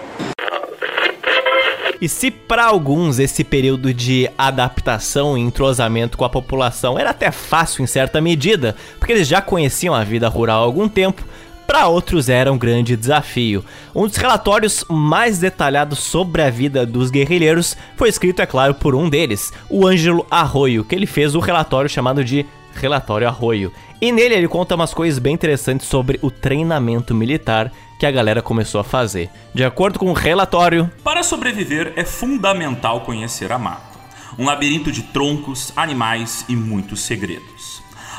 E 2.01 2.07
se 2.07 2.31
para 2.31 2.63
alguns 2.63 3.19
esse 3.19 3.43
período 3.43 3.93
de 3.93 4.29
adaptação 4.37 5.37
e 5.37 5.41
entrosamento 5.41 6.17
com 6.17 6.23
a 6.23 6.29
população 6.29 6.97
era 6.97 7.09
até 7.09 7.29
fácil 7.29 7.83
em 7.83 7.87
certa 7.87 8.21
medida, 8.21 8.75
porque 8.97 9.11
eles 9.11 9.27
já 9.27 9.41
conheciam 9.41 9.93
a 9.93 10.03
vida 10.03 10.29
rural 10.29 10.61
há 10.61 10.65
algum 10.65 10.87
tempo, 10.87 11.25
para 11.69 11.87
outros 11.87 12.29
era 12.29 12.51
um 12.51 12.57
grande 12.57 12.97
desafio. 12.97 13.63
Um 13.93 14.07
dos 14.07 14.17
relatórios 14.17 14.83
mais 14.89 15.37
detalhados 15.37 15.99
sobre 15.99 16.41
a 16.41 16.49
vida 16.49 16.83
dos 16.83 17.11
guerrilheiros 17.11 17.77
foi 17.95 18.09
escrito, 18.09 18.41
é 18.41 18.47
claro, 18.47 18.73
por 18.73 18.95
um 18.95 19.07
deles, 19.07 19.53
o 19.69 19.85
Ângelo 19.85 20.25
Arroio, 20.31 20.83
que 20.83 20.95
ele 20.95 21.05
fez 21.05 21.35
o 21.35 21.39
relatório 21.39 21.87
chamado 21.87 22.25
de 22.25 22.43
Relatório 22.73 23.27
Arroio. 23.27 23.71
E 24.01 24.11
nele 24.11 24.33
ele 24.33 24.47
conta 24.47 24.73
umas 24.73 24.95
coisas 24.95 25.19
bem 25.19 25.35
interessantes 25.35 25.87
sobre 25.87 26.17
o 26.23 26.31
treinamento 26.31 27.13
militar 27.13 27.71
que 27.99 28.05
a 28.07 28.11
galera 28.11 28.41
começou 28.41 28.81
a 28.81 28.83
fazer. 28.83 29.29
De 29.53 29.63
acordo 29.63 29.99
com 29.99 30.09
o 30.09 30.13
relatório, 30.13 30.91
para 31.03 31.21
sobreviver 31.21 31.93
é 31.95 32.03
fundamental 32.03 33.01
conhecer 33.01 33.51
a 33.51 33.59
mata. 33.59 33.99
Um 34.39 34.45
labirinto 34.45 34.91
de 34.91 35.03
troncos, 35.03 35.71
animais 35.75 36.45
e 36.49 36.55
muitos 36.55 37.01
segredos. 37.01 37.58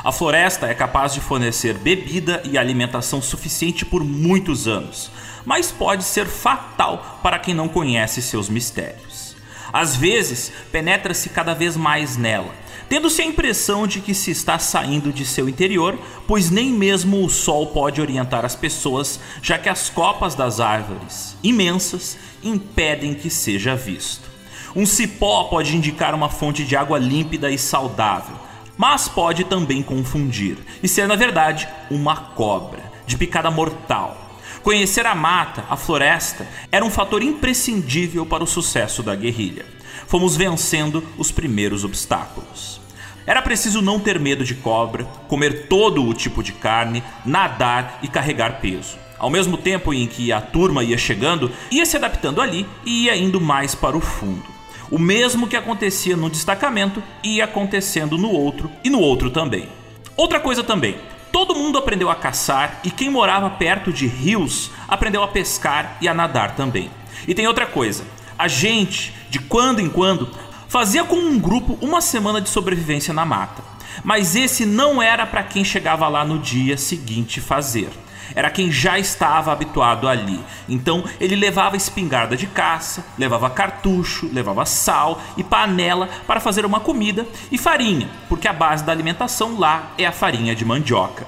A 0.03 0.11
floresta 0.11 0.65
é 0.65 0.73
capaz 0.73 1.13
de 1.13 1.19
fornecer 1.19 1.75
bebida 1.75 2.41
e 2.43 2.57
alimentação 2.57 3.21
suficiente 3.21 3.85
por 3.85 4.03
muitos 4.03 4.67
anos, 4.67 5.11
mas 5.45 5.71
pode 5.71 6.03
ser 6.03 6.25
fatal 6.25 7.19
para 7.21 7.37
quem 7.37 7.53
não 7.53 7.67
conhece 7.67 8.19
seus 8.19 8.49
mistérios. 8.49 9.35
Às 9.71 9.95
vezes, 9.95 10.51
penetra-se 10.71 11.29
cada 11.29 11.53
vez 11.53 11.77
mais 11.77 12.17
nela, 12.17 12.51
tendo-se 12.89 13.21
a 13.21 13.25
impressão 13.25 13.85
de 13.85 14.01
que 14.01 14.15
se 14.15 14.31
está 14.31 14.57
saindo 14.57 15.13
de 15.13 15.23
seu 15.23 15.47
interior, 15.47 15.97
pois 16.27 16.49
nem 16.49 16.73
mesmo 16.73 17.23
o 17.23 17.29
sol 17.29 17.67
pode 17.67 18.01
orientar 18.01 18.43
as 18.43 18.55
pessoas, 18.55 19.19
já 19.39 19.59
que 19.59 19.69
as 19.69 19.87
copas 19.87 20.33
das 20.33 20.59
árvores, 20.59 21.37
imensas, 21.43 22.17
impedem 22.43 23.13
que 23.13 23.29
seja 23.29 23.75
visto. 23.75 24.31
Um 24.75 24.85
cipó 24.85 25.43
pode 25.43 25.75
indicar 25.75 26.15
uma 26.15 26.27
fonte 26.27 26.65
de 26.65 26.75
água 26.75 26.97
límpida 26.97 27.51
e 27.51 27.57
saudável, 27.57 28.35
mas 28.77 29.07
pode 29.07 29.43
também 29.43 29.83
confundir 29.83 30.57
e 30.81 30.87
ser, 30.87 31.07
na 31.07 31.15
verdade, 31.15 31.67
uma 31.89 32.15
cobra 32.15 32.91
de 33.05 33.17
picada 33.17 33.51
mortal. 33.51 34.39
Conhecer 34.63 35.05
a 35.05 35.15
mata, 35.15 35.65
a 35.69 35.75
floresta, 35.75 36.47
era 36.71 36.85
um 36.85 36.89
fator 36.89 37.23
imprescindível 37.23 38.25
para 38.25 38.43
o 38.43 38.47
sucesso 38.47 39.01
da 39.01 39.15
guerrilha. 39.15 39.65
Fomos 40.07 40.35
vencendo 40.35 41.03
os 41.17 41.31
primeiros 41.31 41.83
obstáculos. 41.83 42.79
Era 43.25 43.41
preciso 43.41 43.81
não 43.81 43.99
ter 43.99 44.19
medo 44.19 44.43
de 44.43 44.55
cobra, 44.55 45.03
comer 45.27 45.67
todo 45.67 46.03
o 46.05 46.13
tipo 46.13 46.43
de 46.43 46.51
carne, 46.51 47.03
nadar 47.25 47.99
e 48.01 48.07
carregar 48.07 48.59
peso. 48.59 48.97
Ao 49.17 49.29
mesmo 49.29 49.57
tempo 49.57 49.93
em 49.93 50.07
que 50.07 50.31
a 50.31 50.41
turma 50.41 50.83
ia 50.83 50.97
chegando, 50.97 51.51
ia 51.69 51.85
se 51.85 51.95
adaptando 51.95 52.41
ali 52.41 52.67
e 52.83 53.05
ia 53.05 53.15
indo 53.15 53.39
mais 53.39 53.75
para 53.75 53.95
o 53.95 54.01
fundo. 54.01 54.43
O 54.91 54.99
mesmo 54.99 55.47
que 55.47 55.55
acontecia 55.55 56.17
no 56.17 56.29
destacamento 56.29 57.01
ia 57.23 57.45
acontecendo 57.45 58.17
no 58.17 58.29
outro 58.29 58.69
e 58.83 58.89
no 58.89 58.99
outro 58.99 59.31
também. 59.31 59.69
Outra 60.17 60.37
coisa 60.37 60.65
também, 60.65 60.97
todo 61.31 61.55
mundo 61.55 61.77
aprendeu 61.77 62.09
a 62.09 62.15
caçar 62.15 62.81
e 62.83 62.91
quem 62.91 63.09
morava 63.09 63.49
perto 63.51 63.93
de 63.93 64.05
rios 64.05 64.69
aprendeu 64.89 65.23
a 65.23 65.29
pescar 65.29 65.97
e 66.01 66.09
a 66.09 66.13
nadar 66.13 66.57
também. 66.57 66.91
E 67.25 67.33
tem 67.33 67.47
outra 67.47 67.65
coisa, 67.65 68.03
a 68.37 68.49
gente, 68.49 69.13
de 69.29 69.39
quando 69.39 69.79
em 69.79 69.87
quando, 69.87 70.29
fazia 70.67 71.05
com 71.05 71.15
um 71.15 71.39
grupo 71.39 71.77
uma 71.81 72.01
semana 72.01 72.41
de 72.41 72.49
sobrevivência 72.49 73.13
na 73.13 73.25
mata. 73.25 73.63
Mas 74.03 74.35
esse 74.35 74.65
não 74.65 75.01
era 75.01 75.25
para 75.25 75.43
quem 75.43 75.63
chegava 75.63 76.05
lá 76.09 76.25
no 76.25 76.37
dia 76.37 76.75
seguinte 76.75 77.39
fazer 77.39 77.89
era 78.35 78.49
quem 78.49 78.71
já 78.71 78.97
estava 78.97 79.51
habituado 79.51 80.07
ali. 80.07 80.39
Então 80.67 81.03
ele 81.19 81.35
levava 81.35 81.77
espingarda 81.77 82.35
de 82.35 82.47
caça, 82.47 83.05
levava 83.17 83.49
cartucho, 83.49 84.29
levava 84.31 84.65
sal 84.65 85.21
e 85.37 85.43
panela 85.43 86.09
para 86.25 86.39
fazer 86.39 86.65
uma 86.65 86.79
comida 86.79 87.25
e 87.51 87.57
farinha, 87.57 88.09
porque 88.29 88.47
a 88.47 88.53
base 88.53 88.83
da 88.83 88.91
alimentação 88.91 89.57
lá 89.57 89.91
é 89.97 90.05
a 90.05 90.11
farinha 90.11 90.55
de 90.55 90.65
mandioca. 90.65 91.27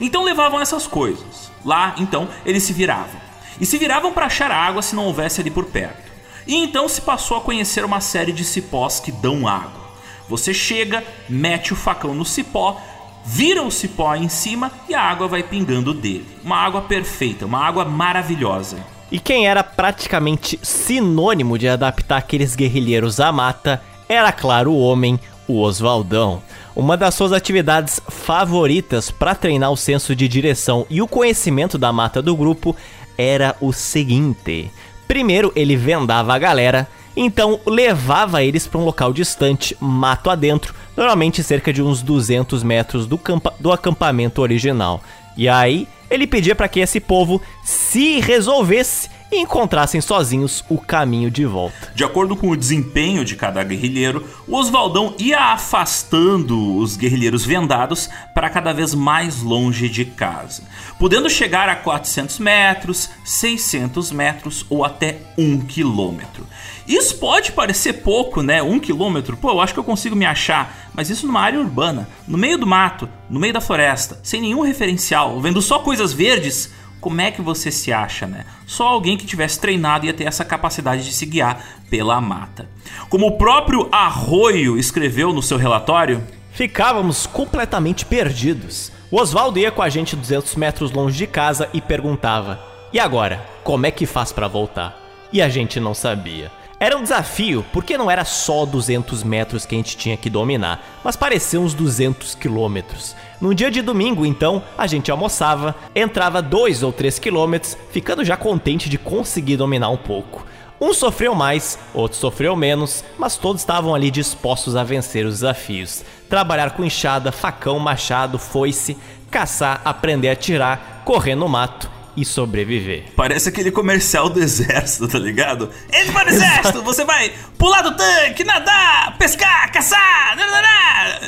Então 0.00 0.24
levavam 0.24 0.60
essas 0.60 0.86
coisas. 0.86 1.52
Lá, 1.64 1.94
então, 1.98 2.28
eles 2.44 2.62
se 2.62 2.72
viravam. 2.72 3.20
E 3.60 3.64
se 3.64 3.78
viravam 3.78 4.12
para 4.12 4.26
achar 4.26 4.50
água 4.50 4.82
se 4.82 4.94
não 4.94 5.06
houvesse 5.06 5.40
ali 5.40 5.50
por 5.50 5.64
perto. 5.66 6.12
E 6.46 6.56
então 6.56 6.88
se 6.88 7.00
passou 7.00 7.38
a 7.38 7.40
conhecer 7.40 7.84
uma 7.84 8.00
série 8.00 8.32
de 8.32 8.44
cipós 8.44 9.00
que 9.00 9.10
dão 9.10 9.48
água. 9.48 9.84
Você 10.28 10.52
chega, 10.52 11.04
mete 11.28 11.72
o 11.72 11.76
facão 11.76 12.14
no 12.14 12.24
cipó, 12.24 12.80
vira 13.24 13.62
o 13.62 13.70
cipó 13.70 14.14
em 14.14 14.28
cima 14.28 14.70
e 14.88 14.94
a 14.94 15.00
água 15.00 15.26
vai 15.26 15.42
pingando 15.42 15.94
dele. 15.94 16.26
Uma 16.44 16.56
água 16.56 16.82
perfeita, 16.82 17.46
uma 17.46 17.58
água 17.58 17.84
maravilhosa. 17.84 18.76
E 19.10 19.18
quem 19.18 19.46
era 19.46 19.62
praticamente 19.62 20.58
sinônimo 20.62 21.58
de 21.58 21.68
adaptar 21.68 22.18
aqueles 22.18 22.54
guerrilheiros 22.54 23.20
à 23.20 23.30
mata 23.30 23.80
era, 24.08 24.32
claro, 24.32 24.72
o 24.72 24.80
homem, 24.80 25.18
o 25.46 25.60
Oswaldão. 25.60 26.42
Uma 26.74 26.96
das 26.96 27.14
suas 27.14 27.32
atividades 27.32 28.00
favoritas 28.08 29.10
para 29.10 29.34
treinar 29.34 29.70
o 29.70 29.76
senso 29.76 30.14
de 30.14 30.26
direção 30.26 30.86
e 30.90 31.00
o 31.00 31.06
conhecimento 31.06 31.78
da 31.78 31.92
mata 31.92 32.20
do 32.20 32.36
grupo 32.36 32.74
era 33.16 33.54
o 33.60 33.72
seguinte: 33.72 34.70
primeiro 35.06 35.52
ele 35.54 35.76
vendava 35.76 36.34
a 36.34 36.38
galera, 36.38 36.88
então 37.16 37.60
levava 37.64 38.42
eles 38.42 38.66
para 38.66 38.80
um 38.80 38.84
local 38.84 39.12
distante, 39.12 39.76
mato 39.80 40.28
adentro, 40.28 40.74
normalmente 40.96 41.42
cerca 41.42 41.72
de 41.72 41.82
uns 41.82 42.02
200 42.02 42.62
metros 42.62 43.06
do, 43.06 43.20
do 43.58 43.72
acampamento 43.72 44.40
original. 44.40 45.02
E 45.36 45.48
aí 45.48 45.88
ele 46.10 46.26
pedia 46.26 46.54
para 46.54 46.68
que 46.68 46.80
esse 46.80 47.00
povo 47.00 47.40
se 47.62 48.20
resolvesse 48.20 49.08
e 49.32 49.40
encontrassem 49.40 50.00
sozinhos 50.00 50.64
o 50.68 50.78
caminho 50.78 51.30
de 51.30 51.44
volta. 51.44 51.92
De 51.94 52.04
acordo 52.04 52.36
com 52.36 52.50
o 52.50 52.56
desempenho 52.56 53.24
de 53.24 53.34
cada 53.34 53.62
guerrilheiro, 53.64 54.24
o 54.46 54.56
Oswaldão 54.56 55.14
ia 55.18 55.52
afastando 55.52 56.76
os 56.76 56.96
guerrilheiros 56.96 57.44
vendados 57.44 58.08
para 58.32 58.48
cada 58.48 58.72
vez 58.72 58.94
mais 58.94 59.42
longe 59.42 59.88
de 59.88 60.04
casa, 60.04 60.62
podendo 60.98 61.28
chegar 61.28 61.68
a 61.68 61.74
400 61.74 62.38
metros, 62.38 63.10
600 63.24 64.12
metros 64.12 64.64
ou 64.68 64.84
até 64.84 65.18
1 65.36 65.62
quilômetro. 65.62 66.46
Isso 66.86 67.16
pode 67.16 67.52
parecer 67.52 67.94
pouco, 67.94 68.42
né? 68.42 68.62
Um 68.62 68.78
quilômetro, 68.78 69.36
pô, 69.36 69.50
eu 69.50 69.60
acho 69.60 69.72
que 69.72 69.80
eu 69.80 69.84
consigo 69.84 70.14
me 70.14 70.26
achar. 70.26 70.90
Mas 70.94 71.08
isso 71.08 71.26
numa 71.26 71.40
área 71.40 71.58
urbana, 71.58 72.08
no 72.28 72.36
meio 72.36 72.58
do 72.58 72.66
mato, 72.66 73.08
no 73.28 73.40
meio 73.40 73.52
da 73.52 73.60
floresta, 73.60 74.20
sem 74.22 74.40
nenhum 74.40 74.60
referencial, 74.60 75.40
vendo 75.40 75.62
só 75.62 75.78
coisas 75.78 76.12
verdes, 76.12 76.72
como 77.00 77.20
é 77.20 77.30
que 77.30 77.42
você 77.42 77.70
se 77.70 77.92
acha, 77.92 78.26
né? 78.26 78.44
Só 78.66 78.86
alguém 78.86 79.16
que 79.16 79.26
tivesse 79.26 79.60
treinado 79.60 80.06
ia 80.06 80.14
ter 80.14 80.24
essa 80.24 80.44
capacidade 80.44 81.04
de 81.04 81.12
se 81.12 81.26
guiar 81.26 81.62
pela 81.90 82.20
mata. 82.20 82.68
Como 83.08 83.26
o 83.26 83.36
próprio 83.36 83.88
Arroio 83.90 84.78
escreveu 84.78 85.32
no 85.32 85.42
seu 85.42 85.58
relatório, 85.58 86.22
ficávamos 86.52 87.26
completamente 87.26 88.06
perdidos. 88.06 88.90
O 89.10 89.20
Oswaldo 89.20 89.58
ia 89.58 89.70
com 89.70 89.82
a 89.82 89.88
gente 89.88 90.16
200 90.16 90.54
metros 90.56 90.92
longe 90.92 91.16
de 91.16 91.26
casa 91.26 91.68
e 91.74 91.80
perguntava: 91.80 92.60
"E 92.92 92.98
agora, 92.98 93.44
como 93.62 93.86
é 93.86 93.90
que 93.90 94.06
faz 94.06 94.32
para 94.32 94.48
voltar?" 94.48 94.98
E 95.32 95.42
a 95.42 95.48
gente 95.48 95.78
não 95.80 95.94
sabia. 95.94 96.50
Era 96.84 96.98
um 96.98 97.02
desafio, 97.02 97.64
porque 97.72 97.96
não 97.96 98.10
era 98.10 98.26
só 98.26 98.66
200 98.66 99.22
metros 99.22 99.64
que 99.64 99.74
a 99.74 99.78
gente 99.78 99.96
tinha 99.96 100.18
que 100.18 100.28
dominar, 100.28 101.00
mas 101.02 101.16
pareciam 101.16 101.64
uns 101.64 101.72
200 101.72 102.34
quilômetros. 102.34 103.16
Num 103.40 103.54
dia 103.54 103.70
de 103.70 103.80
domingo, 103.80 104.26
então, 104.26 104.62
a 104.76 104.86
gente 104.86 105.10
almoçava, 105.10 105.74
entrava 105.94 106.42
2 106.42 106.82
ou 106.82 106.92
3 106.92 107.18
quilômetros, 107.18 107.74
ficando 107.90 108.22
já 108.22 108.36
contente 108.36 108.90
de 108.90 108.98
conseguir 108.98 109.56
dominar 109.56 109.88
um 109.88 109.96
pouco. 109.96 110.46
Um 110.78 110.92
sofreu 110.92 111.34
mais, 111.34 111.78
outro 111.94 112.18
sofreu 112.18 112.54
menos, 112.54 113.02
mas 113.18 113.38
todos 113.38 113.62
estavam 113.62 113.94
ali 113.94 114.10
dispostos 114.10 114.76
a 114.76 114.84
vencer 114.84 115.24
os 115.24 115.36
desafios. 115.36 116.04
Trabalhar 116.28 116.72
com 116.72 116.84
enxada, 116.84 117.32
facão, 117.32 117.78
machado, 117.78 118.38
foice, 118.38 118.94
caçar, 119.30 119.80
aprender 119.86 120.28
a 120.28 120.36
tirar, 120.36 121.00
correr 121.06 121.34
no 121.34 121.48
mato 121.48 121.93
e 122.16 122.24
sobreviver. 122.24 123.04
Parece 123.16 123.48
aquele 123.48 123.70
comercial 123.70 124.28
do 124.28 124.40
exército, 124.40 125.08
tá 125.08 125.18
ligado? 125.18 125.70
Entre 125.92 126.12
para 126.12 126.30
o 126.30 126.32
exército, 126.32 126.82
você 126.82 127.04
vai 127.04 127.32
pular 127.58 127.82
do 127.82 127.96
tanque, 127.96 128.44
nadar, 128.44 129.16
pescar, 129.18 129.72
caçar. 129.72 130.36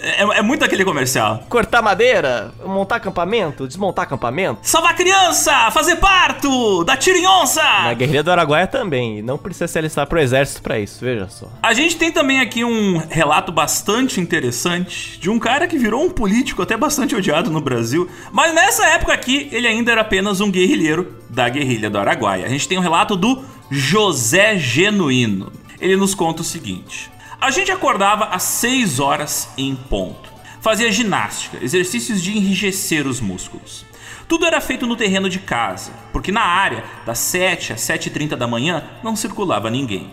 É, 0.02 0.38
é, 0.38 0.42
muito 0.42 0.64
aquele 0.64 0.84
comercial. 0.84 1.44
Cortar 1.48 1.82
madeira, 1.82 2.52
montar 2.64 2.96
acampamento, 2.96 3.66
desmontar 3.66 4.04
acampamento. 4.04 4.60
Salvar 4.62 4.94
criança, 4.94 5.70
fazer 5.70 5.96
parto, 5.96 6.84
dar 6.84 6.96
tiro 6.96 7.18
em 7.18 7.26
onça. 7.26 7.62
Na 7.62 7.94
Guerrilha 7.94 8.22
do 8.22 8.30
Araguaia 8.30 8.66
também, 8.66 9.22
não 9.22 9.36
precisa 9.36 9.66
se 9.66 9.78
alistar 9.78 10.06
pro 10.06 10.20
exército 10.20 10.62
para 10.62 10.78
isso, 10.78 11.04
veja 11.04 11.28
só. 11.28 11.48
A 11.62 11.72
gente 11.74 11.96
tem 11.96 12.12
também 12.12 12.40
aqui 12.40 12.64
um 12.64 12.98
relato 13.10 13.50
bastante 13.50 14.20
interessante 14.20 15.18
de 15.18 15.28
um 15.28 15.38
cara 15.38 15.66
que 15.66 15.78
virou 15.78 16.04
um 16.04 16.10
político 16.10 16.62
até 16.62 16.76
bastante 16.76 17.14
odiado 17.14 17.50
no 17.50 17.60
Brasil, 17.60 18.08
mas 18.32 18.54
nessa 18.54 18.86
época 18.86 19.12
aqui 19.12 19.48
ele 19.50 19.66
ainda 19.66 19.92
era 19.92 20.00
apenas 20.00 20.40
um 20.40 20.50
guerrilheiro 20.50 20.75
guerrilheiro 20.76 21.16
da 21.30 21.48
guerrilha 21.48 21.88
do 21.88 21.98
Araguaia. 21.98 22.46
A 22.46 22.48
gente 22.48 22.68
tem 22.68 22.78
um 22.78 22.82
relato 22.82 23.16
do 23.16 23.42
José 23.70 24.58
Genuíno. 24.58 25.50
Ele 25.80 25.96
nos 25.96 26.14
conta 26.14 26.42
o 26.42 26.44
seguinte: 26.44 27.10
A 27.40 27.50
gente 27.50 27.72
acordava 27.72 28.26
às 28.26 28.42
6 28.42 29.00
horas 29.00 29.48
em 29.56 29.74
ponto. 29.74 30.30
Fazia 30.60 30.90
ginástica, 30.92 31.58
exercícios 31.62 32.22
de 32.22 32.36
enrijecer 32.36 33.06
os 33.06 33.20
músculos. 33.20 33.86
Tudo 34.28 34.44
era 34.44 34.60
feito 34.60 34.86
no 34.86 34.96
terreno 34.96 35.30
de 35.30 35.38
casa, 35.38 35.92
porque 36.12 36.32
na 36.32 36.42
área, 36.42 36.84
das 37.04 37.18
7 37.20 37.72
às 37.72 37.80
7h30 37.80 38.34
da 38.34 38.46
manhã, 38.46 38.84
não 39.02 39.14
circulava 39.14 39.70
ninguém. 39.70 40.10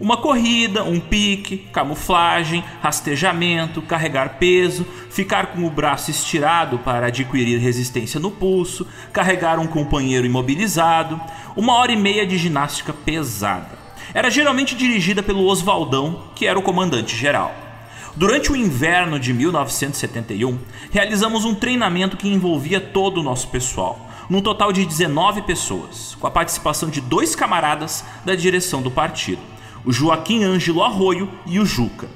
Uma 0.00 0.16
corrida, 0.16 0.82
um 0.82 0.98
pique, 0.98 1.58
camuflagem, 1.72 2.64
rastejamento, 2.82 3.80
carregar 3.80 4.38
peso, 4.40 4.84
ficar 5.08 5.46
com 5.46 5.64
o 5.64 5.70
braço 5.70 6.10
estirado 6.10 6.78
para 6.78 7.06
adquirir 7.06 7.60
resistência 7.60 8.18
no 8.18 8.30
pulso, 8.30 8.86
carregar 9.12 9.60
um 9.60 9.68
companheiro 9.68 10.26
imobilizado, 10.26 11.20
uma 11.56 11.74
hora 11.74 11.92
e 11.92 11.96
meia 11.96 12.26
de 12.26 12.36
ginástica 12.36 12.92
pesada. 12.92 13.78
Era 14.12 14.30
geralmente 14.30 14.74
dirigida 14.74 15.22
pelo 15.22 15.46
Oswaldão, 15.46 16.24
que 16.34 16.46
era 16.46 16.58
o 16.58 16.62
comandante 16.62 17.16
geral. 17.16 17.54
Durante 18.16 18.50
o 18.50 18.56
inverno 18.56 19.18
de 19.18 19.32
1971, 19.32 20.58
realizamos 20.90 21.44
um 21.44 21.54
treinamento 21.54 22.16
que 22.16 22.28
envolvia 22.28 22.80
todo 22.80 23.18
o 23.18 23.22
nosso 23.22 23.48
pessoal, 23.48 24.08
num 24.28 24.40
total 24.40 24.72
de 24.72 24.84
19 24.84 25.42
pessoas, 25.42 26.16
com 26.18 26.26
a 26.26 26.30
participação 26.30 26.88
de 26.88 27.00
dois 27.00 27.36
camaradas 27.36 28.04
da 28.24 28.34
direção 28.34 28.82
do 28.82 28.90
partido, 28.90 29.53
o 29.84 29.92
Joaquim 29.92 30.44
Ângelo 30.44 30.82
Arroio 30.82 31.30
e 31.46 31.58
o 31.58 31.66
Juca. 31.66 32.08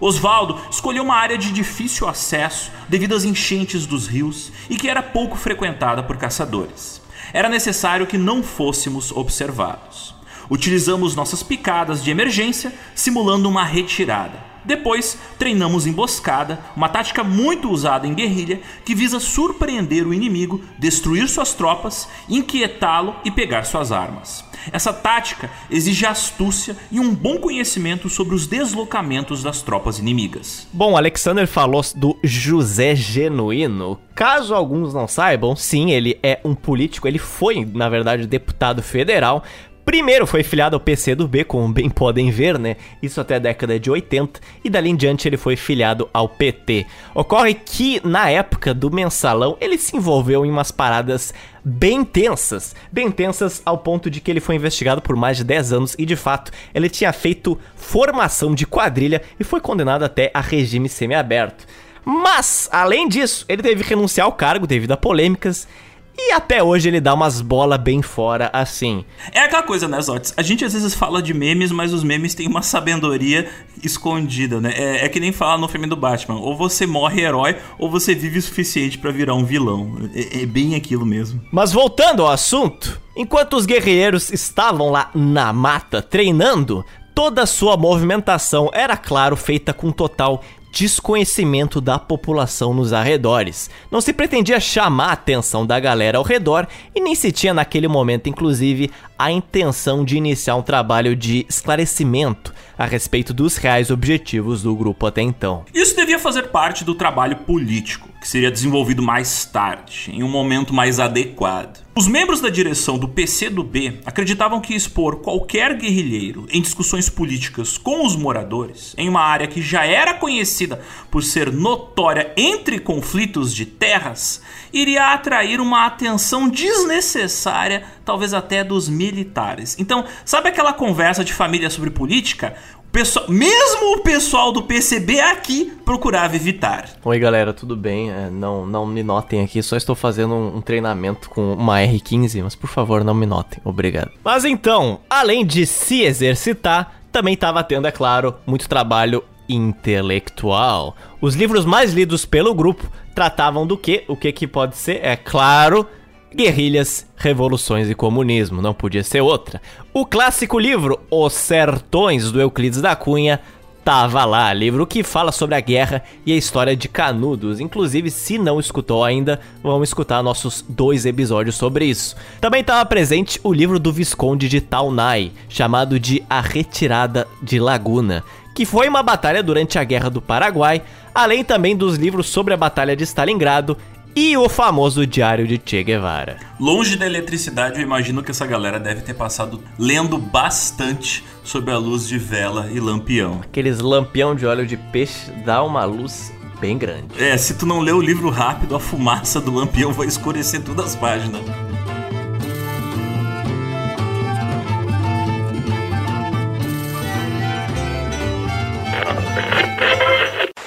Osvaldo 0.00 0.58
escolheu 0.70 1.02
uma 1.02 1.16
área 1.16 1.36
de 1.36 1.52
difícil 1.52 2.08
acesso 2.08 2.70
devido 2.88 3.14
às 3.14 3.24
enchentes 3.24 3.86
dos 3.86 4.06
rios 4.06 4.50
e 4.68 4.76
que 4.76 4.88
era 4.88 5.02
pouco 5.02 5.36
frequentada 5.36 6.02
por 6.02 6.16
caçadores. 6.16 7.02
Era 7.32 7.48
necessário 7.48 8.06
que 8.06 8.16
não 8.16 8.42
fôssemos 8.42 9.12
observados. 9.12 10.14
Utilizamos 10.50 11.14
nossas 11.14 11.42
picadas 11.42 12.02
de 12.02 12.10
emergência, 12.10 12.72
simulando 12.94 13.48
uma 13.48 13.64
retirada 13.64 14.50
depois, 14.64 15.18
treinamos 15.38 15.86
emboscada, 15.86 16.60
uma 16.76 16.88
tática 16.88 17.24
muito 17.24 17.70
usada 17.70 18.06
em 18.06 18.14
guerrilha 18.14 18.60
que 18.84 18.94
visa 18.94 19.18
surpreender 19.18 20.06
o 20.06 20.12
inimigo, 20.12 20.62
destruir 20.78 21.28
suas 21.28 21.54
tropas, 21.54 22.08
inquietá-lo 22.28 23.16
e 23.24 23.30
pegar 23.30 23.64
suas 23.64 23.90
armas. 23.90 24.44
Essa 24.72 24.92
tática 24.92 25.50
exige 25.70 26.06
astúcia 26.06 26.76
e 26.90 27.00
um 27.00 27.14
bom 27.14 27.38
conhecimento 27.38 28.08
sobre 28.08 28.34
os 28.34 28.46
deslocamentos 28.46 29.42
das 29.42 29.62
tropas 29.62 29.98
inimigas. 29.98 30.66
Bom, 30.72 30.96
Alexander 30.96 31.46
falou 31.46 31.80
do 31.96 32.18
José 32.22 32.94
Genuíno. 32.94 33.98
Caso 34.14 34.54
alguns 34.54 34.92
não 34.92 35.08
saibam, 35.08 35.56
sim, 35.56 35.92
ele 35.92 36.18
é 36.22 36.40
um 36.44 36.54
político, 36.54 37.08
ele 37.08 37.18
foi, 37.18 37.64
na 37.64 37.88
verdade, 37.88 38.26
deputado 38.26 38.82
federal, 38.82 39.42
Primeiro 39.84 40.26
foi 40.26 40.42
filiado 40.42 40.76
ao 40.76 40.80
PC 40.80 41.14
do 41.14 41.26
B, 41.26 41.44
como 41.44 41.72
bem 41.72 41.88
podem 41.90 42.30
ver, 42.30 42.58
né? 42.58 42.76
Isso 43.02 43.20
até 43.20 43.36
a 43.36 43.38
década 43.38 43.78
de 43.78 43.90
80, 43.90 44.40
e 44.64 44.70
dali 44.70 44.90
em 44.90 44.96
diante 44.96 45.26
ele 45.26 45.36
foi 45.36 45.56
filiado 45.56 46.08
ao 46.12 46.28
PT. 46.28 46.86
Ocorre 47.14 47.54
que, 47.54 48.00
na 48.06 48.30
época 48.30 48.72
do 48.74 48.90
mensalão, 48.90 49.56
ele 49.60 49.78
se 49.78 49.96
envolveu 49.96 50.44
em 50.44 50.50
umas 50.50 50.70
paradas 50.70 51.32
bem 51.64 52.04
tensas, 52.04 52.74
bem 52.90 53.10
tensas 53.10 53.60
ao 53.64 53.78
ponto 53.78 54.10
de 54.10 54.20
que 54.20 54.30
ele 54.30 54.40
foi 54.40 54.54
investigado 54.54 55.02
por 55.02 55.16
mais 55.16 55.36
de 55.36 55.44
10 55.44 55.72
anos 55.72 55.96
e 55.98 56.06
de 56.06 56.16
fato 56.16 56.50
ele 56.74 56.88
tinha 56.88 57.12
feito 57.12 57.58
formação 57.76 58.54
de 58.54 58.66
quadrilha 58.66 59.20
e 59.38 59.44
foi 59.44 59.60
condenado 59.60 60.02
até 60.02 60.30
a 60.32 60.40
regime 60.40 60.88
semiaberto. 60.88 61.66
Mas, 62.04 62.68
além 62.72 63.08
disso, 63.08 63.44
ele 63.48 63.62
teve 63.62 63.82
que 63.82 63.90
renunciar 63.90 64.26
ao 64.26 64.32
cargo 64.32 64.66
devido 64.66 64.92
a 64.92 64.96
polêmicas 64.96 65.68
e 66.16 66.32
até 66.32 66.62
hoje 66.62 66.88
ele 66.88 67.00
dá 67.00 67.14
umas 67.14 67.40
bolas 67.40 67.80
bem 67.80 68.02
fora 68.02 68.50
assim. 68.52 69.04
É 69.32 69.40
aquela 69.40 69.62
coisa, 69.62 69.88
né, 69.88 70.00
Zotes? 70.00 70.34
A 70.36 70.42
gente 70.42 70.64
às 70.64 70.72
vezes 70.72 70.94
fala 70.94 71.22
de 71.22 71.32
memes, 71.32 71.72
mas 71.72 71.92
os 71.92 72.04
memes 72.04 72.34
têm 72.34 72.46
uma 72.46 72.62
sabedoria 72.62 73.48
escondida, 73.82 74.60
né? 74.60 74.72
É, 74.76 75.04
é 75.04 75.08
que 75.08 75.20
nem 75.20 75.32
fala 75.32 75.58
no 75.58 75.68
filme 75.68 75.86
do 75.86 75.96
Batman: 75.96 76.38
ou 76.38 76.56
você 76.56 76.86
morre 76.86 77.22
herói, 77.22 77.56
ou 77.78 77.90
você 77.90 78.14
vive 78.14 78.38
o 78.38 78.42
suficiente 78.42 78.98
para 78.98 79.10
virar 79.10 79.34
um 79.34 79.44
vilão. 79.44 80.10
É, 80.14 80.42
é 80.42 80.46
bem 80.46 80.74
aquilo 80.74 81.06
mesmo. 81.06 81.40
Mas 81.50 81.72
voltando 81.72 82.22
ao 82.22 82.30
assunto, 82.30 83.00
enquanto 83.16 83.56
os 83.56 83.66
guerreiros 83.66 84.30
estavam 84.30 84.90
lá 84.90 85.10
na 85.14 85.52
mata 85.52 86.02
treinando, 86.02 86.84
toda 87.14 87.42
a 87.42 87.46
sua 87.46 87.76
movimentação 87.76 88.70
era, 88.72 88.96
claro, 88.96 89.36
feita 89.36 89.72
com 89.72 89.90
total 89.90 90.42
desconhecimento 90.70 91.80
da 91.80 91.98
população 91.98 92.72
nos 92.72 92.92
arredores. 92.92 93.70
Não 93.90 94.00
se 94.00 94.12
pretendia 94.12 94.60
chamar 94.60 95.08
a 95.08 95.12
atenção 95.12 95.66
da 95.66 95.80
galera 95.80 96.18
ao 96.18 96.24
redor 96.24 96.66
e 96.94 97.00
nem 97.00 97.14
se 97.14 97.32
tinha 97.32 97.54
naquele 97.54 97.88
momento, 97.88 98.28
inclusive, 98.28 98.90
a 99.18 99.30
intenção 99.30 100.04
de 100.04 100.16
iniciar 100.16 100.56
um 100.56 100.62
trabalho 100.62 101.14
de 101.16 101.44
esclarecimento 101.48 102.54
a 102.78 102.86
respeito 102.86 103.34
dos 103.34 103.56
reais 103.56 103.90
objetivos 103.90 104.62
do 104.62 104.74
grupo 104.74 105.06
até 105.06 105.20
então. 105.22 105.64
Isso 105.74 105.94
devia 105.96 106.18
fazer 106.18 106.48
parte 106.48 106.84
do 106.84 106.94
trabalho 106.94 107.36
político, 107.36 108.08
que 108.20 108.28
seria 108.28 108.50
desenvolvido 108.50 109.02
mais 109.02 109.46
tarde, 109.46 110.10
em 110.12 110.22
um 110.22 110.28
momento 110.28 110.74
mais 110.74 111.00
adequado. 111.00 111.80
Os 111.96 112.06
membros 112.06 112.40
da 112.40 112.48
direção 112.48 112.98
do 112.98 113.08
PCdoB 113.08 114.00
acreditavam 114.06 114.60
que 114.60 114.74
expor 114.74 115.16
qualquer 115.16 115.76
guerrilheiro 115.76 116.46
em 116.50 116.62
discussões 116.62 117.08
políticas 117.08 117.76
com 117.76 118.06
os 118.06 118.14
moradores, 118.14 118.94
em 118.96 119.08
uma 119.08 119.22
área 119.22 119.48
que 119.48 119.60
já 119.60 119.84
era 119.84 120.14
conhecida 120.14 120.80
por 121.10 121.22
ser 121.22 121.50
notória 121.50 122.32
entre 122.36 122.78
conflitos 122.78 123.54
de 123.54 123.66
terras, 123.66 124.40
iria 124.72 125.12
atrair 125.12 125.60
uma 125.60 125.86
atenção 125.86 126.48
desnecessária, 126.48 127.84
talvez 128.04 128.32
até 128.32 128.62
dos 128.62 128.88
militares. 128.88 129.76
Então, 129.78 130.04
sabe 130.24 130.48
aquela 130.48 130.72
conversa 130.72 131.24
de 131.24 131.32
família 131.32 131.70
sobre 131.70 131.90
política? 131.90 132.54
Pessoal, 132.92 133.26
mesmo 133.28 133.94
o 133.94 134.00
pessoal 134.00 134.50
do 134.50 134.64
PCB 134.64 135.20
aqui 135.20 135.72
procurava 135.84 136.34
evitar. 136.34 136.90
Oi 137.04 137.18
galera, 137.20 137.52
tudo 137.52 137.76
bem? 137.76 138.10
É, 138.10 138.28
não, 138.28 138.66
não 138.66 138.84
me 138.84 139.00
notem 139.04 139.44
aqui, 139.44 139.62
só 139.62 139.76
estou 139.76 139.94
fazendo 139.94 140.34
um, 140.34 140.56
um, 140.56 140.60
treinamento 140.60 141.30
com 141.30 141.52
uma 141.52 141.78
R15, 141.78 142.42
mas 142.42 142.56
por 142.56 142.68
favor 142.68 143.04
não 143.04 143.14
me 143.14 143.26
notem, 143.26 143.60
obrigado. 143.64 144.10
Mas 144.24 144.44
então, 144.44 144.98
além 145.08 145.46
de 145.46 145.66
se 145.66 146.02
exercitar, 146.02 147.00
também 147.12 147.34
estava 147.34 147.62
tendo, 147.62 147.86
é 147.86 147.92
claro, 147.92 148.34
muito 148.44 148.68
trabalho 148.68 149.22
intelectual. 149.48 150.96
Os 151.20 151.36
livros 151.36 151.64
mais 151.64 151.92
lidos 151.92 152.24
pelo 152.24 152.52
grupo 152.52 152.90
tratavam 153.14 153.64
do 153.64 153.78
que? 153.78 154.02
O 154.08 154.16
que 154.16 154.32
que 154.32 154.48
pode 154.48 154.76
ser? 154.76 154.98
É 155.00 155.14
claro, 155.14 155.86
Guerrilhas, 156.34 157.06
Revoluções 157.16 157.90
e 157.90 157.94
Comunismo, 157.94 158.62
não 158.62 158.72
podia 158.72 159.02
ser 159.02 159.20
outra. 159.20 159.60
O 159.92 160.06
clássico 160.06 160.58
livro 160.58 161.00
Os 161.10 161.32
Sertões 161.32 162.30
do 162.30 162.40
Euclides 162.40 162.80
da 162.80 162.94
Cunha 162.94 163.40
tava 163.84 164.24
lá, 164.24 164.52
livro 164.52 164.86
que 164.86 165.02
fala 165.02 165.32
sobre 165.32 165.56
a 165.56 165.60
guerra 165.60 166.04
e 166.24 166.32
a 166.32 166.36
história 166.36 166.76
de 166.76 166.88
Canudos. 166.88 167.58
Inclusive, 167.58 168.10
se 168.10 168.38
não 168.38 168.60
escutou 168.60 169.04
ainda, 169.04 169.40
vamos 169.62 169.88
escutar 169.88 170.22
nossos 170.22 170.64
dois 170.68 171.04
episódios 171.04 171.56
sobre 171.56 171.86
isso. 171.86 172.14
Também 172.40 172.60
estava 172.60 172.84
presente 172.86 173.40
o 173.42 173.52
livro 173.52 173.80
do 173.80 173.92
Visconde 173.92 174.48
de 174.48 174.60
Taunay, 174.60 175.32
chamado 175.48 175.98
de 175.98 176.22
A 176.30 176.40
Retirada 176.40 177.26
de 177.42 177.58
Laguna, 177.58 178.22
que 178.54 178.64
foi 178.64 178.88
uma 178.88 179.02
batalha 179.02 179.42
durante 179.42 179.78
a 179.78 179.84
Guerra 179.84 180.10
do 180.10 180.22
Paraguai, 180.22 180.82
além 181.14 181.42
também 181.42 181.74
dos 181.74 181.96
livros 181.96 182.28
sobre 182.28 182.54
a 182.54 182.56
Batalha 182.56 182.94
de 182.94 183.02
Stalingrado 183.02 183.76
e 184.14 184.36
o 184.36 184.48
famoso 184.48 185.06
Diário 185.06 185.46
de 185.46 185.60
Che 185.64 185.82
Guevara. 185.82 186.36
Longe 186.58 186.96
da 186.96 187.06
eletricidade, 187.06 187.78
eu 187.78 187.82
imagino 187.82 188.22
que 188.22 188.30
essa 188.30 188.46
galera 188.46 188.78
deve 188.78 189.02
ter 189.02 189.14
passado 189.14 189.62
lendo 189.78 190.18
bastante 190.18 191.24
sobre 191.44 191.72
a 191.72 191.78
luz 191.78 192.06
de 192.06 192.18
vela 192.18 192.68
e 192.72 192.80
lampião. 192.80 193.40
Aqueles 193.42 193.80
lampião 193.80 194.34
de 194.34 194.46
óleo 194.46 194.66
de 194.66 194.76
peixe 194.76 195.30
dá 195.44 195.62
uma 195.62 195.84
luz 195.84 196.32
bem 196.60 196.76
grande. 196.76 197.06
É, 197.18 197.36
se 197.36 197.54
tu 197.54 197.64
não 197.64 197.80
ler 197.80 197.94
o 197.94 198.00
livro 198.00 198.28
rápido, 198.28 198.76
a 198.76 198.80
fumaça 198.80 199.40
do 199.40 199.52
lampião 199.52 199.92
vai 199.92 200.06
escurecer 200.06 200.62
todas 200.62 200.86
as 200.86 200.96
páginas. 200.96 201.40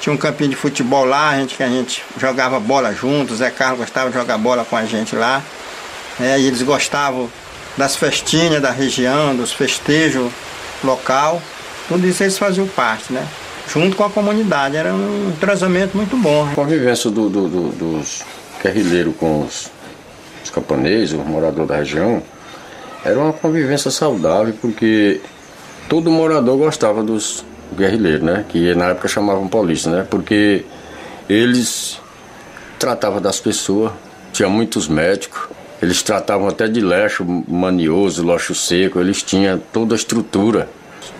Tinha 0.04 0.14
um 0.14 0.18
campinho 0.18 0.50
de 0.50 0.58
futebol 0.58 1.06
lá, 1.06 1.30
a 1.30 1.38
gente, 1.38 1.56
que 1.56 1.64
a 1.64 1.70
gente 1.70 2.04
jogava 2.20 2.60
bola 2.60 2.94
juntos, 2.94 3.38
Zé 3.38 3.50
Carlos 3.50 3.80
gostava 3.80 4.10
de 4.10 4.18
jogar 4.18 4.38
bola 4.38 4.66
com 4.66 4.76
a 4.76 4.84
gente 4.84 5.16
lá. 5.16 5.42
É, 6.20 6.38
e 6.38 6.46
eles 6.46 6.62
gostavam 6.62 7.32
das 7.78 7.96
festinhas 7.96 8.62
da 8.62 8.70
região, 8.70 9.34
dos 9.34 9.54
festejos 9.54 10.30
local. 10.84 11.42
Tudo 11.88 12.06
isso 12.06 12.22
eles 12.22 12.38
faziam 12.38 12.68
parte, 12.68 13.14
né? 13.14 13.26
Junto 13.74 13.96
com 13.96 14.04
a 14.04 14.10
comunidade. 14.10 14.76
Era 14.76 14.94
um 14.94 15.32
trasamento 15.40 15.96
muito 15.96 16.18
bom. 16.18 16.50
A 16.52 16.54
convivência 16.54 17.10
do, 17.10 17.30
do, 17.30 17.48
do, 17.48 17.70
dos 17.70 18.24
guerrilheiros 18.62 19.16
com 19.18 19.44
os, 19.44 19.72
os 20.44 20.50
camponeses, 20.50 21.18
os 21.18 21.26
moradores 21.26 21.70
da 21.70 21.78
região, 21.78 22.22
era 23.06 23.18
uma 23.18 23.32
convivência 23.32 23.90
saudável, 23.90 24.54
porque 24.60 25.22
todo 25.88 26.12
morador 26.12 26.58
gostava 26.58 27.02
dos, 27.02 27.46
guerrilheiro, 27.74 28.24
né? 28.24 28.46
Que 28.48 28.74
na 28.76 28.90
época 28.90 29.08
chamavam 29.08 29.48
polícia, 29.48 29.92
né? 29.92 30.08
Porque 30.10 30.64
eles 31.30 32.00
tratavam 32.80 33.22
das 33.22 33.40
pessoas, 33.40 33.92
tinha 34.32 34.50
muitos 34.50 34.88
médicos, 34.88 35.48
eles 35.82 36.02
tratavam 36.02 36.48
até 36.48 36.68
de 36.68 36.82
leixo 36.82 37.26
manioso, 37.48 38.26
leixo 38.26 38.56
seco, 38.56 39.00
eles 39.00 39.22
tinham 39.22 39.62
toda 39.72 39.96
a 39.96 39.98
estrutura 39.98 40.70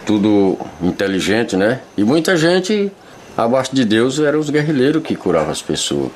tudo 0.06 0.58
inteligente, 0.82 1.56
né? 1.56 1.82
E 1.98 2.04
muita 2.04 2.36
gente 2.36 2.92
abaixo 3.38 3.76
de 3.76 3.86
Deus 3.86 4.20
eram 4.20 4.40
os 4.40 4.50
guerrilheiros 4.50 5.04
que 5.04 5.16
curavam 5.16 5.52
as 5.52 5.62
pessoas. 5.62 6.12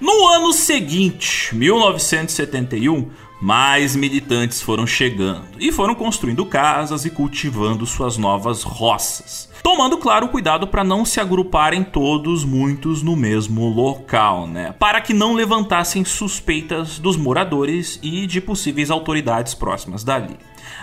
No 0.00 0.28
ano 0.28 0.52
seguinte, 0.52 1.54
1971, 1.54 3.10
mais 3.40 3.94
militantes 3.94 4.62
foram 4.62 4.86
chegando 4.86 5.44
e 5.58 5.70
foram 5.70 5.94
construindo 5.94 6.46
casas 6.46 7.04
e 7.04 7.10
cultivando 7.10 7.84
suas 7.86 8.16
novas 8.16 8.62
roças, 8.62 9.50
tomando 9.62 9.98
claro 9.98 10.28
cuidado 10.28 10.66
para 10.66 10.82
não 10.82 11.04
se 11.04 11.20
agruparem 11.20 11.84
todos 11.84 12.44
muitos 12.44 13.02
no 13.02 13.14
mesmo 13.14 13.68
local, 13.68 14.46
né? 14.46 14.74
Para 14.78 15.00
que 15.00 15.12
não 15.12 15.34
levantassem 15.34 16.04
suspeitas 16.04 16.98
dos 16.98 17.16
moradores 17.16 17.98
e 18.02 18.26
de 18.26 18.40
possíveis 18.40 18.90
autoridades 18.90 19.54
próximas 19.54 20.02
dali. 20.02 20.36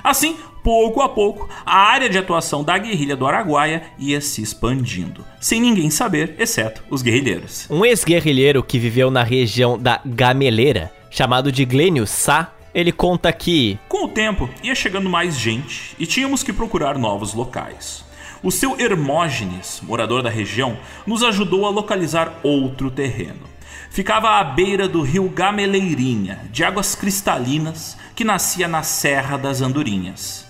Assim, 0.03 0.35
pouco 0.63 1.01
a 1.01 1.09
pouco, 1.09 1.47
a 1.65 1.77
área 1.77 2.09
de 2.09 2.17
atuação 2.17 2.63
da 2.63 2.77
guerrilha 2.77 3.15
do 3.15 3.25
Araguaia 3.25 3.84
ia 3.97 4.21
se 4.21 4.41
expandindo, 4.41 5.23
sem 5.39 5.61
ninguém 5.61 5.89
saber, 5.89 6.35
exceto 6.39 6.84
os 6.89 7.01
guerrilheiros. 7.01 7.67
Um 7.69 7.85
ex-guerrilheiro 7.85 8.63
que 8.63 8.80
viveu 8.80 9.09
na 9.09 9.23
região 9.23 9.77
da 9.77 9.99
Gameleira, 10.05 10.91
chamado 11.14 11.52
de 11.52 11.64
Glênio 11.64 12.07
Sá, 12.07 12.52
ele 12.73 12.91
conta 12.91 13.31
que. 13.31 13.77
Com 13.88 14.06
o 14.06 14.07
tempo, 14.07 14.49
ia 14.64 14.73
chegando 14.73 15.07
mais 15.07 15.38
gente 15.38 15.95
e 15.99 16.07
tínhamos 16.07 16.41
que 16.41 16.52
procurar 16.52 16.98
novos 16.98 17.35
locais. 17.35 18.03
O 18.41 18.52
seu 18.52 18.77
Hermógenes, 18.80 19.80
morador 19.84 20.23
da 20.23 20.30
região, 20.30 20.76
nos 21.06 21.22
ajudou 21.22 21.68
a 21.68 21.69
localizar 21.69 22.40
outro 22.41 22.90
terreno. 22.90 23.53
Ficava 23.91 24.40
à 24.40 24.44
beira 24.44 24.88
do 24.88 25.03
rio 25.03 25.30
Gameleirinha, 25.30 26.41
de 26.52 26.64
águas 26.64 26.95
cristalinas, 26.95 27.95
que 28.15 28.23
nascia 28.23 28.68
na 28.68 28.81
Serra 28.81 29.38
das 29.38 29.61
Andorinhas. 29.61 30.48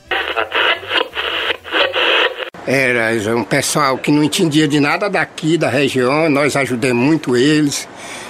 Era 2.66 3.36
um 3.36 3.44
pessoal 3.44 3.98
que 3.98 4.10
não 4.10 4.24
entendia 4.24 4.66
de 4.66 4.80
nada 4.80 5.10
daqui, 5.10 5.58
da 5.58 5.70
região, 5.70 6.30
nós 6.30 6.56
ajudamos 6.56 7.06
muito 7.06 7.36
eles. 7.36 7.86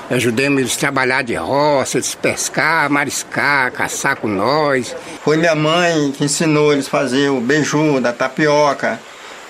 Ajudemos 0.10 0.60
eles 0.60 0.76
a 0.76 0.80
trabalhar 0.80 1.24
de 1.24 1.34
roça, 1.36 1.98
eles 1.98 2.14
pescar, 2.14 2.90
mariscar, 2.90 3.72
caçar 3.72 4.16
com 4.18 4.28
nós. 4.28 4.96
Foi 5.24 5.38
minha 5.38 5.56
mãe 5.56 6.12
que 6.12 6.26
ensinou 6.26 6.74
eles 6.74 6.88
a 6.88 6.90
fazer 6.90 7.30
o 7.30 7.40
beiju 7.40 8.02
da 8.02 8.12
tapioca, 8.12 9.00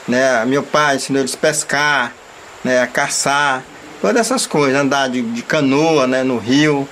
né? 0.08 0.46
Meu 0.46 0.62
pai 0.62 0.98
ensinou 0.98 1.22
eles 1.22 1.34
a 1.34 1.38
pescar, 1.38 2.14
né? 2.64 2.82
a 2.82 2.88
caçar, 2.88 3.64
todas 4.02 4.18
essas 4.18 4.46
coisas, 4.46 4.80
andar 4.80 5.10
de, 5.10 5.22
de 5.22 5.42
canoa 5.42 6.08
né? 6.08 6.24
no 6.24 6.38
rio. 6.38 6.88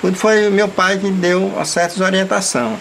Tudo 0.00 0.16
foi 0.16 0.50
meu 0.50 0.68
pai 0.68 0.98
que 0.98 1.10
deu 1.10 1.46
uma 1.46 1.64
certa 1.64 2.02
orientação. 2.02 2.78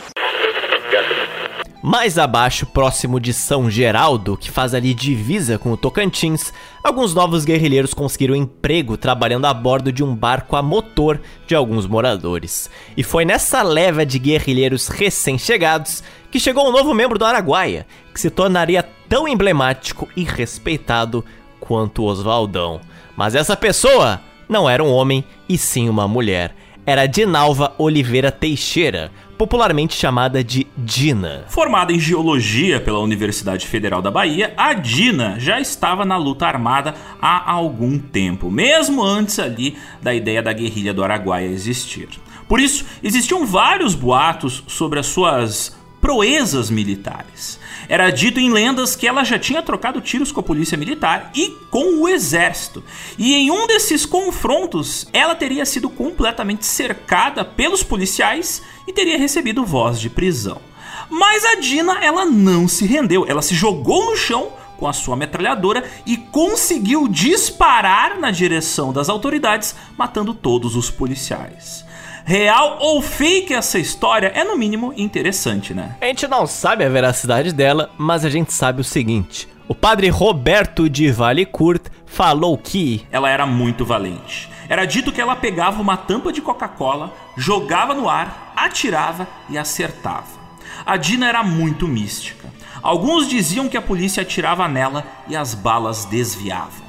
Mais 1.86 2.18
abaixo, 2.18 2.66
próximo 2.66 3.20
de 3.20 3.34
São 3.34 3.70
Geraldo, 3.70 4.38
que 4.38 4.50
faz 4.50 4.74
ali 4.74 4.94
divisa 4.94 5.58
com 5.60 5.70
o 5.70 5.76
Tocantins, 5.76 6.54
alguns 6.82 7.14
novos 7.14 7.44
guerrilheiros 7.44 7.94
conseguiram 7.94 8.38
emprego 8.38 8.96
trabalhando 8.96 9.48
a 9.48 9.54
bordo 9.54 9.92
de 9.92 10.02
um 10.02 10.16
barco 10.16 10.56
a 10.56 10.62
motor 10.62 11.20
de 11.46 11.54
alguns 11.54 11.86
moradores. 11.86 12.70
E 12.96 13.04
foi 13.04 13.26
nessa 13.26 13.62
leva 13.62 14.06
de 14.06 14.18
guerrilheiros 14.18 14.88
recém-chegados 14.88 16.02
que 16.32 16.40
chegou 16.40 16.70
um 16.70 16.72
novo 16.72 16.94
membro 16.94 17.20
do 17.20 17.26
Araguaia, 17.26 17.86
que 18.14 18.22
se 18.22 18.30
tornaria 18.30 18.82
tão 19.10 19.28
emblemático 19.28 20.08
e 20.16 20.24
respeitado 20.24 21.22
quanto 21.60 22.06
Oswaldão. 22.06 22.80
Mas 23.14 23.36
essa 23.36 23.58
pessoa 23.58 24.22
não 24.48 24.70
era 24.70 24.82
um 24.82 24.90
homem 24.90 25.22
e 25.50 25.58
sim 25.58 25.90
uma 25.90 26.08
mulher. 26.08 26.56
Era 26.86 27.08
Dinalva 27.08 27.74
Oliveira 27.78 28.32
Teixeira, 28.32 29.12
popularmente 29.38 29.96
chamada 29.96 30.44
de 30.44 30.68
Dina. 30.78 31.46
Formada 31.48 31.92
em 31.92 32.00
geologia 32.00 32.80
pela 32.80 33.00
Universidade 33.00 33.68
Federal 33.68 34.02
da 34.02 34.12
Bahia, 34.12 34.54
a 34.58 34.74
Dina 34.74 35.36
já 35.40 35.60
estava 35.60 36.06
na 36.06 36.18
luta 36.18 36.46
armada 36.46 36.94
há 37.22 37.52
algum 37.52 37.98
tempo, 37.98 38.50
mesmo 38.50 39.04
antes 39.04 39.40
ali 39.40 39.78
da 40.02 40.14
ideia 40.14 40.42
da 40.42 40.54
guerrilha 40.54 40.94
do 40.94 41.04
Araguaia 41.04 41.48
existir. 41.48 42.10
Por 42.48 42.60
isso, 42.60 42.86
existiam 43.02 43.46
vários 43.46 43.96
boatos 43.96 44.64
sobre 44.68 45.00
as 45.00 45.08
suas 45.08 45.78
proezas 46.00 46.70
militares. 46.70 47.60
Era 47.88 48.10
dito 48.10 48.40
em 48.40 48.52
lendas 48.52 48.96
que 48.96 49.08
ela 49.08 49.24
já 49.24 49.38
tinha 49.38 49.62
trocado 49.62 50.02
tiros 50.02 50.32
com 50.32 50.40
a 50.40 50.44
polícia 50.44 50.78
militar 50.78 51.32
e 51.36 51.50
com 51.70 52.02
o 52.02 52.08
exército. 52.08 52.84
E 53.18 53.34
em 53.34 53.52
um 53.52 53.68
desses 53.68 54.06
confrontos, 54.06 55.08
ela 55.14 55.36
teria 55.36 55.66
sido 55.66 55.90
completamente 55.90 56.66
cercada 56.66 57.44
pelos 57.44 57.84
policiais 57.84 58.62
e 58.88 58.94
teria 58.94 59.18
recebido 59.18 59.66
voz 59.66 60.00
de 60.00 60.10
prisão. 60.10 60.62
Mas 61.10 61.46
a 61.46 61.56
Dina, 61.56 62.04
ela 62.04 62.26
não 62.26 62.68
se 62.68 62.86
rendeu. 62.86 63.26
Ela 63.28 63.42
se 63.42 63.54
jogou 63.54 64.06
no 64.06 64.18
chão 64.18 64.52
com 64.78 64.88
a 64.88 64.94
sua 64.94 65.16
metralhadora 65.16 65.84
e 66.06 66.18
conseguiu 66.18 67.08
disparar 67.08 68.20
na 68.20 68.32
direção 68.32 68.92
das 68.92 69.10
autoridades, 69.10 69.76
matando 69.98 70.34
todos 70.34 70.76
os 70.76 70.90
policiais. 70.90 71.86
Real 72.26 72.78
ou 72.80 73.02
fake 73.02 73.54
essa 73.54 73.78
história 73.78 74.32
é 74.34 74.46
no 74.46 74.58
mínimo 74.58 74.94
interessante, 74.96 75.74
né? 75.74 75.98
A 76.00 76.06
gente 76.06 76.26
não 76.26 76.48
sabe 76.48 76.86
a 76.86 76.90
veracidade 76.90 77.52
dela, 77.52 77.90
mas 77.98 78.24
a 78.24 78.30
gente 78.30 78.54
sabe 78.54 78.80
o 78.80 78.84
seguinte: 78.84 79.48
o 79.68 79.76
padre 79.76 80.08
Roberto 80.08 80.90
de 80.90 81.12
Valecourt 81.12 81.84
falou 82.06 82.58
que 82.58 83.06
ela 83.12 83.30
era 83.30 83.46
muito 83.46 83.84
valente. 83.84 84.50
Era 84.70 84.86
dito 84.86 85.12
que 85.12 85.20
ela 85.20 85.36
pegava 85.36 85.82
uma 85.82 85.98
tampa 85.98 86.32
de 86.32 86.42
Coca-Cola, 86.42 87.14
jogava 87.36 87.94
no 87.94 88.08
ar, 88.08 88.54
atirava 88.56 89.28
e 89.50 89.58
acertava. 89.58 90.42
A 90.86 90.96
Dina 90.96 91.28
era 91.28 91.44
muito 91.44 91.90
mística. 91.90 92.48
Alguns 92.82 93.28
diziam 93.28 93.68
que 93.68 93.76
a 93.78 93.82
polícia 93.82 94.22
atirava 94.22 94.68
nela 94.70 95.06
e 95.28 95.36
as 95.36 95.54
balas 95.54 96.06
desviavam. 96.06 96.84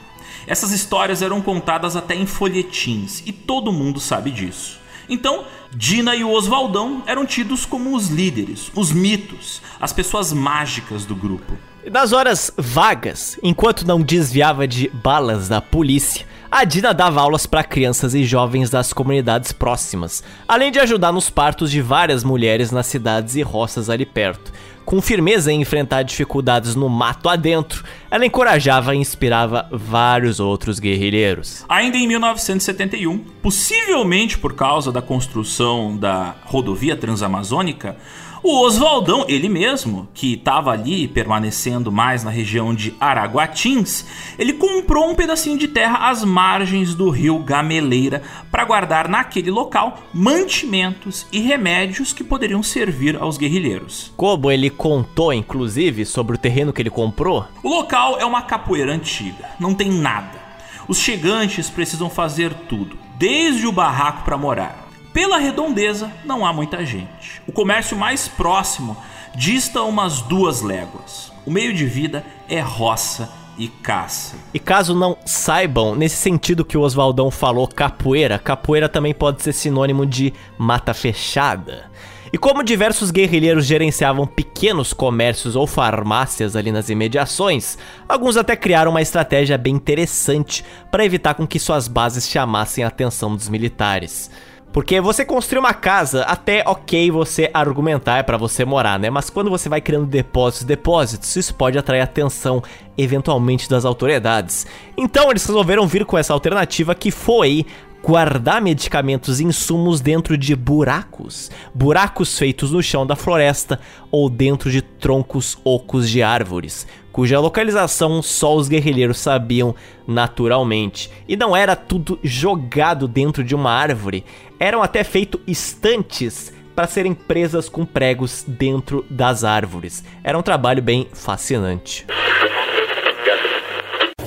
Essas 0.47 0.71
histórias 0.71 1.23
eram 1.23 1.41
contadas 1.41 1.97
até 1.97 2.15
em 2.15 2.27
folhetins 2.27 3.23
e 3.27 3.33
todo 3.33 3.73
mundo 3.73 3.99
sabe 3.99 4.31
disso. 4.31 4.84
Então, 5.09 5.45
Dina 5.75 6.15
e 6.15 6.25
o 6.25 6.31
Oswaldão 6.31 7.03
eram 7.07 7.27
tidos 7.27 7.65
como 7.67 7.97
os 7.97 8.09
líderes, 8.09 8.71
os 8.75 8.93
mitos, 8.93 9.61
as 9.81 9.93
pessoas 9.93 10.33
mágicas 10.33 11.05
do 11.05 11.15
grupo. 11.15 11.57
Nas 11.91 12.13
horas 12.13 12.51
vagas, 12.57 13.39
enquanto 13.43 13.87
não 13.87 14.01
desviava 14.01 14.67
de 14.67 14.89
balas 14.89 15.49
da 15.49 15.61
polícia, 15.61 16.27
a 16.57 16.63
Dina 16.63 16.95
dava 16.95 17.21
aulas 17.21 17.47
para 17.47 17.65
crianças 17.65 18.15
e 18.15 18.23
jovens 18.23 18.71
das 18.71 18.93
comunidades 18.93 19.51
próximas, 19.51 20.23
além 20.47 20.71
de 20.71 20.79
ajudar 20.79 21.11
nos 21.11 21.29
partos 21.29 21.69
de 21.69 21.83
várias 21.83 22.23
mulheres 22.23 22.71
nas 22.71 22.87
cidades 22.87 23.35
e 23.35 23.43
roças 23.43 23.91
ali 23.91 24.07
perto. 24.07 24.53
Com 24.85 25.03
firmeza 25.03 25.51
em 25.51 25.61
enfrentar 25.61 26.05
dificuldades 26.05 26.77
no 26.77 26.89
mato 26.89 27.29
adentro, 27.29 27.83
ela 28.09 28.25
encorajava 28.25 28.95
e 28.95 28.99
inspirava 28.99 29.69
vários 29.73 30.39
outros 30.39 30.79
guerrilheiros. 30.79 31.65
Ainda 31.69 31.97
em 31.97 32.07
1971, 32.07 33.19
possivelmente 33.43 34.39
por 34.39 34.55
causa 34.55 34.93
da 34.93 35.03
construção 35.03 35.97
da 35.97 36.37
rodovia 36.45 36.97
transamazônica, 36.97 37.97
o 38.45 38.61
Oswaldão, 38.61 39.25
ele 39.27 39.49
mesmo, 39.49 40.07
que 40.13 40.35
estava 40.35 40.71
ali 40.71 41.09
permanecendo 41.09 41.91
mais 41.91 42.23
na 42.23 42.31
região 42.31 42.75
de 42.75 42.95
Araguatins, 43.01 44.05
ele 44.39 44.53
comprou 44.53 45.09
um 45.09 45.15
pedacinho 45.15 45.57
de 45.57 45.67
terra 45.67 46.11
às 46.11 46.23
margens 46.23 46.95
do 46.95 47.09
rio 47.09 47.39
Gameleira 47.39 48.21
para 48.51 48.67
guardar 48.67 49.09
naquele 49.09 49.51
local 49.51 49.99
mantimentos 50.13 51.27
e 51.33 51.41
remédios 51.41 52.13
que 52.13 52.23
poderiam 52.23 52.63
servir 52.63 53.17
aos 53.17 53.39
guerrilheiros. 53.39 54.13
Como 54.15 54.51
ele 54.51 54.69
contou, 54.69 55.33
inclusive, 55.33 56.05
sobre 56.05 56.37
o 56.37 56.39
terreno 56.39 56.71
que 56.71 56.83
ele 56.83 56.91
comprou? 56.91 57.47
O 57.63 57.71
local 57.71 58.19
é 58.21 58.27
uma 58.27 58.43
capoeira 58.43 58.93
antiga, 58.93 59.53
não 59.59 59.73
tem 59.73 59.91
nada. 59.91 60.45
Os 60.87 60.99
chegantes 60.99 61.71
precisam 61.71 62.11
fazer 62.11 62.53
tudo, 62.69 62.99
desde 63.17 63.67
o 63.67 63.73
barraco 63.73 64.23
para 64.23 64.37
morar. 64.37 64.84
Pela 65.15 65.39
redondeza, 65.39 66.11
não 66.25 66.45
há 66.45 66.53
muita 66.53 66.85
gente. 66.85 67.41
O 67.47 67.53
comércio 67.53 67.97
mais 67.97 68.27
próximo 68.27 68.97
dista 69.33 69.81
umas 69.83 70.21
duas 70.21 70.61
léguas. 70.61 71.33
O 71.47 71.53
meio 71.53 71.73
de 71.73 71.87
vida 71.87 72.27
é 72.49 72.59
roça 72.59 73.31
e 73.57 73.69
caça. 73.69 74.35
E 74.53 74.59
caso 74.59 74.93
não 74.93 75.17
saibam, 75.25 75.95
nesse 75.95 76.17
sentido 76.17 76.65
que 76.65 76.77
o 76.77 76.81
Oswaldão 76.81 77.31
falou 77.31 77.69
capoeira, 77.69 78.41
capoeira 78.41 78.89
também 78.89 79.15
pode 79.15 79.41
ser 79.41 79.53
sinônimo 79.53 80.05
de 80.05 80.35
mata 80.59 80.93
fechada. 80.93 81.89
E 82.33 82.37
como 82.37 82.65
diversos 82.65 83.13
guerrilheiros 83.13 83.67
gerenciavam 83.67 84.27
pequenos 84.27 84.93
comércios 84.93 85.55
ou 85.55 85.69
farmácias 85.69 86.57
ali 86.57 86.73
nas 86.73 86.89
imediações, 86.89 87.79
alguns 88.09 88.37
até 88.37 88.57
criaram 88.57 88.91
uma 88.91 89.01
estratégia 89.01 89.57
bem 89.57 89.77
interessante 89.77 90.65
para 90.91 91.05
evitar 91.05 91.35
com 91.35 91.47
que 91.47 91.61
suas 91.61 91.87
bases 91.87 92.29
chamassem 92.29 92.83
a 92.83 92.89
atenção 92.89 93.37
dos 93.37 93.49
militares. 93.49 94.29
Porque 94.75 95.01
você 95.01 95.25
construir 95.25 95.61
uma 95.61 95.73
casa, 95.73 96.25
até 96.25 96.65
ok 96.67 97.09
você 97.09 97.49
argumentar 97.55 98.19
é 98.19 98.23
para 98.25 98.37
você 98.37 98.65
morar, 98.65 98.99
né? 98.99 99.09
Mas 99.09 99.31
quando 99.31 99.49
você 99.49 99.69
vai 99.69 99.81
criando 99.81 100.05
depósitos, 100.05 100.67
depósitos, 100.67 101.37
isso 101.37 101.55
pode 101.55 101.79
atrair 101.79 102.01
atenção 102.01 102.61
eventualmente 102.99 103.71
das 103.71 103.85
autoridades. 103.85 104.67
Então 104.97 105.31
eles 105.31 105.47
resolveram 105.47 105.87
vir 105.87 106.05
com 106.05 106.19
essa 106.19 106.33
alternativa 106.33 106.93
que 106.93 107.13
foi 107.13 107.65
guardar 108.03 108.61
medicamentos 108.61 109.39
e 109.39 109.45
insumos 109.45 110.01
dentro 110.01 110.37
de 110.37 110.57
buracos, 110.57 111.53
buracos 111.73 112.37
feitos 112.37 112.73
no 112.73 112.83
chão 112.83 113.07
da 113.07 113.15
floresta 113.15 113.79
ou 114.11 114.29
dentro 114.29 114.73
de 114.73 114.83
troncos 114.83 115.57
ocos 115.63 116.11
de 116.11 116.21
árvores, 116.21 116.85
cuja 117.15 117.39
localização 117.39 118.21
só 118.21 118.57
os 118.57 118.67
guerrilheiros 118.67 119.19
sabiam 119.19 119.73
naturalmente. 120.05 121.09
E 121.29 121.37
não 121.37 121.55
era 121.55 121.77
tudo 121.77 122.19
jogado 122.25 123.07
dentro 123.07 123.45
de 123.45 123.55
uma 123.55 123.71
árvore, 123.71 124.25
eram 124.59 124.83
até 124.83 125.05
feitos 125.05 125.41
estantes 125.47 126.53
para 126.75 126.89
serem 126.89 127.15
presas 127.15 127.69
com 127.69 127.87
pregos 127.87 128.45
dentro 128.49 129.07
das 129.09 129.45
árvores. 129.45 130.03
Era 130.25 130.37
um 130.37 130.43
trabalho 130.43 130.83
bem 130.83 131.07
fascinante. 131.13 132.05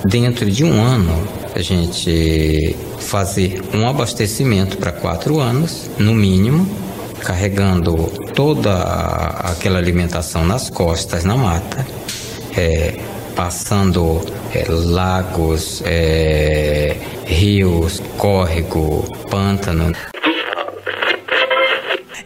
Dentro 0.06 0.50
de 0.50 0.64
um 0.64 0.82
ano, 0.82 1.28
a 1.54 1.60
gente 1.60 2.74
fazer 3.00 3.62
um 3.74 3.86
abastecimento 3.86 4.78
para 4.78 4.92
quatro 4.92 5.38
anos, 5.38 5.90
no 5.98 6.14
mínimo, 6.14 6.66
carregando 7.22 8.06
toda 8.34 8.80
aquela 9.40 9.78
alimentação 9.78 10.42
nas 10.46 10.70
costas, 10.70 11.22
na 11.24 11.36
mata, 11.36 11.84
é, 12.56 13.00
passando 13.34 14.20
é, 14.54 14.64
lagos, 14.68 15.82
é, 15.84 16.96
rios, 17.26 18.00
córrego, 18.16 19.04
pântano. 19.30 19.92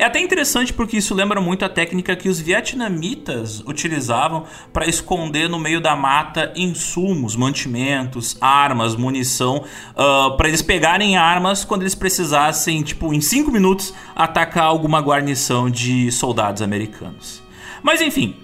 É 0.02 0.04
até 0.04 0.18
interessante 0.18 0.72
porque 0.72 0.96
isso 0.96 1.14
lembra 1.14 1.40
muito 1.40 1.64
a 1.64 1.68
técnica 1.68 2.16
que 2.16 2.28
os 2.28 2.40
vietnamitas 2.40 3.60
utilizavam 3.60 4.46
para 4.72 4.84
esconder 4.84 5.48
no 5.48 5.60
meio 5.60 5.80
da 5.80 5.94
mata 5.94 6.52
insumos, 6.56 7.36
mantimentos, 7.36 8.36
armas, 8.40 8.96
munição, 8.96 9.58
uh, 9.92 10.36
para 10.36 10.48
eles 10.48 10.60
pegarem 10.60 11.16
armas 11.16 11.64
quando 11.64 11.82
eles 11.82 11.94
precisassem, 11.94 12.82
tipo, 12.82 13.14
em 13.14 13.20
5 13.20 13.52
minutos, 13.52 13.94
atacar 14.16 14.64
alguma 14.64 14.98
guarnição 14.98 15.70
de 15.70 16.10
soldados 16.10 16.62
americanos. 16.62 17.40
Mas 17.80 18.00
enfim, 18.00 18.34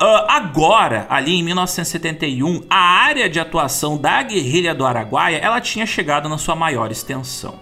Uh, 0.00 0.26
agora, 0.28 1.06
ali 1.08 1.34
em 1.34 1.42
1971, 1.42 2.64
a 2.68 2.76
área 2.76 3.28
de 3.28 3.38
atuação 3.38 3.96
da 3.96 4.22
guerrilha 4.22 4.74
do 4.74 4.84
Araguaia 4.84 5.36
ela 5.36 5.60
tinha 5.60 5.86
chegado 5.86 6.28
na 6.28 6.38
sua 6.38 6.56
maior 6.56 6.90
extensão. 6.90 7.58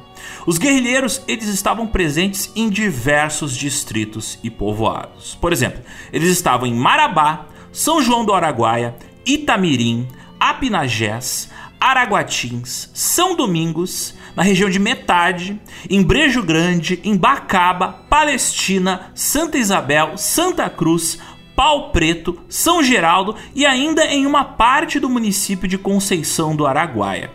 Os 0.47 0.59
guerrilheiros 0.59 1.23
eles 1.29 1.49
estavam 1.49 1.87
presentes 1.87 2.51
em 2.57 2.71
diversos 2.71 3.57
distritos 3.57 4.39
e 4.43 4.51
povoados. 4.51 5.35
Por 5.35 5.53
exemplo, 5.53 5.83
eles 6.13 6.31
estavam 6.31 6.67
em 6.67 6.75
Marabá, 6.75 7.47
São 7.73 8.03
João 8.03 8.25
do 8.25 8.33
Araguaia, 8.33 8.95
Itamirim, 9.27 10.09
Apinagés, 10.39 11.51
Araguatins, 11.79 12.91
São 12.95 13.37
Domingos, 13.37 14.15
na 14.37 14.43
região 14.43 14.71
de 14.71 14.79
Metade, 14.79 15.61
em 15.89 16.03
Brejo 16.03 16.43
Grande, 16.43 17.01
em 17.05 17.17
Bacaba, 17.17 18.05
Palestina, 18.09 19.11
Santa 19.15 19.59
Isabel, 19.59 20.17
Santa 20.17 20.69
Cruz, 20.71 21.19
Pau 21.61 21.91
Preto, 21.91 22.39
São 22.49 22.83
Geraldo 22.83 23.37
e 23.55 23.67
ainda 23.67 24.07
em 24.07 24.25
uma 24.25 24.43
parte 24.43 24.99
do 24.99 25.11
município 25.11 25.69
de 25.69 25.77
Conceição 25.77 26.57
do 26.57 26.67
Araguaia. 26.67 27.31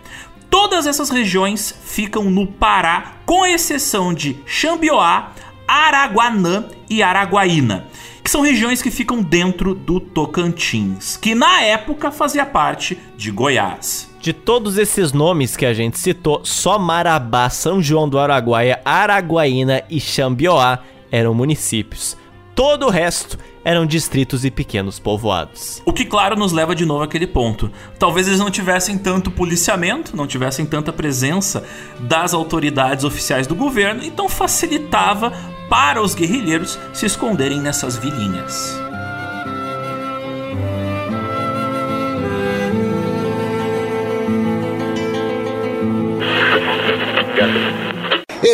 Todas 0.49 0.87
essas 0.87 1.11
regiões 1.11 1.75
ficam 1.83 2.23
no 2.23 2.47
Pará, 2.47 3.17
com 3.23 3.45
exceção 3.45 4.11
de 4.15 4.35
Xambioá, 4.43 5.31
Araguanã 5.67 6.65
e 6.89 7.03
Araguaína, 7.03 7.85
que 8.23 8.31
são 8.31 8.41
regiões 8.41 8.81
que 8.81 8.89
ficam 8.89 9.21
dentro 9.21 9.75
do 9.75 9.99
Tocantins, 9.99 11.17
que 11.17 11.35
na 11.35 11.61
época 11.61 12.09
fazia 12.09 12.47
parte 12.47 12.97
de 13.15 13.29
Goiás. 13.29 14.09
De 14.19 14.33
todos 14.33 14.79
esses 14.79 15.13
nomes 15.13 15.55
que 15.55 15.67
a 15.67 15.73
gente 15.75 15.99
citou, 15.99 16.43
só 16.43 16.79
Marabá, 16.79 17.47
São 17.51 17.79
João 17.79 18.09
do 18.09 18.17
Araguaia, 18.17 18.81
Araguaína 18.83 19.83
e 19.87 19.99
Xambioá 19.99 20.79
eram 21.11 21.35
municípios. 21.35 22.17
Todo 22.55 22.85
o 22.85 22.89
resto 22.89 23.37
eram 23.65 23.85
distritos 23.85 24.45
e 24.45 24.49
pequenos 24.49 24.97
povoados. 24.97 25.81
O 25.83 25.91
que, 25.91 26.05
claro, 26.05 26.37
nos 26.37 26.53
leva 26.53 26.73
de 26.73 26.85
novo 26.85 27.03
àquele 27.03 27.27
ponto. 27.27 27.69
Talvez 27.99 28.27
eles 28.27 28.39
não 28.39 28.49
tivessem 28.49 28.97
tanto 28.97 29.29
policiamento, 29.29 30.15
não 30.15 30.25
tivessem 30.25 30.65
tanta 30.65 30.93
presença 30.93 31.65
das 31.99 32.33
autoridades 32.33 33.03
oficiais 33.03 33.45
do 33.45 33.55
governo, 33.55 34.05
então 34.05 34.29
facilitava 34.29 35.33
para 35.69 36.01
os 36.01 36.15
guerrilheiros 36.15 36.79
se 36.93 37.05
esconderem 37.05 37.59
nessas 37.59 37.97
vilinhas. 37.97 38.84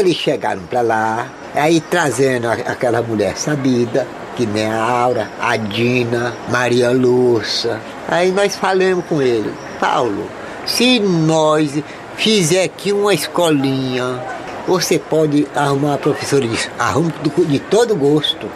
Eles 0.02 0.18
chegaram 0.18 0.64
para 0.64 0.82
lá, 0.82 1.28
aí 1.54 1.80
trazendo 1.80 2.50
aquela 2.50 3.04
mulher 3.04 3.38
sabida, 3.38 4.08
que 4.36 4.48
nem 4.48 4.66
a 4.66 4.82
Aura, 4.82 5.30
a 5.40 5.56
Dina, 5.56 6.34
Maria 6.50 6.90
Lúcia. 6.90 7.80
Aí 8.08 8.32
nós 8.32 8.56
falamos 8.56 9.06
com 9.06 9.22
ele, 9.22 9.54
Paulo, 9.80 10.28
se 10.66 11.00
nós 11.00 11.84
fizer 12.16 12.64
aqui 12.64 12.92
uma 12.92 13.14
escolinha, 13.14 14.20
você 14.68 14.98
pode 14.98 15.48
arrumar 15.56 15.90
uma 15.90 15.98
professora 16.00 16.48
disso, 16.48 16.72
arruma 16.80 17.14
de 17.48 17.60
todo 17.60 17.96
gosto, 17.96 18.48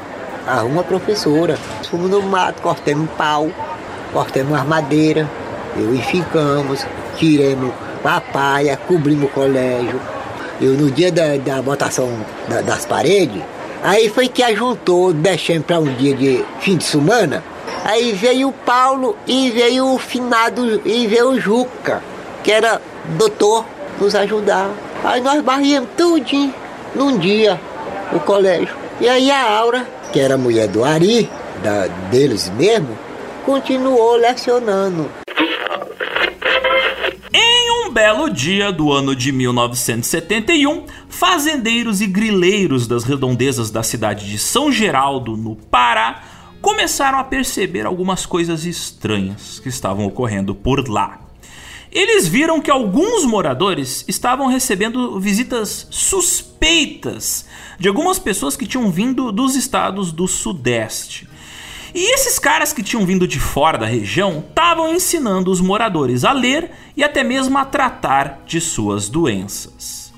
arruma 0.48 0.78
uma 0.78 0.84
professora. 0.84 1.60
Fomos 1.88 2.10
no 2.10 2.24
mato, 2.24 2.60
cortamos 2.64 3.08
pau, 3.16 3.52
cortamos 4.12 4.60
as 4.60 4.66
madeiras, 4.66 5.28
eu 5.78 5.94
e 5.94 6.02
ficamos, 6.02 6.84
tiramos 7.18 7.72
papaya, 8.02 8.76
cobrimos 8.88 9.26
o 9.26 9.32
colégio. 9.32 10.02
Eu 10.62 10.74
no 10.74 10.90
dia 10.90 11.12
da, 11.12 11.38
da 11.38 11.62
votação 11.62 12.10
da, 12.48 12.62
das 12.62 12.86
paredes, 12.86 13.42
Aí 13.86 14.10
foi 14.10 14.28
que 14.28 14.42
ajuntou, 14.42 15.14
deixando 15.14 15.64
para 15.64 15.80
um 15.80 15.94
dia 15.94 16.16
de 16.16 16.44
fim 16.60 16.76
de 16.76 16.84
semana. 16.84 17.44
Aí 17.84 18.14
veio 18.14 18.50
o 18.50 18.52
Paulo 18.52 19.16
e 19.28 19.52
veio 19.52 19.94
o 19.94 20.00
finado 20.00 20.82
e 20.84 21.06
veio 21.06 21.30
o 21.30 21.40
Juca, 21.40 22.02
que 22.44 22.52
era 22.52 22.82
doutor, 23.10 23.64
nos 24.02 24.16
ajudar. 24.16 24.72
Aí 25.04 25.22
nós 25.22 25.40
barríamos 25.44 25.90
tudinho 25.96 26.52
num 26.96 27.16
dia 27.20 27.62
o 28.12 28.20
colégio. 28.20 28.76
E 29.00 29.08
aí 29.08 29.30
a 29.30 29.52
Aura, 29.52 29.86
que 30.12 30.20
era 30.20 30.36
mulher 30.36 30.68
do 30.68 30.84
Ari, 30.84 31.30
da, 31.62 31.86
deles 32.10 32.52
mesmo, 32.58 32.98
continuou 33.46 34.16
lecionando 34.16 35.08
belo 37.96 38.30
dia 38.30 38.74
do 38.74 38.92
ano 38.92 39.16
de 39.16 39.32
1971, 39.32 40.84
fazendeiros 41.08 42.02
e 42.02 42.08
grileiros 42.08 42.88
das 42.88 43.06
redondezas 43.06 43.72
da 43.72 43.82
cidade 43.84 44.30
de 44.30 44.38
São 44.38 44.70
Geraldo, 44.70 45.38
no 45.38 45.56
Pará, 45.56 46.22
começaram 46.62 47.18
a 47.18 47.24
perceber 47.24 47.86
algumas 47.86 48.26
coisas 48.26 48.66
estranhas 48.66 49.62
que 49.62 49.70
estavam 49.70 50.06
ocorrendo 50.06 50.54
por 50.54 50.86
lá. 50.90 51.22
Eles 51.90 52.28
viram 52.28 52.60
que 52.60 52.70
alguns 52.70 53.24
moradores 53.24 54.04
estavam 54.10 54.48
recebendo 54.48 55.18
visitas 55.18 55.88
suspeitas 55.90 57.46
de 57.80 57.88
algumas 57.88 58.20
pessoas 58.20 58.58
que 58.58 58.68
tinham 58.68 58.92
vindo 58.92 59.32
dos 59.32 59.56
estados 59.56 60.12
do 60.12 60.28
Sudeste. 60.28 61.30
E 61.96 62.14
esses 62.14 62.38
caras 62.38 62.74
que 62.74 62.84
tinham 62.84 63.06
vindo 63.06 63.26
de 63.26 63.40
fora 63.40 63.78
da 63.78 63.86
região 63.86 64.44
estavam 64.50 64.94
ensinando 64.94 65.50
os 65.50 65.62
moradores 65.62 66.26
a 66.26 66.34
ler 66.34 66.70
e 66.98 67.02
até 67.02 67.24
mesmo 67.24 67.58
a 67.58 67.64
tratar 67.64 68.42
de 68.46 68.60
suas 68.60 69.08
doenças. 69.08 70.14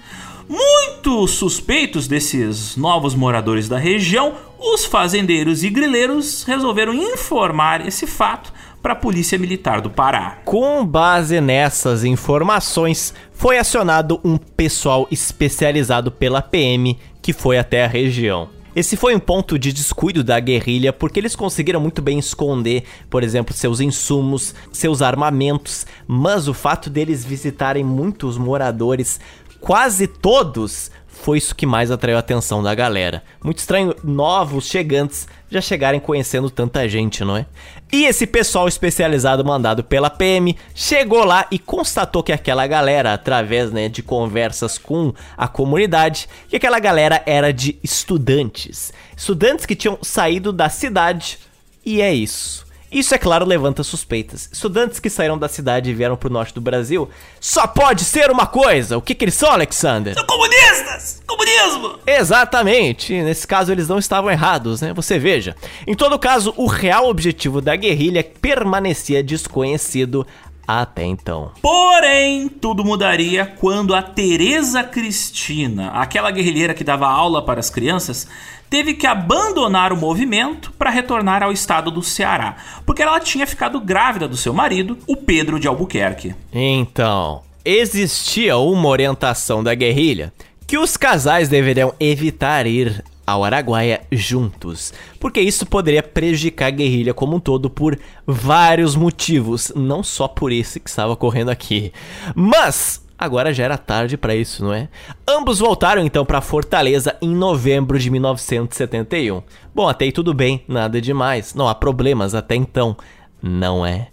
Muito 0.49 1.27
suspeitos 1.27 2.07
desses 2.07 2.75
novos 2.75 3.13
moradores 3.13 3.69
da 3.69 3.77
região, 3.77 4.33
os 4.57 4.85
fazendeiros 4.85 5.63
e 5.63 5.69
grileiros 5.69 6.43
resolveram 6.45 6.95
informar 6.95 7.85
esse 7.85 8.07
fato 8.07 8.51
para 8.81 8.93
a 8.93 8.95
Polícia 8.95 9.37
Militar 9.37 9.79
do 9.79 9.91
Pará. 9.91 10.39
Com 10.45 10.83
base 10.83 11.39
nessas 11.39 12.03
informações, 12.03 13.13
foi 13.31 13.59
acionado 13.59 14.19
um 14.23 14.35
pessoal 14.35 15.07
especializado 15.11 16.11
pela 16.11 16.41
PM 16.41 16.97
que 17.21 17.33
foi 17.33 17.59
até 17.59 17.85
a 17.85 17.87
região. 17.87 18.56
Esse 18.77 18.95
foi 18.95 19.15
um 19.15 19.19
ponto 19.19 19.57
de 19.57 19.73
descuido 19.73 20.23
da 20.23 20.39
guerrilha 20.39 20.93
porque 20.93 21.19
eles 21.19 21.35
conseguiram 21.35 21.79
muito 21.79 21.99
bem 21.99 22.19
esconder, 22.19 22.83
por 23.09 23.23
exemplo, 23.23 23.51
seus 23.51 23.79
insumos, 23.79 24.53
seus 24.71 25.01
armamentos, 25.01 25.87
mas 26.05 26.47
o 26.47 26.53
fato 26.53 26.87
deles 26.87 27.25
visitarem 27.25 27.83
muitos 27.83 28.37
moradores, 28.37 29.19
quase 29.59 30.05
todos, 30.05 30.91
foi 31.07 31.39
isso 31.39 31.55
que 31.55 31.65
mais 31.65 31.89
atraiu 31.89 32.17
a 32.17 32.19
atenção 32.19 32.61
da 32.61 32.75
galera. 32.75 33.23
Muito 33.43 33.57
estranho 33.57 33.95
novos 34.03 34.67
chegantes 34.67 35.27
já 35.49 35.59
chegarem 35.59 35.99
conhecendo 35.99 36.47
tanta 36.47 36.87
gente, 36.87 37.25
não 37.25 37.35
é? 37.35 37.47
E 37.91 38.03
esse 38.03 38.27
pessoal 38.27 38.67
especializado 38.67 39.45
mandado 39.45 39.81
pela 39.81 40.09
PM 40.09 40.57
chegou 40.75 41.23
lá 41.23 41.47
e 41.49 41.57
constatou 41.57 42.21
que 42.21 42.33
aquela 42.33 42.67
galera, 42.67 43.13
através 43.13 43.71
né, 43.71 43.87
de 43.87 44.03
conversas 44.03 44.77
com 44.77 45.13
a 45.37 45.47
comunidade, 45.47 46.27
que 46.49 46.57
aquela 46.57 46.79
galera 46.79 47.23
era 47.25 47.53
de 47.53 47.79
estudantes. 47.81 48.91
Estudantes 49.15 49.65
que 49.65 49.75
tinham 49.75 49.97
saído 50.01 50.51
da 50.51 50.67
cidade. 50.67 51.39
E 51.85 52.01
é 52.01 52.13
isso. 52.13 52.66
Isso, 52.91 53.13
é 53.13 53.17
claro, 53.17 53.45
levanta 53.45 53.83
suspeitas. 53.83 54.49
Estudantes 54.51 54.99
que 54.99 55.09
saíram 55.09 55.37
da 55.37 55.49
cidade 55.49 55.89
e 55.89 55.93
vieram 55.93 56.15
pro 56.15 56.29
norte 56.29 56.53
do 56.53 56.61
Brasil 56.61 57.09
só 57.39 57.67
pode 57.67 58.03
ser 58.03 58.31
uma 58.31 58.45
coisa. 58.45 58.97
O 58.97 59.01
que, 59.01 59.13
que 59.13 59.25
eles 59.25 59.35
são, 59.35 59.51
Alexander? 59.51 60.13
São 60.13 60.25
comunistas! 60.25 61.21
Comunismo! 61.27 61.99
Exatamente. 62.07 63.13
Nesse 63.21 63.45
caso, 63.45 63.71
eles 63.71 63.87
não 63.87 63.99
estavam 63.99 64.31
errados, 64.31 64.81
né? 64.81 64.93
Você 64.93 65.19
veja. 65.19 65.55
Em 65.85 65.93
todo 65.93 66.17
caso, 66.17 66.53
o 66.55 66.65
real 66.65 67.09
objetivo 67.09 67.59
da 67.59 67.75
guerrilha 67.75 68.23
permanecia 68.23 69.21
desconhecido 69.21 70.25
até 70.67 71.05
então. 71.05 71.51
Porém, 71.61 72.49
tudo 72.49 72.83
mudaria 72.83 73.45
quando 73.45 73.95
a 73.95 74.01
Teresa 74.01 74.83
Cristina, 74.83 75.91
aquela 75.91 76.29
guerrilheira 76.29 76.73
que 76.73 76.83
dava 76.83 77.07
aula 77.07 77.41
para 77.41 77.61
as 77.61 77.69
crianças, 77.69 78.27
teve 78.69 78.93
que 78.93 79.07
abandonar 79.07 79.93
o 79.93 79.97
movimento 79.97 80.71
para 80.73 80.89
retornar 80.89 81.43
ao 81.43 81.51
estado 81.51 81.89
do 81.89 82.03
Ceará, 82.03 82.57
porque 82.85 83.01
ela 83.01 83.19
tinha 83.19 83.47
ficado 83.47 83.79
grávida 83.79 84.27
do 84.27 84.37
seu 84.37 84.53
marido, 84.53 84.97
o 85.07 85.15
Pedro 85.15 85.59
de 85.59 85.67
Albuquerque. 85.67 86.35
Então, 86.51 87.41
existia 87.63 88.57
uma 88.57 88.89
orientação 88.89 89.63
da 89.63 89.73
guerrilha 89.73 90.33
que 90.65 90.77
os 90.77 90.97
casais 90.97 91.47
deveriam 91.47 91.93
evitar 91.99 92.67
ir 92.67 93.03
ao 93.25 93.43
Araguaia 93.43 94.01
juntos, 94.09 94.93
porque 95.19 95.41
isso 95.41 95.65
poderia 95.65 96.01
prejudicar 96.01 96.67
a 96.67 96.71
guerrilha 96.71 97.13
como 97.13 97.35
um 97.35 97.39
todo 97.41 97.69
por 97.69 97.99
vários 98.25 98.95
motivos, 98.95 99.71
não 99.75 100.01
só 100.01 100.29
por 100.29 100.51
esse 100.51 100.79
que 100.79 100.89
estava 100.89 101.11
ocorrendo 101.11 101.51
aqui. 101.51 101.91
Mas 102.33 103.05
agora 103.17 103.53
já 103.53 103.63
era 103.63 103.77
tarde 103.77 104.17
para 104.17 104.35
isso, 104.35 104.63
não 104.63 104.73
é? 104.73 104.89
Ambos 105.27 105.59
voltaram 105.59 106.03
então 106.03 106.25
para 106.25 106.41
Fortaleza 106.41 107.15
em 107.21 107.35
novembro 107.35 107.97
de 107.97 108.09
1971. 108.09 109.41
Bom, 109.73 109.87
até 109.87 110.05
aí 110.05 110.11
tudo 110.11 110.33
bem, 110.33 110.63
nada 110.67 111.01
demais, 111.01 111.53
não 111.53 111.67
há 111.67 111.75
problemas 111.75 112.35
até 112.35 112.55
então, 112.55 112.95
não 113.41 113.85
é? 113.85 114.09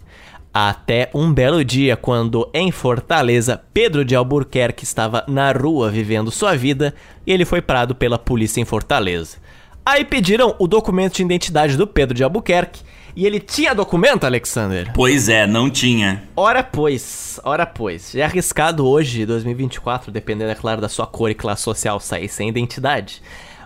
Até 0.53 1.09
um 1.13 1.33
belo 1.33 1.65
dia, 1.65 1.97
quando 1.97 2.49
em 2.53 2.71
Fortaleza, 2.71 3.61
Pedro 3.73 4.05
de 4.05 4.15
Albuquerque 4.15 4.85
estava 4.85 5.23
na 5.27 5.51
rua 5.51 5.91
vivendo 5.91 6.31
sua 6.31 6.55
vida 6.55 6.95
e 7.27 7.31
ele 7.33 7.43
foi 7.43 7.61
parado 7.61 7.93
pela 7.93 8.17
polícia 8.17 8.61
em 8.61 8.65
Fortaleza. 8.65 9.37
Aí 9.85 10.03
pediram 10.05 10.55
o 10.57 10.65
documento 10.65 11.15
de 11.15 11.23
identidade 11.23 11.77
do 11.77 11.85
Pedro 11.85 12.15
de 12.15 12.23
Albuquerque 12.23 12.81
e 13.15 13.25
ele 13.25 13.39
tinha 13.39 13.73
documento, 13.73 14.25
Alexander? 14.25 14.91
Pois 14.93 15.29
é, 15.29 15.47
não 15.47 15.69
tinha. 15.69 16.23
Ora 16.35 16.61
pois, 16.61 17.39
ora 17.43 17.65
pois. 17.65 18.13
É 18.13 18.23
arriscado 18.23 18.85
hoje, 18.85 19.25
2024, 19.25 20.11
dependendo, 20.11 20.51
é 20.51 20.55
claro, 20.55 20.81
da 20.81 20.89
sua 20.89 21.07
cor 21.07 21.31
e 21.31 21.35
classe 21.35 21.63
social, 21.63 21.99
sair 21.99 22.27
sem 22.27 22.49
identidade. 22.49 23.21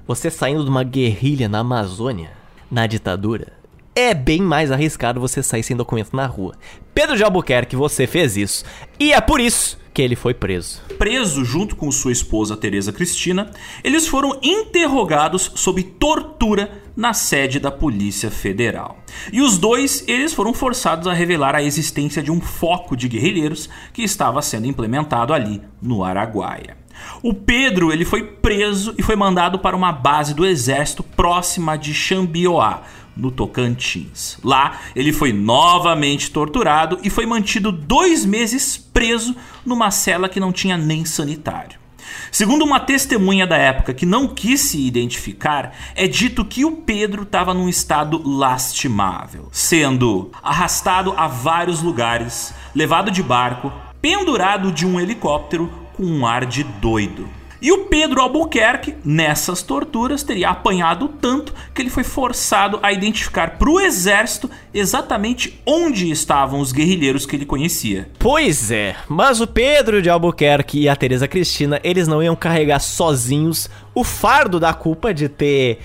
Você 0.07 0.29
saindo 0.29 0.63
de 0.63 0.69
uma 0.69 0.83
guerrilha 0.83 1.49
na 1.49 1.59
Amazônia, 1.59 2.31
na 2.69 2.85
ditadura, 2.85 3.58
é 3.99 4.13
bem 4.13 4.41
mais 4.41 4.71
arriscado 4.71 5.19
você 5.19 5.43
sair 5.43 5.63
sem 5.63 5.75
documento 5.75 6.15
na 6.15 6.25
rua. 6.25 6.55
Pedro 6.93 7.17
de 7.17 7.23
Albuquerque, 7.23 7.75
você 7.75 8.07
fez 8.07 8.37
isso. 8.37 8.63
E 8.99 9.11
é 9.11 9.19
por 9.19 9.39
isso 9.39 9.77
que 9.93 10.01
ele 10.01 10.15
foi 10.15 10.33
preso. 10.33 10.81
Preso 10.97 11.43
junto 11.43 11.75
com 11.75 11.91
sua 11.91 12.11
esposa 12.11 12.55
Teresa 12.55 12.93
Cristina, 12.93 13.51
eles 13.83 14.07
foram 14.07 14.39
interrogados 14.41 15.51
sob 15.55 15.83
tortura 15.83 16.71
na 16.95 17.13
sede 17.13 17.59
da 17.59 17.71
Polícia 17.71 18.31
Federal. 18.31 18.99
E 19.33 19.41
os 19.41 19.57
dois, 19.57 20.03
eles 20.07 20.33
foram 20.33 20.53
forçados 20.53 21.07
a 21.07 21.13
revelar 21.13 21.55
a 21.55 21.63
existência 21.63 22.23
de 22.23 22.31
um 22.31 22.39
foco 22.39 22.95
de 22.95 23.07
guerrilheiros 23.07 23.69
que 23.91 24.03
estava 24.03 24.41
sendo 24.41 24.67
implementado 24.67 25.33
ali 25.33 25.61
no 25.81 26.03
Araguaia. 26.03 26.77
O 27.21 27.33
Pedro, 27.33 27.91
ele 27.91 28.05
foi 28.05 28.23
preso 28.23 28.93
e 28.97 29.03
foi 29.03 29.15
mandado 29.15 29.59
para 29.59 29.75
uma 29.75 29.91
base 29.91 30.33
do 30.33 30.45
exército 30.45 31.03
próxima 31.03 31.77
de 31.77 31.93
Xambioá, 31.93 32.83
no 33.15 33.31
Tocantins. 33.31 34.37
Lá, 34.43 34.79
ele 34.95 35.11
foi 35.11 35.33
novamente 35.33 36.31
torturado 36.31 36.99
e 37.03 37.09
foi 37.09 37.25
mantido 37.25 37.71
dois 37.71 38.25
meses 38.25 38.77
preso 38.77 39.35
numa 39.65 39.91
cela 39.91 40.29
que 40.29 40.39
não 40.39 40.51
tinha 40.51 40.77
nem 40.77 41.05
sanitário. 41.05 41.79
Segundo 42.31 42.63
uma 42.63 42.79
testemunha 42.79 43.45
da 43.45 43.57
época 43.57 43.93
que 43.93 44.05
não 44.05 44.27
quis 44.27 44.61
se 44.61 44.85
identificar, 44.85 45.75
é 45.95 46.07
dito 46.07 46.45
que 46.45 46.63
o 46.63 46.71
Pedro 46.71 47.23
estava 47.23 47.53
num 47.53 47.67
estado 47.67 48.21
lastimável, 48.23 49.49
sendo 49.51 50.31
arrastado 50.41 51.13
a 51.17 51.27
vários 51.27 51.81
lugares, 51.81 52.53
levado 52.75 53.11
de 53.11 53.23
barco, 53.23 53.71
pendurado 54.01 54.71
de 54.71 54.85
um 54.85 54.99
helicóptero 54.99 55.71
com 55.93 56.03
um 56.03 56.25
ar 56.25 56.45
de 56.45 56.63
doido. 56.63 57.38
E 57.61 57.73
o 57.73 57.85
Pedro 57.85 58.21
Albuquerque, 58.21 58.95
nessas 59.03 59.61
torturas, 59.61 60.23
teria 60.23 60.49
apanhado 60.49 61.09
tanto 61.09 61.53
que 61.73 61.81
ele 61.81 61.89
foi 61.89 62.05
forçado 62.05 62.79
a 62.81 62.93
identificar 62.93 63.57
para 63.57 63.69
o 63.69 63.81
exército 63.81 64.49
exatamente 64.73 65.61
onde 65.65 66.09
estavam 66.09 66.61
os 66.61 66.71
guerrilheiros 66.71 67.25
que 67.25 67.35
ele 67.35 67.45
conhecia. 67.45 68.09
Pois 68.17 68.71
é, 68.71 68.95
mas 69.09 69.41
o 69.41 69.47
Pedro 69.47 70.01
de 70.01 70.09
Albuquerque 70.09 70.79
e 70.79 70.89
a 70.89 70.95
Teresa 70.95 71.27
Cristina, 71.27 71.81
eles 71.83 72.07
não 72.07 72.23
iam 72.23 72.35
carregar 72.35 72.79
sozinhos 72.79 73.69
o 73.93 74.05
fardo 74.05 74.57
da 74.57 74.73
culpa 74.73 75.13
de 75.13 75.27
ter 75.27 75.79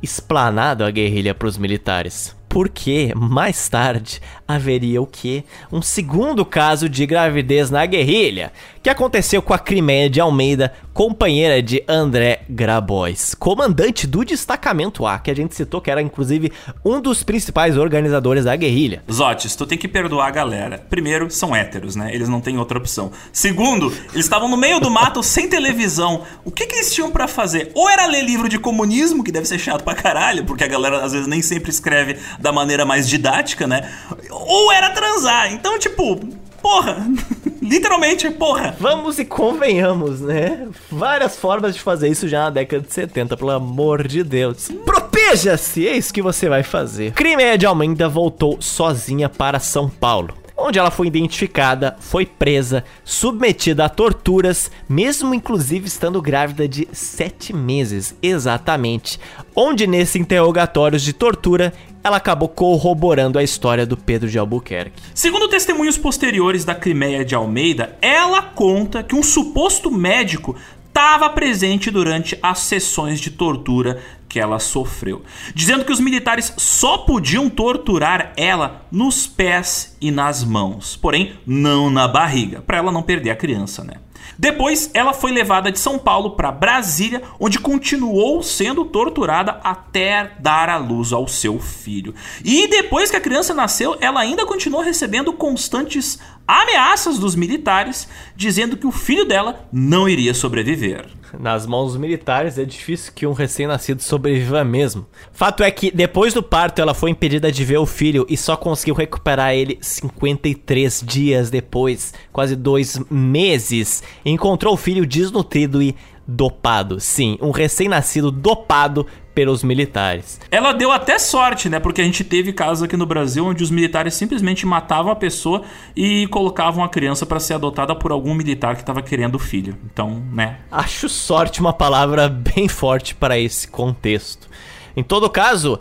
explanado 0.00 0.84
a 0.84 0.90
guerrilha 0.90 1.34
para 1.34 1.48
os 1.48 1.58
militares 1.58 2.38
porque 2.48 3.12
mais 3.14 3.68
tarde 3.68 4.20
haveria 4.46 5.02
o 5.02 5.06
que? 5.06 5.44
Um 5.70 5.82
segundo 5.82 6.44
caso 6.44 6.88
de 6.88 7.04
gravidez 7.04 7.70
na 7.70 7.84
guerrilha, 7.84 8.52
que 8.82 8.90
aconteceu 8.90 9.42
com 9.42 9.52
a 9.52 9.58
Crimeia 9.58 10.08
de 10.08 10.20
Almeida, 10.20 10.72
companheira 10.92 11.62
de 11.62 11.82
André 11.86 12.42
Grabois, 12.48 13.34
comandante 13.34 14.06
do 14.06 14.24
destacamento 14.24 15.06
A, 15.06 15.18
que 15.18 15.30
a 15.30 15.34
gente 15.34 15.54
citou 15.54 15.80
que 15.80 15.90
era 15.90 16.02
inclusive 16.02 16.52
um 16.84 17.00
dos 17.00 17.22
principais 17.22 17.76
organizadores 17.76 18.44
da 18.44 18.56
guerrilha. 18.56 19.02
Zotes, 19.10 19.54
tu 19.54 19.66
tem 19.66 19.78
que 19.78 19.88
perdoar 19.88 20.28
a 20.28 20.30
galera. 20.30 20.78
Primeiro, 20.90 21.30
são 21.30 21.54
héteros, 21.54 21.94
né? 21.94 22.14
Eles 22.14 22.28
não 22.28 22.40
têm 22.40 22.58
outra 22.58 22.78
opção. 22.78 23.12
Segundo, 23.32 23.92
eles 24.12 24.26
estavam 24.26 24.48
no 24.48 24.56
meio 24.56 24.80
do 24.80 24.90
mato 24.90 25.22
sem 25.22 25.48
televisão. 25.48 26.24
O 26.44 26.50
que, 26.50 26.66
que 26.66 26.74
eles 26.74 26.92
tinham 26.92 27.10
para 27.10 27.28
fazer? 27.28 27.70
Ou 27.74 27.88
era 27.88 28.06
ler 28.06 28.24
livro 28.24 28.48
de 28.48 28.58
comunismo, 28.58 29.22
que 29.22 29.32
deve 29.32 29.46
ser 29.46 29.58
chato 29.58 29.84
pra 29.84 29.94
caralho, 29.94 30.44
porque 30.44 30.64
a 30.64 30.68
galera 30.68 31.04
às 31.04 31.12
vezes 31.12 31.26
nem 31.26 31.42
sempre 31.42 31.70
escreve 31.70 32.16
da 32.38 32.52
maneira 32.52 32.84
mais 32.84 33.08
didática, 33.08 33.66
né? 33.66 33.88
Ou 34.30 34.72
era 34.72 34.90
transar. 34.90 35.52
Então, 35.52 35.78
tipo, 35.78 36.20
porra. 36.62 37.06
Literalmente, 37.60 38.30
porra. 38.30 38.74
Vamos 38.78 39.18
e 39.18 39.24
convenhamos, 39.24 40.20
né? 40.20 40.68
Várias 40.90 41.36
formas 41.36 41.74
de 41.74 41.80
fazer 41.80 42.08
isso 42.08 42.28
já 42.28 42.44
na 42.44 42.50
década 42.50 42.82
de 42.86 42.92
70, 42.92 43.36
pelo 43.36 43.50
amor 43.50 44.06
de 44.06 44.22
Deus. 44.22 44.70
Proteja-se, 44.84 45.86
é 45.86 45.96
isso 45.96 46.14
que 46.14 46.22
você 46.22 46.48
vai 46.48 46.62
fazer. 46.62 47.12
Crimeia 47.12 47.58
de 47.58 47.66
Almeida 47.66 48.08
voltou 48.08 48.56
sozinha 48.60 49.28
para 49.28 49.60
São 49.60 49.88
Paulo 49.88 50.34
onde 50.58 50.76
ela 50.78 50.90
foi 50.90 51.06
identificada, 51.06 51.96
foi 52.00 52.26
presa, 52.26 52.82
submetida 53.04 53.84
a 53.84 53.88
torturas, 53.88 54.70
mesmo 54.88 55.32
inclusive 55.32 55.86
estando 55.86 56.20
grávida 56.20 56.66
de 56.66 56.88
sete 56.92 57.52
meses, 57.52 58.14
exatamente. 58.20 59.20
Onde 59.54 59.86
nesse 59.86 60.18
interrogatório 60.18 60.98
de 60.98 61.12
tortura 61.12 61.72
ela 62.02 62.16
acabou 62.16 62.48
corroborando 62.48 63.38
a 63.38 63.42
história 63.42 63.86
do 63.86 63.96
Pedro 63.96 64.28
de 64.28 64.38
Albuquerque. 64.38 65.02
Segundo 65.14 65.48
testemunhos 65.48 65.98
posteriores 65.98 66.64
da 66.64 66.74
Crimeia 66.74 67.24
de 67.24 67.34
Almeida, 67.34 67.96
ela 68.00 68.42
conta 68.42 69.02
que 69.02 69.14
um 69.14 69.22
suposto 69.22 69.90
médico 69.90 70.56
estava 70.86 71.30
presente 71.30 71.90
durante 71.90 72.36
as 72.42 72.58
sessões 72.60 73.20
de 73.20 73.30
tortura 73.30 74.02
que 74.38 74.40
ela 74.40 74.60
sofreu, 74.60 75.22
dizendo 75.52 75.84
que 75.84 75.90
os 75.90 75.98
militares 75.98 76.54
só 76.56 76.98
podiam 76.98 77.50
torturar 77.50 78.32
ela 78.36 78.86
nos 78.88 79.26
pés 79.26 79.96
e 80.00 80.12
nas 80.12 80.44
mãos, 80.44 80.96
porém 80.96 81.32
não 81.44 81.90
na 81.90 82.06
barriga, 82.06 82.62
para 82.62 82.78
ela 82.78 82.92
não 82.92 83.02
perder 83.02 83.30
a 83.30 83.36
criança, 83.36 83.82
né? 83.82 83.94
Depois, 84.38 84.90
ela 84.94 85.12
foi 85.12 85.32
levada 85.32 85.72
de 85.72 85.80
São 85.80 85.98
Paulo 85.98 86.36
para 86.36 86.52
Brasília, 86.52 87.22
onde 87.40 87.58
continuou 87.58 88.40
sendo 88.40 88.84
torturada 88.84 89.58
até 89.64 90.30
dar 90.38 90.68
à 90.68 90.76
luz 90.76 91.12
ao 91.12 91.26
seu 91.26 91.58
filho. 91.58 92.14
E 92.44 92.68
depois 92.68 93.10
que 93.10 93.16
a 93.16 93.20
criança 93.20 93.52
nasceu, 93.52 93.96
ela 94.00 94.20
ainda 94.20 94.46
continuou 94.46 94.80
recebendo 94.80 95.32
constantes 95.32 96.20
ameaças 96.46 97.18
dos 97.18 97.34
militares, 97.34 98.06
dizendo 98.36 98.76
que 98.76 98.86
o 98.86 98.92
filho 98.92 99.24
dela 99.24 99.66
não 99.72 100.08
iria 100.08 100.32
sobreviver. 100.32 101.17
Nas 101.38 101.66
mãos 101.66 101.92
dos 101.92 102.00
militares 102.00 102.58
é 102.58 102.64
difícil 102.64 103.12
que 103.14 103.26
um 103.26 103.32
recém-nascido 103.32 104.02
sobreviva 104.02 104.64
mesmo. 104.64 105.06
Fato 105.32 105.62
é 105.62 105.70
que 105.70 105.90
depois 105.90 106.32
do 106.32 106.42
parto 106.42 106.80
ela 106.80 106.94
foi 106.94 107.10
impedida 107.10 107.50
de 107.50 107.64
ver 107.64 107.78
o 107.78 107.86
filho 107.86 108.26
e 108.28 108.36
só 108.36 108.56
conseguiu 108.56 108.94
recuperar 108.94 109.54
ele 109.54 109.78
53 109.80 111.02
dias 111.06 111.50
depois, 111.50 112.14
quase 112.32 112.54
dois 112.54 113.00
meses. 113.10 114.02
Encontrou 114.24 114.74
o 114.74 114.78
filho 114.78 115.04
desnutrido 115.04 115.82
e 115.82 115.94
dopado. 116.26 117.00
Sim, 117.00 117.38
um 117.40 117.50
recém-nascido 117.50 118.30
dopado 118.30 119.06
pelos 119.38 119.62
militares. 119.62 120.40
Ela 120.50 120.72
deu 120.72 120.90
até 120.90 121.16
sorte, 121.16 121.68
né? 121.68 121.78
Porque 121.78 122.00
a 122.00 122.04
gente 122.04 122.24
teve 122.24 122.52
casos 122.52 122.82
aqui 122.82 122.96
no 122.96 123.06
Brasil 123.06 123.46
onde 123.46 123.62
os 123.62 123.70
militares 123.70 124.14
simplesmente 124.14 124.66
matavam 124.66 125.12
a 125.12 125.14
pessoa 125.14 125.62
e 125.94 126.26
colocavam 126.26 126.82
a 126.82 126.88
criança 126.88 127.24
para 127.24 127.38
ser 127.38 127.54
adotada 127.54 127.94
por 127.94 128.10
algum 128.10 128.34
militar 128.34 128.74
que 128.74 128.82
estava 128.82 129.00
querendo 129.00 129.36
o 129.36 129.38
filho. 129.38 129.76
Então, 129.84 130.20
né? 130.32 130.56
Acho 130.72 131.08
sorte 131.08 131.60
uma 131.60 131.72
palavra 131.72 132.28
bem 132.28 132.66
forte 132.66 133.14
para 133.14 133.38
esse 133.38 133.68
contexto. 133.68 134.48
Em 134.96 135.04
todo 135.04 135.30
caso, 135.30 135.78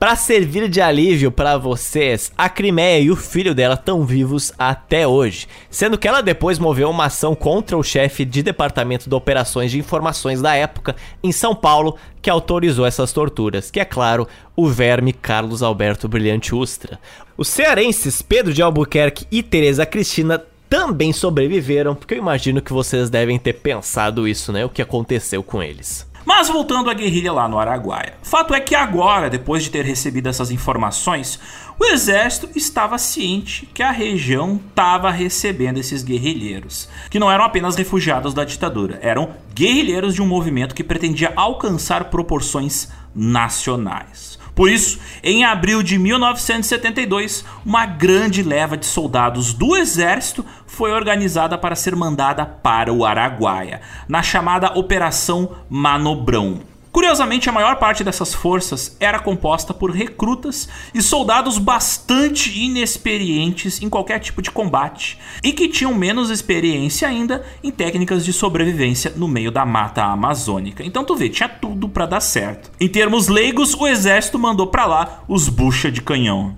Para 0.00 0.16
servir 0.16 0.66
de 0.66 0.80
alívio 0.80 1.30
para 1.30 1.58
vocês, 1.58 2.32
a 2.34 2.48
Crimeia 2.48 3.00
e 3.00 3.10
o 3.10 3.16
filho 3.16 3.54
dela 3.54 3.74
estão 3.74 4.02
vivos 4.02 4.50
até 4.58 5.06
hoje, 5.06 5.46
sendo 5.68 5.98
que 5.98 6.08
ela 6.08 6.22
depois 6.22 6.58
moveu 6.58 6.88
uma 6.88 7.04
ação 7.04 7.34
contra 7.34 7.76
o 7.76 7.82
chefe 7.82 8.24
de 8.24 8.42
departamento 8.42 9.10
de 9.10 9.14
operações 9.14 9.70
de 9.70 9.78
informações 9.78 10.40
da 10.40 10.54
época 10.54 10.96
em 11.22 11.30
São 11.30 11.54
Paulo, 11.54 11.98
que 12.22 12.30
autorizou 12.30 12.86
essas 12.86 13.12
torturas, 13.12 13.70
que 13.70 13.78
é 13.78 13.84
claro, 13.84 14.26
o 14.56 14.66
verme 14.66 15.12
Carlos 15.12 15.62
Alberto 15.62 16.08
Brilhante 16.08 16.54
Ustra. 16.54 16.98
Os 17.36 17.48
cearenses 17.48 18.22
Pedro 18.22 18.54
de 18.54 18.62
Albuquerque 18.62 19.26
e 19.30 19.42
Teresa 19.42 19.84
Cristina 19.84 20.42
também 20.66 21.12
sobreviveram, 21.12 21.94
porque 21.94 22.14
eu 22.14 22.18
imagino 22.18 22.62
que 22.62 22.72
vocês 22.72 23.10
devem 23.10 23.38
ter 23.38 23.52
pensado 23.52 24.26
isso, 24.26 24.50
né? 24.50 24.64
O 24.64 24.70
que 24.70 24.80
aconteceu 24.80 25.42
com 25.42 25.62
eles. 25.62 26.09
Mas 26.24 26.48
voltando 26.48 26.90
à 26.90 26.94
guerrilha 26.94 27.32
lá 27.32 27.48
no 27.48 27.58
Araguaia. 27.58 28.14
Fato 28.22 28.54
é 28.54 28.60
que 28.60 28.74
agora, 28.74 29.30
depois 29.30 29.62
de 29.62 29.70
ter 29.70 29.84
recebido 29.84 30.28
essas 30.28 30.50
informações, 30.50 31.40
o 31.78 31.84
exército 31.84 32.48
estava 32.54 32.98
ciente 32.98 33.66
que 33.72 33.82
a 33.82 33.90
região 33.90 34.60
estava 34.68 35.10
recebendo 35.10 35.78
esses 35.78 36.02
guerrilheiros, 36.02 36.88
que 37.08 37.18
não 37.18 37.30
eram 37.30 37.44
apenas 37.44 37.74
refugiados 37.74 38.34
da 38.34 38.44
ditadura, 38.44 38.98
eram 39.02 39.30
guerrilheiros 39.54 40.14
de 40.14 40.22
um 40.22 40.26
movimento 40.26 40.74
que 40.74 40.84
pretendia 40.84 41.32
alcançar 41.34 42.04
proporções 42.04 42.88
nacionais. 43.14 44.29
Por 44.54 44.70
isso, 44.70 44.98
em 45.22 45.44
abril 45.44 45.82
de 45.82 45.98
1972, 45.98 47.44
uma 47.64 47.86
grande 47.86 48.42
leva 48.42 48.76
de 48.76 48.86
soldados 48.86 49.52
do 49.52 49.76
exército 49.76 50.44
foi 50.66 50.92
organizada 50.92 51.58
para 51.58 51.74
ser 51.74 51.94
mandada 51.96 52.44
para 52.46 52.92
o 52.92 53.04
Araguaia, 53.04 53.80
na 54.08 54.22
chamada 54.22 54.78
Operação 54.78 55.56
Manobrão. 55.68 56.69
Curiosamente, 56.92 57.48
a 57.48 57.52
maior 57.52 57.76
parte 57.76 58.02
dessas 58.02 58.34
forças 58.34 58.96
era 58.98 59.20
composta 59.20 59.72
por 59.72 59.92
recrutas 59.92 60.68
e 60.92 61.00
soldados 61.00 61.56
bastante 61.56 62.58
inexperientes 62.58 63.80
em 63.80 63.88
qualquer 63.88 64.18
tipo 64.18 64.42
de 64.42 64.50
combate 64.50 65.16
e 65.42 65.52
que 65.52 65.68
tinham 65.68 65.94
menos 65.94 66.30
experiência 66.30 67.06
ainda 67.06 67.44
em 67.62 67.70
técnicas 67.70 68.24
de 68.24 68.32
sobrevivência 68.32 69.12
no 69.14 69.28
meio 69.28 69.52
da 69.52 69.64
mata 69.64 70.02
amazônica. 70.02 70.84
Então 70.84 71.04
tu 71.04 71.14
vê, 71.14 71.28
tinha 71.28 71.48
tudo 71.48 71.88
para 71.88 72.06
dar 72.06 72.20
certo. 72.20 72.72
Em 72.80 72.88
termos 72.88 73.28
leigos, 73.28 73.72
o 73.74 73.86
exército 73.86 74.38
mandou 74.38 74.66
para 74.66 74.84
lá 74.84 75.22
os 75.28 75.48
bucha 75.48 75.92
de 75.92 76.02
canhão. 76.02 76.56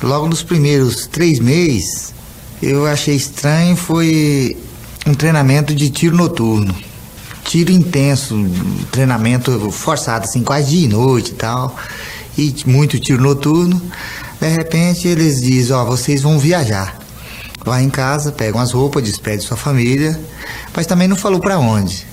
Logo 0.00 0.28
nos 0.28 0.44
primeiros 0.44 1.08
três 1.08 1.40
meses, 1.40 2.14
eu 2.62 2.86
achei 2.86 3.16
estranho 3.16 3.74
foi 3.74 4.56
um 5.04 5.14
treinamento 5.14 5.74
de 5.74 5.90
tiro 5.90 6.16
noturno 6.16 6.74
tiro 7.46 7.70
intenso, 7.70 8.36
treinamento 8.90 9.70
forçado, 9.70 10.24
assim, 10.24 10.42
quase 10.42 10.70
dia 10.70 10.84
e 10.84 10.88
noite 10.88 11.30
e 11.30 11.34
tal, 11.34 11.76
e 12.36 12.54
muito 12.66 12.98
tiro 12.98 13.22
noturno. 13.22 13.80
De 14.40 14.48
repente 14.48 15.08
eles 15.08 15.40
dizem, 15.40 15.74
ó, 15.74 15.82
oh, 15.82 15.86
vocês 15.86 16.22
vão 16.22 16.38
viajar. 16.38 16.98
Vai 17.64 17.82
em 17.82 17.90
casa, 17.90 18.30
pegam 18.30 18.60
as 18.60 18.72
roupas, 18.72 19.02
despede 19.02 19.42
sua 19.42 19.56
família, 19.56 20.20
mas 20.74 20.86
também 20.86 21.08
não 21.08 21.16
falou 21.16 21.40
para 21.40 21.58
onde. 21.58 22.06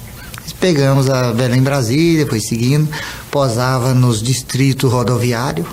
Pegamos 0.59 1.09
a 1.09 1.33
Belém 1.33 1.61
Brasília, 1.61 2.25
foi 2.25 2.39
seguindo, 2.39 2.87
posava 3.29 3.93
nos 3.93 4.21
distritos 4.21 4.89
rodoviários, 4.91 5.67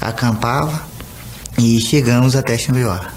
acampava 0.00 0.82
e 1.56 1.80
chegamos 1.80 2.34
até 2.34 2.58
Xambioá. 2.58 3.12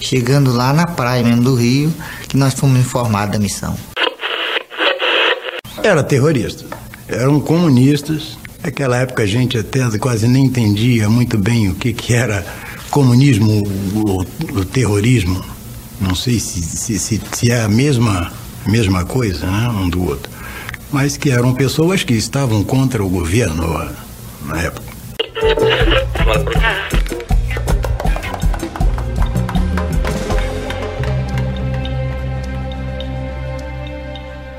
Chegando 0.00 0.52
lá 0.52 0.72
na 0.72 0.86
praia 0.86 1.22
mesmo 1.22 1.42
do 1.42 1.54
Rio, 1.54 1.92
que 2.28 2.36
nós 2.36 2.54
fomos 2.54 2.78
informados 2.80 3.32
da 3.32 3.38
missão. 3.38 3.76
Era 5.82 6.02
terrorista. 6.02 6.64
Eram 7.08 7.40
comunistas. 7.40 8.38
Naquela 8.62 8.98
época 8.98 9.22
a 9.22 9.26
gente 9.26 9.56
até 9.56 9.80
quase 9.98 10.26
nem 10.26 10.46
entendia 10.46 11.08
muito 11.08 11.38
bem 11.38 11.68
o 11.68 11.74
que, 11.74 11.92
que 11.92 12.12
era 12.14 12.44
comunismo 12.90 13.62
ou, 13.94 14.26
o 14.52 14.64
terrorismo. 14.64 15.44
Não 16.00 16.14
sei 16.14 16.38
se, 16.38 16.62
se, 16.62 16.98
se, 16.98 17.20
se 17.32 17.50
é 17.50 17.62
a 17.62 17.68
mesma, 17.68 18.32
mesma 18.66 19.04
coisa, 19.04 19.46
né, 19.46 19.68
um 19.68 19.88
do 19.88 20.04
outro. 20.04 20.30
Mas 20.92 21.16
que 21.16 21.30
eram 21.30 21.54
pessoas 21.54 22.02
que 22.02 22.14
estavam 22.14 22.64
contra 22.64 23.02
o 23.04 23.08
governo 23.08 23.88
na 24.44 24.60
época. 24.60 24.88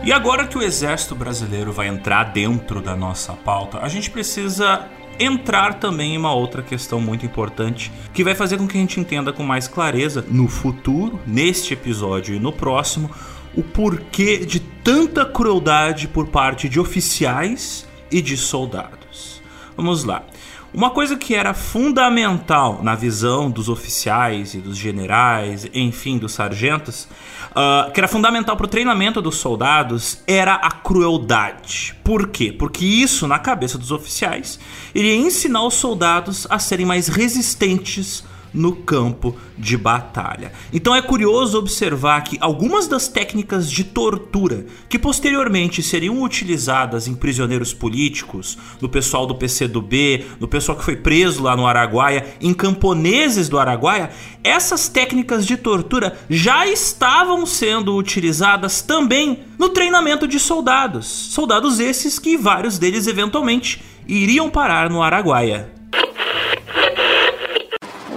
E 0.10 0.12
agora 0.12 0.48
que 0.48 0.58
o 0.58 0.64
exército 0.64 1.14
brasileiro 1.14 1.72
vai 1.72 1.88
entrar 1.88 2.24
dentro 2.34 2.82
da 2.82 2.96
nossa 2.96 3.34
pauta, 3.34 3.78
a 3.78 3.88
gente 3.88 4.10
precisa 4.10 4.88
entrar 5.20 5.76
também 5.76 6.16
em 6.16 6.18
uma 6.18 6.34
outra 6.34 6.64
questão 6.64 7.00
muito 7.00 7.28
importante 7.28 7.92
que 8.12 8.24
vai 8.24 8.34
fazer 8.34 8.58
com 8.58 8.68
que 8.68 8.76
a 8.76 8.82
gente 8.82 9.00
entenda 9.00 9.32
com 9.32 9.44
mais 9.44 9.68
clareza 9.68 10.26
no 10.28 10.48
futuro, 10.48 11.20
neste 11.28 11.76
episódio 11.76 12.34
e 12.34 12.40
no 12.40 12.52
próximo, 12.52 13.12
o 13.56 13.62
porquê 13.62 14.44
de 14.44 14.60
tanta 14.60 15.24
crueldade 15.28 16.08
por 16.08 16.26
parte 16.26 16.68
de 16.68 16.80
oficiais 16.80 17.88
e 18.10 18.20
de 18.20 18.36
soldados. 18.36 19.44
Vamos 19.78 20.04
lá. 20.04 20.24
Uma 20.72 20.92
coisa 20.92 21.18
que 21.18 21.34
era 21.34 21.52
fundamental 21.56 22.82
na 22.84 22.94
visão 22.94 23.50
dos 23.50 23.68
oficiais 23.70 24.54
e 24.54 24.60
dos 24.60 24.78
generais, 24.78 25.68
enfim, 25.74 26.20
dos 26.20 26.34
sargentos, 26.34 27.08
uh, 27.52 27.92
que 27.92 28.00
era 28.00 28.08
fundamental 28.08 28.56
para 28.56 28.68
o 28.68 28.70
treinamento 28.70 29.20
dos 29.20 29.38
soldados, 29.38 30.22
era 30.28 30.54
a 30.54 30.70
crueldade. 30.70 31.96
Por 32.04 32.28
quê? 32.28 32.52
Porque 32.52 32.86
isso, 32.86 33.28
na 33.28 33.40
cabeça 33.40 33.80
dos 33.80 33.92
oficiais, 33.92 34.60
iria 34.94 35.16
ensinar 35.16 35.66
os 35.66 35.74
soldados 35.74 36.46
a 36.52 36.60
serem 36.60 36.86
mais 36.86 37.08
resistentes 37.08 38.24
no 38.54 38.76
campo 38.76 39.36
de 39.58 39.78
batalha. 39.78 40.52
Então 40.72 40.96
é 40.96 41.02
curioso 41.02 41.58
observar 41.58 42.22
que 42.24 42.38
algumas 42.40 42.88
das 42.88 43.08
técnicas 43.08 43.70
de 43.70 43.84
tortura 43.84 44.66
que 44.88 44.98
posteriormente 44.98 45.84
seriam 45.84 46.22
utilizadas 46.22 47.08
em 47.08 47.16
prisioneiros 47.16 47.74
políticos, 47.74 48.58
no 48.82 48.90
pessoal 48.90 49.26
do 49.26 49.36
PCdoB, 49.36 50.26
no 50.40 50.48
pessoal 50.48 50.78
que 50.78 50.84
foi 50.84 50.96
preso 50.96 51.44
lá 51.44 51.56
no 51.56 51.68
Araguaia, 51.68 52.26
em 52.42 52.54
camponeses 52.54 53.50
do 53.50 53.60
Araguaia, 53.60 54.10
essas 54.44 54.88
técnicas 54.88 55.46
de 55.46 55.58
tortura 55.58 56.18
já 56.30 56.68
estavam 56.68 57.46
sendo 57.46 57.96
utilizadas 57.96 58.82
também 58.82 59.40
no 59.58 59.70
treinamento 59.70 60.28
de 60.28 60.40
soldados. 60.40 61.06
Soldados 61.06 61.80
esses 61.80 62.18
que 62.18 62.38
vários 62.38 62.80
deles 62.80 63.08
eventualmente 63.08 63.82
iriam 64.08 64.50
parar 64.50 64.90
no 64.90 65.04
Araguaia 65.04 65.79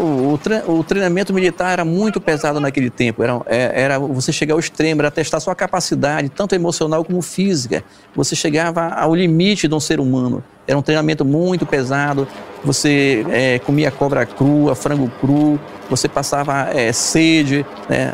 o, 0.02 0.38
o, 0.68 0.84
treinamento 0.84 1.32
militar 1.32 1.72
era 1.72 1.84
muito 1.84 2.20
pesado 2.20 2.58
naquele 2.58 2.90
tempo. 2.90 3.22
Era, 3.22 3.40
é, 3.46 3.82
era 3.82 3.98
você 3.98 4.32
chegar 4.32 4.54
ao 4.54 4.60
extremo, 4.60 5.00
era 5.00 5.10
testar 5.10 5.40
sua 5.40 5.54
capacidade, 5.54 6.28
tanto 6.28 6.54
emocional 6.54 7.04
como 7.04 7.22
física. 7.22 7.84
Você 8.14 8.34
chegava 8.34 8.88
ao 8.88 9.14
limite 9.14 9.68
de 9.68 9.74
um 9.74 9.80
ser 9.80 10.00
humano. 10.00 10.42
Era 10.66 10.76
um 10.76 10.82
treinamento 10.82 11.24
muito 11.24 11.64
pesado. 11.64 12.26
Você 12.64 13.24
é, 13.30 13.58
comia 13.60 13.90
cobra 13.90 14.26
crua, 14.26 14.74
frango 14.74 15.10
cru, 15.20 15.58
você 15.88 16.08
passava 16.08 16.68
é, 16.70 16.92
sede. 16.92 17.64
Né? 17.88 18.12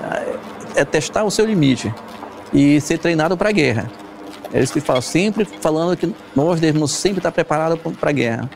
É 0.77 0.85
testar 0.85 1.25
o 1.25 1.31
seu 1.31 1.45
limite 1.45 1.93
e 2.53 2.81
ser 2.81 2.99
treinado 2.99 3.37
para 3.37 3.49
a 3.49 3.53
guerra. 3.53 3.91
É 4.53 4.61
isso 4.61 4.73
que 4.73 4.81
fala, 4.81 5.03
sempre 5.03 5.45
falando 5.45 5.97
que 5.97 6.15
nós 6.35 6.59
devemos 6.61 6.93
sempre 6.93 7.19
estar 7.19 7.33
preparados 7.33 7.79
para 7.99 8.11
a 8.11 8.13
guerra. 8.13 8.51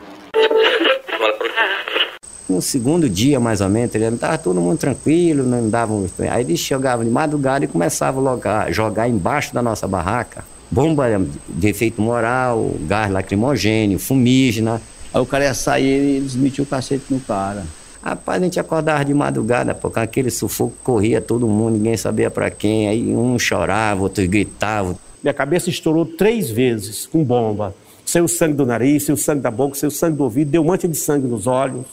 No 2.48 2.60
segundo 2.60 3.08
dia, 3.08 3.38
mais 3.38 3.60
ou 3.60 3.68
menos, 3.68 3.94
ele 3.94 4.04
estava 4.06 4.36
todo 4.36 4.60
mundo 4.60 4.76
tranquilo, 4.76 5.44
não 5.44 5.68
davam. 5.70 6.04
Aí 6.30 6.42
eles 6.42 6.60
chegavam 6.60 7.04
de 7.04 7.10
madrugada 7.10 7.64
e 7.64 7.68
começavam 7.68 8.26
a 8.26 8.32
jogar, 8.32 8.72
jogar 8.72 9.08
embaixo 9.08 9.54
da 9.54 9.62
nossa 9.62 9.86
barraca. 9.86 10.44
Bomba 10.70 11.06
de 11.48 11.68
efeito 11.68 12.00
moral, 12.02 12.74
gás 12.80 13.10
lacrimogênio, 13.10 13.98
fumígena. 13.98 14.80
Aí 15.14 15.20
o 15.20 15.26
cara 15.26 15.44
ia 15.44 15.54
sair 15.54 15.84
e 15.84 16.16
eles 16.16 16.34
metiam 16.34 16.64
o 16.64 16.66
cacete 16.66 17.04
no 17.10 17.20
cara. 17.20 17.64
Rapaz, 18.02 18.42
a 18.42 18.44
gente 18.44 18.58
acordava 18.58 19.04
de 19.04 19.14
madrugada, 19.14 19.74
porque 19.74 20.00
aquele 20.00 20.30
sufoco 20.30 20.74
corria 20.82 21.20
todo 21.20 21.46
mundo, 21.46 21.74
ninguém 21.74 21.96
sabia 21.96 22.30
para 22.30 22.50
quem. 22.50 22.88
Aí 22.88 23.14
um 23.14 23.38
chorava, 23.38 24.02
outro 24.02 24.26
gritava. 24.26 24.96
Minha 25.22 25.34
cabeça 25.34 25.70
estourou 25.70 26.04
três 26.04 26.50
vezes 26.50 27.06
com 27.06 27.22
bomba. 27.22 27.74
Saiu 28.04 28.26
sangue 28.26 28.54
do 28.54 28.66
nariz, 28.66 29.04
saiu 29.04 29.16
sangue 29.16 29.40
da 29.40 29.50
boca, 29.50 29.76
saiu 29.76 29.90
sangue 29.90 30.16
do 30.16 30.24
ouvido, 30.24 30.50
deu 30.50 30.62
um 30.62 30.66
monte 30.66 30.88
de 30.88 30.96
sangue 30.96 31.28
nos 31.28 31.46
olhos 31.46 31.86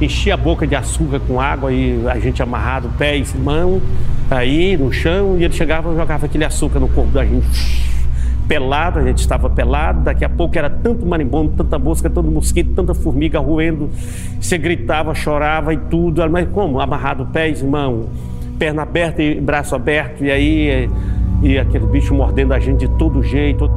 enchia 0.00 0.34
a 0.34 0.36
boca 0.36 0.66
de 0.66 0.74
açúcar 0.74 1.20
com 1.20 1.40
água 1.40 1.72
e 1.72 2.06
a 2.08 2.18
gente 2.18 2.42
amarrado, 2.42 2.90
pés, 2.96 3.34
mão, 3.34 3.80
aí 4.30 4.76
no 4.76 4.92
chão, 4.92 5.36
e 5.38 5.44
ele 5.44 5.54
chegava 5.54 5.92
e 5.92 5.96
jogava 5.96 6.26
aquele 6.26 6.44
açúcar 6.44 6.78
no 6.78 6.88
corpo 6.88 7.10
da 7.10 7.24
gente. 7.24 7.88
Pelado, 8.46 8.98
a 8.98 9.02
gente 9.02 9.18
estava 9.18 9.50
pelado, 9.50 10.00
daqui 10.00 10.24
a 10.24 10.28
pouco 10.28 10.56
era 10.56 10.70
tanto 10.70 11.04
marimbondo, 11.04 11.52
tanta 11.56 11.78
mosca, 11.78 12.08
tanto 12.08 12.30
mosquito, 12.30 12.72
tanta 12.74 12.94
formiga 12.94 13.38
roendo. 13.38 13.90
Você 14.40 14.56
gritava, 14.56 15.14
chorava 15.14 15.74
e 15.74 15.76
tudo, 15.76 16.28
mas 16.30 16.48
como? 16.48 16.80
Amarrado 16.80 17.26
pés, 17.26 17.62
mão, 17.62 18.06
perna 18.58 18.82
aberta 18.82 19.22
e 19.22 19.38
braço 19.38 19.74
aberto, 19.74 20.24
e 20.24 20.30
aí 20.30 20.88
e 21.42 21.58
aquele 21.58 21.86
bicho 21.86 22.14
mordendo 22.14 22.52
a 22.52 22.58
gente 22.58 22.80
de 22.80 22.88
todo 22.96 23.22
jeito. 23.22 23.70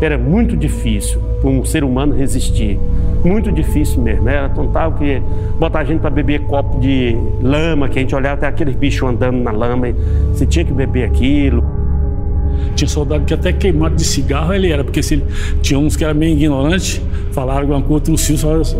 era 0.00 0.16
muito 0.16 0.56
difícil 0.56 1.20
para 1.40 1.50
um 1.50 1.64
ser 1.64 1.84
humano 1.84 2.14
resistir. 2.14 2.78
Muito 3.24 3.52
difícil 3.52 4.00
mesmo. 4.02 4.28
Era 4.28 4.48
tão 4.48 4.68
tal 4.68 4.92
que 4.92 5.22
botar 5.58 5.80
a 5.80 5.84
gente 5.84 6.00
para 6.00 6.10
beber 6.10 6.40
copo 6.42 6.80
de 6.80 7.16
lama, 7.42 7.88
que 7.88 7.98
a 7.98 8.02
gente 8.02 8.14
olhava 8.14 8.34
até 8.34 8.46
aqueles 8.46 8.74
bichos 8.74 9.08
andando 9.08 9.38
na 9.42 9.50
lama, 9.50 9.88
e 9.88 9.94
você 10.32 10.46
tinha 10.46 10.64
que 10.64 10.72
beber 10.72 11.04
aquilo. 11.04 11.64
Tinha 12.74 12.88
soldado 12.88 13.24
que 13.24 13.34
até 13.34 13.52
queimado 13.52 13.96
de 13.96 14.04
cigarro 14.04 14.52
ele 14.52 14.70
era, 14.70 14.84
porque 14.84 15.02
se 15.02 15.14
ele, 15.14 15.24
tinha 15.60 15.78
uns 15.78 15.96
que 15.96 16.04
eram 16.04 16.14
meio 16.14 16.32
ignorantes, 16.34 17.00
falaram 17.32 17.60
alguma 17.60 17.82
coisa, 17.82 18.16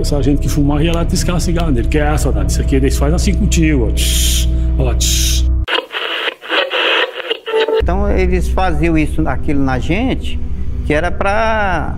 só 0.05 0.19
a 0.19 0.23
gente 0.23 0.41
que 0.41 0.49
fumava 0.49 0.83
ia 0.83 0.93
lá 0.93 1.05
tiscar 1.05 1.37
o 1.37 1.41
cigarro 1.41 1.73
dele. 1.73 1.89
Que 1.89 1.99
é, 1.99 2.17
soldado, 2.17 2.49
isso 2.49 2.61
aqui 2.61 2.77
eles 2.77 2.97
fazem 2.97 3.15
assim 3.15 3.35
contigo, 3.35 3.89
ó. 3.89 3.93
Tsh, 3.93 4.49
ó 4.79 4.95
tsh. 4.95 5.51
Então 7.83 8.11
eles 8.11 8.49
faziam 8.49 8.97
isso, 8.97 9.27
aquilo 9.27 9.63
na 9.63 9.79
gente, 9.79 10.39
que 10.87 10.95
era 10.95 11.11
para 11.11 11.97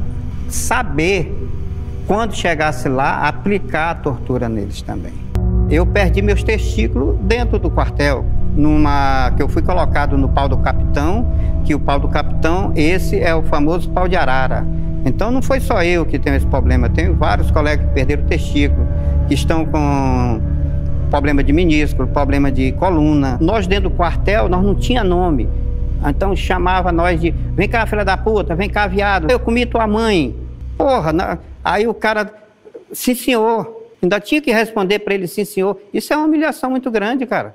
saber, 0.49 1.33
quando 2.13 2.35
chegasse 2.35 2.91
lá, 2.91 3.27
aplicar 3.27 3.93
a 3.93 3.95
tortura 3.95 4.47
neles 4.47 4.83
também. 4.83 5.15
Eu 5.71 5.87
perdi 5.87 6.21
meus 6.21 6.43
testículos 6.43 7.17
dentro 7.23 7.59
do 7.59 7.71
quartel, 7.71 8.23
numa 8.55 9.33
que 9.35 9.43
eu 9.43 9.49
fui 9.49 9.63
colocado 9.63 10.19
no 10.19 10.29
pau 10.29 10.47
do 10.47 10.59
capitão, 10.59 11.33
que 11.65 11.75
o 11.75 11.81
pau 11.81 11.99
do 11.99 12.09
capitão, 12.09 12.71
esse 12.77 13.19
é 13.19 13.35
o 13.35 13.43
famoso 13.43 13.89
pau 13.89 14.07
de 14.07 14.15
arara. 14.15 14.63
Então 15.07 15.31
não 15.31 15.41
foi 15.41 15.59
só 15.59 15.83
eu 15.83 16.05
que 16.05 16.19
tenho 16.19 16.37
esse 16.37 16.47
problema, 16.47 16.91
tenho 16.91 17.15
vários 17.15 17.51
colegas 17.51 17.87
que 17.87 17.95
perderam 17.95 18.25
testículo, 18.25 18.87
que 19.27 19.33
estão 19.33 19.65
com 19.65 20.39
problema 21.09 21.43
de 21.43 21.51
menisco, 21.51 22.07
problema 22.09 22.53
de 22.53 22.73
coluna. 22.73 23.39
Nós 23.41 23.67
dentro 23.67 23.89
do 23.89 23.97
quartel, 23.97 24.51
nós 24.51 24.63
não 24.63 24.75
tinha 24.75 25.03
nome. 25.03 25.49
Então 26.07 26.37
chamava 26.37 26.93
nós 26.93 27.19
de, 27.19 27.31
vem 27.31 27.71
cá, 27.71 27.87
filha 27.87 28.05
da 28.05 28.19
puta, 28.19 28.55
vem 28.55 28.69
cá, 28.69 28.87
viado. 28.87 29.31
Eu 29.31 29.41
comi 29.41 29.65
tua 29.65 29.87
mãe. 29.87 30.42
Porra, 30.83 31.13
na... 31.13 31.39
aí 31.65 31.87
o 31.87 31.95
cara, 31.95 32.35
sim 32.93 33.15
senhor. 33.15 33.87
Ainda 34.03 34.19
tinha 34.19 34.43
que 34.43 34.51
responder 34.51 34.99
para 34.99 35.15
ele, 35.15 35.29
sim 35.29 35.45
senhor. 35.45 35.81
Isso 35.95 36.13
é 36.13 36.17
uma 36.17 36.27
humilhação 36.27 36.71
muito 36.71 36.91
grande, 36.91 37.25
cara. 37.25 37.55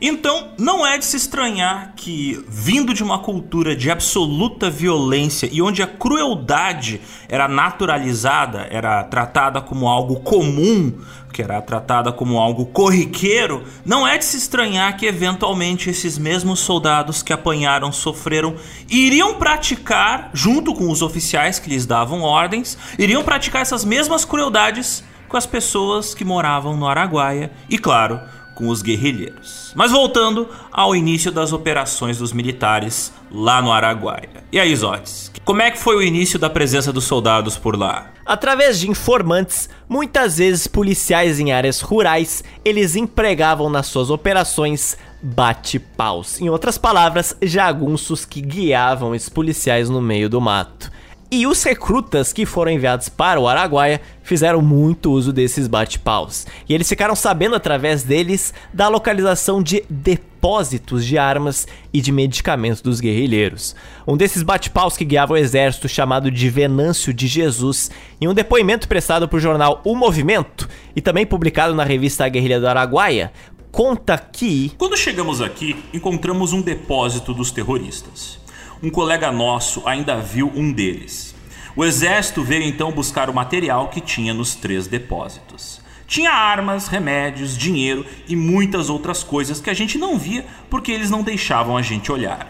Então, 0.00 0.52
não 0.58 0.86
é 0.86 0.98
de 0.98 1.04
se 1.04 1.16
estranhar 1.16 1.92
que, 1.96 2.44
vindo 2.48 2.92
de 2.92 3.02
uma 3.02 3.18
cultura 3.18 3.74
de 3.76 3.90
absoluta 3.90 4.68
violência 4.68 5.48
e 5.50 5.62
onde 5.62 5.82
a 5.82 5.86
crueldade 5.86 7.00
era 7.28 7.48
naturalizada, 7.48 8.66
era 8.70 9.02
tratada 9.04 9.60
como 9.60 9.88
algo 9.88 10.20
comum, 10.20 10.92
que 11.32 11.42
era 11.42 11.60
tratada 11.60 12.12
como 12.12 12.38
algo 12.38 12.66
corriqueiro, 12.66 13.64
não 13.84 14.06
é 14.06 14.18
de 14.18 14.24
se 14.24 14.36
estranhar 14.36 14.96
que, 14.96 15.06
eventualmente, 15.06 15.90
esses 15.90 16.16
mesmos 16.18 16.60
soldados 16.60 17.22
que 17.22 17.32
apanharam, 17.32 17.90
sofreram, 17.90 18.54
iriam 18.88 19.34
praticar, 19.34 20.30
junto 20.32 20.74
com 20.74 20.90
os 20.90 21.02
oficiais 21.02 21.58
que 21.58 21.70
lhes 21.70 21.86
davam 21.86 22.22
ordens, 22.22 22.78
iriam 22.98 23.22
praticar 23.22 23.62
essas 23.62 23.84
mesmas 23.84 24.24
crueldades 24.24 25.02
com 25.28 25.36
as 25.36 25.46
pessoas 25.46 26.14
que 26.14 26.24
moravam 26.24 26.76
no 26.76 26.86
Araguaia 26.86 27.50
e, 27.68 27.76
claro, 27.78 28.20
com 28.54 28.68
os 28.68 28.82
guerrilheiros. 28.82 29.72
Mas 29.74 29.90
voltando 29.90 30.48
ao 30.72 30.94
início 30.94 31.32
das 31.32 31.52
operações 31.52 32.18
dos 32.18 32.32
militares 32.32 33.12
lá 33.30 33.60
no 33.60 33.72
Araguaia. 33.72 34.44
E 34.52 34.58
aí, 34.58 34.74
Zotes, 34.74 35.30
como 35.44 35.60
é 35.60 35.70
que 35.70 35.78
foi 35.78 35.96
o 35.96 36.02
início 36.02 36.38
da 36.38 36.48
presença 36.48 36.92
dos 36.92 37.04
soldados 37.04 37.56
por 37.56 37.76
lá? 37.76 38.12
Através 38.24 38.80
de 38.80 38.88
informantes, 38.88 39.68
muitas 39.86 40.38
vezes 40.38 40.66
policiais 40.66 41.38
em 41.38 41.52
áreas 41.52 41.82
rurais, 41.82 42.42
eles 42.64 42.96
empregavam 42.96 43.68
nas 43.68 43.86
suas 43.86 44.08
operações 44.08 44.96
bate-paus. 45.20 46.40
Em 46.40 46.48
outras 46.48 46.78
palavras, 46.78 47.36
jagunços 47.42 48.24
que 48.24 48.40
guiavam 48.40 49.14
esses 49.14 49.28
policiais 49.28 49.90
no 49.90 50.00
meio 50.00 50.30
do 50.30 50.40
mato. 50.40 50.90
E 51.30 51.46
os 51.46 51.62
recrutas 51.62 52.32
que 52.32 52.46
foram 52.46 52.70
enviados 52.70 53.08
para 53.08 53.40
o 53.40 53.48
Araguaia 53.48 54.00
fizeram 54.22 54.62
muito 54.62 55.10
uso 55.10 55.32
desses 55.32 55.66
bate-paus. 55.66 56.46
E 56.68 56.74
eles 56.74 56.88
ficaram 56.88 57.16
sabendo 57.16 57.56
através 57.56 58.02
deles 58.02 58.54
da 58.72 58.88
localização 58.88 59.62
de 59.62 59.84
depósitos 59.88 61.04
de 61.04 61.18
armas 61.18 61.66
e 61.92 62.00
de 62.00 62.12
medicamentos 62.12 62.80
dos 62.80 63.00
guerrilheiros. 63.00 63.74
Um 64.06 64.16
desses 64.16 64.42
bate-paus 64.42 64.96
que 64.96 65.04
guiava 65.04 65.32
o 65.32 65.36
exército, 65.36 65.88
chamado 65.88 66.30
de 66.30 66.48
Venâncio 66.48 67.12
de 67.12 67.26
Jesus, 67.26 67.90
em 68.20 68.28
um 68.28 68.34
depoimento 68.34 68.86
prestado 68.86 69.28
para 69.28 69.36
o 69.36 69.40
jornal 69.40 69.80
O 69.84 69.96
Movimento 69.96 70.68
e 70.94 71.00
também 71.00 71.26
publicado 71.26 71.74
na 71.74 71.84
revista 71.84 72.24
A 72.24 72.28
Guerrilha 72.28 72.60
do 72.60 72.68
Araguaia, 72.68 73.32
conta 73.72 74.16
que. 74.16 74.72
Quando 74.78 74.96
chegamos 74.96 75.40
aqui, 75.40 75.76
encontramos 75.92 76.52
um 76.52 76.62
depósito 76.62 77.34
dos 77.34 77.50
terroristas. 77.50 78.43
Um 78.84 78.90
colega 78.90 79.32
nosso 79.32 79.82
ainda 79.86 80.18
viu 80.18 80.52
um 80.54 80.70
deles. 80.70 81.34
O 81.74 81.86
exército 81.86 82.44
veio 82.44 82.64
então 82.64 82.92
buscar 82.92 83.30
o 83.30 83.34
material 83.34 83.88
que 83.88 83.98
tinha 83.98 84.34
nos 84.34 84.54
três 84.54 84.86
depósitos. 84.86 85.80
Tinha 86.06 86.30
armas, 86.30 86.86
remédios, 86.86 87.56
dinheiro 87.56 88.04
e 88.28 88.36
muitas 88.36 88.90
outras 88.90 89.24
coisas 89.24 89.58
que 89.58 89.70
a 89.70 89.74
gente 89.74 89.96
não 89.96 90.18
via 90.18 90.44
porque 90.68 90.92
eles 90.92 91.08
não 91.08 91.22
deixavam 91.22 91.78
a 91.78 91.80
gente 91.80 92.12
olhar. 92.12 92.46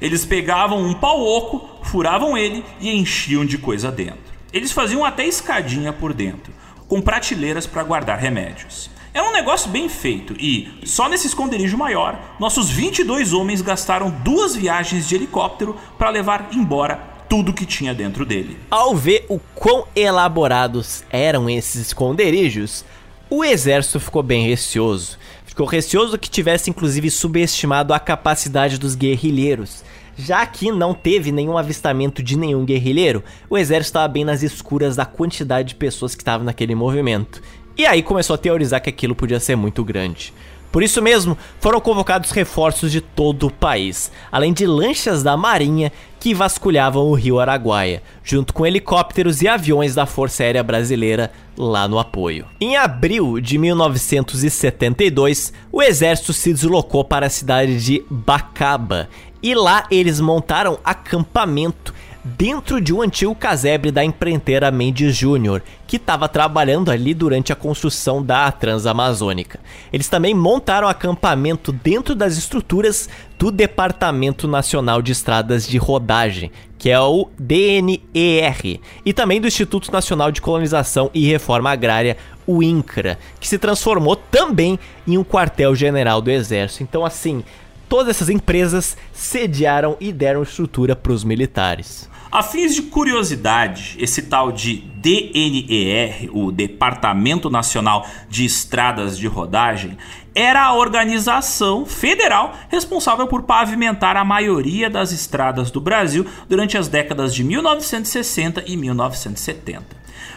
Eles 0.00 0.24
pegavam 0.24 0.80
um 0.80 0.94
pau 0.94 1.20
oco, 1.20 1.68
furavam 1.82 2.38
ele 2.38 2.64
e 2.78 2.94
enchiam 2.94 3.44
de 3.44 3.58
coisa 3.58 3.90
dentro. 3.90 4.32
Eles 4.52 4.70
faziam 4.70 5.04
até 5.04 5.26
escadinha 5.26 5.92
por 5.92 6.14
dentro, 6.14 6.52
com 6.86 7.00
prateleiras 7.00 7.66
para 7.66 7.82
guardar 7.82 8.16
remédios. 8.16 8.88
Era 9.14 9.28
um 9.28 9.32
negócio 9.32 9.70
bem 9.70 9.88
feito 9.88 10.34
e, 10.40 10.68
só 10.84 11.08
nesse 11.08 11.28
esconderijo 11.28 11.78
maior, 11.78 12.34
nossos 12.40 12.68
22 12.68 13.32
homens 13.32 13.62
gastaram 13.62 14.10
duas 14.10 14.56
viagens 14.56 15.06
de 15.06 15.14
helicóptero 15.14 15.76
para 15.96 16.10
levar 16.10 16.48
embora 16.52 16.96
tudo 17.28 17.52
que 17.52 17.64
tinha 17.64 17.94
dentro 17.94 18.26
dele. 18.26 18.58
Ao 18.68 18.92
ver 18.92 19.24
o 19.28 19.38
quão 19.54 19.86
elaborados 19.94 21.04
eram 21.10 21.48
esses 21.48 21.80
esconderijos, 21.80 22.84
o 23.30 23.44
exército 23.44 24.00
ficou 24.00 24.20
bem 24.20 24.48
receoso. 24.48 25.16
Ficou 25.46 25.64
receoso 25.64 26.18
que 26.18 26.28
tivesse 26.28 26.68
inclusive 26.68 27.08
subestimado 27.08 27.94
a 27.94 28.00
capacidade 28.00 28.78
dos 28.80 28.96
guerrilheiros. 28.96 29.84
Já 30.16 30.44
que 30.44 30.72
não 30.72 30.92
teve 30.92 31.30
nenhum 31.30 31.56
avistamento 31.56 32.20
de 32.20 32.36
nenhum 32.36 32.64
guerrilheiro, 32.64 33.22
o 33.48 33.56
exército 33.56 33.90
estava 33.90 34.08
bem 34.08 34.24
nas 34.24 34.42
escuras 34.42 34.96
da 34.96 35.06
quantidade 35.06 35.68
de 35.68 35.74
pessoas 35.76 36.16
que 36.16 36.22
estavam 36.22 36.44
naquele 36.44 36.74
movimento. 36.74 37.40
E 37.76 37.86
aí 37.86 38.02
começou 38.02 38.34
a 38.34 38.38
teorizar 38.38 38.80
que 38.80 38.90
aquilo 38.90 39.14
podia 39.14 39.40
ser 39.40 39.56
muito 39.56 39.82
grande. 39.82 40.32
Por 40.74 40.82
isso 40.82 41.00
mesmo, 41.00 41.38
foram 41.60 41.80
convocados 41.80 42.32
reforços 42.32 42.90
de 42.90 43.00
todo 43.00 43.46
o 43.46 43.50
país, 43.50 44.10
além 44.32 44.52
de 44.52 44.66
lanchas 44.66 45.22
da 45.22 45.36
Marinha 45.36 45.92
que 46.18 46.34
vasculhavam 46.34 47.04
o 47.04 47.14
rio 47.14 47.38
Araguaia, 47.38 48.02
junto 48.24 48.52
com 48.52 48.66
helicópteros 48.66 49.40
e 49.40 49.46
aviões 49.46 49.94
da 49.94 50.04
Força 50.04 50.42
Aérea 50.42 50.64
Brasileira 50.64 51.30
lá 51.56 51.86
no 51.86 51.96
apoio. 51.96 52.46
Em 52.60 52.76
abril 52.76 53.38
de 53.40 53.56
1972, 53.56 55.52
o 55.70 55.80
exército 55.80 56.32
se 56.32 56.52
deslocou 56.52 57.04
para 57.04 57.26
a 57.26 57.30
cidade 57.30 57.78
de 57.80 58.02
Bacaba 58.10 59.08
e 59.40 59.54
lá 59.54 59.86
eles 59.92 60.18
montaram 60.18 60.80
acampamento 60.82 61.94
dentro 62.24 62.80
de 62.80 62.92
um 62.94 63.02
antigo 63.02 63.34
casebre 63.34 63.90
da 63.90 64.02
empreiteira 64.02 64.70
Mendes 64.70 65.14
Júnior, 65.14 65.62
que 65.86 65.96
estava 65.96 66.26
trabalhando 66.26 66.90
ali 66.90 67.12
durante 67.12 67.52
a 67.52 67.56
construção 67.56 68.22
da 68.22 68.50
Transamazônica. 68.50 69.60
Eles 69.92 70.08
também 70.08 70.34
montaram 70.34 70.88
acampamento 70.88 71.70
dentro 71.70 72.14
das 72.14 72.38
estruturas 72.38 73.08
do 73.38 73.50
Departamento 73.50 74.48
Nacional 74.48 75.02
de 75.02 75.12
Estradas 75.12 75.66
de 75.66 75.76
Rodagem, 75.76 76.50
que 76.78 76.88
é 76.88 76.98
o 76.98 77.28
DNER, 77.38 78.80
e 79.04 79.12
também 79.12 79.40
do 79.40 79.46
Instituto 79.46 79.92
Nacional 79.92 80.32
de 80.32 80.40
Colonização 80.40 81.10
e 81.12 81.26
Reforma 81.26 81.70
Agrária, 81.70 82.16
o 82.46 82.62
INCRA, 82.62 83.18
que 83.38 83.48
se 83.48 83.58
transformou 83.58 84.16
também 84.16 84.78
em 85.06 85.18
um 85.18 85.24
quartel-general 85.24 86.22
do 86.22 86.30
Exército. 86.30 86.82
Então, 86.82 87.04
assim, 87.04 87.44
todas 87.88 88.16
essas 88.16 88.30
empresas 88.30 88.96
sediaram 89.12 89.96
e 90.00 90.12
deram 90.12 90.42
estrutura 90.42 90.96
para 90.96 91.12
os 91.12 91.24
militares. 91.24 92.08
A 92.34 92.42
fins 92.42 92.74
de 92.74 92.82
curiosidade, 92.82 93.94
esse 93.96 94.22
tal 94.22 94.50
de 94.50 94.78
DNER, 94.96 96.28
o 96.36 96.50
Departamento 96.50 97.48
Nacional 97.48 98.04
de 98.28 98.44
Estradas 98.44 99.16
de 99.16 99.28
Rodagem, 99.28 99.96
era 100.34 100.64
a 100.64 100.74
organização 100.74 101.86
federal 101.86 102.52
responsável 102.68 103.28
por 103.28 103.44
pavimentar 103.44 104.16
a 104.16 104.24
maioria 104.24 104.90
das 104.90 105.12
estradas 105.12 105.70
do 105.70 105.80
Brasil 105.80 106.26
durante 106.48 106.76
as 106.76 106.88
décadas 106.88 107.32
de 107.32 107.44
1960 107.44 108.64
e 108.66 108.76
1970. 108.76 109.84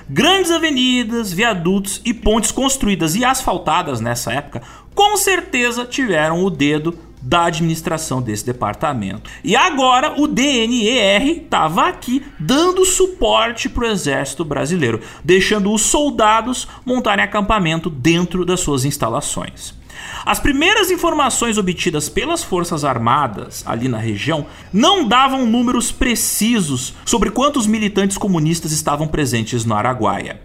Grandes 0.08 0.52
avenidas, 0.52 1.34
viadutos 1.34 2.00
e 2.06 2.14
pontes 2.14 2.52
construídas 2.52 3.16
e 3.16 3.26
asfaltadas 3.26 4.00
nessa 4.00 4.32
época 4.32 4.62
com 4.94 5.18
certeza 5.18 5.84
tiveram 5.84 6.44
o 6.44 6.52
dedo 6.52 7.07
da 7.28 7.44
administração 7.46 8.22
desse 8.22 8.46
departamento. 8.46 9.30
E 9.44 9.54
agora 9.54 10.14
o 10.18 10.28
DNER 10.28 11.28
estava 11.28 11.90
aqui 11.90 12.24
dando 12.40 12.86
suporte 12.86 13.68
para 13.68 13.84
o 13.84 13.92
exército 13.92 14.46
brasileiro, 14.46 15.02
deixando 15.26 15.74
os 15.74 15.82
soldados 15.82 16.68
montarem 16.86 17.26
acampamento 17.26 17.90
dentro 17.90 18.46
das 18.46 18.62
suas 18.62 18.86
instalações. 18.86 19.76
As 20.26 20.40
primeiras 20.40 20.90
informações 20.90 21.58
obtidas 21.58 22.08
pelas 22.08 22.44
Forças 22.44 22.86
Armadas 22.86 23.62
ali 23.66 23.90
na 23.90 23.98
região 23.98 24.46
não 24.72 25.06
davam 25.06 25.46
números 25.46 25.92
precisos 25.92 26.94
sobre 27.06 27.30
quantos 27.30 27.68
militantes 27.68 28.18
comunistas 28.18 28.72
estavam 28.72 29.08
presentes 29.08 29.66
no 29.66 29.76
Araguaia. 29.76 30.40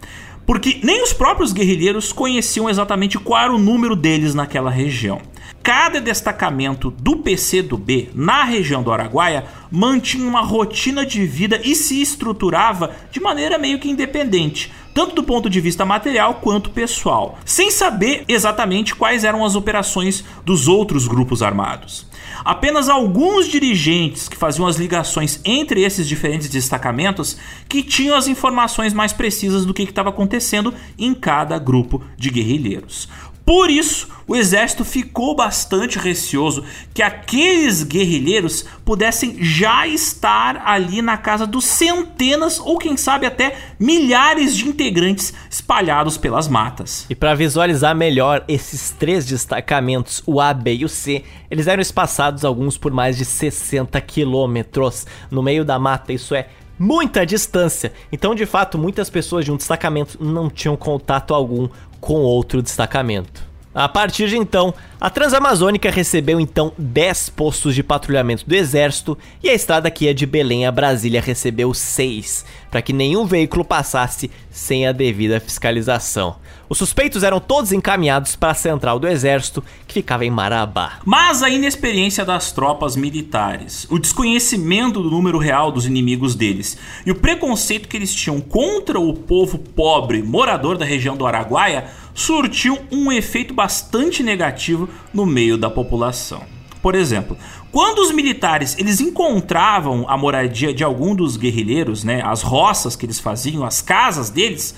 Porque 0.44 0.80
nem 0.82 1.02
os 1.04 1.12
próprios 1.12 1.52
guerrilheiros 1.52 2.12
conheciam 2.12 2.68
exatamente 2.68 3.18
qual 3.18 3.44
era 3.44 3.52
o 3.52 3.59
número 3.59 3.94
deles 3.94 4.34
naquela 4.34 4.70
região. 4.70 5.20
Cada 5.62 6.01
destacamento 6.01 6.90
do 6.90 7.18
PCdoB 7.18 8.10
na 8.14 8.43
região 8.43 8.82
do 8.82 8.90
Araguaia 8.90 9.44
mantinha 9.70 10.26
uma 10.26 10.40
rotina 10.40 11.06
de 11.06 11.24
vida 11.24 11.60
e 11.62 11.76
se 11.76 12.02
estruturava 12.02 12.90
de 13.12 13.20
maneira 13.20 13.59
meio 13.59 13.78
que 13.78 13.89
independente, 13.89 14.72
tanto 14.93 15.14
do 15.14 15.22
ponto 15.22 15.48
de 15.48 15.60
vista 15.60 15.84
material 15.84 16.40
quanto 16.43 16.70
pessoal, 16.70 17.39
sem 17.44 17.70
saber 17.70 18.24
exatamente 18.26 18.94
quais 18.94 19.22
eram 19.22 19.44
as 19.44 19.55
operações 19.55 20.24
dos 20.44 20.66
outros 20.66 21.06
grupos 21.06 21.44
armados. 21.44 22.10
Apenas 22.44 22.89
alguns 22.89 23.47
dirigentes 23.47 24.28
que 24.28 24.36
faziam 24.36 24.66
as 24.66 24.76
ligações 24.76 25.40
entre 25.44 25.82
esses 25.82 26.09
diferentes 26.09 26.48
destacamentos 26.48 27.36
que 27.68 27.84
tinham 27.84 28.16
as 28.16 28.26
informações 28.26 28.93
mais 28.93 29.12
precisas 29.12 29.64
do 29.64 29.72
que 29.72 29.84
estava 29.84 30.09
acontecendo 30.09 30.74
em 30.98 31.14
cada 31.14 31.56
grupo 31.56 32.02
de 32.16 32.30
guerrilheiros. 32.30 33.09
Por 33.44 33.70
isso, 33.70 34.09
o 34.27 34.36
exército 34.36 34.85
ficou 34.85 35.35
bastante 35.35 35.98
receoso 35.98 36.64
que 36.94 37.02
aqueles 37.02 37.82
guerrilheiros 37.82 38.64
pudessem 38.85 39.36
já 39.43 39.86
estar 39.86 40.62
ali 40.64 41.02
na 41.02 41.16
casa 41.16 41.47
dos 41.47 41.64
centenas 41.64 42.60
ou 42.60 42.78
quem 42.78 42.97
sabe 42.97 43.27
até 43.27 43.56
milhares 43.78 44.56
de 44.56 44.69
integrantes 44.69 45.35
espalhados 45.51 46.16
pelas 46.16 46.47
matas. 46.47 47.05
E 47.10 47.14
para 47.14 47.35
visualizar 47.35 47.97
melhor 47.97 48.44
esses 48.47 48.90
três 48.90 49.27
destacamentos, 49.27 50.23
o 50.24 50.40
A, 50.40 50.55
B 50.55 50.77
e 50.77 50.85
o 50.85 50.89
C, 50.89 51.24
eles 51.51 51.66
eram 51.66 51.82
espaçados 51.82 52.44
alguns 52.44 52.78
por 52.78 52.93
mais 52.93 53.16
de 53.16 53.24
60 53.24 54.01
quilômetros 54.01 55.06
no 55.31 55.43
meio 55.43 55.64
da 55.64 55.78
mata. 55.78 56.12
Isso 56.12 56.35
é 56.35 56.48
muita 56.78 57.27
distância. 57.27 57.93
Então, 58.10 58.35
de 58.35 58.47
fato, 58.47 58.78
muitas 58.78 59.10
pessoas 59.10 59.44
de 59.44 59.52
um 59.52 59.56
destacamento 59.56 60.19
não 60.23 60.48
tinham 60.48 60.77
contato 60.77 61.35
algum 61.35 61.69
com 62.02 62.14
outro 62.14 62.60
destacamento. 62.60 63.44
A 63.72 63.88
partir 63.88 64.28
de 64.28 64.36
então, 64.36 64.74
a 65.02 65.10
Transamazônica 65.10 65.90
recebeu 65.90 66.38
então 66.38 66.72
10 66.78 67.30
postos 67.30 67.74
de 67.74 67.82
patrulhamento 67.82 68.48
do 68.48 68.54
exército 68.54 69.18
e 69.42 69.50
a 69.50 69.52
estrada 69.52 69.90
que 69.90 70.04
ia 70.04 70.14
de 70.14 70.24
Belém 70.24 70.64
a 70.64 70.70
Brasília 70.70 71.20
recebeu 71.20 71.74
6, 71.74 72.44
para 72.70 72.80
que 72.80 72.92
nenhum 72.92 73.26
veículo 73.26 73.64
passasse 73.64 74.30
sem 74.48 74.86
a 74.86 74.92
devida 74.92 75.40
fiscalização. 75.40 76.36
Os 76.68 76.78
suspeitos 76.78 77.24
eram 77.24 77.40
todos 77.40 77.72
encaminhados 77.72 78.36
para 78.36 78.52
a 78.52 78.54
central 78.54 79.00
do 79.00 79.08
exército, 79.08 79.62
que 79.88 79.94
ficava 79.94 80.24
em 80.24 80.30
Marabá. 80.30 81.00
Mas 81.04 81.42
a 81.42 81.50
inexperiência 81.50 82.24
das 82.24 82.52
tropas 82.52 82.94
militares, 82.94 83.88
o 83.90 83.98
desconhecimento 83.98 85.02
do 85.02 85.10
número 85.10 85.36
real 85.36 85.72
dos 85.72 85.84
inimigos 85.84 86.36
deles 86.36 86.78
e 87.04 87.10
o 87.10 87.16
preconceito 87.16 87.88
que 87.88 87.96
eles 87.96 88.14
tinham 88.14 88.40
contra 88.40 89.00
o 89.00 89.12
povo 89.14 89.58
pobre 89.58 90.22
morador 90.22 90.78
da 90.78 90.84
região 90.84 91.16
do 91.16 91.26
Araguaia 91.26 91.86
surtiu 92.14 92.78
um 92.90 93.10
efeito 93.10 93.54
bastante 93.54 94.22
negativo 94.22 94.88
no 95.12 95.27
meio 95.27 95.56
da 95.56 95.70
população. 95.70 96.43
Por 96.82 96.97
exemplo, 96.97 97.36
quando 97.70 98.01
os 98.01 98.10
militares 98.10 98.77
eles 98.77 99.01
encontravam 99.01 100.05
a 100.09 100.16
moradia 100.16 100.74
de 100.74 100.82
algum 100.82 101.14
dos 101.14 101.36
guerrilheiros, 101.36 102.02
né, 102.02 102.20
as 102.24 102.43
roças 102.43 102.97
que 102.97 103.06
eles 103.06 103.20
faziam, 103.20 103.64
as 103.64 103.81
casas 103.81 104.31
deles, 104.31 104.74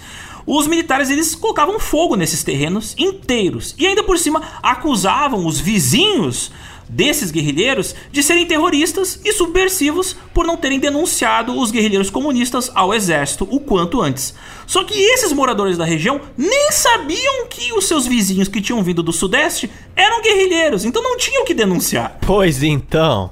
os 0.47 0.67
militares 0.67 1.09
eles 1.09 1.35
colocavam 1.35 1.81
fogo 1.81 2.15
nesses 2.15 2.45
terrenos 2.45 2.95
inteiros 2.99 3.75
e 3.79 3.87
ainda 3.87 4.03
por 4.03 4.19
cima 4.19 4.43
acusavam 4.63 5.47
os 5.47 5.59
vizinhos 5.59 6.53
desses 6.89 7.31
guerrilheiros 7.31 7.95
de 8.11 8.23
serem 8.23 8.47
terroristas 8.47 9.21
e 9.25 9.33
subversivos 9.33 10.17
por 10.33 10.47
não 10.47 10.57
terem 10.57 10.79
denunciado 10.79 11.59
os 11.59 11.71
guerrilheiros 11.71 12.11
comunistas 12.11 12.71
ao 12.75 12.95
exército 12.95 13.49
o 13.51 13.61
quanto 13.61 14.01
antes. 14.01 14.35
Só 14.67 14.85
que 14.85 14.95
esses 14.95 15.33
moradores 15.33 15.77
da 15.77 15.85
região 15.85 16.21
nem 16.37 16.71
sabiam 16.71 17.47
que 17.49 17.73
os 17.73 17.87
seus 17.87 18.07
vizinhos 18.07 18.49
que 18.49 18.61
tinham 18.61 18.83
vindo 18.83 19.03
do 19.03 19.13
sudeste 19.13 19.71
eram 19.95 20.23
guerrilheiros, 20.23 20.85
então 20.85 21.03
não 21.03 21.17
tinham 21.17 21.45
que 21.45 21.55
denunciar. 21.55 22.19
Pois 22.21 22.63
então. 22.63 23.31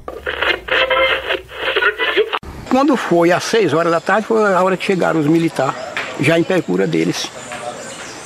Quando 2.68 2.96
foi 2.96 3.30
às 3.30 3.44
6 3.44 3.74
horas 3.74 3.92
da 3.92 4.00
tarde, 4.00 4.26
foi 4.26 4.42
a 4.54 4.62
hora 4.62 4.76
que 4.76 4.84
chegaram 4.84 5.20
os 5.20 5.26
militares, 5.26 5.74
já 6.20 6.38
em 6.38 6.42
procura 6.42 6.86
deles. 6.86 7.30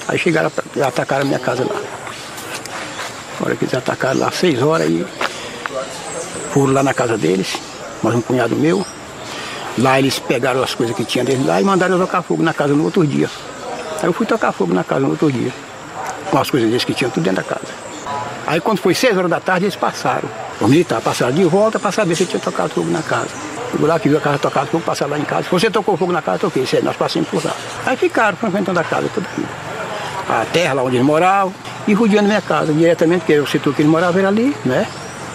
Aí 0.06 0.18
chegaram, 0.18 0.52
atacaram 0.86 1.22
a 1.22 1.24
minha 1.24 1.38
casa 1.40 1.64
lá. 1.64 2.05
Hora 3.46 3.54
que 3.54 3.64
eles 3.64 3.74
atacaram 3.74 4.18
lá, 4.18 4.32
6 4.32 4.60
horas, 4.60 4.90
e 4.90 5.06
foram 6.50 6.72
lá 6.72 6.82
na 6.82 6.92
casa 6.92 7.16
deles, 7.16 7.56
mais 8.02 8.16
um 8.16 8.20
cunhado 8.20 8.56
meu. 8.56 8.84
Lá 9.78 10.00
eles 10.00 10.18
pegaram 10.18 10.60
as 10.64 10.74
coisas 10.74 10.96
que 10.96 11.04
tinha 11.04 11.24
deles 11.24 11.46
lá 11.46 11.60
e 11.60 11.64
mandaram 11.64 11.94
eu 11.94 12.00
tocar 12.00 12.22
fogo 12.22 12.42
na 12.42 12.52
casa 12.52 12.74
no 12.74 12.82
outro 12.82 13.06
dia. 13.06 13.30
Aí 14.02 14.06
eu 14.08 14.12
fui 14.12 14.26
tocar 14.26 14.50
fogo 14.50 14.74
na 14.74 14.82
casa 14.82 15.02
no 15.02 15.10
outro 15.10 15.30
dia, 15.30 15.52
com 16.28 16.38
as 16.38 16.50
coisas 16.50 16.68
deles 16.68 16.82
que 16.82 16.92
tinham 16.92 17.08
tudo 17.08 17.22
dentro 17.22 17.44
da 17.44 17.48
casa. 17.48 17.72
Aí 18.48 18.60
quando 18.60 18.78
foi 18.78 18.96
6 18.96 19.16
horas 19.16 19.30
da 19.30 19.38
tarde, 19.38 19.66
eles 19.66 19.76
passaram. 19.76 20.28
Os 20.60 20.68
militares 20.68 21.04
passaram 21.04 21.32
de 21.32 21.44
volta 21.44 21.78
para 21.78 21.92
saber 21.92 22.16
se 22.16 22.26
tinha 22.26 22.40
tocado 22.40 22.70
fogo 22.70 22.90
na 22.90 23.02
casa. 23.02 23.30
Chegou 23.70 23.86
lá 23.86 24.00
que 24.00 24.08
viu 24.08 24.18
a 24.18 24.20
casa 24.20 24.38
tocada 24.38 24.66
fogo, 24.66 24.82
passaram 24.82 25.12
lá 25.12 25.20
em 25.20 25.24
casa. 25.24 25.46
Você 25.48 25.70
tocou 25.70 25.96
fogo 25.96 26.10
na 26.10 26.20
casa, 26.20 26.40
toquei. 26.40 26.64
Isso 26.64 26.74
aí, 26.74 26.82
nós 26.82 26.96
passamos 26.96 27.28
por 27.28 27.44
lá. 27.44 27.52
Aí 27.84 27.96
ficaram 27.96 28.36
frequentando 28.36 28.80
a 28.80 28.82
casa 28.82 29.08
toda 29.14 29.28
a 30.28 30.44
terra 30.44 30.74
lá 30.74 30.82
onde 30.82 30.96
eles 30.96 31.06
moravam 31.06 31.52
e 31.86 31.94
rodeando 31.94 32.28
minha 32.28 32.40
casa 32.40 32.72
diretamente, 32.72 33.20
porque 33.20 33.38
o 33.38 33.46
setor 33.46 33.74
que 33.74 33.82
eles 33.82 33.90
moravam 33.90 34.18
era 34.18 34.28
ali, 34.28 34.54
né? 34.64 34.86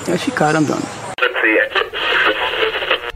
Aí 0.08 0.18
ficaram 0.18 0.60
andando. 0.60 1.02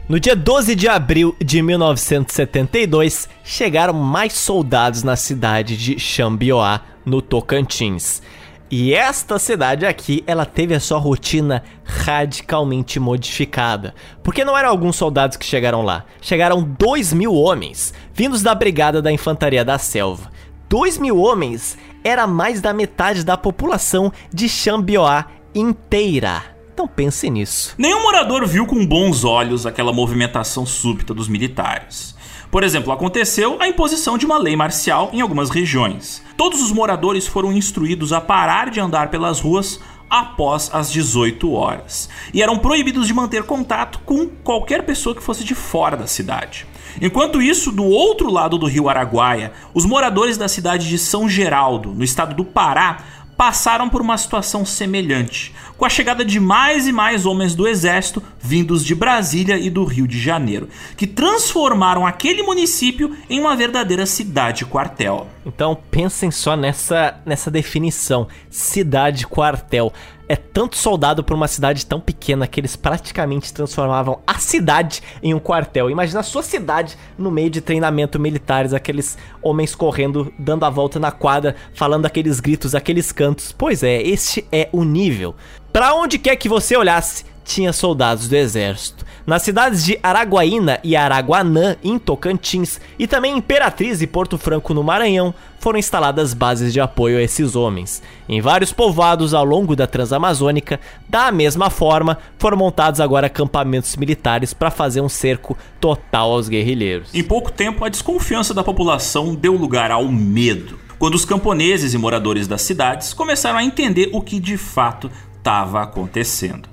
No 0.08 0.20
dia 0.20 0.36
12 0.36 0.76
de 0.76 0.88
abril 0.88 1.34
de 1.44 1.60
1972, 1.60 3.28
chegaram 3.42 3.92
mais 3.92 4.34
soldados 4.34 5.02
na 5.02 5.16
cidade 5.16 5.76
de 5.76 5.98
Xambioá, 5.98 6.80
no 7.04 7.20
Tocantins. 7.20 8.22
E 8.70 8.94
esta 8.94 9.38
cidade 9.38 9.84
aqui, 9.84 10.22
ela 10.26 10.44
teve 10.44 10.74
a 10.74 10.80
sua 10.80 10.98
rotina 10.98 11.62
radicalmente 11.84 13.00
modificada. 13.00 13.94
Porque 14.22 14.44
não 14.44 14.56
eram 14.56 14.70
alguns 14.70 14.96
soldados 14.96 15.36
que 15.36 15.44
chegaram 15.44 15.82
lá. 15.82 16.04
Chegaram 16.20 16.62
2 16.62 17.12
mil 17.12 17.34
homens, 17.34 17.92
vindos 18.12 18.42
da 18.42 18.54
Brigada 18.54 19.02
da 19.02 19.10
Infantaria 19.10 19.64
da 19.64 19.76
Selva. 19.76 20.35
2 20.68 20.98
mil 20.98 21.18
homens 21.18 21.78
era 22.02 22.26
mais 22.26 22.60
da 22.60 22.72
metade 22.72 23.24
da 23.24 23.36
população 23.36 24.12
de 24.32 24.48
Xambioá 24.48 25.26
inteira. 25.54 26.42
Então 26.74 26.88
pense 26.88 27.30
nisso. 27.30 27.74
Nenhum 27.78 28.02
morador 28.02 28.46
viu 28.46 28.66
com 28.66 28.84
bons 28.84 29.24
olhos 29.24 29.64
aquela 29.64 29.92
movimentação 29.92 30.66
súbita 30.66 31.14
dos 31.14 31.28
militares. 31.28 32.14
Por 32.50 32.62
exemplo, 32.62 32.92
aconteceu 32.92 33.56
a 33.60 33.68
imposição 33.68 34.18
de 34.18 34.26
uma 34.26 34.38
lei 34.38 34.56
marcial 34.56 35.10
em 35.12 35.20
algumas 35.20 35.50
regiões. 35.50 36.22
Todos 36.36 36.60
os 36.60 36.72
moradores 36.72 37.26
foram 37.26 37.52
instruídos 37.52 38.12
a 38.12 38.20
parar 38.20 38.70
de 38.70 38.80
andar 38.80 39.08
pelas 39.08 39.40
ruas 39.40 39.80
após 40.08 40.70
as 40.72 40.90
18 40.90 41.52
horas 41.52 42.08
e 42.32 42.42
eram 42.42 42.58
proibidos 42.58 43.06
de 43.06 43.14
manter 43.14 43.42
contato 43.42 44.00
com 44.04 44.28
qualquer 44.28 44.84
pessoa 44.84 45.14
que 45.14 45.22
fosse 45.22 45.44
de 45.44 45.54
fora 45.54 45.96
da 45.96 46.06
cidade. 46.06 46.66
Enquanto 47.00 47.42
isso, 47.42 47.70
do 47.72 47.84
outro 47.84 48.30
lado 48.30 48.58
do 48.58 48.66
rio 48.66 48.88
Araguaia, 48.88 49.52
os 49.74 49.84
moradores 49.84 50.36
da 50.36 50.48
cidade 50.48 50.88
de 50.88 50.98
São 50.98 51.28
Geraldo, 51.28 51.92
no 51.92 52.04
estado 52.04 52.34
do 52.34 52.44
Pará, 52.44 52.98
passaram 53.36 53.88
por 53.88 54.00
uma 54.00 54.16
situação 54.16 54.64
semelhante, 54.64 55.54
com 55.76 55.84
a 55.84 55.90
chegada 55.90 56.24
de 56.24 56.40
mais 56.40 56.86
e 56.86 56.92
mais 56.92 57.26
homens 57.26 57.54
do 57.54 57.68
exército 57.68 58.22
vindos 58.40 58.84
de 58.84 58.94
Brasília 58.94 59.58
e 59.58 59.68
do 59.68 59.84
Rio 59.84 60.08
de 60.08 60.18
Janeiro, 60.18 60.68
que 60.96 61.06
transformaram 61.06 62.06
aquele 62.06 62.42
município 62.42 63.14
em 63.28 63.38
uma 63.38 63.54
verdadeira 63.54 64.06
cidade-quartel. 64.06 65.26
Então 65.44 65.76
pensem 65.90 66.30
só 66.30 66.56
nessa, 66.56 67.20
nessa 67.26 67.50
definição: 67.50 68.26
cidade-quartel 68.48 69.92
é 70.28 70.36
tanto 70.36 70.76
soldado 70.76 71.22
para 71.22 71.34
uma 71.34 71.48
cidade 71.48 71.84
tão 71.86 72.00
pequena 72.00 72.46
que 72.46 72.60
eles 72.60 72.76
praticamente 72.76 73.52
transformavam 73.52 74.20
a 74.26 74.38
cidade 74.38 75.02
em 75.22 75.34
um 75.34 75.38
quartel. 75.38 75.90
Imagina 75.90 76.20
a 76.20 76.24
sua 76.24 76.42
cidade 76.42 76.96
no 77.16 77.30
meio 77.30 77.50
de 77.50 77.60
treinamento 77.60 78.18
militares, 78.18 78.72
aqueles 78.72 79.16
homens 79.42 79.74
correndo, 79.74 80.32
dando 80.38 80.64
a 80.64 80.70
volta 80.70 80.98
na 80.98 81.12
quadra, 81.12 81.54
falando 81.74 82.06
aqueles 82.06 82.40
gritos, 82.40 82.74
aqueles 82.74 83.12
cantos. 83.12 83.52
Pois 83.52 83.82
é, 83.82 84.02
este 84.02 84.46
é 84.50 84.68
o 84.72 84.84
nível. 84.84 85.34
Para 85.72 85.94
onde 85.94 86.18
quer 86.18 86.36
que 86.36 86.48
você 86.48 86.76
olhasse, 86.76 87.24
tinha 87.46 87.72
soldados 87.72 88.28
do 88.28 88.34
exército. 88.34 89.06
Nas 89.24 89.42
cidades 89.42 89.84
de 89.84 89.98
Araguaína 90.02 90.78
e 90.84 90.94
Araguanã, 90.94 91.76
em 91.82 91.98
Tocantins, 91.98 92.80
e 92.98 93.06
também 93.06 93.36
Imperatriz 93.36 94.02
e 94.02 94.06
Porto 94.06 94.36
Franco, 94.36 94.74
no 94.74 94.82
Maranhão, 94.82 95.32
foram 95.58 95.78
instaladas 95.78 96.34
bases 96.34 96.72
de 96.72 96.80
apoio 96.80 97.18
a 97.18 97.22
esses 97.22 97.56
homens. 97.56 98.02
Em 98.28 98.40
vários 98.40 98.72
povoados 98.72 99.32
ao 99.34 99.44
longo 99.44 99.74
da 99.74 99.86
Transamazônica, 99.86 100.78
da 101.08 101.32
mesma 101.32 101.70
forma, 101.70 102.18
foram 102.38 102.56
montados 102.56 103.00
agora 103.00 103.26
acampamentos 103.26 103.96
militares 103.96 104.52
para 104.52 104.70
fazer 104.70 105.00
um 105.00 105.08
cerco 105.08 105.56
total 105.80 106.32
aos 106.32 106.48
guerrilheiros. 106.48 107.14
Em 107.14 107.22
pouco 107.22 107.50
tempo, 107.50 107.84
a 107.84 107.88
desconfiança 107.88 108.52
da 108.52 108.62
população 108.62 109.34
deu 109.34 109.54
lugar 109.54 109.90
ao 109.90 110.06
medo. 110.08 110.84
quando 110.98 111.14
os 111.14 111.26
camponeses 111.26 111.92
e 111.92 111.98
moradores 111.98 112.48
das 112.48 112.62
cidades 112.62 113.12
começaram 113.12 113.58
a 113.58 113.64
entender 113.64 114.08
o 114.14 114.20
que 114.22 114.40
de 114.40 114.56
fato 114.56 115.10
estava 115.36 115.82
acontecendo. 115.82 116.68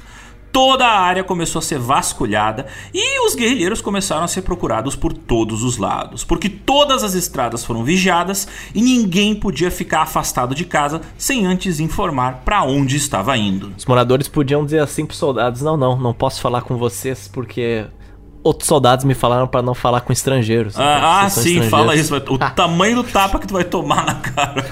Toda 0.54 0.86
a 0.86 1.00
área 1.00 1.24
começou 1.24 1.58
a 1.60 1.64
ser 1.64 1.80
vasculhada 1.80 2.68
e 2.94 3.26
os 3.26 3.34
guerrilheiros 3.34 3.82
começaram 3.82 4.24
a 4.24 4.28
ser 4.28 4.44
procurados 4.44 4.96
por 4.96 5.12
todos 5.12 5.64
os 5.64 5.78
lados, 5.78 6.24
porque 6.24 6.48
todas 6.48 7.04
as 7.04 7.16
estradas 7.16 7.66
foram 7.66 7.84
vigiadas 7.84 8.48
e 8.74 8.80
ninguém 8.80 9.34
podia 9.34 9.72
ficar 9.72 10.04
afastado 10.04 10.54
de 10.54 10.64
casa 10.64 11.02
sem 11.18 11.48
antes 11.48 11.80
informar 11.80 12.44
para 12.46 12.62
onde 12.64 12.96
estava 12.96 13.36
indo. 13.36 13.74
Os 13.76 13.86
moradores 13.88 14.28
podiam 14.28 14.64
dizer 14.64 14.80
assim 14.80 15.08
pros 15.08 15.18
soldados: 15.18 15.64
não, 15.64 15.76
não, 15.76 15.98
não 15.98 16.14
posso 16.14 16.40
falar 16.40 16.62
com 16.62 16.78
vocês 16.78 17.28
porque 17.28 17.88
outros 18.44 18.68
soldados 18.68 19.06
me 19.06 19.16
falaram 19.16 19.48
para 19.48 19.64
não 19.64 19.74
falar 19.74 20.02
com 20.02 20.14
estrangeiros. 20.14 20.78
Ah, 20.78 20.82
Então, 20.98 21.10
ah, 21.10 21.30
sim, 21.32 21.62
fala 21.64 21.96
isso. 21.96 22.16
O 22.16 22.38
tamanho 22.54 22.98
do 22.98 23.04
tapa 23.04 23.40
que 23.40 23.48
tu 23.48 23.54
vai 23.56 23.64
tomar 23.64 24.06
na 24.06 24.16
cara. 24.16 24.66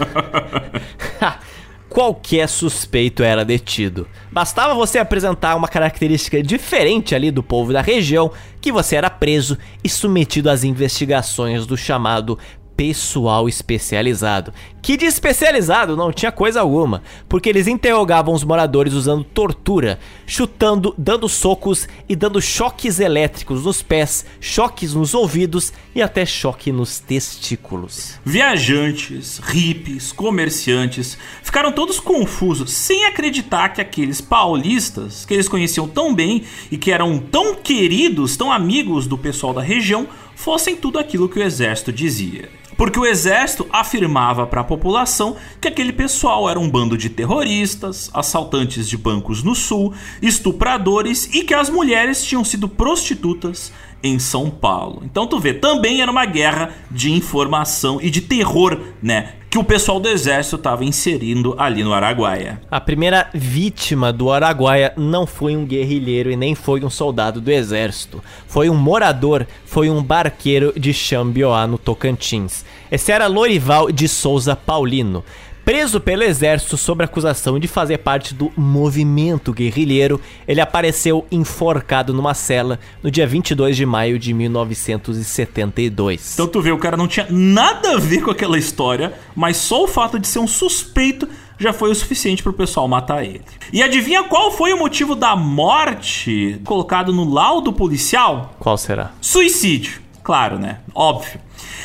Qualquer 1.92 2.48
suspeito 2.48 3.22
era 3.22 3.44
detido. 3.44 4.08
Bastava 4.32 4.74
você 4.74 4.98
apresentar 4.98 5.58
uma 5.58 5.68
característica 5.68 6.42
diferente 6.42 7.14
ali 7.14 7.30
do 7.30 7.44
povo 7.44 7.74
da 7.74 7.82
região 7.82 8.32
que 8.62 8.72
você 8.72 8.96
era 8.96 9.10
preso 9.10 9.58
e 9.84 9.90
submetido 9.90 10.50
às 10.50 10.64
investigações 10.64 11.66
do 11.66 11.76
chamado 11.76 12.40
pessoal 12.82 13.48
especializado. 13.48 14.52
Que 14.82 14.98
de 14.98 15.06
especializado 15.06 15.96
não 15.96 16.12
tinha 16.12 16.32
coisa 16.32 16.62
alguma, 16.62 17.04
porque 17.30 17.48
eles 17.48 17.68
interrogavam 17.68 18.34
os 18.34 18.44
moradores 18.44 18.94
usando 18.94 19.24
tortura, 19.24 20.00
chutando, 20.26 20.96
dando 20.98 21.30
socos 21.30 21.88
e 22.10 22.16
dando 22.16 22.42
choques 22.42 23.00
elétricos 23.00 23.64
nos 23.64 23.84
pés, 23.84 24.26
choques 24.40 24.96
nos 24.96 25.14
ouvidos 25.14 25.72
e 25.94 26.02
até 26.02 26.26
choque 26.26 26.72
nos 26.72 26.98
testículos. 26.98 28.20
Viajantes, 28.26 29.38
hippies, 29.38 30.12
comerciantes 30.12 31.20
ficaram 31.44 31.72
todos 31.72 32.00
confusos, 32.00 32.74
sem 32.74 33.06
acreditar 33.06 33.70
que 33.70 33.82
aqueles 33.82 34.20
paulistas, 34.20 35.24
que 35.24 35.36
eles 35.36 35.48
conheciam 35.48 35.88
tão 35.88 36.16
bem 36.16 36.44
e 36.72 36.78
que 36.78 36.92
eram 36.92 37.20
tão 37.20 37.54
queridos, 37.54 38.36
tão 38.36 38.52
amigos 38.52 39.06
do 39.06 39.20
pessoal 39.20 39.54
da 39.54 39.62
região, 39.62 40.08
fossem 40.42 40.76
tudo 40.76 40.98
aquilo 40.98 41.30
que 41.30 41.40
o 41.40 41.44
exército 41.44 41.94
dizia. 41.94 42.50
Porque 42.76 42.98
o 42.98 43.06
exército 43.06 43.68
afirmava 43.72 44.48
para 44.48 44.62
a 44.62 44.64
população 44.64 45.36
que 45.62 45.68
aquele 45.68 45.94
pessoal 45.94 46.50
era 46.50 46.60
um 46.60 46.68
bando 46.68 46.98
de 46.98 47.10
terroristas, 47.10 48.10
assaltantes 48.12 48.90
de 48.90 48.98
bancos 48.98 49.44
no 49.44 49.54
sul, 49.54 49.94
estupradores 50.20 51.30
e 51.32 51.44
que 51.44 51.54
as 51.54 51.70
mulheres 51.70 52.24
tinham 52.24 52.44
sido 52.44 52.68
prostitutas 52.68 53.72
em 54.04 54.20
São 54.20 54.50
Paulo. 54.50 55.02
Então 55.06 55.28
tu 55.28 55.40
vê, 55.40 55.54
também 55.54 56.02
era 56.02 56.12
uma 56.12 56.26
guerra 56.26 56.72
de 56.90 57.12
informação 57.12 58.00
e 58.02 58.10
de 58.10 58.22
terror, 58.22 58.80
né? 59.02 59.34
Que 59.50 59.58
o 59.58 59.64
pessoal 59.66 60.00
do 60.00 60.08
exército 60.08 60.56
estava 60.56 60.86
inserindo 60.86 61.56
ali 61.58 61.84
no 61.84 61.94
Araguaia. 61.94 62.62
A 62.72 62.80
primeira 62.80 63.30
vítima 63.34 64.14
do 64.14 64.32
Araguaia 64.32 64.94
não 64.96 65.28
foi 65.28 65.58
um 65.58 65.66
guerrilheiro 65.66 66.32
e 66.32 66.38
nem 66.38 66.56
foi 66.56 66.86
um 66.86 66.90
soldado 66.90 67.42
do 67.42 67.52
exército. 67.52 68.24
Foi 68.48 68.70
um 68.70 68.76
morador, 68.76 69.46
foi 69.66 69.90
um 69.90 70.02
barqueiro 70.02 70.72
de 70.80 70.94
Xambioá, 70.94 71.68
no 71.68 71.78
Tocantins. 71.78 72.64
Esse 72.90 73.12
era 73.12 73.28
Lorival 73.28 73.92
de 73.92 74.08
Souza 74.08 74.56
Paulino. 74.56 75.22
Preso 75.64 76.02
pelo 76.02 76.24
exército 76.24 76.76
sob 76.76 77.04
acusação 77.04 77.60
de 77.60 77.68
fazer 77.68 78.00
parte 78.00 78.34
do 78.34 78.52
movimento 78.58 79.54
guerrilheiro, 79.54 80.20
ele 80.48 80.60
apareceu 80.60 81.26
enforcado 81.32 82.14
numa 82.14 82.34
cela 82.34 82.80
no 83.04 83.12
dia 83.12 83.28
22 83.28 83.78
de 83.78 83.86
maio 83.86 84.18
de 84.18 84.34
1972. 84.34 86.34
Então 86.34 86.48
tu 86.48 86.62
vê, 86.62 86.72
o 86.72 86.80
cara 86.80 86.98
não 86.98 87.08
tinha 87.08 87.28
nada 87.30 87.94
a 87.94 88.00
ver 88.00 88.24
com 88.24 88.32
aquela 88.32 88.58
história, 88.58 89.14
mas 89.36 89.58
só 89.58 89.84
o 89.84 89.88
fato 89.88 90.18
de 90.18 90.28
ser 90.28 90.40
um 90.40 90.48
suspeito 90.48 91.30
já 91.60 91.72
foi 91.72 91.92
o 91.92 91.96
suficiente 91.96 92.42
pro 92.42 92.52
pessoal 92.52 92.88
matar 92.88 93.24
ele. 93.24 93.42
E 93.72 93.84
adivinha 93.84 94.24
qual 94.24 94.52
foi 94.52 94.74
o 94.74 94.78
motivo 94.78 95.16
da 95.16 95.36
morte 95.36 96.60
colocado 96.66 97.14
no 97.14 97.32
laudo 97.32 97.72
policial? 97.72 98.56
Qual 98.60 98.76
será? 98.78 99.12
Suicídio. 99.22 100.02
Claro, 100.24 100.58
né? 100.58 100.80
Óbvio. 100.94 101.40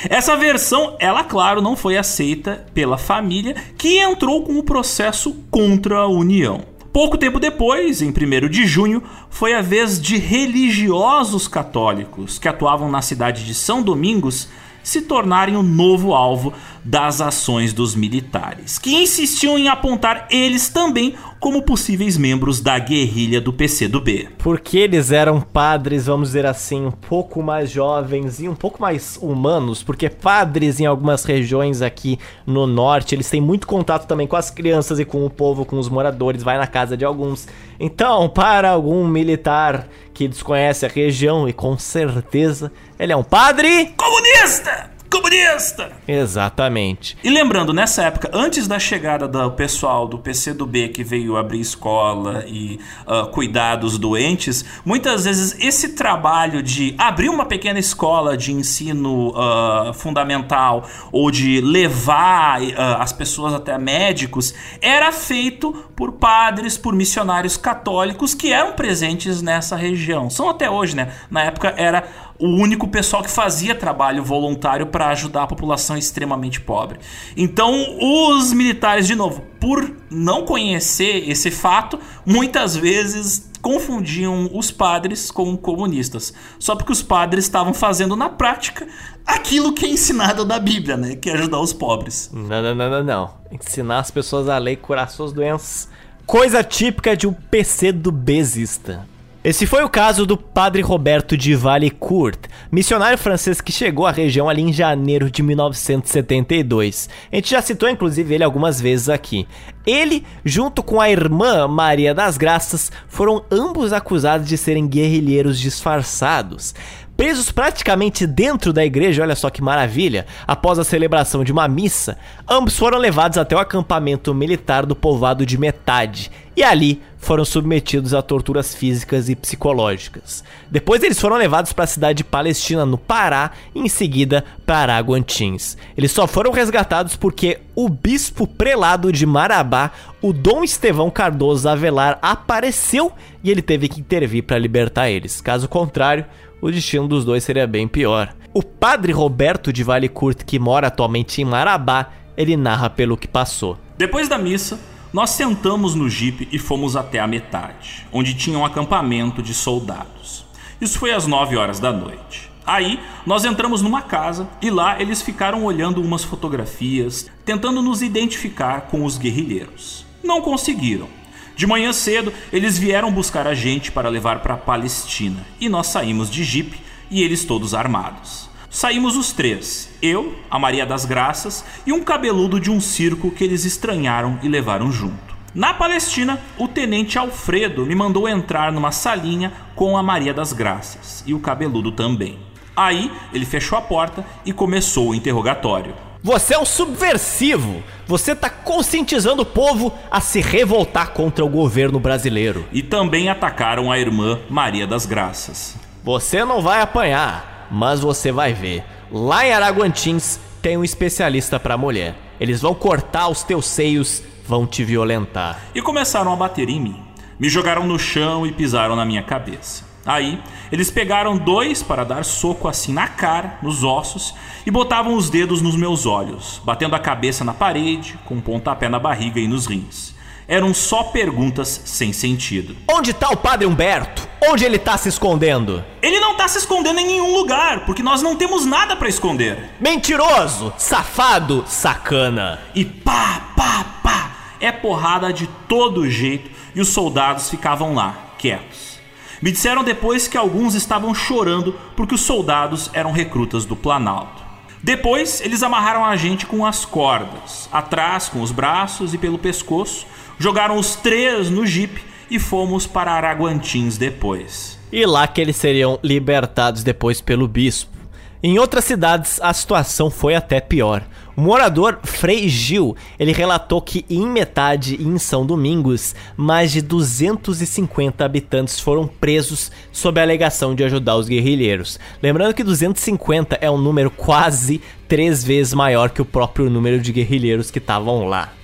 Essa 0.09 0.37
versão, 0.37 0.97
ela, 0.99 1.25
claro, 1.25 1.61
não 1.63 1.77
foi 1.77 1.97
aceita 1.97 2.67
pela 2.73 2.99
família, 2.99 3.55
que 3.77 3.99
entrou 3.99 4.43
com 4.43 4.59
o 4.59 4.63
processo 4.63 5.37
contra 5.51 5.99
a 5.99 6.09
União. 6.09 6.77
Pouco 6.93 7.19
tempo 7.19 7.39
depois, 7.39 8.01
em 8.01 8.09
1 8.09 8.49
de 8.49 8.67
junho, 8.67 9.03
foi 9.29 9.53
a 9.53 9.61
vez 9.61 10.01
de 10.01 10.17
religiosos 10.17 11.47
católicos 11.47 12.39
que 12.39 12.49
atuavam 12.49 12.91
na 12.91 13.03
cidade 13.03 13.45
de 13.45 13.55
São 13.55 13.83
Domingos 13.83 14.49
se 14.87 15.03
tornarem 15.03 15.57
o 15.57 15.65
novo 15.65 16.15
alvo 16.15 16.53
das 16.85 17.21
ações 17.21 17.73
dos 17.73 17.97
militares, 17.97 18.79
que 18.79 18.95
insistiam 18.95 19.59
em 19.59 19.67
apontar 19.67 20.29
eles 20.31 20.69
também 20.69 21.17
como 21.41 21.63
possíveis 21.63 22.17
membros 22.17 22.61
da 22.61 22.79
guerrilha 22.79 23.41
do 23.41 23.53
PCdoB. 23.53 24.29
Porque 24.39 24.79
eles 24.79 25.11
eram 25.11 25.41
padres, 25.41 26.07
vamos 26.07 26.29
dizer 26.29 26.47
assim, 26.47 26.87
um 26.87 26.93
pouco 26.93 27.43
mais 27.43 27.69
jovens 27.69 28.39
e 28.39 28.49
um 28.49 28.55
pouco 28.55 28.81
mais 28.81 29.19
humanos, 29.21 29.83
porque 29.83 30.09
padres 30.09 30.79
em 30.79 30.87
algumas 30.87 31.25
regiões 31.25 31.83
aqui 31.83 32.17
no 32.47 32.65
norte, 32.65 33.17
eles 33.17 33.29
têm 33.29 33.41
muito 33.41 33.67
contato 33.67 34.07
também 34.07 34.29
com 34.29 34.37
as 34.37 34.51
crianças 34.51 35.01
e 35.01 35.05
com 35.05 35.27
o 35.27 35.31
povo, 35.31 35.65
com 35.65 35.81
os 35.81 35.89
moradores, 35.89 36.45
vai 36.45 36.57
na 36.59 36.67
casa 36.69 36.97
de 36.97 37.05
alguns. 37.05 37.49
Então, 37.81 38.29
para 38.29 38.71
algum 38.71 39.05
militar 39.05 39.89
que 40.15 40.29
desconhece 40.29 40.87
a 40.87 40.89
região 40.89 41.49
e 41.49 41.53
com 41.53 41.77
certeza 41.77 42.71
ele 42.99 43.13
é 43.13 43.17
um 43.17 43.25
padre 43.25 43.93
comunista! 43.97 44.26
Comunista! 44.37 45.93
Exatamente. 46.07 47.17
E 47.23 47.31
lembrando, 47.31 47.73
nessa 47.73 48.03
época, 48.03 48.31
antes 48.33 48.69
da 48.69 48.79
chegada 48.79 49.27
do 49.27 49.51
pessoal 49.53 50.07
do 50.07 50.19
PCdoB 50.19 50.89
que 50.89 51.03
veio 51.03 51.37
abrir 51.37 51.61
escola 51.61 52.45
e 52.47 52.79
uh, 53.07 53.27
cuidar 53.29 53.77
dos 53.77 53.99
doentes, 53.99 54.65
muitas 54.85 55.25
vezes 55.25 55.57
esse 55.59 55.91
trabalho 55.91 56.63
de 56.63 56.95
abrir 56.99 57.29
uma 57.29 57.47
pequena 57.47 57.79
escola 57.79 58.37
de 58.37 58.53
ensino 58.53 59.31
uh, 59.31 59.95
fundamental 59.95 60.85
ou 61.11 61.31
de 61.31 61.61
levar 61.61 62.61
uh, 62.61 62.75
as 62.99 63.13
pessoas 63.13 63.55
até 63.55 63.79
médicos 63.79 64.55
era 64.81 65.11
feito 65.13 65.73
por 65.95 66.13
padres, 66.13 66.77
por 66.77 66.95
missionários 66.95 67.57
católicos 67.57 68.35
que 68.35 68.53
eram 68.53 68.73
presentes 68.73 69.41
nessa 69.41 69.77
região. 69.77 70.29
São 70.29 70.51
até 70.51 70.69
hoje, 70.69 70.95
né? 70.95 71.13
Na 71.31 71.43
época 71.43 71.73
era 71.77 72.05
o 72.39 72.47
único 72.47 72.89
pessoal 72.89 73.23
que 73.23 73.31
fazia 73.31 73.75
trabalho 73.75 74.23
voluntário 74.23 74.87
para 74.87 75.09
ajudar 75.09 75.45
a 75.45 75.47
população 75.47 75.97
extremamente 75.97 76.61
pobre. 76.61 76.99
Então, 77.37 77.73
os 78.01 78.53
militares, 78.53 79.07
de 79.07 79.15
novo, 79.15 79.43
por 79.61 79.95
não 80.11 80.45
conhecer 80.45 81.29
esse 81.29 81.51
fato, 81.51 81.99
muitas 82.25 82.77
vezes 82.77 83.51
confundiam 83.63 84.51
os 84.53 84.71
padres 84.71 85.31
com 85.31 85.57
comunistas. 85.57 86.33
Só 86.59 86.77
porque 86.77 86.93
os 86.93 87.03
padres 87.03 87.45
estavam 87.45 87.75
fazendo 87.75 88.15
na 88.15 88.29
prática 88.29 88.87
aquilo 89.27 89.73
que 89.73 89.87
é 89.87 89.89
ensinado 89.89 90.45
na 90.45 90.59
Bíblia, 90.59 90.97
né? 90.97 91.17
Que 91.17 91.31
é 91.31 91.35
ajudar 91.35 91.61
os 91.61 91.73
pobres. 91.73 92.31
Não, 92.33 92.63
não, 92.63 92.75
não, 92.75 92.91
não, 92.91 93.05
não. 93.05 93.35
Ensinar 93.51 93.99
as 93.99 94.11
pessoas 94.11 94.49
a 94.49 94.59
ler 94.59 94.73
e 94.73 94.77
curar 94.77 95.11
suas 95.11 95.33
doenças. 95.33 95.89
Coisa 96.25 96.63
típica 96.63 97.17
de 97.17 97.27
um 97.27 97.33
PC 97.33 97.93
do 97.93 98.13
bezista. 98.13 99.07
Esse 99.47 99.65
foi 99.65 99.85
o 99.85 99.89
caso 99.89 100.27
do 100.27 100.37
padre 100.37 100.83
Roberto 100.83 101.37
de 101.37 101.55
Valicourt, 101.55 102.49
missionário 102.69 103.17
francês 103.17 103.61
que 103.61 103.71
chegou 103.71 104.05
à 104.05 104.11
região 104.11 104.49
ali 104.49 104.61
em 104.61 104.73
janeiro 104.73 105.31
de 105.31 105.41
1972. 105.41 107.09
A 107.31 107.37
gente 107.37 107.51
já 107.51 107.63
citou 107.63 107.89
inclusive 107.89 108.35
ele 108.35 108.43
algumas 108.43 108.81
vezes 108.81 109.09
aqui. 109.09 109.47
Ele, 109.87 110.25
junto 110.45 110.83
com 110.83 111.01
a 111.01 111.09
irmã 111.09 111.69
Maria 111.69 112.13
das 112.13 112.37
Graças, 112.37 112.91
foram 113.07 113.45
ambos 113.49 113.93
acusados 113.93 114.49
de 114.49 114.59
serem 114.59 114.89
guerrilheiros 114.89 115.61
disfarçados. 115.61 116.75
Presos 117.17 117.51
praticamente 117.51 118.27
dentro 118.27 118.73
da 118.73 118.85
igreja, 118.85 119.23
olha 119.23 119.35
só 119.35 119.49
que 119.49 119.63
maravilha, 119.63 120.27
após 120.47 120.79
a 120.79 120.85
celebração 120.85 121.43
de 121.43 121.51
uma 121.51 121.67
missa, 121.67 122.19
ambos 122.47 122.77
foram 122.77 122.99
levados 122.99 123.39
até 123.39 123.57
o 123.57 123.59
acampamento 123.59 124.35
militar 124.35 124.85
do 124.85 124.95
povoado 124.95 125.47
de 125.47 125.57
Metade 125.57 126.31
e 126.55 126.63
ali 126.63 127.03
foram 127.19 127.45
submetidos 127.45 128.15
a 128.15 128.23
torturas 128.23 128.75
físicas 128.75 129.29
e 129.29 129.35
psicológicas. 129.35 130.45
Depois 130.71 131.03
eles 131.03 131.21
foram 131.21 131.37
levados 131.37 131.73
para 131.73 131.85
a 131.85 131.89
cidade 131.89 132.19
de 132.19 132.25
Palestina, 132.25 132.87
no 132.87 132.97
Pará, 132.97 133.51
e 133.75 133.81
em 133.81 133.89
seguida 133.89 134.45
para 134.65 134.95
Araguantins. 134.95 135.77
Eles 135.97 136.13
só 136.13 136.27
foram 136.27 136.53
resgatados 136.53 137.17
porque 137.17 137.59
o 137.75 137.89
bispo 137.89 138.47
prelado 138.47 139.13
de 139.13 139.27
Marabá, 139.27 139.91
o 140.23 140.33
Dom 140.33 140.63
Estevão 140.63 141.11
Cardoso 141.11 141.69
Avelar, 141.69 142.19
apareceu 142.23 143.13
e 143.43 143.51
ele 143.51 143.61
teve 143.61 143.89
que 143.89 144.01
intervir 144.01 144.45
para 144.45 144.59
libertar 144.59 145.11
eles. 145.11 145.41
Caso 145.41 145.69
contrário, 145.69 146.25
o 146.61 146.71
destino 146.71 147.07
dos 147.07 147.25
dois 147.25 147.45
seria 147.45 147.67
bem 147.67 147.87
pior. 147.87 148.35
O 148.53 148.63
padre 148.63 149.13
Roberto 149.13 149.73
de 149.73 149.83
Valicourt, 149.83 150.45
que 150.45 150.59
mora 150.59 150.87
atualmente 150.87 151.43
em 151.43 151.45
Marabá, 151.45 152.11
ele 152.37 152.57
narra 152.57 152.89
pelo 152.89 153.17
que 153.17 153.29
passou. 153.29 153.79
Depois 153.97 154.29
da 154.29 154.39
missa, 154.39 154.79
nós 155.13 155.31
sentamos 155.31 155.95
no 155.95 156.09
jipe 156.09 156.49
e 156.53 156.59
fomos 156.59 156.97
até 156.97 157.19
a 157.19 157.27
metade, 157.27 158.07
onde 158.13 158.35
tinha 158.35 158.59
um 158.59 158.65
acampamento 158.65 159.43
de 159.43 159.55
soldados. 159.55 160.45
Isso 160.81 160.99
foi 160.99 161.13
às 161.13 161.27
9 161.27 161.57
horas 161.57 161.81
da 161.81 161.93
noite. 161.93 162.51
Aí 162.67 162.99
nós 163.25 163.45
entramos 163.45 163.81
numa 163.81 164.03
casa 164.03 164.49
e 164.61 164.71
lá 164.71 165.01
eles 165.01 165.23
ficaram 165.23 165.65
olhando 165.65 166.03
umas 166.03 166.25
fotografias, 166.25 167.31
tentando 167.45 167.81
nos 167.81 168.03
identificar 168.03 168.83
com 168.83 169.05
os 169.05 169.17
guerrilheiros. 169.17 170.05
Não 170.23 170.43
conseguiram. 170.43 171.09
De 171.57 171.67
manhã 171.67 171.91
cedo, 171.91 172.35
eles 172.53 172.79
vieram 172.79 173.11
buscar 173.11 173.47
a 173.47 173.55
gente 173.55 173.91
para 173.91 174.11
levar 174.11 174.41
para 174.41 174.55
a 174.55 174.59
Palestina 174.59 175.47
e 175.59 175.71
nós 175.71 175.87
saímos 175.87 176.31
de 176.31 176.45
jipe 176.45 176.79
e 177.11 177.23
eles 177.23 177.47
todos 177.47 177.73
armados. 177.73 178.51
Saímos 178.69 179.17
os 179.17 179.33
três, 179.33 179.89
eu, 180.03 180.37
a 180.51 180.59
Maria 180.59 180.85
das 180.85 181.07
Graças 181.07 181.65
e 181.87 181.95
um 181.95 182.05
cabeludo 182.05 182.61
de 182.61 182.71
um 182.71 182.79
circo 182.79 183.31
que 183.31 183.43
eles 183.43 183.65
estranharam 183.65 184.39
e 184.43 184.49
levaram 184.49 184.93
junto. 184.93 185.35
Na 185.55 185.73
Palestina, 185.73 186.39
o 186.59 186.69
tenente 186.69 187.19
Alfredo 187.19 187.87
me 187.87 187.95
mandou 187.95 188.29
entrar 188.29 188.71
numa 188.71 188.93
salinha 188.93 189.51
com 189.75 189.97
a 189.97 190.03
Maria 190.03 190.35
das 190.35 190.53
Graças 190.53 191.25
e 191.27 191.33
o 191.33 191.41
cabeludo 191.41 191.91
também. 191.91 192.39
Aí 192.77 193.11
ele 193.33 193.47
fechou 193.47 193.79
a 193.79 193.81
porta 193.81 194.27
e 194.45 194.53
começou 194.53 195.09
o 195.09 195.15
interrogatório. 195.15 195.95
Você 196.27 196.55
é 196.55 196.59
um 196.59 196.65
subversivo. 196.65 197.85
Você 198.05 198.35
tá 198.35 198.51
conscientizando 198.51 199.43
o 199.43 199.47
povo 199.47 199.97
a 200.11 200.21
se 200.21 200.41
revoltar 200.41 201.13
contra 201.13 201.45
o 201.45 201.49
governo 201.49 202.01
brasileiro. 202.01 202.67
E 202.73 202.83
também 202.83 203.29
atacaram 203.29 203.93
a 203.93 203.97
irmã 203.97 204.41
Maria 204.51 204.89
das 204.89 205.07
Graças. 205.07 205.77
Você 206.03 206.45
não 206.45 206.61
vai 206.61 206.81
apanhar, 206.81 207.69
mas 207.71 208.01
você 208.01 208.33
vai 208.33 208.53
ver. 208.53 208.83
Lá 209.09 209.47
em 209.47 209.53
Araguantins 209.53 210.41
tem 210.61 210.77
um 210.77 210.83
especialista 210.83 211.61
para 211.61 211.79
mulher. 211.79 212.17
Eles 212.41 212.61
vão 212.61 212.75
cortar 212.75 213.29
os 213.29 213.45
teus 213.45 213.65
seios, 213.65 214.21
vão 214.45 214.67
te 214.67 214.83
violentar. 214.83 215.61
E 215.77 215.81
começaram 215.81 216.33
a 216.33 216.37
bater 216.37 216.69
em 216.69 216.81
mim. 216.81 217.01
Me 217.39 217.49
jogaram 217.49 217.87
no 217.87 218.01
chão 218.01 218.45
e 218.45 218.51
pisaram 218.51 218.97
na 218.97 219.05
minha 219.05 219.23
cabeça. 219.23 219.86
Aí, 220.07 220.41
eles 220.71 220.89
pegaram 220.89 221.37
dois 221.37 221.83
para 221.83 222.05
dar 222.05 222.25
soco 222.25 222.69
assim 222.69 222.93
na 222.93 223.09
cara, 223.09 223.59
nos 223.61 223.83
ossos, 223.83 224.33
e 224.65 224.71
botavam 224.71 225.15
os 225.15 225.29
dedos 225.29 225.61
nos 225.61 225.77
meus 225.77 226.07
olhos, 226.07 226.63
batendo 226.65 226.95
a 226.95 227.01
cabeça 227.01 227.45
na 227.45 227.53
parede, 227.53 228.17
com 228.25 228.37
um 228.37 228.41
pontapé 228.41 228.89
na 228.89 229.01
barriga 229.01 229.41
e 229.41 229.49
nos 229.49 229.67
rins. 229.67 230.15
Eram 230.49 230.73
só 230.73 231.03
perguntas 231.03 231.83
sem 231.85 232.13
sentido. 232.13 232.77
Onde 232.89 233.13
tá 233.13 233.31
o 233.31 233.37
padre 233.37 233.67
Humberto? 233.67 234.29
Onde 234.49 234.65
ele 234.65 234.79
tá 234.79 234.97
se 234.97 235.09
escondendo? 235.09 235.85
Ele 236.01 236.21
não 236.21 236.37
tá 236.37 236.47
se 236.47 236.59
escondendo 236.59 237.01
em 237.01 237.07
nenhum 237.07 237.35
lugar, 237.37 237.85
porque 237.85 238.01
nós 238.01 238.23
não 238.23 238.37
temos 238.37 238.65
nada 238.65 238.95
para 238.95 239.09
esconder. 239.09 239.71
Mentiroso, 239.81 240.73
safado, 240.79 241.65
sacana. 241.67 242.61
E 242.77 242.85
pá, 242.85 243.41
pá, 243.57 243.87
pá. 244.05 244.31
É 244.61 244.71
porrada 244.71 245.33
de 245.33 245.49
todo 245.69 246.09
jeito 246.09 246.49
e 246.77 246.81
os 246.81 246.91
soldados 246.91 247.51
ficavam 247.51 247.93
lá, 247.93 248.15
quietos. 248.39 248.96
Me 249.41 249.53
disseram 249.53 249.85
depois 249.85 250.27
que 250.27 250.37
alguns 250.37 250.75
estavam 250.75 251.15
chorando 251.15 251.75
porque 251.95 252.15
os 252.15 252.23
soldados 252.23 252.91
eram 252.93 253.13
recrutas 253.13 253.65
do 253.65 253.77
Planalto. 253.77 254.45
Depois, 254.83 255.41
eles 255.41 255.63
amarraram 255.63 256.05
a 256.05 256.17
gente 256.17 256.47
com 256.47 256.65
as 256.65 256.85
cordas, 256.85 257.69
atrás 257.73 258.29
com 258.29 258.41
os 258.41 258.53
braços 258.53 259.13
e 259.15 259.19
pelo 259.19 259.39
pescoço, 259.39 260.07
jogaram 260.39 260.79
os 260.79 260.95
três 260.95 261.51
no 261.51 261.67
jipe 261.67 262.03
e 262.31 262.39
fomos 262.39 262.87
para 262.87 263.13
Araguantins 263.13 263.97
depois. 263.97 264.79
E 264.93 265.05
lá 265.05 265.27
que 265.27 265.41
eles 265.41 265.57
seriam 265.57 265.99
libertados 266.03 266.83
depois 266.83 267.21
pelo 267.21 267.49
bispo. 267.49 267.97
Em 268.43 268.59
outras 268.59 268.85
cidades, 268.85 269.41
a 269.43 269.53
situação 269.53 270.11
foi 270.11 270.35
até 270.35 270.61
pior. 270.61 271.03
Morador 271.39 271.99
Frei 272.03 272.49
Gil, 272.49 272.97
ele 273.19 273.31
relatou 273.31 273.83
que 273.83 274.07
em 274.09 274.27
metade 274.27 274.97
em 274.99 275.19
São 275.19 275.45
Domingos, 275.45 276.15
mais 276.35 276.73
de 276.73 276.81
250 276.81 278.25
habitantes 278.25 278.81
foram 278.81 279.07
presos 279.07 279.71
sob 279.93 280.19
a 280.19 280.23
alegação 280.23 280.75
de 280.75 280.83
ajudar 280.83 281.15
os 281.17 281.29
guerrilheiros. 281.29 282.01
Lembrando 282.23 282.55
que 282.55 282.65
250 282.65 283.59
é 283.61 283.71
um 283.71 283.77
número 283.77 284.11
quase 284.11 284.81
três 285.07 285.45
vezes 285.45 285.75
maior 285.75 286.09
que 286.09 286.23
o 286.23 286.25
próprio 286.25 286.71
número 286.71 286.99
de 286.99 287.13
guerrilheiros 287.13 287.71
que 287.71 287.81
estavam 287.81 288.27
lá. 288.27 288.55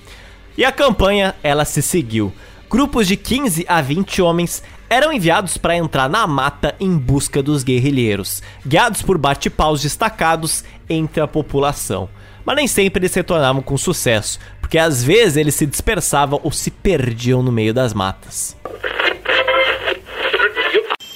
E 0.57 0.65
a 0.65 0.71
campanha, 0.71 1.35
ela 1.43 1.65
se 1.65 1.81
seguiu. 1.83 2.33
Grupos 2.67 3.07
de 3.07 3.15
15 3.15 3.65
a 3.69 3.83
20 3.83 4.19
homens 4.19 4.63
eram 4.89 5.13
enviados 5.13 5.59
para 5.59 5.77
entrar 5.77 6.09
na 6.09 6.25
mata 6.25 6.73
em 6.79 6.97
busca 6.97 7.43
dos 7.43 7.63
guerrilheiros, 7.63 8.41
guiados 8.65 9.03
por 9.03 9.19
bate-paus 9.19 9.79
destacados 9.79 10.63
entre 10.89 11.21
a 11.21 11.27
população 11.27 12.09
mas 12.45 12.55
nem 12.55 12.67
sempre 12.67 12.99
eles 12.99 13.13
retornavam 13.13 13.61
com 13.61 13.77
sucesso, 13.77 14.39
porque 14.59 14.77
às 14.77 15.03
vezes 15.03 15.37
eles 15.37 15.55
se 15.55 15.65
dispersavam 15.65 16.39
ou 16.43 16.51
se 16.51 16.71
perdiam 16.71 17.41
no 17.41 17.51
meio 17.51 17.73
das 17.73 17.93
matas. 17.93 18.55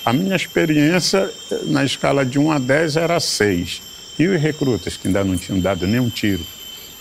A 0.06 0.14
minha 0.14 0.38
experiência 0.38 1.30
na 1.66 1.84
escala 1.84 2.26
de 2.26 2.40
1 2.40 2.52
a 2.52 2.60
10 2.60 2.96
era 2.96 3.20
6. 3.20 3.82
E 4.18 4.26
os 4.26 4.42
recrutas 4.42 4.96
que 4.96 5.08
ainda 5.08 5.24
não 5.24 5.38
tinham 5.38 5.60
dado 5.60 5.86
nenhum 5.86 6.10
tiro, 6.10 6.44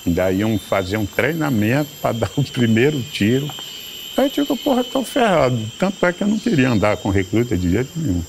ainda 0.05 0.31
iam 0.33 0.59
fazer 0.59 0.97
um 0.97 1.07
treinamento 1.07 1.89
para 2.03 2.13
dar 2.19 2.31
o 2.37 2.43
primeiro 2.43 3.01
tiro. 3.03 3.49
Aí 4.17 4.27
eu 4.27 4.31
digo, 4.31 4.57
porra, 4.57 4.83
tô 4.83 5.05
ferrado. 5.05 5.59
Tanto 5.79 6.05
é 6.05 6.13
que 6.13 6.23
eu 6.23 6.27
não 6.27 6.39
queria 6.39 6.71
andar 6.71 6.97
com 6.97 7.11
recruta 7.11 7.57
de 7.57 7.71
jeito 7.71 7.91
nenhum. 7.95 8.25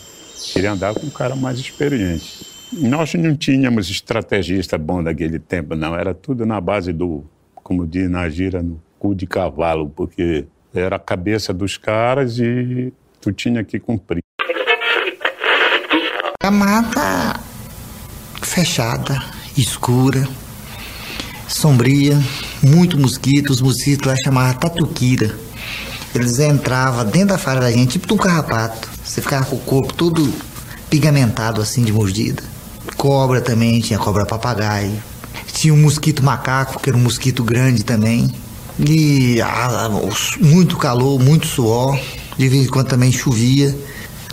Queria 0.54 0.74
andar 0.74 0.94
com 0.94 1.08
um 1.08 1.10
cara 1.10 1.36
mais 1.36 1.58
experiente. 1.58 2.46
Nós 2.74 3.14
não 3.14 3.36
tínhamos 3.36 3.90
estrategista 3.90 4.78
bom 4.78 5.02
daquele 5.02 5.40
tempo, 5.40 5.76
não. 5.76 5.96
Era 5.96 6.14
tudo 6.14 6.46
na 6.46 6.60
base 6.60 6.92
do, 6.92 7.24
como 7.56 7.88
diz 7.88 8.10
na 8.10 8.28
gira, 8.30 8.62
no 8.62 8.82
cu 9.00 9.16
de 9.16 9.26
cavalo, 9.26 9.90
porque 9.90 10.46
era 10.74 10.98
a 10.98 11.00
cabeça 11.00 11.54
dos 11.54 11.78
caras 11.78 12.40
e 12.40 12.94
tu 13.22 13.32
tinha 13.32 13.64
que 13.64 13.80
cumprir. 13.80 14.22
A 16.44 16.52
mata 16.52 17.40
fechada, 18.42 19.22
escura, 19.58 20.28
sombria, 21.48 22.18
muito 22.62 22.98
mosquito. 22.98 23.52
Os 23.52 23.62
mosquitos 23.62 24.08
lá 24.08 24.16
chamavam 24.18 24.60
tatuquira. 24.60 25.38
Eles 26.14 26.40
entravam 26.40 27.06
dentro 27.06 27.30
da 27.30 27.38
fara 27.38 27.60
da 27.62 27.72
gente, 27.72 28.00
tipo 28.00 28.14
um 28.14 28.18
carrapato. 28.18 28.90
Você 29.04 29.22
ficava 29.22 29.46
com 29.46 29.56
o 29.56 29.60
corpo 29.60 29.94
todo 29.94 30.34
pigamentado 30.90 31.62
assim 31.62 31.84
de 31.84 31.92
mordida. 31.92 32.57
Cobra 32.98 33.40
também, 33.40 33.80
tinha 33.80 34.00
cobra 34.00 34.26
papagaio. 34.26 34.92
Tinha 35.54 35.72
um 35.72 35.78
mosquito 35.78 36.24
macaco, 36.24 36.80
que 36.80 36.90
era 36.90 36.98
um 36.98 37.02
mosquito 37.02 37.44
grande 37.44 37.84
também. 37.84 38.34
E 38.80 39.40
ah, 39.40 39.90
muito 40.40 40.78
calor, 40.78 41.20
muito 41.20 41.46
suor. 41.46 42.00
De 42.36 42.50
vez 42.50 42.66
em 42.66 42.70
quando 42.70 42.88
também 42.88 43.12
chovia. 43.12 43.78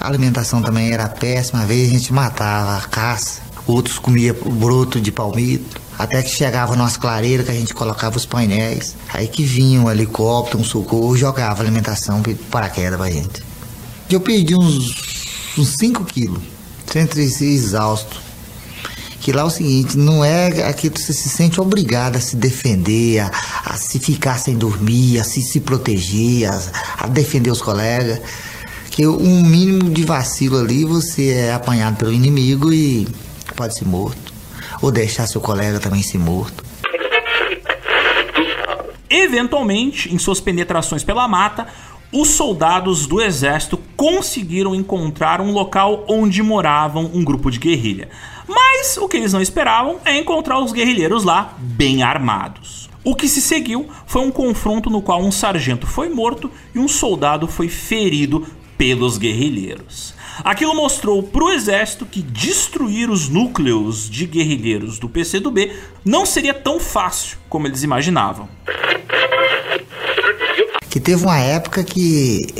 A 0.00 0.08
alimentação 0.08 0.62
também 0.62 0.92
era 0.92 1.08
péssima. 1.08 1.60
Às 1.60 1.68
vezes 1.68 1.88
a 1.88 1.92
gente 1.92 2.12
matava 2.12 2.78
a 2.78 2.80
caça, 2.80 3.42
outros 3.66 3.98
comia 3.98 4.34
broto 4.34 4.98
de 4.98 5.12
palmito. 5.12 5.80
Até 5.98 6.22
que 6.22 6.30
chegava 6.30 6.74
nossa 6.74 6.98
clareira 6.98 7.44
que 7.44 7.50
a 7.50 7.54
gente 7.54 7.74
colocava 7.74 8.16
os 8.16 8.24
painéis. 8.24 8.96
Aí 9.12 9.28
que 9.28 9.44
vinha 9.44 9.80
um 9.80 9.90
helicóptero, 9.90 10.58
um 10.58 10.64
socorro, 10.64 11.16
jogava 11.16 11.62
alimentação 11.62 12.22
para 12.50 12.70
queda 12.70 12.96
pra 12.96 13.10
gente. 13.10 13.42
Eu 14.10 14.20
perdi 14.20 14.56
uns 14.56 14.94
5 15.56 16.04
quilos. 16.06 16.42
Sempre 16.90 17.22
exausto 17.22 18.24
que 19.24 19.32
lá 19.32 19.40
é 19.40 19.44
o 19.46 19.48
seguinte, 19.48 19.96
não 19.96 20.22
é 20.22 20.68
aqui 20.68 20.90
você 20.90 21.14
se 21.14 21.30
sente 21.30 21.58
obrigado 21.58 22.16
a 22.16 22.20
se 22.20 22.36
defender, 22.36 23.20
a, 23.20 23.30
a 23.64 23.74
se 23.74 23.98
ficar 23.98 24.38
sem 24.38 24.54
dormir, 24.54 25.18
a 25.18 25.24
se, 25.24 25.40
se 25.40 25.60
proteger, 25.60 26.46
a, 26.46 26.60
a 27.04 27.06
defender 27.06 27.50
os 27.50 27.62
colegas. 27.62 28.20
Que 28.90 29.06
um 29.06 29.42
mínimo 29.42 29.88
de 29.88 30.04
vacilo 30.04 30.58
ali 30.58 30.84
você 30.84 31.30
é 31.30 31.54
apanhado 31.54 31.96
pelo 31.96 32.12
inimigo 32.12 32.70
e 32.70 33.08
pode 33.56 33.74
ser 33.74 33.86
morto. 33.86 34.30
Ou 34.82 34.90
deixar 34.92 35.26
seu 35.26 35.40
colega 35.40 35.80
também 35.80 36.02
ser 36.02 36.18
morto. 36.18 36.62
Eventualmente, 39.08 40.14
em 40.14 40.18
suas 40.18 40.38
penetrações 40.38 41.02
pela 41.02 41.26
mata, 41.26 41.66
os 42.14 42.28
soldados 42.28 43.08
do 43.08 43.20
exército 43.20 43.76
conseguiram 43.96 44.72
encontrar 44.72 45.40
um 45.40 45.50
local 45.50 46.04
onde 46.08 46.44
moravam 46.44 47.10
um 47.12 47.24
grupo 47.24 47.50
de 47.50 47.58
guerrilha. 47.58 48.08
Mas 48.46 48.96
o 48.96 49.08
que 49.08 49.16
eles 49.16 49.32
não 49.32 49.42
esperavam 49.42 49.98
é 50.04 50.16
encontrar 50.16 50.60
os 50.60 50.70
guerrilheiros 50.70 51.24
lá 51.24 51.54
bem 51.58 52.04
armados. 52.04 52.88
O 53.02 53.16
que 53.16 53.26
se 53.26 53.42
seguiu 53.42 53.88
foi 54.06 54.22
um 54.22 54.30
confronto 54.30 54.88
no 54.88 55.02
qual 55.02 55.20
um 55.20 55.32
sargento 55.32 55.88
foi 55.88 56.08
morto 56.08 56.48
e 56.72 56.78
um 56.78 56.86
soldado 56.86 57.48
foi 57.48 57.68
ferido 57.68 58.46
pelos 58.78 59.18
guerrilheiros. 59.18 60.14
Aquilo 60.44 60.74
mostrou 60.74 61.20
para 61.20 61.44
o 61.44 61.50
exército 61.50 62.06
que 62.06 62.22
destruir 62.22 63.10
os 63.10 63.28
núcleos 63.28 64.08
de 64.08 64.24
guerrilheiros 64.24 65.00
do 65.00 65.08
PCdoB 65.08 65.72
não 66.04 66.24
seria 66.24 66.54
tão 66.54 66.78
fácil 66.78 67.38
como 67.48 67.66
eles 67.66 67.82
imaginavam. 67.82 68.48
Que 70.94 71.00
teve 71.00 71.24
uma 71.24 71.38
época 71.38 71.82
que 71.82 72.54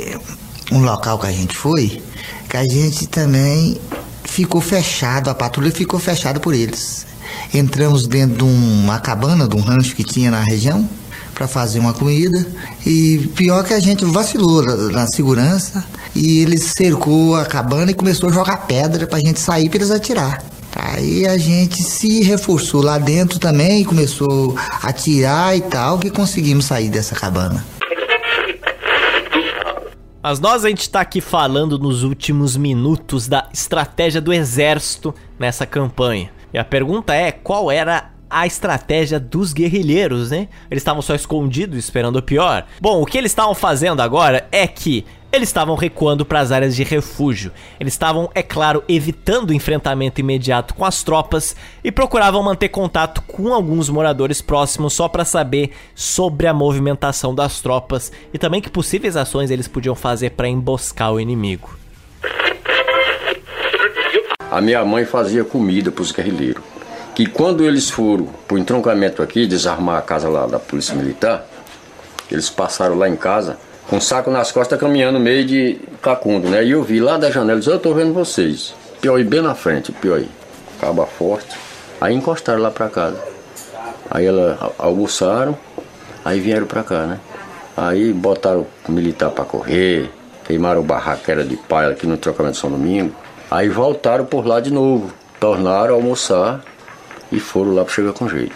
um 0.69 0.79
local 0.79 1.17
que 1.17 1.25
a 1.25 1.31
gente 1.31 1.55
foi, 1.55 2.01
que 2.49 2.57
a 2.57 2.65
gente 2.65 3.07
também 3.07 3.79
ficou 4.25 4.59
fechado, 4.59 5.29
a 5.29 5.33
patrulha 5.33 5.71
ficou 5.71 6.01
fechada 6.01 6.37
por 6.37 6.53
eles. 6.53 7.05
Entramos 7.53 8.07
dentro 8.07 8.39
de 8.39 8.43
uma 8.43 8.99
cabana, 8.99 9.47
de 9.47 9.55
um 9.55 9.61
rancho 9.61 9.95
que 9.95 10.03
tinha 10.03 10.29
na 10.31 10.43
região, 10.43 10.85
para 11.33 11.47
fazer 11.47 11.79
uma 11.79 11.93
comida. 11.93 12.45
E 12.85 13.19
pior 13.37 13.63
que 13.63 13.73
a 13.73 13.79
gente 13.79 14.03
vacilou 14.03 14.61
na 14.91 15.07
segurança 15.07 15.81
e 16.13 16.39
ele 16.39 16.57
cercou 16.57 17.37
a 17.37 17.45
cabana 17.45 17.91
e 17.91 17.93
começou 17.93 18.27
a 18.27 18.33
jogar 18.33 18.67
pedra 18.67 19.07
para 19.07 19.17
a 19.17 19.21
gente 19.21 19.39
sair 19.39 19.69
para 19.69 19.77
eles 19.77 19.91
atirar. 19.91 20.43
Aí 20.75 21.25
a 21.25 21.37
gente 21.37 21.81
se 21.81 22.21
reforçou 22.21 22.81
lá 22.81 22.97
dentro 22.97 23.39
também, 23.39 23.85
começou 23.85 24.57
a 24.59 24.91
tirar 24.91 25.55
e 25.55 25.61
tal, 25.61 25.97
que 25.97 26.09
conseguimos 26.09 26.65
sair 26.65 26.89
dessa 26.89 27.15
cabana. 27.15 27.63
Mas 30.27 30.39
nós 30.39 30.65
a 30.65 30.69
gente 30.69 30.89
tá 30.89 31.01
aqui 31.01 31.21
falando 31.21 31.77
nos 31.77 32.01
últimos 32.01 32.57
minutos 32.57 33.27
da 33.27 33.47
estratégia 33.53 34.19
do 34.19 34.33
exército 34.33 35.13
nessa 35.37 35.67
campanha. 35.67 36.31
E 36.51 36.57
a 36.57 36.63
pergunta 36.63 37.13
é: 37.13 37.31
qual 37.31 37.69
era 37.69 38.09
a 38.27 38.47
estratégia 38.47 39.19
dos 39.19 39.53
guerrilheiros, 39.53 40.31
né? 40.31 40.47
Eles 40.71 40.81
estavam 40.81 41.03
só 41.03 41.13
escondidos 41.13 41.77
esperando 41.77 42.15
o 42.15 42.23
pior. 42.23 42.65
Bom, 42.81 43.03
o 43.03 43.05
que 43.05 43.19
eles 43.19 43.29
estavam 43.29 43.53
fazendo 43.53 44.01
agora 44.01 44.47
é 44.51 44.65
que 44.65 45.05
eles 45.35 45.49
estavam 45.49 45.75
recuando 45.75 46.25
para 46.25 46.39
as 46.39 46.51
áreas 46.51 46.75
de 46.75 46.83
refúgio. 46.83 47.51
Eles 47.79 47.93
estavam, 47.93 48.29
é 48.33 48.41
claro, 48.41 48.83
evitando 48.87 49.49
o 49.49 49.53
enfrentamento 49.53 50.19
imediato 50.19 50.73
com 50.73 50.85
as 50.85 51.03
tropas 51.03 51.55
e 51.83 51.91
procuravam 51.91 52.41
manter 52.41 52.69
contato 52.69 53.21
com 53.23 53.53
alguns 53.53 53.89
moradores 53.89 54.41
próximos 54.41 54.93
só 54.93 55.07
para 55.07 55.25
saber 55.25 55.71
sobre 55.93 56.47
a 56.47 56.53
movimentação 56.53 57.35
das 57.35 57.61
tropas 57.61 58.11
e 58.33 58.37
também 58.37 58.61
que 58.61 58.69
possíveis 58.69 59.15
ações 59.17 59.51
eles 59.51 59.67
podiam 59.67 59.95
fazer 59.95 60.31
para 60.31 60.47
emboscar 60.47 61.13
o 61.13 61.19
inimigo. 61.19 61.77
A 64.49 64.61
minha 64.61 64.85
mãe 64.85 65.03
fazia 65.05 65.43
comida 65.43 65.91
para 65.91 66.01
os 66.01 66.11
guerrilheiros. 66.11 66.63
Que 67.13 67.25
quando 67.25 67.63
eles 67.63 67.89
foram 67.89 68.25
para 68.47 68.55
o 68.55 68.57
entroncamento 68.57 69.21
aqui, 69.21 69.45
desarmar 69.47 69.97
a 69.97 70.01
casa 70.01 70.27
lá 70.29 70.45
da 70.45 70.59
Polícia 70.59 70.95
Militar, 70.95 71.45
eles 72.29 72.49
passaram 72.49 72.97
lá 72.97 73.07
em 73.07 73.15
casa 73.15 73.57
com 73.87 74.01
saco 74.01 74.31
nas 74.31 74.51
costas 74.51 74.79
caminhando 74.79 75.19
meio 75.19 75.45
de 75.45 75.79
cacundo, 76.01 76.49
né? 76.49 76.63
E 76.63 76.71
eu 76.71 76.83
vi 76.83 76.99
lá 76.99 77.17
da 77.17 77.29
janela, 77.29 77.59
disse, 77.59 77.71
eu 77.71 77.79
tô 77.79 77.93
vendo 77.93 78.13
vocês. 78.13 78.73
Pior 79.01 79.23
bem 79.23 79.41
na 79.41 79.53
frente, 79.53 79.91
pior. 79.91 80.21
Caba 80.79 81.05
forte. 81.05 81.55
Aí 82.01 82.13
encostaram 82.13 82.61
lá 82.61 82.71
pra 82.71 82.89
casa. 82.89 83.21
Aí 84.09 84.25
ela 84.25 84.73
almoçaram, 84.77 85.57
aí 86.23 86.39
vieram 86.39 86.65
pra 86.65 86.83
cá, 86.83 87.05
né? 87.05 87.19
Aí 87.75 88.13
botaram 88.13 88.65
o 88.87 88.91
militar 88.91 89.31
pra 89.31 89.43
correr, 89.43 90.09
queimaram 90.45 90.79
o 90.81 90.83
barraco 90.83 91.23
que 91.23 91.31
era 91.31 91.43
de 91.43 91.57
palha 91.57 91.89
aqui 91.89 92.07
no 92.07 92.17
trocamento 92.17 92.53
de 92.53 92.61
São 92.61 92.69
Domingo. 92.69 93.13
Aí 93.49 93.69
voltaram 93.69 94.25
por 94.25 94.45
lá 94.45 94.59
de 94.59 94.71
novo, 94.71 95.11
tornaram 95.39 95.93
a 95.93 95.97
almoçar 95.97 96.63
e 97.31 97.39
foram 97.39 97.73
lá 97.73 97.83
para 97.83 97.93
chegar 97.93 98.13
com 98.13 98.27
jeito. 98.27 98.55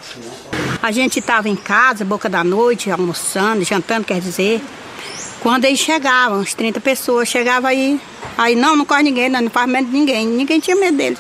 A 0.82 0.92
gente 0.92 1.20
estava 1.20 1.50
em 1.50 1.56
casa, 1.56 2.06
boca 2.06 2.30
da 2.30 2.44
noite, 2.44 2.90
almoçando, 2.90 3.64
jantando, 3.64 4.06
quer 4.06 4.20
dizer. 4.20 4.62
Quando 5.42 5.66
eles 5.66 5.80
chegavam, 5.80 6.40
uns 6.40 6.54
30 6.54 6.80
pessoas, 6.82 7.28
chegava 7.28 7.70
aí, 7.70 8.00
aí 8.38 8.56
não, 8.56 8.76
não 8.76 8.86
corre 8.86 9.04
ninguém, 9.04 9.30
não, 9.30 9.42
não 9.42 9.50
faz 9.50 9.70
medo 9.70 9.88
de 9.88 9.94
ninguém, 9.94 10.28
ninguém 10.28 10.60
tinha 10.60 10.76
medo 10.76 10.98
deles. 10.98 11.20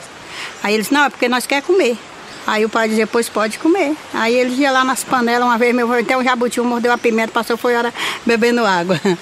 Aí 0.61 0.73
eles, 0.73 0.89
não, 0.89 1.05
é 1.05 1.09
porque 1.09 1.29
nós 1.29 1.45
quer 1.45 1.61
comer. 1.61 1.97
Aí 2.45 2.65
o 2.65 2.69
pai 2.69 2.89
dizia, 2.89 3.05
pois 3.05 3.29
pode 3.29 3.59
comer. 3.59 3.95
Aí 4.13 4.35
eles 4.35 4.57
iam 4.57 4.73
lá 4.73 4.83
nas 4.83 5.03
panelas, 5.03 5.47
uma 5.47 5.57
vez 5.57 5.73
meu 5.73 5.91
até 5.93 6.17
um 6.17 6.23
jabuti, 6.23 6.59
mordeu 6.61 6.91
a 6.91 6.97
pimenta, 6.97 7.31
passou, 7.31 7.55
foi 7.55 7.75
hora 7.75 7.93
bebendo 8.25 8.65
água. 8.65 8.99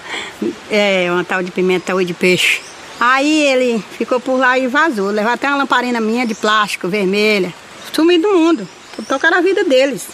É, 0.70 1.08
uma 1.10 1.24
tal 1.24 1.42
de 1.42 1.50
pimenta 1.50 1.96
ou 1.96 2.04
de 2.04 2.14
peixe. 2.14 2.62
Aí 3.00 3.44
ele 3.44 3.84
ficou 3.98 4.20
por 4.20 4.38
lá 4.38 4.60
e 4.60 4.68
vazou. 4.68 5.10
Levou 5.10 5.32
até 5.32 5.48
uma 5.48 5.58
lamparina 5.58 6.00
minha 6.00 6.28
de 6.28 6.36
plástico, 6.36 6.88
vermelha. 6.88 7.54
Sumiu 7.92 8.22
do 8.22 8.34
mundo. 8.34 8.68
Tocar 9.08 9.34
a 9.34 9.42
vida 9.42 9.64
deles. 9.64 10.10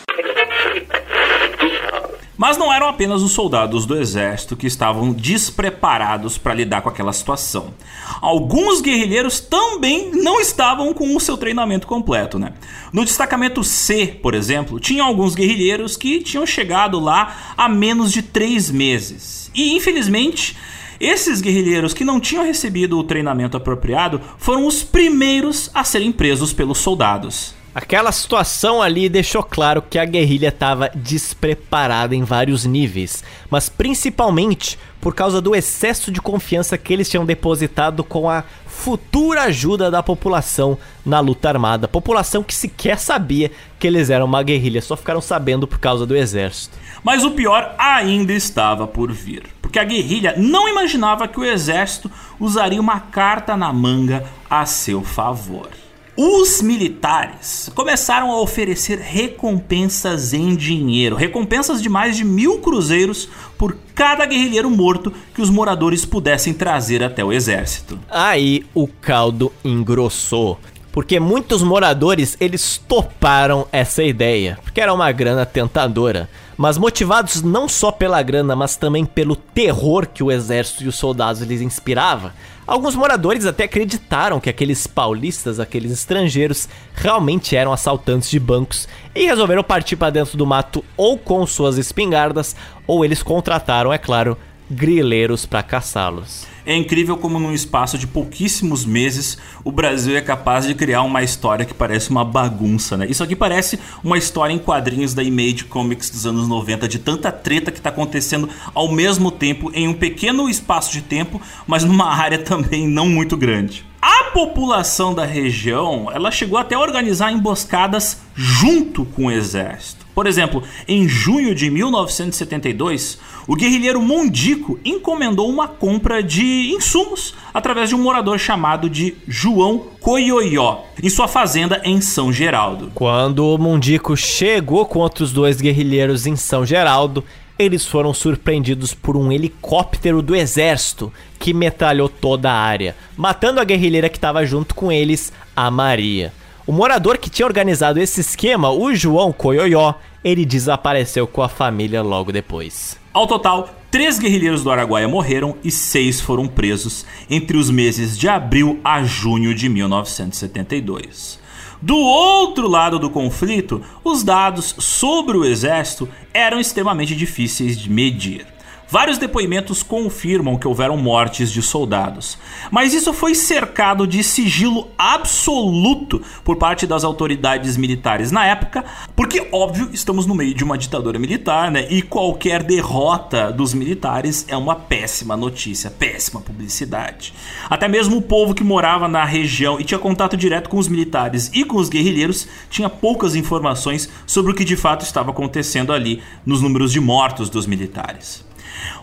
Mas 2.36 2.58
não 2.58 2.74
eram 2.74 2.88
apenas 2.88 3.22
os 3.22 3.32
soldados 3.32 3.86
do 3.86 3.96
exército 3.96 4.56
que 4.56 4.66
estavam 4.66 5.12
despreparados 5.14 6.38
para 6.38 6.54
lidar 6.54 6.82
com 6.82 6.90
aquela 6.90 7.14
situação. 7.14 7.74
Alguns 8.20 8.82
guerrilheiros 8.82 9.40
também 9.40 10.12
não 10.14 10.40
estavam 10.40 10.94
com 10.94 11.16
o 11.16 11.20
seu 11.20 11.38
treinamento 11.38 11.86
completo, 11.86 12.40
né? 12.40 12.54
No 12.92 13.06
destacamento 13.06 13.64
C, 13.64 14.20
por 14.22 14.34
exemplo, 14.34 14.80
tinham 14.80 15.06
alguns 15.06 15.36
guerrilheiros 15.36 15.96
que 15.96 16.22
tinham 16.22 16.46
chegado 16.46 17.00
lá 17.00 17.54
há 17.56 17.70
menos 17.70 18.12
de 18.12 18.24
três 18.24 18.72
meses. 18.72 19.52
E 19.54 19.76
infelizmente 19.76 20.58
esses 21.00 21.42
guerrilheiros 21.42 21.94
que 21.94 22.06
não 22.06 22.20
tinham 22.20 22.46
recebido 22.46 22.98
o 22.98 23.04
treinamento 23.04 23.58
apropriado 23.58 24.22
foram 24.38 24.66
os 24.66 24.84
primeiros 24.84 25.70
a 25.74 25.84
serem 25.84 26.12
presos 26.12 26.54
pelos 26.54 26.78
soldados. 26.78 27.54
Aquela 27.76 28.12
situação 28.12 28.84
ali 28.84 29.10
deixou 29.10 29.42
claro 29.42 29.82
que 29.82 29.98
a 29.98 30.06
guerrilha 30.06 30.50
estava 30.50 30.92
despreparada 30.94 32.16
em 32.16 32.24
vários 32.24 32.66
níveis, 32.66 33.24
mas 33.50 33.68
principalmente 33.68 34.78
por 35.02 35.16
causa 35.16 35.42
do 35.42 35.56
excesso 35.56 36.12
de 36.12 36.22
confiança 36.22 36.78
que 36.78 36.94
eles 36.94 37.10
tinham 37.10 37.26
depositado 37.26 38.04
com 38.04 38.30
a 38.30 38.44
futura 38.68 39.44
ajuda 39.44 39.90
da 39.90 40.04
população 40.04 40.78
na 41.04 41.20
luta 41.20 41.50
armada. 41.50 41.88
População 41.88 42.44
que 42.44 42.54
sequer 42.54 43.00
sabia 43.00 43.52
que 43.80 43.88
eles 43.88 44.12
eram 44.12 44.28
uma 44.28 44.44
guerrilha, 44.44 44.82
só 44.82 44.96
ficaram 44.96 45.20
sabendo 45.20 45.68
por 45.68 45.80
causa 45.80 46.06
do 46.06 46.16
exército. 46.16 46.78
Mas 47.04 47.24
o 47.24 47.32
pior 47.32 47.74
ainda 47.78 48.34
estava 48.34 48.86
por 48.86 49.12
vir, 49.12 49.44
porque 49.62 49.80
a 49.80 49.84
guerrilha 49.84 50.36
não 50.38 50.70
imaginava 50.70 51.28
que 51.28 51.40
o 51.40 51.44
exército 51.44 52.10
usaria 52.40 52.80
uma 52.80 53.00
carta 53.00 53.58
na 53.58 53.74
manga 53.74 54.24
a 54.48 54.64
seu 54.66 55.04
favor. 55.04 55.83
Os 56.16 56.62
militares 56.62 57.72
começaram 57.74 58.32
a 58.32 58.40
oferecer 58.40 59.00
recompensas 59.00 60.32
em 60.32 60.56
dinheiro, 60.56 61.16
recompensas 61.16 61.82
de 61.82 61.90
mais 61.90 62.16
de 62.16 62.24
mil 62.24 62.60
cruzeiros 62.60 63.28
por 63.58 63.76
cada 63.96 64.24
guerrilheiro 64.24 64.70
morto 64.70 65.12
que 65.34 65.42
os 65.42 65.50
moradores 65.50 66.06
pudessem 66.06 66.54
trazer 66.54 67.04
até 67.04 67.26
o 67.26 67.34
exército. 67.34 68.00
Aí 68.12 68.64
o 68.76 68.88
caldo 68.88 69.52
engrossou, 69.66 70.60
porque 70.94 71.20
muitos 71.20 71.62
moradores 71.62 72.38
eles 72.40 72.78
toparam 72.88 73.68
essa 73.70 74.02
ideia, 74.02 74.58
porque 74.64 74.80
era 74.80 74.94
uma 74.94 75.12
grana 75.12 75.46
tentadora 75.46 76.30
mas 76.58 76.78
motivados 76.78 77.42
não 77.42 77.68
só 77.68 77.92
pela 77.92 78.22
grana, 78.22 78.56
mas 78.56 78.76
também 78.76 79.06
pelo 79.06 79.36
terror 79.36 80.08
que 80.08 80.24
o 80.24 80.32
exército 80.32 80.84
e 80.84 80.88
os 80.88 80.96
soldados 80.96 81.42
lhes 81.42 81.62
inspirava, 81.62 82.34
alguns 82.66 82.96
moradores 82.96 83.46
até 83.46 83.64
acreditaram 83.64 84.40
que 84.40 84.50
aqueles 84.50 84.86
paulistas, 84.86 85.60
aqueles 85.60 85.92
estrangeiros, 85.92 86.70
realmente 86.94 87.56
eram 87.56 87.74
assaltantes 87.74 88.30
de 88.30 88.40
bancos 88.40 88.88
e 89.16 89.26
resolveram 89.26 89.64
partir 89.64 89.96
para 89.96 90.12
dentro 90.12 90.38
do 90.38 90.46
mato 90.46 90.84
ou 90.96 91.18
com 91.18 91.46
suas 91.46 91.78
espingardas, 91.78 92.56
ou 92.86 93.04
eles 93.04 93.24
contrataram, 93.24 93.92
é 93.92 93.98
claro, 93.98 94.38
grileiros 94.70 95.46
para 95.46 95.64
caçá-los. 95.64 96.53
É 96.66 96.76
incrível 96.76 97.18
como 97.18 97.40
num 97.40 97.54
espaço 97.54 97.98
de 97.98 98.08
pouquíssimos 98.08 98.86
meses 98.86 99.38
o 99.66 99.72
Brasil 99.72 100.16
é 100.16 100.22
capaz 100.22 100.66
de 100.66 100.74
criar 100.74 101.02
uma 101.02 101.22
história 101.22 101.66
que 101.66 101.74
parece 101.74 102.10
uma 102.10 102.24
bagunça, 102.24 102.96
né? 102.96 103.06
Isso 103.10 103.22
aqui 103.22 103.36
parece 103.36 103.78
uma 104.02 104.18
história 104.18 104.54
em 104.54 104.60
quadrinhos 104.60 105.14
da 105.14 105.22
Image 105.22 105.66
Comics 105.66 106.10
dos 106.10 106.26
anos 106.26 106.48
90, 106.48 106.88
de 106.88 107.00
tanta 107.00 107.32
treta 107.32 107.70
que 107.70 107.80
está 107.80 107.90
acontecendo 107.90 108.48
ao 108.74 108.90
mesmo 108.90 109.30
tempo 109.30 109.72
em 109.74 109.90
um 109.90 109.94
pequeno 109.94 110.50
espaço 110.50 110.92
de 110.94 111.02
tempo, 111.02 111.42
mas 111.68 111.84
numa 111.84 112.08
área 112.16 112.40
também 112.40 112.88
não 112.88 113.10
muito 113.10 113.36
grande. 113.36 113.86
A 114.02 114.32
população 114.32 115.14
da 115.14 115.26
região, 115.26 116.10
ela 116.14 116.30
chegou 116.32 116.58
até 116.58 116.76
a 116.76 116.80
organizar 116.80 117.32
emboscadas 117.32 118.20
junto 118.36 119.06
com 119.06 119.28
o 119.28 119.32
exército. 119.32 120.06
Por 120.14 120.28
exemplo, 120.28 120.64
em 120.88 121.08
junho 121.08 121.56
de 121.56 121.70
1972, 121.70 123.18
o 123.48 123.56
guerrilheiro 123.56 124.02
Mondico 124.02 124.80
encomendou 124.86 125.50
uma 125.50 125.68
compra 125.68 126.24
de 126.24 126.72
insumos 126.74 127.34
através 127.54 127.90
de 127.90 127.96
um 127.96 128.02
morador 128.02 128.40
chamado 128.40 128.90
de 128.90 129.16
João 129.28 129.88
Coioió, 130.00 130.84
em 131.02 131.10
sua 131.10 131.28
fazenda 131.28 131.82
em 131.84 132.00
São 132.00 132.32
Geraldo. 132.32 132.92
Quando 132.96 133.46
o 133.46 133.58
Mondico 133.58 134.16
chegou 134.16 134.86
com 134.86 135.00
outros 135.00 135.32
dois 135.32 135.60
guerrilheiros 135.60 136.26
em 136.26 136.36
São 136.36 136.66
Geraldo, 136.66 137.24
eles 137.58 137.86
foram 137.86 138.14
surpreendidos 138.14 138.94
por 138.94 139.16
um 139.16 139.32
helicóptero 139.32 140.22
do 140.22 140.36
exército 140.36 141.12
que 141.38 141.54
metralhou 141.54 142.10
toda 142.10 142.52
a 142.52 142.60
área, 142.60 142.96
matando 143.16 143.60
a 143.60 143.64
guerrilheira 143.64 144.10
que 144.10 144.18
estava 144.18 144.46
junto 144.46 144.74
com 144.74 144.92
eles, 144.92 145.32
a 145.56 145.70
Maria. 145.70 146.34
O 146.66 146.72
morador 146.72 147.18
que 147.18 147.30
tinha 147.30 147.46
organizado 147.46 148.00
esse 148.00 148.22
esquema, 148.22 148.72
o 148.72 148.96
João 148.96 149.34
Coioió, 149.34 149.96
ele 150.24 150.46
desapareceu 150.46 151.28
com 151.28 151.42
a 151.42 151.50
família 151.50 152.02
logo 152.02 152.32
depois. 152.32 153.03
Ao 153.14 153.28
total, 153.28 153.70
três 153.92 154.18
guerrilheiros 154.18 154.64
do 154.64 154.72
Araguaia 154.72 155.08
morreram 155.08 155.56
e 155.64 155.70
seis 155.70 156.20
foram 156.20 156.48
presos 156.48 157.06
entre 157.30 157.56
os 157.56 157.70
meses 157.70 158.18
de 158.18 158.28
abril 158.28 158.80
a 158.84 159.04
junho 159.04 159.54
de 159.54 159.70
1972. 159.70 161.40
Do 161.80 161.96
outro 161.96 162.68
lado 162.68 162.98
do 162.98 163.12
conflito, 163.12 163.84
os 164.04 164.24
dados 164.24 164.74
sobre 164.80 165.38
o 165.38 165.46
exército 165.46 166.10
eram 166.34 166.60
extremamente 166.60 167.16
difíceis 167.16 167.78
de 167.78 167.88
medir. 167.88 168.48
Vários 168.94 169.18
depoimentos 169.18 169.82
confirmam 169.82 170.56
que 170.56 170.68
houveram 170.68 170.96
mortes 170.96 171.52
de 171.52 171.64
soldados, 171.64 172.38
mas 172.70 172.94
isso 172.94 173.12
foi 173.12 173.34
cercado 173.34 174.06
de 174.06 174.24
sigilo 174.24 174.88
absoluto 174.96 176.22
por 176.44 176.58
parte 176.58 176.86
das 176.86 177.04
autoridades 177.04 177.76
militares 177.76 178.32
na 178.32 178.46
época, 178.46 178.86
porque, 179.16 179.48
óbvio, 179.52 179.90
estamos 179.92 180.28
no 180.28 180.36
meio 180.36 180.54
de 180.54 180.64
uma 180.64 180.78
ditadura 180.78 181.18
militar, 181.18 181.72
né? 181.72 181.88
E 181.90 182.04
qualquer 182.04 182.62
derrota 182.62 183.52
dos 183.52 183.74
militares 183.74 184.46
é 184.48 184.56
uma 184.56 184.76
péssima 184.76 185.36
notícia, 185.36 185.90
péssima 185.90 186.40
publicidade. 186.40 187.34
Até 187.68 187.88
mesmo 187.88 188.18
o 188.18 188.22
povo 188.22 188.54
que 188.54 188.64
morava 188.64 189.08
na 189.08 189.26
região 189.26 189.80
e 189.80 189.84
tinha 189.84 189.98
contato 189.98 190.38
direto 190.38 190.70
com 190.70 190.78
os 190.78 190.88
militares 190.88 191.50
e 191.52 191.66
com 191.66 191.78
os 191.78 191.90
guerrilheiros 191.90 192.48
tinha 192.70 192.90
poucas 192.90 193.36
informações 193.36 194.08
sobre 194.28 194.52
o 194.52 194.56
que 194.56 194.64
de 194.64 194.76
fato 194.76 195.04
estava 195.04 195.32
acontecendo 195.32 195.92
ali 195.92 196.22
nos 196.46 196.62
números 196.62 196.92
de 196.92 197.00
mortos 197.00 197.50
dos 197.50 197.66
militares. 197.66 198.53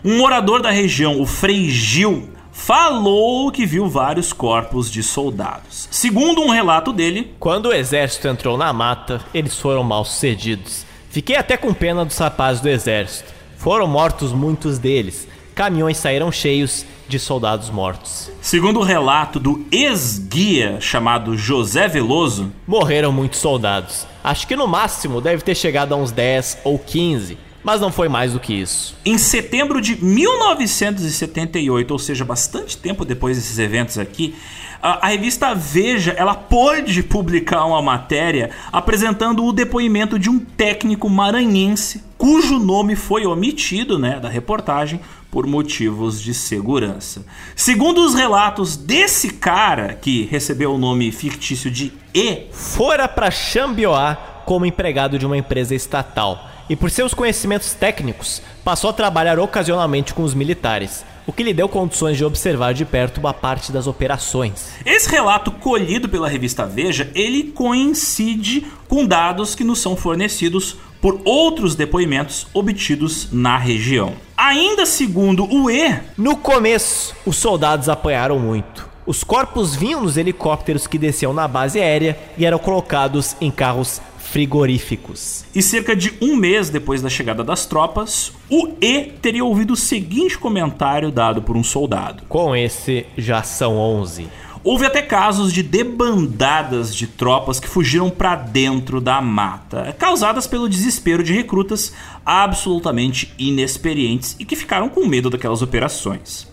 Um 0.03 0.17
morador 0.17 0.61
da 0.61 0.71
região, 0.71 1.21
o 1.21 1.25
Frei 1.25 1.69
Gil, 1.69 2.29
falou 2.51 3.51
que 3.51 3.65
viu 3.65 3.87
vários 3.87 4.31
corpos 4.31 4.91
de 4.91 5.01
soldados. 5.01 5.87
Segundo 5.89 6.41
um 6.41 6.49
relato 6.49 6.93
dele, 6.93 7.33
quando 7.39 7.67
o 7.67 7.73
exército 7.73 8.27
entrou 8.27 8.57
na 8.57 8.71
mata, 8.71 9.21
eles 9.33 9.57
foram 9.57 9.83
mal 9.83 10.05
sucedidos. 10.05 10.85
Fiquei 11.09 11.35
até 11.35 11.57
com 11.57 11.73
pena 11.73 12.05
dos 12.05 12.17
rapazes 12.17 12.61
do 12.61 12.69
exército. 12.69 13.31
Foram 13.57 13.87
mortos 13.87 14.31
muitos 14.31 14.77
deles. 14.77 15.27
Caminhões 15.53 15.97
saíram 15.97 16.31
cheios 16.31 16.85
de 17.07 17.19
soldados 17.19 17.69
mortos. 17.69 18.31
Segundo 18.41 18.79
o 18.79 18.83
relato 18.83 19.39
do 19.39 19.65
ex-guia 19.71 20.79
chamado 20.79 21.37
José 21.37 21.87
Veloso, 21.87 22.51
morreram 22.65 23.11
muitos 23.11 23.39
soldados. 23.39 24.07
Acho 24.23 24.47
que 24.47 24.55
no 24.55 24.67
máximo 24.67 25.19
deve 25.19 25.43
ter 25.43 25.55
chegado 25.55 25.93
a 25.93 25.97
uns 25.97 26.11
10 26.11 26.59
ou 26.63 26.79
15 26.79 27.37
mas 27.63 27.79
não 27.79 27.91
foi 27.91 28.09
mais 28.09 28.33
do 28.33 28.39
que 28.39 28.53
isso. 28.53 28.95
Em 29.05 29.17
setembro 29.17 29.79
de 29.81 30.03
1978, 30.03 31.91
ou 31.91 31.99
seja, 31.99 32.25
bastante 32.25 32.77
tempo 32.77 33.05
depois 33.05 33.37
desses 33.37 33.59
eventos 33.59 33.97
aqui, 33.97 34.35
a, 34.81 35.05
a, 35.05 35.09
revista 35.09 35.53
Veja 35.53 36.11
ela 36.11 36.33
pôde 36.33 37.03
publicar 37.03 37.65
uma 37.65 37.81
matéria 37.81 38.49
apresentando 38.71 39.45
o 39.45 39.53
depoimento 39.53 40.17
de 40.17 40.29
um 40.29 40.39
técnico 40.39 41.07
maranhense 41.07 42.03
cujo 42.17 42.57
nome 42.57 42.95
foi 42.95 43.25
omitido 43.25 43.99
né, 43.99 44.19
da 44.19 44.29
reportagem 44.29 44.99
por 45.29 45.47
motivos 45.47 46.21
de 46.21 46.33
segurança. 46.33 47.25
Segundo 47.55 48.03
os 48.03 48.13
relatos 48.13 48.75
desse 48.75 49.29
cara 49.29 49.93
que 49.93 50.23
recebeu 50.23 50.73
o 50.73 50.77
nome 50.77 51.11
fictício 51.11 51.71
de 51.71 51.93
E, 52.13 52.47
fora 52.51 53.07
para 53.07 53.31
Xambioá 53.31 54.15
como 54.45 54.65
empregado 54.65 55.17
de 55.17 55.25
uma 55.25 55.37
empresa 55.37 55.73
estatal 55.73 56.50
e 56.71 56.75
por 56.77 56.89
seus 56.89 57.13
conhecimentos 57.13 57.73
técnicos, 57.73 58.41
passou 58.63 58.89
a 58.91 58.93
trabalhar 58.93 59.37
ocasionalmente 59.37 60.13
com 60.13 60.23
os 60.23 60.33
militares, 60.33 61.03
o 61.27 61.33
que 61.33 61.43
lhe 61.43 61.53
deu 61.53 61.67
condições 61.67 62.15
de 62.15 62.23
observar 62.23 62.73
de 62.73 62.85
perto 62.85 63.17
uma 63.17 63.33
parte 63.33 63.73
das 63.73 63.87
operações. 63.87 64.69
Esse 64.85 65.09
relato 65.09 65.51
colhido 65.51 66.07
pela 66.07 66.29
revista 66.29 66.65
Veja, 66.65 67.11
ele 67.13 67.51
coincide 67.51 68.65
com 68.87 69.05
dados 69.05 69.53
que 69.53 69.65
nos 69.65 69.79
são 69.81 69.97
fornecidos 69.97 70.77
por 71.01 71.19
outros 71.25 71.75
depoimentos 71.75 72.47
obtidos 72.53 73.27
na 73.33 73.57
região. 73.57 74.13
Ainda 74.37 74.85
segundo 74.85 75.43
o 75.53 75.69
E, 75.69 75.99
no 76.15 76.37
começo, 76.37 77.13
os 77.25 77.35
soldados 77.35 77.89
apanharam 77.89 78.39
muito. 78.39 78.89
Os 79.05 79.25
corpos 79.25 79.75
vinham 79.75 80.03
nos 80.03 80.15
helicópteros 80.15 80.87
que 80.87 80.97
desciam 80.97 81.33
na 81.33 81.49
base 81.49 81.81
aérea 81.81 82.17
e 82.37 82.45
eram 82.45 82.57
colocados 82.57 83.35
em 83.41 83.51
carros 83.51 83.99
frigoríficos. 84.31 85.43
E 85.53 85.61
cerca 85.61 85.93
de 85.93 86.13
um 86.21 86.37
mês 86.37 86.69
depois 86.69 87.01
da 87.01 87.09
chegada 87.09 87.43
das 87.43 87.65
tropas, 87.65 88.31
o 88.49 88.75
E 88.81 89.11
teria 89.21 89.43
ouvido 89.43 89.73
o 89.73 89.77
seguinte 89.77 90.37
comentário 90.37 91.11
dado 91.11 91.41
por 91.41 91.57
um 91.57 91.63
soldado: 91.63 92.23
Com 92.29 92.55
esse 92.55 93.05
já 93.17 93.43
são 93.43 93.77
11. 93.77 94.27
Houve 94.63 94.85
até 94.85 95.01
casos 95.01 95.51
de 95.51 95.63
debandadas 95.63 96.95
de 96.95 97.07
tropas 97.07 97.59
que 97.59 97.67
fugiram 97.67 98.11
para 98.11 98.35
dentro 98.35 99.01
da 99.01 99.19
mata, 99.19 99.93
causadas 99.97 100.45
pelo 100.45 100.69
desespero 100.69 101.23
de 101.23 101.33
recrutas 101.33 101.91
absolutamente 102.23 103.33
inexperientes 103.39 104.35
e 104.39 104.45
que 104.45 104.55
ficaram 104.55 104.87
com 104.87 105.07
medo 105.07 105.31
daquelas 105.31 105.63
operações. 105.63 106.47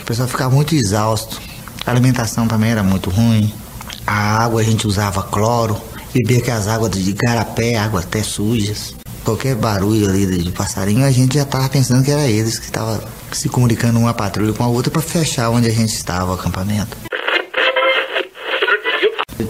O 0.00 0.04
pessoal 0.06 0.28
ficava 0.28 0.54
muito 0.54 0.72
exausto, 0.72 1.40
a 1.84 1.90
alimentação 1.90 2.46
também 2.46 2.70
era 2.70 2.84
muito 2.84 3.10
ruim. 3.10 3.52
A 4.06 4.44
água 4.44 4.60
a 4.60 4.64
gente 4.64 4.86
usava 4.86 5.22
cloro, 5.22 5.76
bebia 6.14 6.38
aquelas 6.38 6.68
águas 6.68 6.92
de 6.92 7.12
garapé, 7.12 7.76
águas 7.76 8.04
até 8.04 8.22
sujas. 8.22 8.94
Qualquer 9.24 9.56
barulho 9.56 10.08
ali 10.08 10.24
de 10.24 10.52
passarinho, 10.52 11.04
a 11.04 11.10
gente 11.10 11.34
já 11.34 11.42
estava 11.42 11.68
pensando 11.68 12.04
que 12.04 12.12
era 12.12 12.28
eles 12.28 12.60
que 12.60 12.66
estavam 12.66 13.00
se 13.32 13.48
comunicando 13.48 13.98
uma 13.98 14.14
patrulha 14.14 14.52
com 14.52 14.62
a 14.62 14.68
outra 14.68 14.90
para 14.92 15.02
fechar 15.02 15.50
onde 15.50 15.66
a 15.66 15.72
gente 15.72 15.92
estava, 15.92 16.30
o 16.30 16.34
acampamento. 16.34 16.96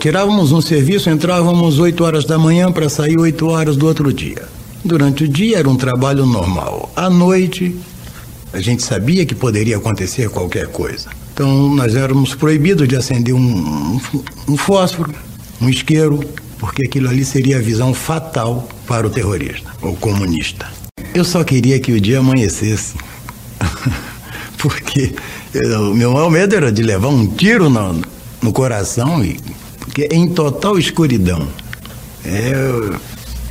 Tirávamos 0.01 0.51
um 0.53 0.63
serviço, 0.63 1.11
entrávamos 1.11 1.79
8 1.79 2.03
horas 2.03 2.25
da 2.25 2.39
manhã 2.39 2.73
para 2.73 2.89
sair 2.89 3.19
8 3.19 3.47
horas 3.47 3.77
do 3.77 3.87
outro 3.87 4.13
dia. 4.13 4.49
Durante 4.83 5.25
o 5.25 5.29
dia 5.29 5.59
era 5.59 5.69
um 5.69 5.77
trabalho 5.77 6.25
normal. 6.25 6.91
À 6.97 7.11
noite, 7.11 7.79
a 8.53 8.61
gente 8.61 8.83
sabia 8.83 9.27
que 9.27 9.35
poderia 9.35 9.77
acontecer 9.77 10.29
qualquer 10.31 10.69
coisa. 10.69 11.11
Então 11.33 11.75
nós 11.75 11.95
éramos 11.95 12.35
proibidos 12.35 12.89
de 12.89 12.97
acender 12.97 13.35
um, 13.35 14.01
um, 14.49 14.57
fósforo, 14.57 15.15
um 15.61 15.69
isqueiro, 15.69 16.21
porque 16.59 16.85
aquilo 16.87 17.09
ali 17.09 17.25
seria 17.25 17.59
a 17.59 17.61
visão 17.61 17.93
fatal 17.93 18.69
para 18.87 19.07
o 19.07 19.11
terrorista, 19.11 19.71
ou 19.83 19.95
comunista. 19.97 20.67
Eu 21.15 21.25
só 21.25 21.45
queria 21.45 21.79
que 21.79 21.93
o 21.93 22.01
dia 22.01 22.21
amanhecesse, 22.21 22.95
porque 24.59 25.15
o 25.55 25.95
meu 25.95 26.13
maior 26.13 26.31
medo 26.31 26.55
era 26.55 26.73
de 26.73 26.83
levar 26.83 27.09
um 27.09 27.27
tiro 27.27 27.69
no, 27.69 28.01
no 28.43 28.53
coração, 28.53 29.25
e, 29.25 29.39
porque 29.79 30.09
em 30.11 30.29
total 30.29 30.79
escuridão. 30.79 31.47
É, 32.25 32.53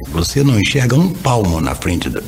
você 0.09 0.43
não 0.43 0.59
enxerga 0.59 0.95
um 0.95 1.13
palmo 1.13 1.61
na 1.61 1.75
frente 1.75 2.09
da, 2.09 2.21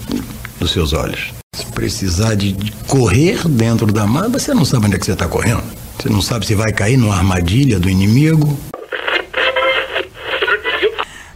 dos 0.60 0.72
seus 0.72 0.94
olhos. 0.94 1.37
Se 1.56 1.66
precisar 1.68 2.36
de, 2.36 2.56
correr 2.88 3.48
dentro 3.48 3.92
da 3.92 4.06
mata, 4.06 4.38
você 4.38 4.54
não 4.54 4.66
sabe 4.66 4.88
onde 4.88 4.96
é 4.96 5.00
que 5.00 5.06
você 5.06 5.14
está 5.14 5.28
correndo. 5.28 5.64
Você 6.00 6.10
não 6.10 6.22
sabe 6.22 6.46
se 6.46 6.54
vai 6.54 6.72
cair 6.72 6.98
numa 6.98 7.16
armadilha 7.16 7.80
do 7.80 7.90
inimigo. 7.90 8.58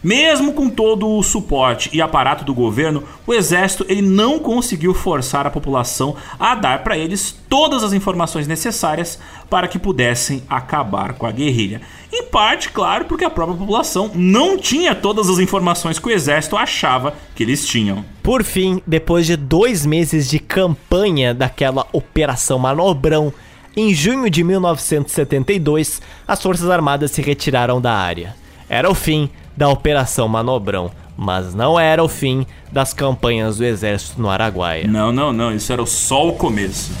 Mesmo 0.02 0.52
com 0.52 0.68
todo 0.68 1.08
o 1.08 1.22
suporte 1.22 1.88
e 1.92 2.02
aparato 2.02 2.44
do 2.44 2.52
governo, 2.52 3.04
o 3.24 3.32
exército 3.32 3.86
ele 3.88 4.02
não 4.02 4.40
conseguiu 4.40 4.92
forçar 4.92 5.46
a 5.46 5.50
população 5.50 6.16
a 6.40 6.56
dar 6.56 6.82
para 6.82 6.98
eles 6.98 7.38
todas 7.48 7.84
as 7.84 7.92
informações 7.92 8.48
necessárias 8.48 9.18
para 9.48 9.68
que 9.68 9.78
pudessem 9.78 10.42
acabar 10.48 11.12
com 11.12 11.24
a 11.24 11.30
guerrilha. 11.30 11.82
Em 12.12 12.24
parte, 12.24 12.70
claro, 12.70 13.04
porque 13.04 13.24
a 13.24 13.30
própria 13.30 13.56
população 13.56 14.10
não 14.12 14.58
tinha 14.58 14.92
todas 14.92 15.30
as 15.30 15.38
informações 15.38 16.00
que 16.00 16.08
o 16.08 16.10
exército 16.10 16.56
achava 16.56 17.14
que 17.34 17.42
eles 17.44 17.64
tinham. 17.64 18.04
Por 18.24 18.42
fim, 18.42 18.82
depois 18.84 19.24
de 19.24 19.36
dois 19.36 19.86
meses 19.86 20.28
de 20.28 20.40
campanha 20.40 21.32
daquela 21.32 21.86
Operação 21.92 22.58
Manobrão, 22.58 23.32
em 23.76 23.94
junho 23.94 24.28
de 24.28 24.42
1972, 24.42 26.02
as 26.26 26.42
Forças 26.42 26.68
Armadas 26.68 27.12
se 27.12 27.22
retiraram 27.22 27.80
da 27.80 27.94
área. 27.94 28.34
Era 28.68 28.90
o 28.90 28.94
fim 28.94 29.30
da 29.56 29.68
Operação 29.68 30.28
Manobrão, 30.28 30.90
mas 31.16 31.54
não 31.54 31.78
era 31.78 32.02
o 32.02 32.08
fim 32.08 32.46
das 32.70 32.92
campanhas 32.92 33.58
do 33.58 33.64
Exército 33.64 34.20
no 34.20 34.30
Araguaia. 34.30 34.86
Não, 34.86 35.12
não, 35.12 35.32
não, 35.32 35.54
isso 35.54 35.72
era 35.72 35.84
só 35.86 36.28
o 36.28 36.32
começo. 36.32 36.92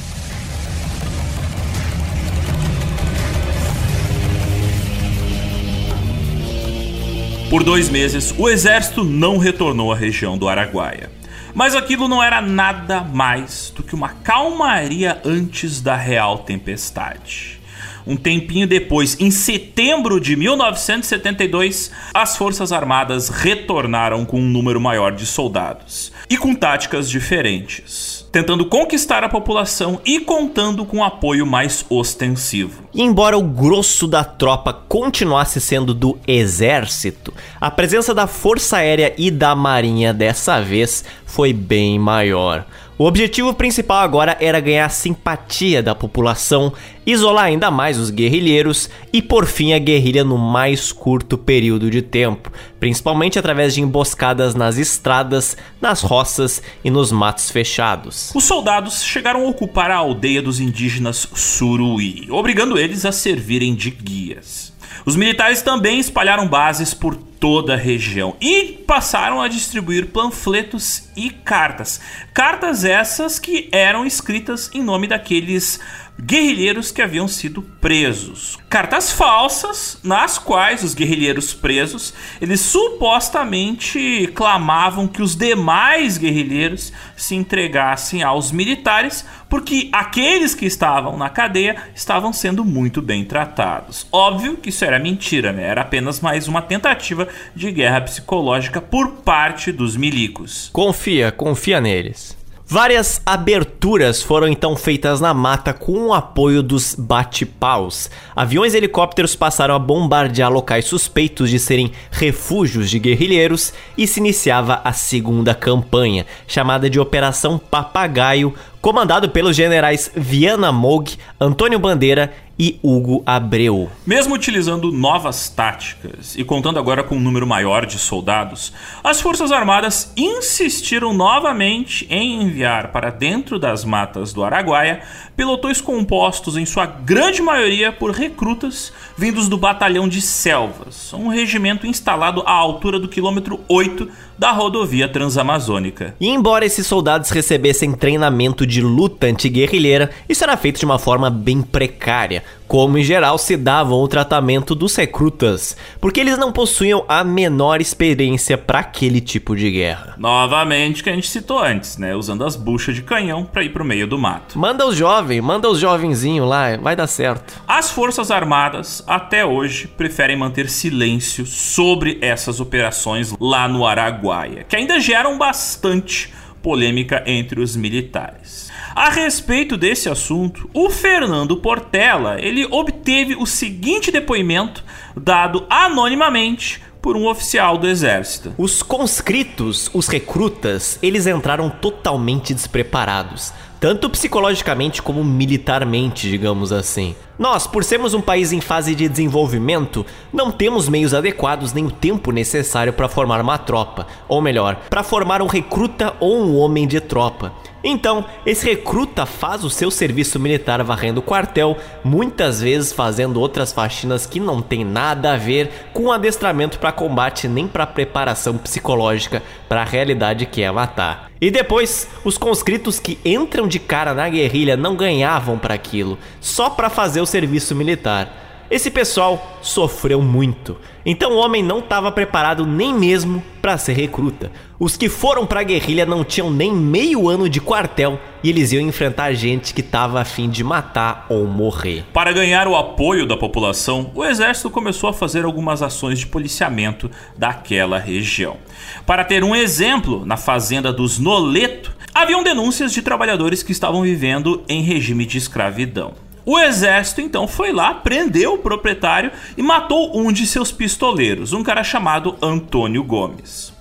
Por 7.52 7.62
dois 7.62 7.90
meses, 7.90 8.34
o 8.38 8.48
exército 8.48 9.04
não 9.04 9.36
retornou 9.36 9.92
à 9.92 9.94
região 9.94 10.38
do 10.38 10.48
Araguaia. 10.48 11.10
Mas 11.54 11.74
aquilo 11.74 12.08
não 12.08 12.22
era 12.22 12.40
nada 12.40 13.02
mais 13.02 13.70
do 13.76 13.82
que 13.82 13.94
uma 13.94 14.08
calmaria 14.08 15.20
antes 15.22 15.82
da 15.82 15.94
real 15.94 16.38
tempestade. 16.38 17.60
Um 18.06 18.16
tempinho 18.16 18.66
depois, 18.66 19.16
em 19.20 19.30
setembro 19.30 20.20
de 20.20 20.34
1972, 20.36 21.90
as 22.12 22.36
Forças 22.36 22.72
Armadas 22.72 23.28
retornaram 23.28 24.24
com 24.24 24.40
um 24.40 24.48
número 24.48 24.80
maior 24.80 25.12
de 25.12 25.24
soldados 25.24 26.12
e 26.28 26.36
com 26.36 26.54
táticas 26.54 27.08
diferentes, 27.08 28.26
tentando 28.32 28.66
conquistar 28.66 29.22
a 29.22 29.28
população 29.28 30.00
e 30.04 30.20
contando 30.20 30.84
com 30.84 31.04
apoio 31.04 31.46
mais 31.46 31.84
ostensivo. 31.88 32.82
E 32.94 33.02
embora 33.02 33.38
o 33.38 33.42
grosso 33.42 34.06
da 34.08 34.24
tropa 34.24 34.72
continuasse 34.72 35.60
sendo 35.60 35.94
do 35.94 36.18
exército, 36.26 37.32
a 37.60 37.70
presença 37.70 38.14
da 38.14 38.26
Força 38.26 38.78
Aérea 38.78 39.14
e 39.16 39.30
da 39.30 39.54
Marinha 39.54 40.12
dessa 40.12 40.60
vez 40.60 41.04
foi 41.24 41.52
bem 41.52 41.98
maior. 41.98 42.66
O 42.98 43.06
objetivo 43.06 43.54
principal 43.54 44.00
agora 44.00 44.36
era 44.38 44.60
ganhar 44.60 44.84
a 44.84 44.90
simpatia 44.90 45.82
da 45.82 45.94
população, 45.94 46.74
isolar 47.06 47.46
ainda 47.46 47.70
mais 47.70 47.98
os 47.98 48.10
guerrilheiros 48.10 48.90
e 49.10 49.22
por 49.22 49.46
fim 49.46 49.72
a 49.72 49.78
guerrilha 49.78 50.22
no 50.22 50.36
mais 50.36 50.92
curto 50.92 51.38
período 51.38 51.90
de 51.90 52.02
tempo, 52.02 52.52
principalmente 52.78 53.38
através 53.38 53.74
de 53.74 53.80
emboscadas 53.80 54.54
nas 54.54 54.76
estradas, 54.76 55.56
nas 55.80 56.02
roças 56.02 56.62
e 56.84 56.90
nos 56.90 57.10
matos 57.10 57.50
fechados. 57.50 58.30
Os 58.34 58.44
soldados 58.44 59.02
chegaram 59.02 59.46
a 59.46 59.48
ocupar 59.48 59.90
a 59.90 59.96
aldeia 59.96 60.42
dos 60.42 60.60
indígenas 60.60 61.26
Suruí, 61.34 62.28
obrigando 62.30 62.78
eles 62.78 63.06
a 63.06 63.10
servirem 63.10 63.74
de 63.74 63.90
guias. 63.90 64.61
Os 65.04 65.16
militares 65.16 65.62
também 65.62 65.98
espalharam 65.98 66.46
bases 66.46 66.94
por 66.94 67.16
toda 67.16 67.74
a 67.74 67.76
região 67.76 68.36
e 68.40 68.84
passaram 68.86 69.40
a 69.40 69.48
distribuir 69.48 70.06
panfletos 70.06 71.08
e 71.16 71.28
cartas. 71.28 72.00
Cartas 72.32 72.84
essas 72.84 73.38
que 73.38 73.68
eram 73.72 74.06
escritas 74.06 74.70
em 74.72 74.82
nome 74.82 75.08
daqueles 75.08 75.80
guerrilheiros 76.24 76.92
que 76.92 77.02
haviam 77.02 77.26
sido 77.26 77.62
presos. 77.80 78.56
Cartas 78.70 79.10
falsas 79.10 79.98
nas 80.04 80.38
quais 80.38 80.84
os 80.84 80.94
guerrilheiros 80.94 81.52
presos, 81.52 82.14
eles 82.40 82.60
supostamente 82.60 84.30
clamavam 84.34 85.08
que 85.08 85.20
os 85.20 85.34
demais 85.34 86.16
guerrilheiros 86.18 86.92
se 87.16 87.34
entregassem 87.34 88.22
aos 88.22 88.52
militares, 88.52 89.26
porque 89.48 89.88
aqueles 89.92 90.54
que 90.54 90.64
estavam 90.64 91.16
na 91.18 91.28
cadeia 91.28 91.76
estavam 91.94 92.32
sendo 92.32 92.64
muito 92.64 93.02
bem 93.02 93.24
tratados. 93.24 94.06
Óbvio 94.12 94.56
que 94.56 94.68
isso 94.68 94.84
era 94.84 94.98
mentira, 94.98 95.52
né? 95.52 95.64
Era 95.64 95.82
apenas 95.82 96.20
mais 96.20 96.46
uma 96.46 96.62
tentativa 96.62 97.26
de 97.54 97.70
guerra 97.72 98.00
psicológica 98.02 98.80
por 98.80 99.10
parte 99.22 99.72
dos 99.72 99.96
milicos. 99.96 100.70
Confia, 100.72 101.32
confia 101.32 101.80
neles. 101.80 102.40
Várias 102.66 103.20
aberturas 103.26 104.22
foram 104.22 104.48
então 104.48 104.76
feitas 104.76 105.20
na 105.20 105.34
mata 105.34 105.74
com 105.74 106.06
o 106.06 106.14
apoio 106.14 106.62
dos 106.62 106.94
bate-paus. 106.94 108.08
Aviões 108.34 108.72
e 108.72 108.76
helicópteros 108.78 109.36
passaram 109.36 109.74
a 109.74 109.78
bombardear 109.78 110.50
locais 110.50 110.86
suspeitos 110.86 111.50
de 111.50 111.58
serem 111.58 111.92
refúgios 112.10 112.88
de 112.88 112.98
guerrilheiros 112.98 113.74
e 113.98 114.06
se 114.06 114.20
iniciava 114.20 114.80
a 114.84 114.92
segunda 114.92 115.54
campanha, 115.54 116.24
chamada 116.46 116.88
de 116.88 116.98
Operação 116.98 117.58
Papagaio, 117.58 118.54
comandado 118.80 119.28
pelos 119.28 119.54
generais 119.54 120.10
Viana 120.14 120.72
Moog, 120.72 121.16
Antônio 121.40 121.78
Bandeira 121.78 122.32
e 122.62 122.78
Hugo 122.80 123.24
Abreu. 123.26 123.90
Mesmo 124.06 124.36
utilizando 124.36 124.92
novas 124.92 125.48
táticas 125.48 126.36
e 126.36 126.44
contando 126.44 126.78
agora 126.78 127.02
com 127.02 127.16
um 127.16 127.20
número 127.20 127.44
maior 127.44 127.84
de 127.84 127.98
soldados, 127.98 128.72
as 129.02 129.20
Forças 129.20 129.50
Armadas 129.50 130.12
insistiram 130.16 131.12
novamente 131.12 132.06
em 132.08 132.40
enviar 132.40 132.92
para 132.92 133.10
dentro 133.10 133.58
das 133.58 133.84
matas 133.84 134.32
do 134.32 134.44
Araguaia 134.44 135.02
pelotões 135.34 135.80
compostos 135.80 136.56
em 136.56 136.64
sua 136.64 136.86
grande 136.86 137.42
maioria 137.42 137.90
por 137.90 138.12
recrutas 138.12 138.92
vindos 139.18 139.48
do 139.48 139.58
Batalhão 139.58 140.08
de 140.08 140.20
Selvas, 140.20 141.12
um 141.14 141.26
regimento 141.26 141.84
instalado 141.84 142.44
à 142.46 142.52
altura 142.52 143.00
do 143.00 143.08
quilômetro 143.08 143.58
8 143.68 144.08
da 144.38 144.50
rodovia 144.50 145.08
transamazônica. 145.08 146.14
E 146.20 146.28
embora 146.28 146.64
esses 146.64 146.86
soldados 146.86 147.30
recebessem 147.30 147.92
treinamento 147.92 148.66
de 148.66 148.80
luta 148.80 149.26
antiguerrilheira, 149.26 150.10
isso 150.28 150.42
era 150.44 150.56
feito 150.56 150.78
de 150.78 150.84
uma 150.84 150.98
forma 150.98 151.30
bem 151.30 151.62
precária, 151.62 152.42
como 152.72 152.96
em 152.96 153.04
geral 153.04 153.36
se 153.36 153.54
davam 153.54 153.98
o 153.98 154.08
tratamento 154.08 154.74
dos 154.74 154.96
recrutas, 154.96 155.76
porque 156.00 156.20
eles 156.20 156.38
não 156.38 156.50
possuíam 156.50 157.04
a 157.06 157.22
menor 157.22 157.82
experiência 157.82 158.56
para 158.56 158.78
aquele 158.78 159.20
tipo 159.20 159.54
de 159.54 159.70
guerra. 159.70 160.14
Novamente 160.16 161.02
que 161.02 161.10
a 161.10 161.12
gente 161.12 161.28
citou 161.28 161.58
antes, 161.58 161.98
né, 161.98 162.16
usando 162.16 162.42
as 162.42 162.56
buchas 162.56 162.94
de 162.94 163.02
canhão 163.02 163.44
para 163.44 163.62
ir 163.62 163.74
pro 163.74 163.84
meio 163.84 164.06
do 164.06 164.16
mato. 164.16 164.58
Manda 164.58 164.86
os 164.86 164.96
jovens, 164.96 165.42
manda 165.42 165.68
os 165.68 165.80
jovenzinhos 165.80 166.48
lá, 166.48 166.74
vai 166.78 166.96
dar 166.96 167.06
certo. 167.08 167.62
As 167.68 167.90
Forças 167.90 168.30
Armadas 168.30 169.04
até 169.06 169.44
hoje 169.44 169.86
preferem 169.86 170.38
manter 170.38 170.70
silêncio 170.70 171.44
sobre 171.44 172.16
essas 172.22 172.58
operações 172.58 173.34
lá 173.38 173.68
no 173.68 173.86
Araguaia, 173.86 174.64
que 174.66 174.76
ainda 174.76 174.98
geram 174.98 175.36
bastante 175.36 176.32
polêmica 176.62 177.22
entre 177.26 177.60
os 177.60 177.76
militares. 177.76 178.71
A 178.94 179.08
respeito 179.08 179.78
desse 179.78 180.10
assunto, 180.10 180.68
o 180.74 180.90
Fernando 180.90 181.56
Portela, 181.56 182.38
ele 182.38 182.66
obteve 182.70 183.34
o 183.34 183.46
seguinte 183.46 184.10
depoimento 184.10 184.84
dado 185.16 185.64
anonimamente 185.70 186.82
por 187.00 187.16
um 187.16 187.26
oficial 187.26 187.78
do 187.78 187.88
exército. 187.88 188.54
Os 188.58 188.82
conscritos, 188.82 189.90
os 189.94 190.08
recrutas, 190.08 190.98
eles 191.02 191.26
entraram 191.26 191.70
totalmente 191.70 192.52
despreparados, 192.52 193.52
tanto 193.80 194.10
psicologicamente 194.10 195.00
como 195.00 195.24
militarmente, 195.24 196.28
digamos 196.28 196.70
assim. 196.70 197.16
Nós, 197.38 197.66
por 197.66 197.82
sermos 197.82 198.12
um 198.14 198.20
país 198.20 198.52
em 198.52 198.60
fase 198.60 198.94
de 198.94 199.08
desenvolvimento, 199.08 200.06
não 200.32 200.52
temos 200.52 200.88
meios 200.88 201.14
adequados 201.14 201.72
nem 201.72 201.86
o 201.86 201.90
tempo 201.90 202.30
necessário 202.30 202.92
para 202.92 203.08
formar 203.08 203.40
uma 203.40 203.58
tropa, 203.58 204.06
ou 204.28 204.40
melhor, 204.40 204.76
para 204.88 205.02
formar 205.02 205.40
um 205.42 205.46
recruta 205.46 206.14
ou 206.20 206.44
um 206.44 206.56
homem 206.56 206.86
de 206.86 207.00
tropa. 207.00 207.52
Então, 207.84 208.24
esse 208.46 208.64
recruta 208.64 209.26
faz 209.26 209.64
o 209.64 209.70
seu 209.70 209.90
serviço 209.90 210.38
militar 210.38 210.82
varrendo 210.82 211.20
o 211.20 211.22
quartel, 211.22 211.76
muitas 212.04 212.60
vezes 212.60 212.92
fazendo 212.92 213.40
outras 213.40 213.72
faxinas 213.72 214.24
que 214.26 214.38
não 214.38 214.62
tem 214.62 214.84
nada 214.84 215.32
a 215.32 215.36
ver 215.36 215.88
com 215.92 216.12
adestramento 216.12 216.78
para 216.78 216.92
combate 216.92 217.48
nem 217.48 217.66
para 217.66 217.86
preparação 217.86 218.56
psicológica 218.56 219.42
para 219.68 219.82
a 219.82 219.86
realidade 219.86 220.46
que 220.46 220.62
é 220.62 220.70
matar. 220.70 221.30
E 221.40 221.50
depois, 221.50 222.08
os 222.24 222.38
conscritos 222.38 223.00
que 223.00 223.18
entram 223.24 223.66
de 223.66 223.80
cara 223.80 224.14
na 224.14 224.28
guerrilha 224.28 224.76
não 224.76 224.94
ganhavam 224.94 225.58
para 225.58 225.74
aquilo, 225.74 226.16
só 226.40 226.70
para 226.70 226.88
fazer 226.88 227.20
o 227.20 227.26
serviço 227.26 227.74
militar. 227.74 228.41
Esse 228.72 228.90
pessoal 228.90 229.58
sofreu 229.60 230.22
muito, 230.22 230.78
então 231.04 231.32
o 231.32 231.36
homem 231.36 231.62
não 231.62 231.80
estava 231.80 232.10
preparado 232.10 232.64
nem 232.64 232.94
mesmo 232.94 233.42
para 233.60 233.76
ser 233.76 233.92
recruta. 233.92 234.50
Os 234.80 234.96
que 234.96 235.10
foram 235.10 235.44
para 235.44 235.60
a 235.60 235.62
guerrilha 235.62 236.06
não 236.06 236.24
tinham 236.24 236.50
nem 236.50 236.72
meio 236.72 237.28
ano 237.28 237.50
de 237.50 237.60
quartel 237.60 238.18
e 238.42 238.48
eles 238.48 238.72
iam 238.72 238.80
enfrentar 238.80 239.34
gente 239.34 239.74
que 239.74 239.82
estava 239.82 240.22
a 240.22 240.24
fim 240.24 240.48
de 240.48 240.64
matar 240.64 241.26
ou 241.28 241.46
morrer. 241.46 242.06
Para 242.14 242.32
ganhar 242.32 242.66
o 242.66 242.74
apoio 242.74 243.26
da 243.26 243.36
população, 243.36 244.10
o 244.14 244.24
exército 244.24 244.70
começou 244.70 245.10
a 245.10 245.12
fazer 245.12 245.44
algumas 245.44 245.82
ações 245.82 246.18
de 246.18 246.26
policiamento 246.26 247.10
daquela 247.36 247.98
região. 247.98 248.56
Para 249.04 249.22
ter 249.22 249.44
um 249.44 249.54
exemplo, 249.54 250.24
na 250.24 250.38
fazenda 250.38 250.90
dos 250.90 251.18
Noleto, 251.18 251.94
haviam 252.14 252.42
denúncias 252.42 252.90
de 252.90 253.02
trabalhadores 253.02 253.62
que 253.62 253.72
estavam 253.72 254.00
vivendo 254.00 254.64
em 254.66 254.80
regime 254.80 255.26
de 255.26 255.36
escravidão. 255.36 256.14
O 256.44 256.58
exército 256.58 257.20
então 257.20 257.46
foi 257.46 257.72
lá, 257.72 257.94
prendeu 257.94 258.54
o 258.54 258.58
proprietário 258.58 259.30
e 259.56 259.62
matou 259.62 260.18
um 260.18 260.32
de 260.32 260.46
seus 260.46 260.72
pistoleiros, 260.72 261.52
um 261.52 261.62
cara 261.62 261.84
chamado 261.84 262.36
Antônio 262.42 263.04
Gomes. 263.04 263.72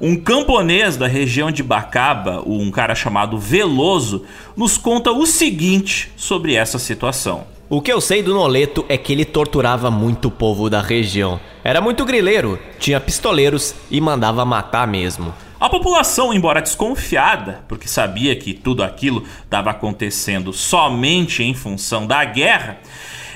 Um 0.00 0.16
camponês 0.16 0.96
da 0.96 1.06
região 1.06 1.50
de 1.50 1.62
Bacaba, 1.62 2.42
um 2.46 2.70
cara 2.70 2.94
chamado 2.94 3.38
Veloso, 3.38 4.24
nos 4.56 4.76
conta 4.76 5.10
o 5.10 5.26
seguinte 5.26 6.12
sobre 6.16 6.54
essa 6.54 6.78
situação. 6.78 7.46
O 7.68 7.80
que 7.80 7.92
eu 7.92 8.00
sei 8.00 8.22
do 8.22 8.34
Noleto 8.34 8.84
é 8.88 8.96
que 8.96 9.12
ele 9.12 9.24
torturava 9.24 9.90
muito 9.90 10.28
o 10.28 10.30
povo 10.30 10.68
da 10.68 10.80
região. 10.80 11.40
Era 11.64 11.80
muito 11.80 12.04
grileiro, 12.04 12.58
tinha 12.78 13.00
pistoleiros 13.00 13.74
e 13.90 14.00
mandava 14.00 14.44
matar 14.44 14.86
mesmo. 14.86 15.34
A 15.64 15.70
população, 15.70 16.34
embora 16.34 16.60
desconfiada, 16.60 17.64
porque 17.66 17.88
sabia 17.88 18.36
que 18.36 18.52
tudo 18.52 18.82
aquilo 18.82 19.24
estava 19.42 19.70
acontecendo 19.70 20.52
somente 20.52 21.42
em 21.42 21.54
função 21.54 22.06
da 22.06 22.22
guerra, 22.22 22.76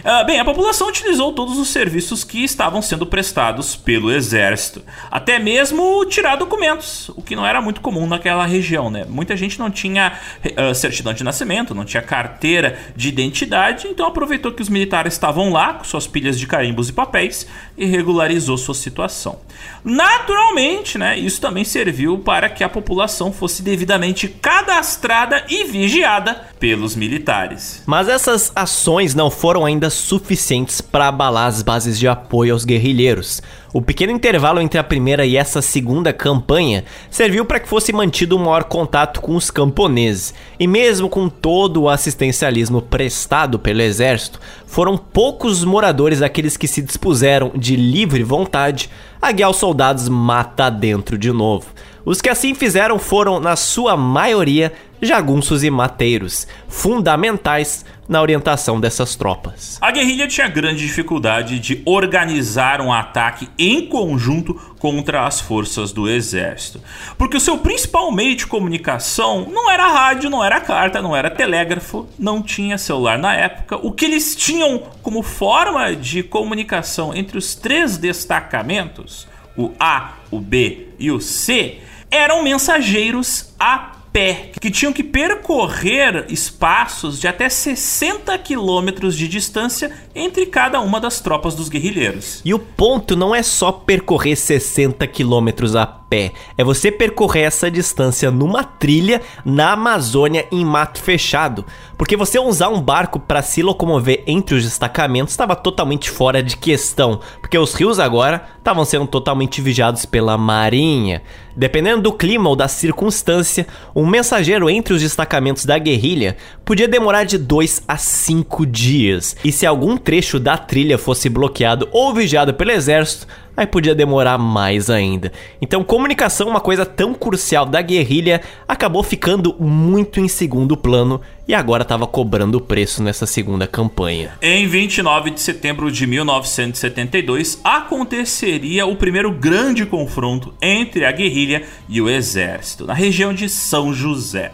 Uh, 0.00 0.24
bem, 0.24 0.38
a 0.38 0.44
população 0.44 0.88
utilizou 0.88 1.32
todos 1.32 1.58
os 1.58 1.68
serviços 1.68 2.22
que 2.22 2.44
estavam 2.44 2.80
sendo 2.80 3.06
prestados 3.06 3.74
pelo 3.74 4.12
exército, 4.12 4.82
até 5.10 5.38
mesmo 5.38 6.04
tirar 6.06 6.36
documentos, 6.36 7.08
o 7.10 7.22
que 7.22 7.34
não 7.34 7.46
era 7.46 7.60
muito 7.60 7.80
comum 7.80 8.06
naquela 8.06 8.46
região, 8.46 8.90
né? 8.90 9.04
Muita 9.08 9.36
gente 9.36 9.58
não 9.58 9.70
tinha 9.70 10.18
uh, 10.44 10.74
certidão 10.74 11.12
de 11.12 11.24
nascimento, 11.24 11.74
não 11.74 11.84
tinha 11.84 12.02
carteira 12.02 12.78
de 12.94 13.08
identidade, 13.08 13.88
então 13.88 14.06
aproveitou 14.06 14.52
que 14.52 14.62
os 14.62 14.68
militares 14.68 15.14
estavam 15.14 15.52
lá 15.52 15.74
com 15.74 15.84
suas 15.84 16.06
pilhas 16.06 16.38
de 16.38 16.46
carimbos 16.46 16.88
e 16.88 16.92
papéis 16.92 17.46
e 17.76 17.84
regularizou 17.84 18.56
sua 18.56 18.74
situação. 18.74 19.40
Naturalmente, 19.84 20.98
né, 20.98 21.18
isso 21.18 21.40
também 21.40 21.64
serviu 21.64 22.18
para 22.18 22.48
que 22.48 22.62
a 22.62 22.68
população 22.68 23.32
fosse 23.32 23.62
devidamente 23.62 24.28
cadastrada 24.28 25.44
e 25.48 25.64
vigiada 25.64 26.48
pelos 26.58 26.94
militares. 26.94 27.82
Mas 27.86 28.08
essas 28.08 28.52
ações 28.54 29.14
não 29.14 29.30
foram 29.30 29.64
ainda 29.64 29.87
suficientes 29.90 30.80
para 30.80 31.08
abalar 31.08 31.46
as 31.46 31.62
bases 31.62 31.98
de 31.98 32.06
apoio 32.06 32.52
aos 32.52 32.64
guerrilheiros. 32.64 33.42
O 33.72 33.82
pequeno 33.82 34.12
intervalo 34.12 34.60
entre 34.60 34.78
a 34.78 34.84
primeira 34.84 35.26
e 35.26 35.36
essa 35.36 35.60
segunda 35.60 36.12
campanha 36.12 36.84
serviu 37.10 37.44
para 37.44 37.60
que 37.60 37.68
fosse 37.68 37.92
mantido 37.92 38.36
um 38.36 38.44
maior 38.44 38.64
contato 38.64 39.20
com 39.20 39.36
os 39.36 39.50
camponeses, 39.50 40.32
e 40.58 40.66
mesmo 40.66 41.08
com 41.08 41.28
todo 41.28 41.82
o 41.82 41.88
assistencialismo 41.88 42.80
prestado 42.80 43.58
pelo 43.58 43.82
exército, 43.82 44.40
foram 44.66 44.96
poucos 44.96 45.64
moradores 45.64 46.22
aqueles 46.22 46.56
que 46.56 46.66
se 46.66 46.80
dispuseram 46.80 47.52
de 47.54 47.76
livre 47.76 48.22
vontade 48.22 48.88
a 49.20 49.32
guiar 49.32 49.50
os 49.50 49.56
soldados 49.56 50.08
mata 50.08 50.70
dentro 50.70 51.18
de 51.18 51.32
novo. 51.32 51.66
Os 52.08 52.22
que 52.22 52.30
assim 52.30 52.54
fizeram 52.54 52.98
foram, 52.98 53.38
na 53.38 53.54
sua 53.54 53.94
maioria, 53.94 54.72
jagunços 55.00 55.62
e 55.64 55.70
mateiros, 55.70 56.46
fundamentais 56.68 57.84
na 58.08 58.22
orientação 58.22 58.80
dessas 58.80 59.14
tropas. 59.14 59.76
A 59.80 59.90
guerrilha 59.90 60.26
tinha 60.26 60.48
grande 60.48 60.80
dificuldade 60.80 61.58
de 61.58 61.82
organizar 61.84 62.80
um 62.80 62.92
ataque 62.92 63.48
em 63.58 63.86
conjunto 63.86 64.54
contra 64.78 65.26
as 65.26 65.40
forças 65.40 65.92
do 65.92 66.08
exército, 66.08 66.80
porque 67.18 67.36
o 67.36 67.40
seu 67.40 67.58
principal 67.58 68.10
meio 68.10 68.34
de 68.34 68.46
comunicação 68.46 69.46
não 69.52 69.70
era 69.70 69.86
rádio, 69.88 70.30
não 70.30 70.42
era 70.42 70.60
carta, 70.60 71.02
não 71.02 71.14
era 71.14 71.30
telégrafo, 71.30 72.08
não 72.18 72.42
tinha 72.42 72.78
celular 72.78 73.18
na 73.18 73.34
época. 73.34 73.76
O 73.76 73.92
que 73.92 74.06
eles 74.06 74.34
tinham 74.34 74.84
como 75.02 75.22
forma 75.22 75.94
de 75.94 76.22
comunicação 76.22 77.14
entre 77.14 77.36
os 77.36 77.54
três 77.54 77.98
destacamentos, 77.98 79.28
o 79.56 79.72
A, 79.78 80.14
o 80.30 80.40
B 80.40 80.88
e 80.98 81.10
o 81.10 81.20
C, 81.20 81.80
eram 82.10 82.42
mensageiros 82.42 83.52
a 83.58 83.97
pé, 84.12 84.52
que 84.60 84.70
tinham 84.70 84.92
que 84.92 85.02
percorrer 85.02 86.26
espaços 86.28 87.20
de 87.20 87.28
até 87.28 87.48
60 87.48 88.36
quilômetros 88.38 89.16
de 89.16 89.28
distância 89.28 89.90
entre 90.14 90.46
cada 90.46 90.80
uma 90.80 91.00
das 91.00 91.20
tropas 91.20 91.54
dos 91.54 91.68
guerrilheiros. 91.68 92.40
E 92.44 92.52
o 92.54 92.58
ponto 92.58 93.16
não 93.16 93.34
é 93.34 93.42
só 93.42 93.72
percorrer 93.72 94.36
60 94.36 95.06
quilômetros 95.06 95.76
a 95.76 95.97
pé, 96.08 96.32
é 96.56 96.64
você 96.64 96.90
percorrer 96.90 97.44
essa 97.44 97.70
distância 97.70 98.30
numa 98.30 98.64
trilha 98.64 99.20
na 99.44 99.72
Amazônia 99.72 100.46
em 100.50 100.64
mato 100.64 101.00
fechado, 101.00 101.64
porque 101.96 102.16
você 102.16 102.38
usar 102.38 102.68
um 102.68 102.80
barco 102.80 103.18
para 103.18 103.42
se 103.42 103.62
locomover 103.62 104.22
entre 104.26 104.54
os 104.54 104.64
destacamentos 104.64 105.32
estava 105.32 105.54
totalmente 105.54 106.10
fora 106.10 106.42
de 106.42 106.56
questão, 106.56 107.20
porque 107.40 107.58
os 107.58 107.74
rios 107.74 107.98
agora 107.98 108.46
estavam 108.58 108.84
sendo 108.84 109.06
totalmente 109.06 109.60
vigiados 109.60 110.04
pela 110.04 110.36
marinha. 110.38 111.22
Dependendo 111.56 112.02
do 112.02 112.12
clima 112.12 112.48
ou 112.48 112.54
da 112.54 112.68
circunstância, 112.68 113.66
um 113.92 114.06
mensageiro 114.06 114.70
entre 114.70 114.94
os 114.94 115.02
destacamentos 115.02 115.64
da 115.64 115.76
guerrilha 115.76 116.36
podia 116.64 116.86
demorar 116.86 117.24
de 117.24 117.36
2 117.36 117.82
a 117.88 117.96
5 117.96 118.64
dias. 118.64 119.36
E 119.42 119.50
se 119.50 119.66
algum 119.66 119.96
trecho 119.96 120.38
da 120.38 120.56
trilha 120.56 120.96
fosse 120.96 121.28
bloqueado 121.28 121.88
ou 121.90 122.14
vigiado 122.14 122.54
pelo 122.54 122.70
exército, 122.70 123.26
aí 123.58 123.66
podia 123.66 123.92
demorar 123.92 124.38
mais 124.38 124.88
ainda. 124.88 125.32
Então, 125.60 125.82
comunicação, 125.82 126.48
uma 126.48 126.60
coisa 126.60 126.86
tão 126.86 127.12
crucial 127.12 127.66
da 127.66 127.82
guerrilha, 127.82 128.40
acabou 128.68 129.02
ficando 129.02 129.56
muito 129.58 130.20
em 130.20 130.28
segundo 130.28 130.76
plano 130.76 131.20
e 131.46 131.52
agora 131.52 131.82
estava 131.82 132.06
cobrando 132.06 132.60
preço 132.60 133.02
nessa 133.02 133.26
segunda 133.26 133.66
campanha. 133.66 134.38
Em 134.40 134.64
29 134.68 135.30
de 135.30 135.40
setembro 135.40 135.90
de 135.90 136.06
1972, 136.06 137.60
aconteceria 137.64 138.86
o 138.86 138.94
primeiro 138.94 139.32
grande 139.32 139.84
confronto 139.84 140.54
entre 140.62 141.04
a 141.04 141.10
guerrilha 141.10 141.64
e 141.88 142.00
o 142.00 142.08
exército, 142.08 142.86
na 142.86 142.94
região 142.94 143.34
de 143.34 143.48
São 143.48 143.92
José. 143.92 144.52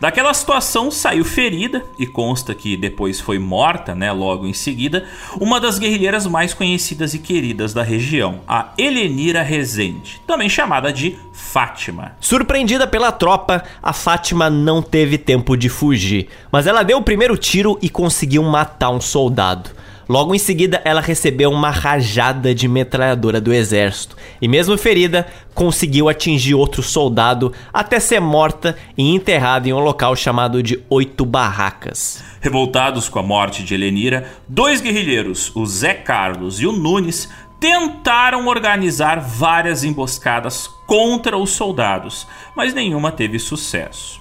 Daquela 0.00 0.32
situação 0.32 0.90
saiu 0.90 1.26
ferida 1.26 1.84
e 1.98 2.06
consta 2.06 2.54
que 2.54 2.74
depois 2.74 3.20
foi 3.20 3.38
morta, 3.38 3.94
né, 3.94 4.10
logo 4.10 4.46
em 4.46 4.54
seguida, 4.54 5.04
uma 5.38 5.60
das 5.60 5.78
guerrilheiras 5.78 6.26
mais 6.26 6.54
conhecidas 6.54 7.12
e 7.12 7.18
queridas 7.18 7.74
da 7.74 7.82
região, 7.82 8.40
a 8.48 8.72
Helenira 8.78 9.42
Rezende, 9.42 10.22
também 10.26 10.48
chamada 10.48 10.90
de 10.90 11.18
Fátima. 11.34 12.12
Surpreendida 12.18 12.86
pela 12.86 13.12
tropa, 13.12 13.62
a 13.82 13.92
Fátima 13.92 14.48
não 14.48 14.80
teve 14.80 15.18
tempo 15.18 15.54
de 15.54 15.68
fugir, 15.68 16.28
mas 16.50 16.66
ela 16.66 16.82
deu 16.82 16.96
o 16.96 17.02
primeiro 17.02 17.36
tiro 17.36 17.78
e 17.82 17.90
conseguiu 17.90 18.42
matar 18.42 18.88
um 18.88 19.02
soldado. 19.02 19.68
Logo 20.10 20.34
em 20.34 20.40
seguida, 20.40 20.82
ela 20.84 21.00
recebeu 21.00 21.52
uma 21.52 21.70
rajada 21.70 22.52
de 22.52 22.66
metralhadora 22.66 23.40
do 23.40 23.54
exército 23.54 24.16
e, 24.42 24.48
mesmo 24.48 24.76
ferida, 24.76 25.24
conseguiu 25.54 26.08
atingir 26.08 26.52
outro 26.52 26.82
soldado 26.82 27.52
até 27.72 28.00
ser 28.00 28.18
morta 28.18 28.76
e 28.98 29.14
enterrada 29.14 29.68
em 29.68 29.72
um 29.72 29.78
local 29.78 30.16
chamado 30.16 30.64
de 30.64 30.82
Oito 30.90 31.24
Barracas. 31.24 32.24
Revoltados 32.40 33.08
com 33.08 33.20
a 33.20 33.22
morte 33.22 33.62
de 33.62 33.72
Helenira, 33.72 34.28
dois 34.48 34.80
guerrilheiros, 34.80 35.54
o 35.54 35.64
Zé 35.64 35.94
Carlos 35.94 36.60
e 36.60 36.66
o 36.66 36.72
Nunes, 36.72 37.28
tentaram 37.60 38.48
organizar 38.48 39.20
várias 39.20 39.84
emboscadas 39.84 40.66
contra 40.88 41.38
os 41.38 41.50
soldados, 41.50 42.26
mas 42.56 42.74
nenhuma 42.74 43.12
teve 43.12 43.38
sucesso. 43.38 44.20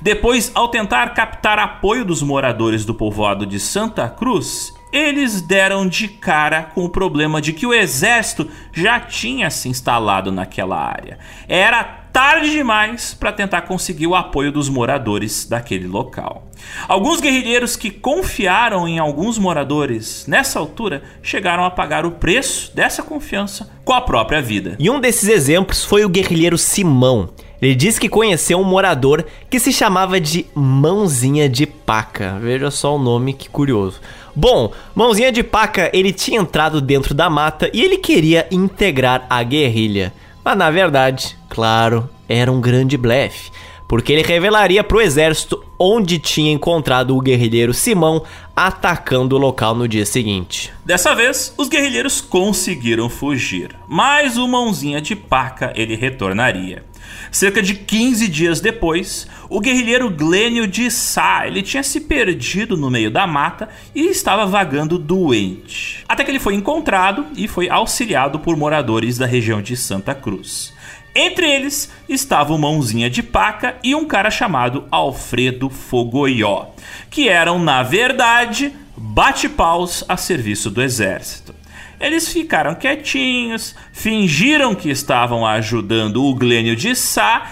Depois, 0.00 0.50
ao 0.54 0.68
tentar 0.68 1.12
captar 1.12 1.58
apoio 1.58 2.06
dos 2.06 2.22
moradores 2.22 2.86
do 2.86 2.94
povoado 2.94 3.44
de 3.44 3.60
Santa 3.60 4.08
Cruz, 4.08 4.74
eles 4.96 5.42
deram 5.42 5.86
de 5.86 6.08
cara 6.08 6.62
com 6.74 6.84
o 6.84 6.88
problema 6.88 7.40
de 7.40 7.52
que 7.52 7.66
o 7.66 7.74
exército 7.74 8.48
já 8.72 8.98
tinha 8.98 9.50
se 9.50 9.68
instalado 9.68 10.32
naquela 10.32 10.78
área. 10.78 11.18
Era 11.46 11.84
tarde 11.84 12.50
demais 12.50 13.12
para 13.12 13.30
tentar 13.30 13.60
conseguir 13.62 14.06
o 14.06 14.14
apoio 14.14 14.50
dos 14.50 14.70
moradores 14.70 15.46
daquele 15.46 15.86
local. 15.86 16.48
Alguns 16.88 17.20
guerrilheiros 17.20 17.76
que 17.76 17.90
confiaram 17.90 18.88
em 18.88 18.98
alguns 18.98 19.36
moradores 19.36 20.24
nessa 20.26 20.58
altura 20.58 21.02
chegaram 21.22 21.62
a 21.62 21.70
pagar 21.70 22.06
o 22.06 22.12
preço 22.12 22.74
dessa 22.74 23.02
confiança 23.02 23.70
com 23.84 23.92
a 23.92 24.00
própria 24.00 24.40
vida. 24.40 24.76
E 24.78 24.88
um 24.88 24.98
desses 24.98 25.28
exemplos 25.28 25.84
foi 25.84 26.06
o 26.06 26.08
guerrilheiro 26.08 26.56
Simão. 26.56 27.28
Ele 27.60 27.74
disse 27.74 28.00
que 28.00 28.08
conheceu 28.08 28.58
um 28.58 28.64
morador 28.64 29.24
que 29.48 29.58
se 29.58 29.72
chamava 29.72 30.20
de 30.20 30.46
Mãozinha 30.54 31.48
de 31.48 31.66
Paca. 31.66 32.38
Veja 32.40 32.70
só 32.70 32.96
o 32.96 32.98
nome, 32.98 33.32
que 33.32 33.48
curioso. 33.48 34.00
Bom, 34.34 34.72
Mãozinha 34.94 35.32
de 35.32 35.42
Paca, 35.42 35.90
ele 35.94 36.12
tinha 36.12 36.40
entrado 36.40 36.80
dentro 36.80 37.14
da 37.14 37.30
mata 37.30 37.70
e 37.72 37.82
ele 37.82 37.96
queria 37.96 38.46
integrar 38.50 39.26
a 39.30 39.42
guerrilha. 39.42 40.12
Mas 40.44 40.58
na 40.58 40.70
verdade, 40.70 41.36
claro, 41.48 42.08
era 42.28 42.52
um 42.52 42.60
grande 42.60 42.96
blefe, 42.96 43.50
porque 43.88 44.12
ele 44.12 44.22
revelaria 44.22 44.84
para 44.84 44.98
o 44.98 45.00
exército 45.00 45.64
onde 45.78 46.18
tinha 46.18 46.52
encontrado 46.52 47.16
o 47.16 47.20
guerrilheiro 47.20 47.72
Simão 47.72 48.22
atacando 48.54 49.36
o 49.36 49.38
local 49.38 49.74
no 49.74 49.88
dia 49.88 50.04
seguinte. 50.04 50.72
Dessa 50.84 51.14
vez, 51.14 51.54
os 51.56 51.68
guerrilheiros 51.68 52.20
conseguiram 52.20 53.08
fugir, 53.08 53.74
mas 53.88 54.36
o 54.36 54.46
Mãozinha 54.46 55.00
de 55.00 55.16
Paca 55.16 55.72
ele 55.74 55.96
retornaria. 55.96 56.84
Cerca 57.30 57.62
de 57.62 57.74
15 57.74 58.28
dias 58.28 58.60
depois, 58.60 59.26
o 59.48 59.60
guerrilheiro 59.60 60.10
Glênio 60.10 60.66
de 60.66 60.90
Sá 60.90 61.46
ele 61.46 61.62
tinha 61.62 61.82
se 61.82 62.00
perdido 62.00 62.76
no 62.76 62.90
meio 62.90 63.10
da 63.10 63.26
mata 63.26 63.68
e 63.94 64.06
estava 64.08 64.46
vagando 64.46 64.98
doente. 64.98 66.04
Até 66.08 66.24
que 66.24 66.30
ele 66.30 66.38
foi 66.38 66.54
encontrado 66.54 67.26
e 67.36 67.46
foi 67.46 67.68
auxiliado 67.68 68.38
por 68.38 68.56
moradores 68.56 69.18
da 69.18 69.26
região 69.26 69.62
de 69.62 69.76
Santa 69.76 70.14
Cruz. 70.14 70.74
Entre 71.18 71.50
eles 71.50 71.90
estava 72.06 72.52
o 72.52 72.58
Mãozinha 72.58 73.08
de 73.08 73.22
Paca 73.22 73.76
e 73.82 73.94
um 73.94 74.04
cara 74.04 74.30
chamado 74.30 74.84
Alfredo 74.90 75.70
Fogoió, 75.70 76.66
que 77.08 77.26
eram, 77.26 77.58
na 77.58 77.82
verdade, 77.82 78.70
bate-paus 78.94 80.04
a 80.06 80.18
serviço 80.18 80.70
do 80.70 80.82
exército. 80.82 81.55
Eles 82.00 82.28
ficaram 82.28 82.74
quietinhos, 82.74 83.74
fingiram 83.92 84.74
que 84.74 84.90
estavam 84.90 85.46
ajudando 85.46 86.22
o 86.22 86.34
Glênio 86.34 86.76
de 86.76 86.94
Sá, 86.94 87.50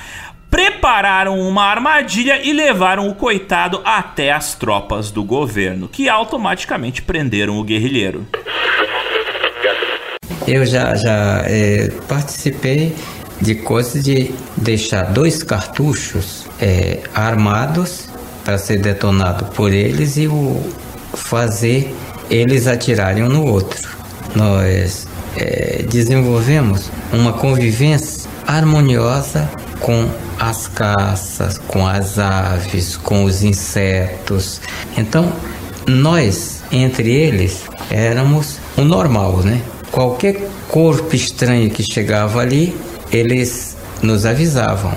prepararam 0.50 1.40
uma 1.40 1.64
armadilha 1.64 2.40
e 2.42 2.52
levaram 2.52 3.08
o 3.08 3.14
coitado 3.14 3.80
até 3.84 4.30
as 4.30 4.54
tropas 4.54 5.10
do 5.10 5.24
governo, 5.24 5.88
que 5.88 6.08
automaticamente 6.08 7.02
prenderam 7.02 7.58
o 7.58 7.64
guerrilheiro. 7.64 8.26
Eu 10.46 10.66
já, 10.66 10.94
já 10.94 11.42
é, 11.46 11.90
participei 12.06 12.94
de 13.40 13.54
coisas 13.54 14.04
de 14.04 14.32
deixar 14.56 15.04
dois 15.04 15.42
cartuchos 15.42 16.46
é, 16.60 17.00
armados 17.14 18.10
para 18.44 18.58
ser 18.58 18.78
detonado 18.78 19.46
por 19.46 19.72
eles 19.72 20.18
e 20.18 20.28
o 20.28 20.62
fazer 21.14 21.94
eles 22.30 22.66
atirarem 22.66 23.24
um 23.24 23.28
no 23.28 23.46
outro 23.46 23.93
nós 24.34 25.06
é, 25.36 25.84
desenvolvemos 25.88 26.90
uma 27.12 27.32
convivência 27.32 28.28
harmoniosa 28.46 29.50
com 29.80 30.08
as 30.38 30.66
caças, 30.66 31.58
com 31.58 31.86
as 31.86 32.18
aves, 32.18 32.96
com 32.96 33.24
os 33.24 33.42
insetos. 33.42 34.60
Então, 34.96 35.32
nós, 35.86 36.62
entre 36.72 37.10
eles, 37.10 37.64
éramos 37.90 38.58
o 38.76 38.82
normal, 38.82 39.38
né? 39.38 39.62
Qualquer 39.90 40.48
corpo 40.68 41.14
estranho 41.14 41.70
que 41.70 41.82
chegava 41.82 42.40
ali, 42.40 42.76
eles 43.12 43.76
nos 44.02 44.26
avisavam. 44.26 44.92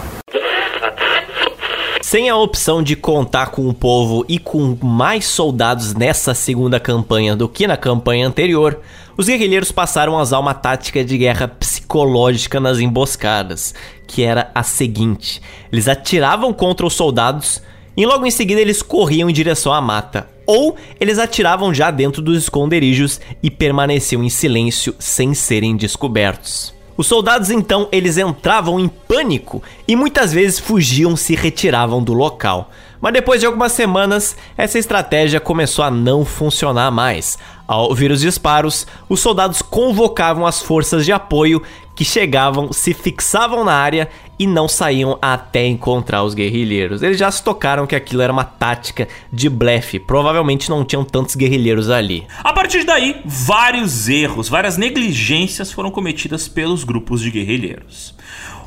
Sem 2.02 2.30
a 2.30 2.38
opção 2.38 2.82
de 2.82 2.96
contar 2.96 3.48
com 3.48 3.68
o 3.68 3.74
povo 3.74 4.26
e 4.30 4.40
com 4.40 4.78
mais 4.82 5.26
soldados 5.26 5.94
nessa 5.94 6.34
segunda 6.34 6.80
campanha 6.80 7.36
do 7.36 7.50
que 7.50 7.68
na 7.68 7.76
campanha 7.76 8.26
anterior, 8.26 8.80
os 9.18 9.26
guerrilheiros 9.26 9.72
passaram 9.72 10.18
a 10.18 10.22
usar 10.22 10.40
uma 10.40 10.54
tática 10.54 11.04
de 11.04 11.18
guerra 11.18 11.48
psicológica 11.48 12.60
nas 12.60 12.78
emboscadas, 12.78 13.74
que 14.06 14.24
era 14.24 14.52
a 14.54 14.62
seguinte: 14.62 15.42
eles 15.72 15.88
atiravam 15.88 16.54
contra 16.54 16.86
os 16.86 16.94
soldados 16.94 17.62
e 17.96 18.06
logo 18.06 18.28
em 18.28 18.32
seguida 18.32 18.62
eles 18.62 18.84
corriam 18.84 19.28
em 19.28 19.34
direção 19.34 19.74
à 19.74 19.82
mata, 19.82 20.30
ou 20.46 20.78
eles 21.00 21.18
atiravam 21.18 21.74
já 21.74 21.90
dentro 21.90 22.22
dos 22.22 22.38
esconderijos 22.38 23.20
e 23.42 23.50
permaneciam 23.50 24.24
em 24.24 24.30
silêncio 24.30 24.94
sem 25.00 25.34
serem 25.34 25.76
descobertos. 25.76 26.78
Os 26.96 27.08
soldados 27.08 27.50
então 27.50 27.88
eles 27.92 28.18
entravam 28.18 28.80
em 28.80 28.88
pânico 28.88 29.62
e 29.88 29.96
muitas 29.96 30.32
vezes 30.34 30.60
fugiam 30.60 31.16
se 31.16 31.36
retiravam 31.36 32.04
do 32.04 32.14
local. 32.14 32.72
Mas 33.00 33.14
depois 33.14 33.40
de 33.40 33.46
algumas 33.46 33.72
semanas, 33.72 34.36
essa 34.58 34.80
estratégia 34.80 35.40
começou 35.40 35.86
a 35.86 35.92
não 35.92 36.26
funcionar 36.26 36.90
mais. 36.90 37.38
Ao 37.68 37.90
ouvir 37.90 38.12
os 38.12 38.22
disparos, 38.22 38.88
os 39.10 39.20
soldados 39.20 39.62
convocavam 39.62 40.46
as 40.46 40.62
forças 40.62 41.04
de 41.04 41.12
apoio 41.12 41.62
que 41.94 42.06
chegavam, 42.06 42.72
se 42.72 42.94
fixavam 42.94 43.66
na 43.66 43.74
área 43.74 44.08
e 44.40 44.48
não 44.48 44.68
saíam 44.68 45.18
até 45.22 45.66
encontrar 45.66 46.24
os 46.24 46.34
guerrilheiros. 46.34 47.04
Eles 47.04 47.18
já 47.18 47.30
se 47.30 47.44
tocaram 47.44 47.88
que 47.88 47.96
aquilo 47.96 48.22
era 48.22 48.32
uma 48.32 48.46
tática 48.46 49.08
de 49.34 49.50
blefe, 49.50 50.00
provavelmente 50.00 50.70
não 50.70 50.86
tinham 50.86 51.04
tantos 51.04 51.36
guerrilheiros 51.36 51.90
ali. 51.90 52.26
A 52.44 52.54
partir 52.54 52.86
daí, 52.86 53.20
vários 53.26 54.08
erros, 54.08 54.48
várias 54.48 54.78
negligências 54.78 55.72
foram 55.72 55.92
cometidas 55.92 56.48
pelos 56.48 56.84
grupos 56.84 57.20
de 57.20 57.32
guerrilheiros. 57.32 58.16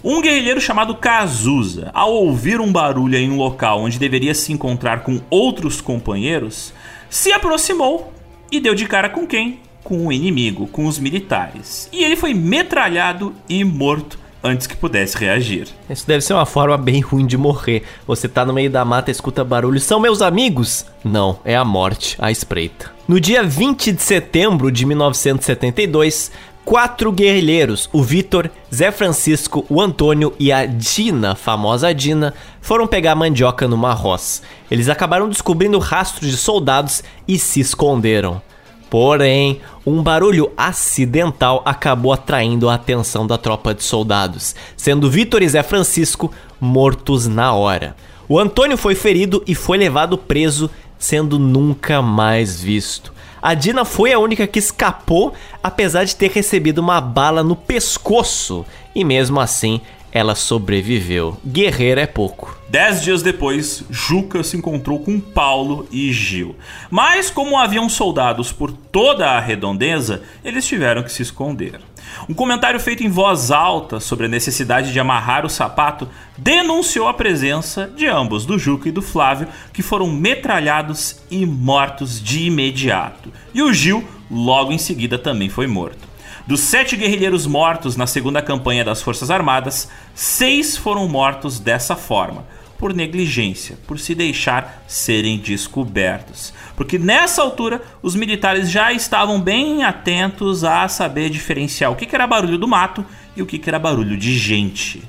Um 0.03 0.21
guerrilheiro 0.21 0.61
chamado 0.61 0.95
Cazuza, 0.97 1.91
ao 1.95 2.13
ouvir 2.13 2.61
um 2.61 2.73
barulho 2.73 3.17
em 3.17 3.31
um 3.31 3.37
local 3.37 3.83
onde 3.83 3.99
deveria 3.99 4.35
se 4.35 4.53
encontrar 4.53 5.05
com 5.05 5.21
outros 5.31 5.81
companheiros, 5.81 6.75
se 7.09 7.33
aproximou 7.33 8.13
e 8.51 8.61
deu 8.61 8.75
de 8.75 8.87
cara 8.87 9.09
com 9.09 9.27
quem? 9.27 9.61
Com 9.83 10.07
o 10.07 10.13
inimigo, 10.13 10.67
com 10.67 10.87
os 10.87 10.99
militares. 10.99 11.89
E 11.93 12.05
ele 12.05 12.17
foi 12.17 12.35
metralhado 12.35 13.35
e 13.49 13.65
morto 13.65 14.19
antes 14.43 14.67
que 14.67 14.77
pudesse 14.77 15.17
reagir. 15.17 15.69
Isso 15.89 16.07
deve 16.07 16.23
ser 16.23 16.35
uma 16.35 16.47
forma 16.47 16.77
bem 16.77 17.01
ruim 17.01 17.27
de 17.27 17.37
morrer. 17.37 17.83
Você 18.07 18.29
tá 18.29 18.45
no 18.45 18.53
meio 18.53 18.71
da 18.71 18.85
mata, 18.85 19.11
escuta 19.11 19.45
barulho, 19.45 19.81
são 19.81 20.01
meus 20.01 20.23
amigos? 20.23 20.87
Não, 21.05 21.39
é 21.45 21.57
a 21.57 21.65
morte, 21.65 22.17
a 22.19 22.31
espreita. 22.31 22.91
No 23.07 23.21
dia 23.21 23.43
20 23.43 23.93
de 23.93 24.03
setembro 24.03 24.71
de 24.71 24.87
1972, 24.87 26.31
quatro 26.71 27.11
guerrilheiros, 27.11 27.91
o 27.93 28.01
Vitor, 28.01 28.49
Zé 28.73 28.93
Francisco, 28.93 29.67
o 29.69 29.81
Antônio 29.81 30.33
e 30.39 30.53
a 30.53 30.65
Dina, 30.67 31.35
famosa 31.35 31.93
Dina, 31.93 32.33
foram 32.61 32.87
pegar 32.87 33.17
mandioca 33.17 33.67
numa 33.67 33.93
roça. 33.93 34.43
Eles 34.71 34.89
acabaram 34.89 35.29
descobrindo 35.29 35.81
rastros 35.81 36.31
de 36.31 36.37
soldados 36.37 37.03
e 37.27 37.41
se 37.41 37.59
esconderam. 37.59 38.41
Porém, 38.89 39.61
um 39.85 40.01
barulho 40.01 40.53
acidental 40.57 41.61
acabou 41.65 42.13
atraindo 42.13 42.69
a 42.69 42.75
atenção 42.75 43.27
da 43.27 43.37
tropa 43.37 43.75
de 43.75 43.83
soldados, 43.83 44.55
sendo 44.77 45.11
Vitor 45.11 45.43
e 45.43 45.49
Zé 45.49 45.65
Francisco 45.65 46.31
mortos 46.61 47.27
na 47.27 47.53
hora. 47.53 47.97
O 48.29 48.39
Antônio 48.39 48.77
foi 48.77 48.95
ferido 48.95 49.43
e 49.45 49.57
foi 49.57 49.77
levado 49.77 50.17
preso, 50.17 50.71
sendo 50.97 51.37
nunca 51.37 52.01
mais 52.01 52.61
visto. 52.63 53.13
A 53.43 53.55
Dina 53.55 53.85
foi 53.85 54.13
a 54.13 54.19
única 54.19 54.47
que 54.47 54.59
escapou, 54.59 55.33
apesar 55.63 56.05
de 56.05 56.15
ter 56.15 56.31
recebido 56.31 56.79
uma 56.79 57.01
bala 57.01 57.43
no 57.43 57.57
pescoço, 57.57 58.65
e 58.95 59.05
mesmo 59.05 59.41
assim 59.41 59.81
ela 60.13 60.35
sobreviveu. 60.35 61.39
Guerreira 61.47 62.01
é 62.01 62.07
pouco. 62.07 62.59
Dez 62.69 63.03
dias 63.03 63.23
depois, 63.23 63.85
Juca 63.91 64.43
se 64.43 64.57
encontrou 64.57 65.01
com 65.01 65.21
Paulo 65.21 65.87
e 65.91 66.13
Gil. 66.13 66.57
Mas, 66.91 67.31
como 67.31 67.57
haviam 67.57 67.89
soldados 67.89 68.53
por 68.53 68.73
toda 68.73 69.31
a 69.31 69.41
redondeza, 69.41 70.23
eles 70.45 70.67
tiveram 70.67 71.03
que 71.03 71.13
se 71.13 71.23
esconder. 71.23 71.81
Um 72.29 72.35
comentário 72.35 72.79
feito 72.79 73.03
em 73.03 73.09
voz 73.09 73.51
alta 73.51 74.01
sobre 74.01 74.27
a 74.27 74.29
necessidade 74.29 74.93
de 74.93 75.01
amarrar 75.01 75.45
o 75.45 75.51
sapato 75.51 76.09
denunciou 76.37 77.09
a 77.09 77.15
presença 77.15 77.91
de 77.97 78.07
ambos, 78.07 78.45
do 78.47 78.59
Juca 78.59 78.89
e 78.89 78.93
do 78.93 79.03
Flávio, 79.03 79.49
que 79.73 79.83
foram 79.83 80.09
metralhados 80.09 81.21
e 81.31 81.45
mortos 81.45 82.23
de 82.23 82.47
imediato. 82.47 83.33
E 83.53 83.63
o 83.63 83.73
Gil, 83.73 84.07
logo 84.31 84.73
em 84.73 84.79
seguida, 84.79 85.19
também 85.19 85.49
foi 85.49 85.67
morto. 85.67 86.09
Dos 86.47 86.61
sete 86.61 86.97
guerrilheiros 86.97 87.47
mortos 87.47 87.97
na 87.97 88.07
segunda 88.07 88.43
campanha 88.43 88.85
das 88.85 89.01
Forças 89.01 89.31
Armadas, 89.31 89.89
seis 90.15 90.77
foram 90.77 91.07
mortos 91.09 91.61
dessa 91.61 91.95
forma, 91.95 92.45
por 92.81 92.95
negligência, 92.95 93.77
por 93.87 93.99
se 93.99 94.15
deixar 94.15 94.83
serem 94.89 95.39
descobertos. 95.39 96.55
Porque 96.75 96.99
nessa 96.99 97.43
altura 97.43 97.83
os 98.03 98.17
militares 98.17 98.71
já 98.71 98.91
estavam 98.91 99.39
bem 99.39 99.85
atentos 99.85 100.65
a 100.65 100.89
saber 100.89 101.29
diferenciar 101.29 101.93
o 101.93 101.95
que 101.95 102.13
era 102.13 102.27
barulho 102.27 102.57
do 102.57 102.67
mato 102.67 103.05
e 103.37 103.43
o 103.43 103.47
que 103.47 103.61
era 103.69 103.79
barulho 103.79 104.17
de 104.17 104.37
gente. 104.37 105.03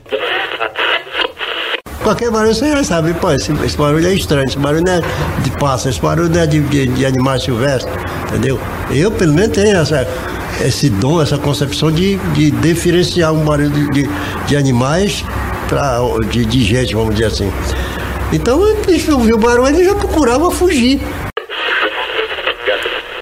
Qualquer 2.04 2.30
barulho 2.30 2.54
você 2.54 2.72
já 2.72 2.84
sabe, 2.84 3.14
pô, 3.14 3.32
esse, 3.32 3.54
esse 3.64 3.78
barulho 3.78 4.06
é 4.06 4.14
estranho, 4.14 4.44
esse 4.44 4.58
barulho 4.58 4.84
não 4.84 4.94
é 4.94 5.02
de 5.42 5.52
pássaro, 5.52 5.92
esse 5.92 6.02
barulho 6.02 6.30
não 6.30 6.42
é 6.42 6.48
de, 6.48 6.60
de, 6.60 6.88
de 6.88 7.06
animais 7.06 7.44
silvestres, 7.44 7.96
entendeu? 8.28 8.60
Eu, 8.90 9.12
pelo 9.12 9.34
menos, 9.34 9.56
tenho 9.56 9.78
essa, 9.78 10.06
esse 10.60 10.90
dom, 10.90 11.22
essa 11.22 11.38
concepção 11.38 11.90
de, 11.92 12.18
de 12.34 12.52
diferenciar 12.52 13.32
um 13.32 13.46
barulho 13.46 13.70
de, 13.70 13.90
de, 13.92 14.10
de 14.48 14.58
animais 14.58 15.24
pra, 15.72 16.00
de, 16.30 16.46
de 16.46 16.64
gente, 16.66 16.94
vamos 16.94 17.16
dizer 17.16 17.28
assim. 17.28 17.50
Então, 18.34 18.62
eles 18.68 19.08
o 19.08 19.38
barulho 19.38 19.80
e 19.80 19.86
já 19.86 19.96
procurava 19.96 20.52
fugir. 20.52 21.00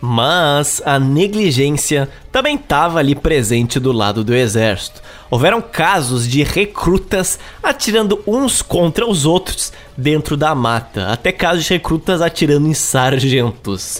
Mas 0.01 0.81
a 0.83 0.97
negligência 0.97 2.09
também 2.31 2.55
estava 2.55 2.97
ali 2.97 3.13
presente 3.13 3.79
do 3.79 3.91
lado 3.91 4.23
do 4.23 4.33
exército. 4.33 4.99
Houveram 5.29 5.61
casos 5.61 6.27
de 6.27 6.41
recrutas 6.41 7.37
atirando 7.61 8.19
uns 8.25 8.63
contra 8.63 9.07
os 9.07 9.27
outros 9.27 9.71
dentro 9.95 10.35
da 10.35 10.55
mata, 10.55 11.07
até 11.09 11.31
casos 11.31 11.65
de 11.65 11.73
recrutas 11.73 12.19
atirando 12.19 12.67
em 12.67 12.73
sargentos. 12.73 13.99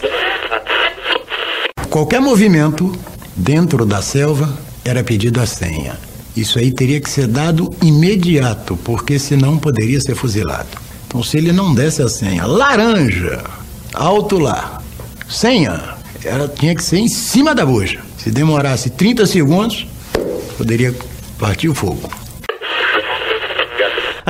Qualquer 1.88 2.20
movimento 2.20 2.90
dentro 3.36 3.86
da 3.86 4.02
selva 4.02 4.52
era 4.84 5.04
pedido 5.04 5.40
a 5.40 5.46
senha. 5.46 6.09
Isso 6.36 6.58
aí 6.58 6.70
teria 6.70 7.00
que 7.00 7.10
ser 7.10 7.26
dado 7.26 7.74
imediato, 7.82 8.76
porque 8.84 9.18
senão 9.18 9.58
poderia 9.58 10.00
ser 10.00 10.14
fuzilado. 10.14 10.68
Então, 11.06 11.22
se 11.22 11.36
ele 11.36 11.52
não 11.52 11.74
desse 11.74 12.02
a 12.02 12.08
senha, 12.08 12.46
laranja, 12.46 13.42
alto 13.92 14.38
lá, 14.38 14.80
senha, 15.28 15.96
ela 16.24 16.48
tinha 16.48 16.74
que 16.74 16.84
ser 16.84 16.98
em 16.98 17.08
cima 17.08 17.54
da 17.54 17.66
bucha. 17.66 18.00
Se 18.16 18.30
demorasse 18.30 18.90
30 18.90 19.26
segundos, 19.26 19.86
poderia 20.56 20.94
partir 21.38 21.68
o 21.68 21.74
fogo. 21.74 22.08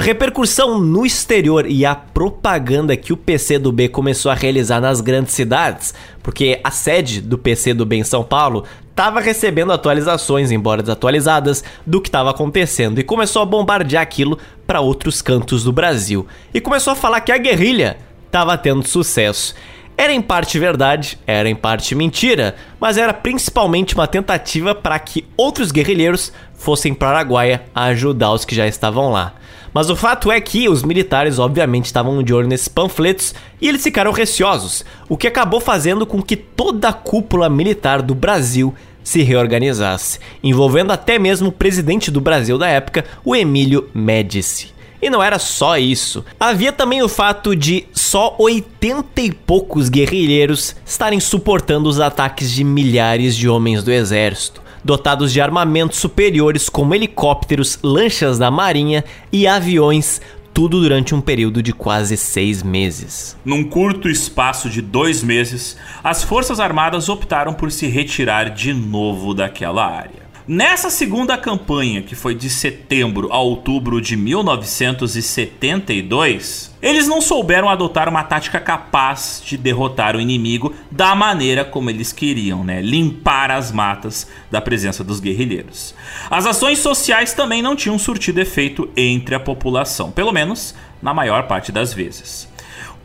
A 0.00 0.02
repercussão 0.02 0.80
no 0.80 1.04
exterior 1.04 1.66
e 1.66 1.84
a 1.84 1.94
propaganda 1.94 2.96
que 2.96 3.12
o 3.12 3.18
PCdoB 3.18 3.90
começou 3.90 4.32
a 4.32 4.34
realizar 4.34 4.80
nas 4.80 5.02
grandes 5.02 5.34
cidades, 5.34 5.92
porque 6.22 6.58
a 6.64 6.70
sede 6.70 7.20
do 7.20 7.36
PCdoB 7.36 7.96
em 7.96 8.02
São 8.02 8.24
Paulo 8.24 8.64
estava 8.88 9.20
recebendo 9.20 9.74
atualizações, 9.74 10.50
embora 10.50 10.80
desatualizadas, 10.80 11.62
do 11.86 12.00
que 12.00 12.08
estava 12.08 12.30
acontecendo 12.30 12.98
e 12.98 13.04
começou 13.04 13.42
a 13.42 13.44
bombardear 13.44 14.02
aquilo 14.02 14.38
para 14.66 14.80
outros 14.80 15.20
cantos 15.20 15.64
do 15.64 15.70
Brasil. 15.70 16.26
E 16.54 16.62
começou 16.62 16.94
a 16.94 16.96
falar 16.96 17.20
que 17.20 17.30
a 17.30 17.36
guerrilha 17.36 17.98
estava 18.24 18.56
tendo 18.56 18.88
sucesso. 18.88 19.54
Era 19.98 20.14
em 20.14 20.22
parte 20.22 20.58
verdade, 20.58 21.18
era 21.26 21.46
em 21.46 21.54
parte 21.54 21.94
mentira, 21.94 22.56
mas 22.80 22.96
era 22.96 23.12
principalmente 23.12 23.94
uma 23.94 24.06
tentativa 24.06 24.74
para 24.74 24.98
que 24.98 25.26
outros 25.36 25.70
guerrilheiros 25.70 26.32
fossem 26.54 26.94
para 26.94 27.18
Araguaia 27.18 27.64
ajudar 27.74 28.32
os 28.32 28.46
que 28.46 28.54
já 28.54 28.66
estavam 28.66 29.10
lá. 29.10 29.34
Mas 29.72 29.88
o 29.88 29.96
fato 29.96 30.30
é 30.30 30.40
que 30.40 30.68
os 30.68 30.82
militares 30.82 31.38
obviamente 31.38 31.86
estavam 31.86 32.22
de 32.22 32.34
olho 32.34 32.48
nesses 32.48 32.68
panfletos 32.68 33.34
e 33.60 33.68
eles 33.68 33.82
ficaram 33.82 34.12
receosos, 34.12 34.84
o 35.08 35.16
que 35.16 35.26
acabou 35.26 35.60
fazendo 35.60 36.06
com 36.06 36.20
que 36.22 36.36
toda 36.36 36.88
a 36.88 36.92
cúpula 36.92 37.48
militar 37.48 38.02
do 38.02 38.14
Brasil 38.14 38.74
se 39.02 39.22
reorganizasse, 39.22 40.18
envolvendo 40.42 40.92
até 40.92 41.18
mesmo 41.18 41.48
o 41.48 41.52
presidente 41.52 42.10
do 42.10 42.20
Brasil 42.20 42.58
da 42.58 42.68
época, 42.68 43.04
o 43.24 43.34
Emílio 43.34 43.88
Médici. 43.94 44.74
E 45.02 45.08
não 45.08 45.22
era 45.22 45.38
só 45.38 45.78
isso. 45.78 46.24
Havia 46.38 46.72
também 46.72 47.02
o 47.02 47.08
fato 47.08 47.56
de 47.56 47.86
só 47.92 48.36
80 48.38 49.22
e 49.22 49.32
poucos 49.32 49.88
guerrilheiros 49.88 50.76
estarem 50.84 51.18
suportando 51.18 51.88
os 51.88 51.98
ataques 51.98 52.50
de 52.50 52.62
milhares 52.62 53.34
de 53.34 53.48
homens 53.48 53.82
do 53.82 53.90
exército, 53.90 54.60
dotados 54.84 55.32
de 55.32 55.40
armamentos 55.40 55.98
superiores 55.98 56.68
como 56.68 56.94
helicópteros, 56.94 57.78
lanchas 57.82 58.38
da 58.38 58.50
marinha 58.50 59.04
e 59.32 59.46
aviões 59.46 60.20
tudo 60.52 60.80
durante 60.80 61.14
um 61.14 61.20
período 61.20 61.62
de 61.62 61.72
quase 61.72 62.16
seis 62.16 62.62
meses. 62.62 63.36
Num 63.44 63.64
curto 63.64 64.08
espaço 64.08 64.68
de 64.68 64.82
dois 64.82 65.22
meses, 65.22 65.76
as 66.02 66.22
Forças 66.22 66.58
Armadas 66.58 67.08
optaram 67.08 67.54
por 67.54 67.70
se 67.70 67.86
retirar 67.86 68.50
de 68.50 68.74
novo 68.74 69.32
daquela 69.32 69.86
área. 69.86 70.19
Nessa 70.52 70.90
segunda 70.90 71.38
campanha, 71.38 72.02
que 72.02 72.16
foi 72.16 72.34
de 72.34 72.50
setembro 72.50 73.32
a 73.32 73.38
outubro 73.38 74.00
de 74.00 74.16
1972, 74.16 76.74
eles 76.82 77.06
não 77.06 77.20
souberam 77.20 77.68
adotar 77.68 78.08
uma 78.08 78.24
tática 78.24 78.58
capaz 78.58 79.40
de 79.46 79.56
derrotar 79.56 80.16
o 80.16 80.20
inimigo 80.20 80.74
da 80.90 81.14
maneira 81.14 81.64
como 81.64 81.88
eles 81.88 82.10
queriam, 82.10 82.64
né? 82.64 82.82
Limpar 82.82 83.52
as 83.52 83.70
matas 83.70 84.26
da 84.50 84.60
presença 84.60 85.04
dos 85.04 85.20
guerrilheiros. 85.20 85.94
As 86.28 86.46
ações 86.46 86.80
sociais 86.80 87.32
também 87.32 87.62
não 87.62 87.76
tinham 87.76 87.96
surtido 87.96 88.40
efeito 88.40 88.90
entre 88.96 89.36
a 89.36 89.40
população, 89.40 90.10
pelo 90.10 90.32
menos 90.32 90.74
na 91.00 91.14
maior 91.14 91.46
parte 91.46 91.70
das 91.70 91.94
vezes. 91.94 92.49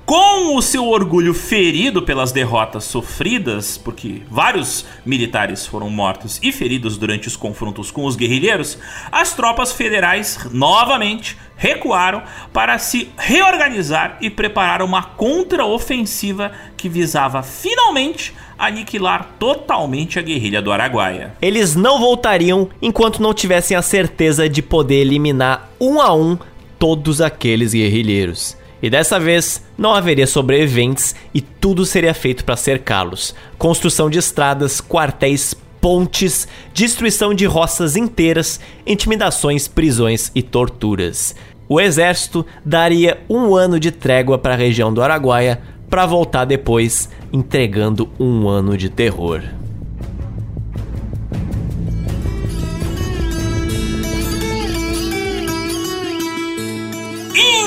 Com 0.06 0.56
o 0.56 0.62
seu 0.62 0.88
orgulho 0.88 1.34
ferido 1.34 2.00
pelas 2.00 2.32
derrotas 2.32 2.84
sofridas, 2.84 3.76
porque 3.76 4.22
vários 4.30 4.86
militares 5.04 5.66
foram 5.66 5.90
mortos 5.90 6.40
e 6.44 6.52
feridos 6.52 6.96
durante 6.96 7.28
os 7.28 7.36
confrontos 7.36 7.90
com 7.90 8.06
os 8.06 8.16
guerrilheiros, 8.16 8.78
as 9.12 9.34
tropas 9.34 9.72
federais 9.72 10.48
novamente 10.52 11.36
recuaram 11.58 12.22
para 12.54 12.78
se 12.78 13.10
reorganizar 13.18 14.20
e 14.22 14.30
preparar 14.30 14.84
uma 14.84 15.02
contraofensiva 15.02 16.52
que 16.78 16.88
visava 16.88 17.42
finalmente 17.42 18.32
aniquilar 18.60 19.32
totalmente 19.40 20.20
a 20.20 20.22
guerrilha 20.22 20.62
do 20.62 20.72
Araguaia. 20.72 21.34
Eles 21.42 21.76
não 21.76 22.00
voltariam 22.00 22.70
enquanto 22.80 23.24
não 23.24 23.34
tivessem 23.34 23.76
a 23.76 23.82
certeza 23.82 24.48
de 24.48 24.62
poder 24.62 25.02
eliminar 25.02 25.72
um 25.82 26.00
a 26.00 26.14
um 26.14 26.38
todos 26.78 27.22
aqueles 27.22 27.74
guerrilheiros. 27.74 28.56
E 28.82 28.90
dessa 28.90 29.20
vez 29.20 29.64
não 29.78 29.94
haveria 29.94 30.28
sobreviventes 30.28 31.16
e 31.34 31.42
tudo 31.42 31.86
seria 31.86 32.14
feito 32.14 32.44
para 32.44 32.56
cercá-los. 32.56 33.34
Construção 33.58 34.10
de 34.10 34.20
estradas, 34.20 34.82
quartéis, 34.82 35.56
pontes, 35.82 36.48
destruição 36.74 37.34
de 37.34 37.46
roças 37.46 37.96
inteiras, 37.96 38.60
intimidações, 38.86 39.68
prisões 39.68 40.32
e 40.34 40.42
torturas. 40.42 41.36
O 41.68 41.82
exército 41.82 42.46
daria 42.64 43.20
um 43.30 43.56
ano 43.56 43.80
de 43.80 43.92
trégua 43.92 44.38
para 44.38 44.54
a 44.54 44.58
região 44.58 44.94
do 44.94 45.02
Araguaia 45.02 45.62
para 45.90 46.06
voltar 46.06 46.46
depois 46.46 47.10
entregando 47.32 48.10
um 48.20 48.48
ano 48.48 48.78
de 48.78 48.90
terror. 48.90 49.42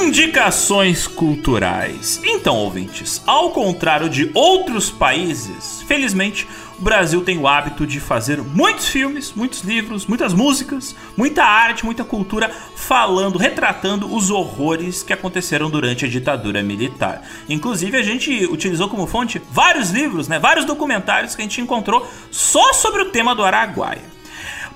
Indicações 0.09 1.07
culturais. 1.07 2.19
Então, 2.25 2.57
ouvintes, 2.57 3.23
ao 3.27 3.51
contrário 3.51 4.09
de 4.09 4.31
outros 4.33 4.91
países, 4.91 5.83
felizmente 5.83 6.49
o 6.79 6.83
Brasil 6.83 7.21
tem 7.21 7.37
o 7.37 7.47
hábito 7.47 7.87
de 7.87 8.01
fazer 8.01 8.41
muitos 8.41 8.89
filmes, 8.89 9.35
muitos 9.37 9.61
livros, 9.61 10.07
muitas 10.07 10.33
músicas, 10.33 10.97
muita 11.15 11.45
arte, 11.45 11.85
muita 11.85 12.05
cultura 12.05 12.51
falando, 12.75 13.37
retratando 13.37 14.11
os 14.11 14.31
horrores 14.31 15.03
que 15.03 15.13
aconteceram 15.13 15.69
durante 15.69 16.07
a 16.07 16.09
ditadura 16.09 16.63
militar. 16.63 17.23
Inclusive, 17.47 17.99
a 17.99 18.03
gente 18.03 18.47
utilizou 18.47 18.89
como 18.89 19.07
fonte 19.07 19.43
vários 19.53 19.91
livros, 19.91 20.27
né, 20.27 20.39
vários 20.39 20.65
documentários 20.65 21.35
que 21.35 21.43
a 21.43 21.45
gente 21.45 21.61
encontrou 21.61 22.09
só 22.31 22.73
sobre 22.73 23.03
o 23.03 23.11
tema 23.11 23.35
do 23.35 23.45
Araguaia. 23.45 24.18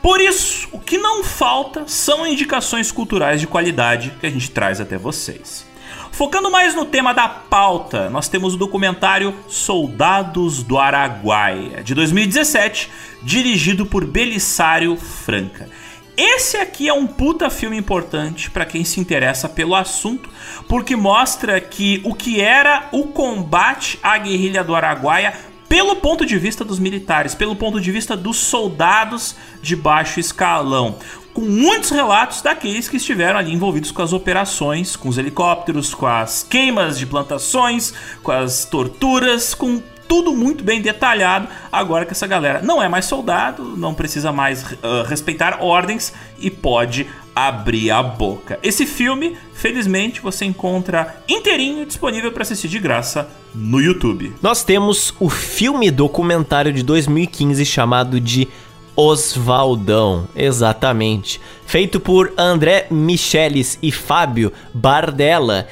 Por 0.02 0.20
isso, 0.20 0.68
o 0.72 0.80
que 0.80 0.98
não 0.98 1.22
falta 1.22 1.84
são 1.86 2.26
indicações 2.26 2.90
culturais 2.90 3.40
de 3.40 3.46
qualidade 3.46 4.12
que 4.20 4.26
a 4.26 4.30
gente 4.30 4.50
traz 4.50 4.80
até 4.80 4.98
vocês. 4.98 5.64
Focando 6.10 6.50
mais 6.50 6.74
no 6.74 6.84
tema 6.84 7.14
da 7.14 7.28
pauta, 7.28 8.10
nós 8.10 8.28
temos 8.28 8.54
o 8.54 8.56
documentário 8.58 9.34
Soldados 9.48 10.62
do 10.62 10.76
Araguaia, 10.76 11.82
de 11.84 11.94
2017, 11.94 12.90
dirigido 13.22 13.86
por 13.86 14.04
Belisário 14.04 14.96
Franca. 14.96 15.70
Esse 16.16 16.58
aqui 16.58 16.88
é 16.88 16.92
um 16.92 17.06
puta 17.06 17.48
filme 17.48 17.78
importante 17.78 18.50
para 18.50 18.66
quem 18.66 18.84
se 18.84 19.00
interessa 19.00 19.48
pelo 19.48 19.74
assunto, 19.74 20.28
porque 20.68 20.94
mostra 20.94 21.60
que 21.60 22.02
o 22.04 22.12
que 22.12 22.40
era 22.40 22.88
o 22.92 23.04
combate 23.04 23.98
à 24.02 24.18
guerrilha 24.18 24.62
do 24.62 24.74
Araguaia 24.74 25.32
pelo 25.72 25.96
ponto 25.96 26.26
de 26.26 26.36
vista 26.36 26.66
dos 26.66 26.78
militares, 26.78 27.34
pelo 27.34 27.56
ponto 27.56 27.80
de 27.80 27.90
vista 27.90 28.14
dos 28.14 28.36
soldados 28.36 29.34
de 29.62 29.74
baixo 29.74 30.20
escalão. 30.20 30.98
Com 31.32 31.40
muitos 31.40 31.88
relatos 31.88 32.42
daqueles 32.42 32.90
que 32.90 32.98
estiveram 32.98 33.38
ali 33.38 33.54
envolvidos 33.54 33.90
com 33.90 34.02
as 34.02 34.12
operações, 34.12 34.96
com 34.96 35.08
os 35.08 35.16
helicópteros, 35.16 35.94
com 35.94 36.06
as 36.06 36.42
queimas 36.42 36.98
de 36.98 37.06
plantações, 37.06 37.94
com 38.22 38.30
as 38.30 38.66
torturas, 38.66 39.54
com 39.54 39.82
tudo 40.12 40.34
muito 40.34 40.62
bem 40.62 40.82
detalhado. 40.82 41.48
Agora 41.72 42.04
que 42.04 42.12
essa 42.12 42.26
galera 42.26 42.60
não 42.60 42.82
é 42.82 42.86
mais 42.86 43.06
soldado, 43.06 43.78
não 43.78 43.94
precisa 43.94 44.30
mais 44.30 44.62
uh, 44.62 45.04
respeitar 45.08 45.62
ordens 45.62 46.12
e 46.38 46.50
pode 46.50 47.06
abrir 47.34 47.90
a 47.90 48.02
boca. 48.02 48.58
Esse 48.62 48.84
filme, 48.84 49.38
felizmente, 49.54 50.20
você 50.20 50.44
encontra 50.44 51.16
inteirinho 51.26 51.86
disponível 51.86 52.30
para 52.30 52.42
assistir 52.42 52.68
de 52.68 52.78
graça 52.78 53.26
no 53.54 53.80
YouTube. 53.80 54.34
Nós 54.42 54.62
temos 54.62 55.14
o 55.18 55.30
filme 55.30 55.90
documentário 55.90 56.74
de 56.74 56.82
2015 56.82 57.64
chamado 57.64 58.20
de 58.20 58.48
Osvaldão, 58.94 60.28
exatamente, 60.36 61.40
feito 61.64 61.98
por 61.98 62.34
André 62.36 62.86
Michelis 62.90 63.78
e 63.82 63.90
Fábio 63.90 64.52
Bardella. 64.74 65.66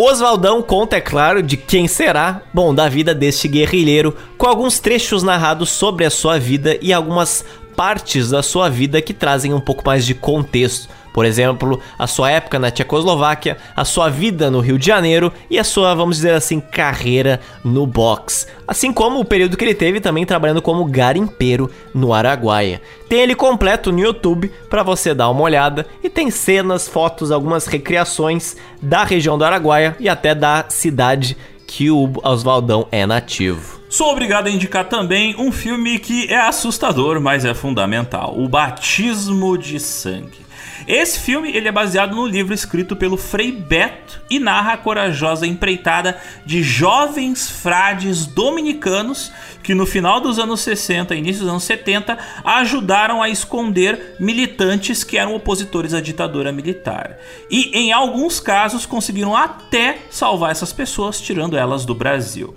Oswaldão 0.00 0.62
conta, 0.62 0.96
é 0.96 1.00
claro, 1.00 1.42
de 1.42 1.56
quem 1.56 1.88
será, 1.88 2.40
bom, 2.54 2.72
da 2.72 2.88
vida 2.88 3.12
deste 3.12 3.48
guerrilheiro, 3.48 4.16
com 4.38 4.46
alguns 4.46 4.78
trechos 4.78 5.24
narrados 5.24 5.70
sobre 5.70 6.04
a 6.04 6.10
sua 6.10 6.38
vida 6.38 6.78
e 6.80 6.92
algumas 6.92 7.44
partes 7.74 8.30
da 8.30 8.40
sua 8.40 8.68
vida 8.68 9.02
que 9.02 9.12
trazem 9.12 9.52
um 9.52 9.58
pouco 9.58 9.82
mais 9.84 10.06
de 10.06 10.14
contexto. 10.14 10.88
Por 11.12 11.24
exemplo, 11.24 11.80
a 11.98 12.06
sua 12.06 12.30
época 12.30 12.58
na 12.58 12.70
Tchecoslováquia, 12.70 13.56
a 13.74 13.84
sua 13.84 14.08
vida 14.08 14.50
no 14.50 14.60
Rio 14.60 14.78
de 14.78 14.86
Janeiro 14.86 15.32
e 15.50 15.58
a 15.58 15.64
sua, 15.64 15.94
vamos 15.94 16.16
dizer 16.16 16.34
assim, 16.34 16.60
carreira 16.60 17.40
no 17.64 17.86
boxe. 17.86 18.46
Assim 18.66 18.92
como 18.92 19.20
o 19.20 19.24
período 19.24 19.56
que 19.56 19.64
ele 19.64 19.74
teve 19.74 20.00
também 20.00 20.24
trabalhando 20.24 20.62
como 20.62 20.84
garimpeiro 20.84 21.70
no 21.94 22.12
Araguaia. 22.12 22.80
Tem 23.08 23.20
ele 23.20 23.34
completo 23.34 23.90
no 23.90 23.98
YouTube 23.98 24.52
para 24.68 24.82
você 24.82 25.14
dar 25.14 25.30
uma 25.30 25.42
olhada 25.42 25.86
e 26.02 26.10
tem 26.10 26.30
cenas, 26.30 26.86
fotos, 26.86 27.32
algumas 27.32 27.66
recriações 27.66 28.56
da 28.82 29.04
região 29.04 29.38
do 29.38 29.44
Araguaia 29.44 29.96
e 29.98 30.08
até 30.08 30.34
da 30.34 30.66
cidade 30.68 31.36
que 31.66 31.90
o 31.90 32.10
Oswaldão 32.22 32.88
é 32.90 33.06
nativo. 33.06 33.78
Sou 33.90 34.10
obrigado 34.10 34.48
a 34.48 34.50
indicar 34.50 34.84
também 34.86 35.34
um 35.38 35.50
filme 35.50 35.98
que 35.98 36.26
é 36.32 36.36
assustador, 36.36 37.20
mas 37.20 37.44
é 37.44 37.54
fundamental: 37.54 38.34
O 38.38 38.48
Batismo 38.48 39.56
de 39.56 39.80
Sangue. 39.80 40.47
Esse 40.88 41.20
filme 41.20 41.54
ele 41.54 41.68
é 41.68 41.72
baseado 41.72 42.16
no 42.16 42.24
livro 42.24 42.54
escrito 42.54 42.96
pelo 42.96 43.18
Frei 43.18 43.52
Beto 43.52 44.22
e 44.30 44.38
narra 44.38 44.72
a 44.72 44.76
corajosa 44.78 45.46
empreitada 45.46 46.18
de 46.46 46.62
jovens 46.62 47.50
frades 47.50 48.24
dominicanos 48.24 49.30
que 49.62 49.74
no 49.74 49.84
final 49.84 50.18
dos 50.18 50.38
anos 50.38 50.62
60 50.62 51.14
e 51.14 51.18
início 51.18 51.42
dos 51.42 51.50
anos 51.50 51.64
70 51.64 52.16
ajudaram 52.42 53.22
a 53.22 53.28
esconder 53.28 54.16
militantes 54.18 55.04
que 55.04 55.18
eram 55.18 55.34
opositores 55.34 55.92
à 55.92 56.00
ditadura 56.00 56.50
militar. 56.50 57.18
E 57.50 57.70
em 57.78 57.92
alguns 57.92 58.40
casos 58.40 58.86
conseguiram 58.86 59.36
até 59.36 59.98
salvar 60.08 60.52
essas 60.52 60.72
pessoas, 60.72 61.20
tirando 61.20 61.54
elas 61.54 61.84
do 61.84 61.94
Brasil. 61.94 62.56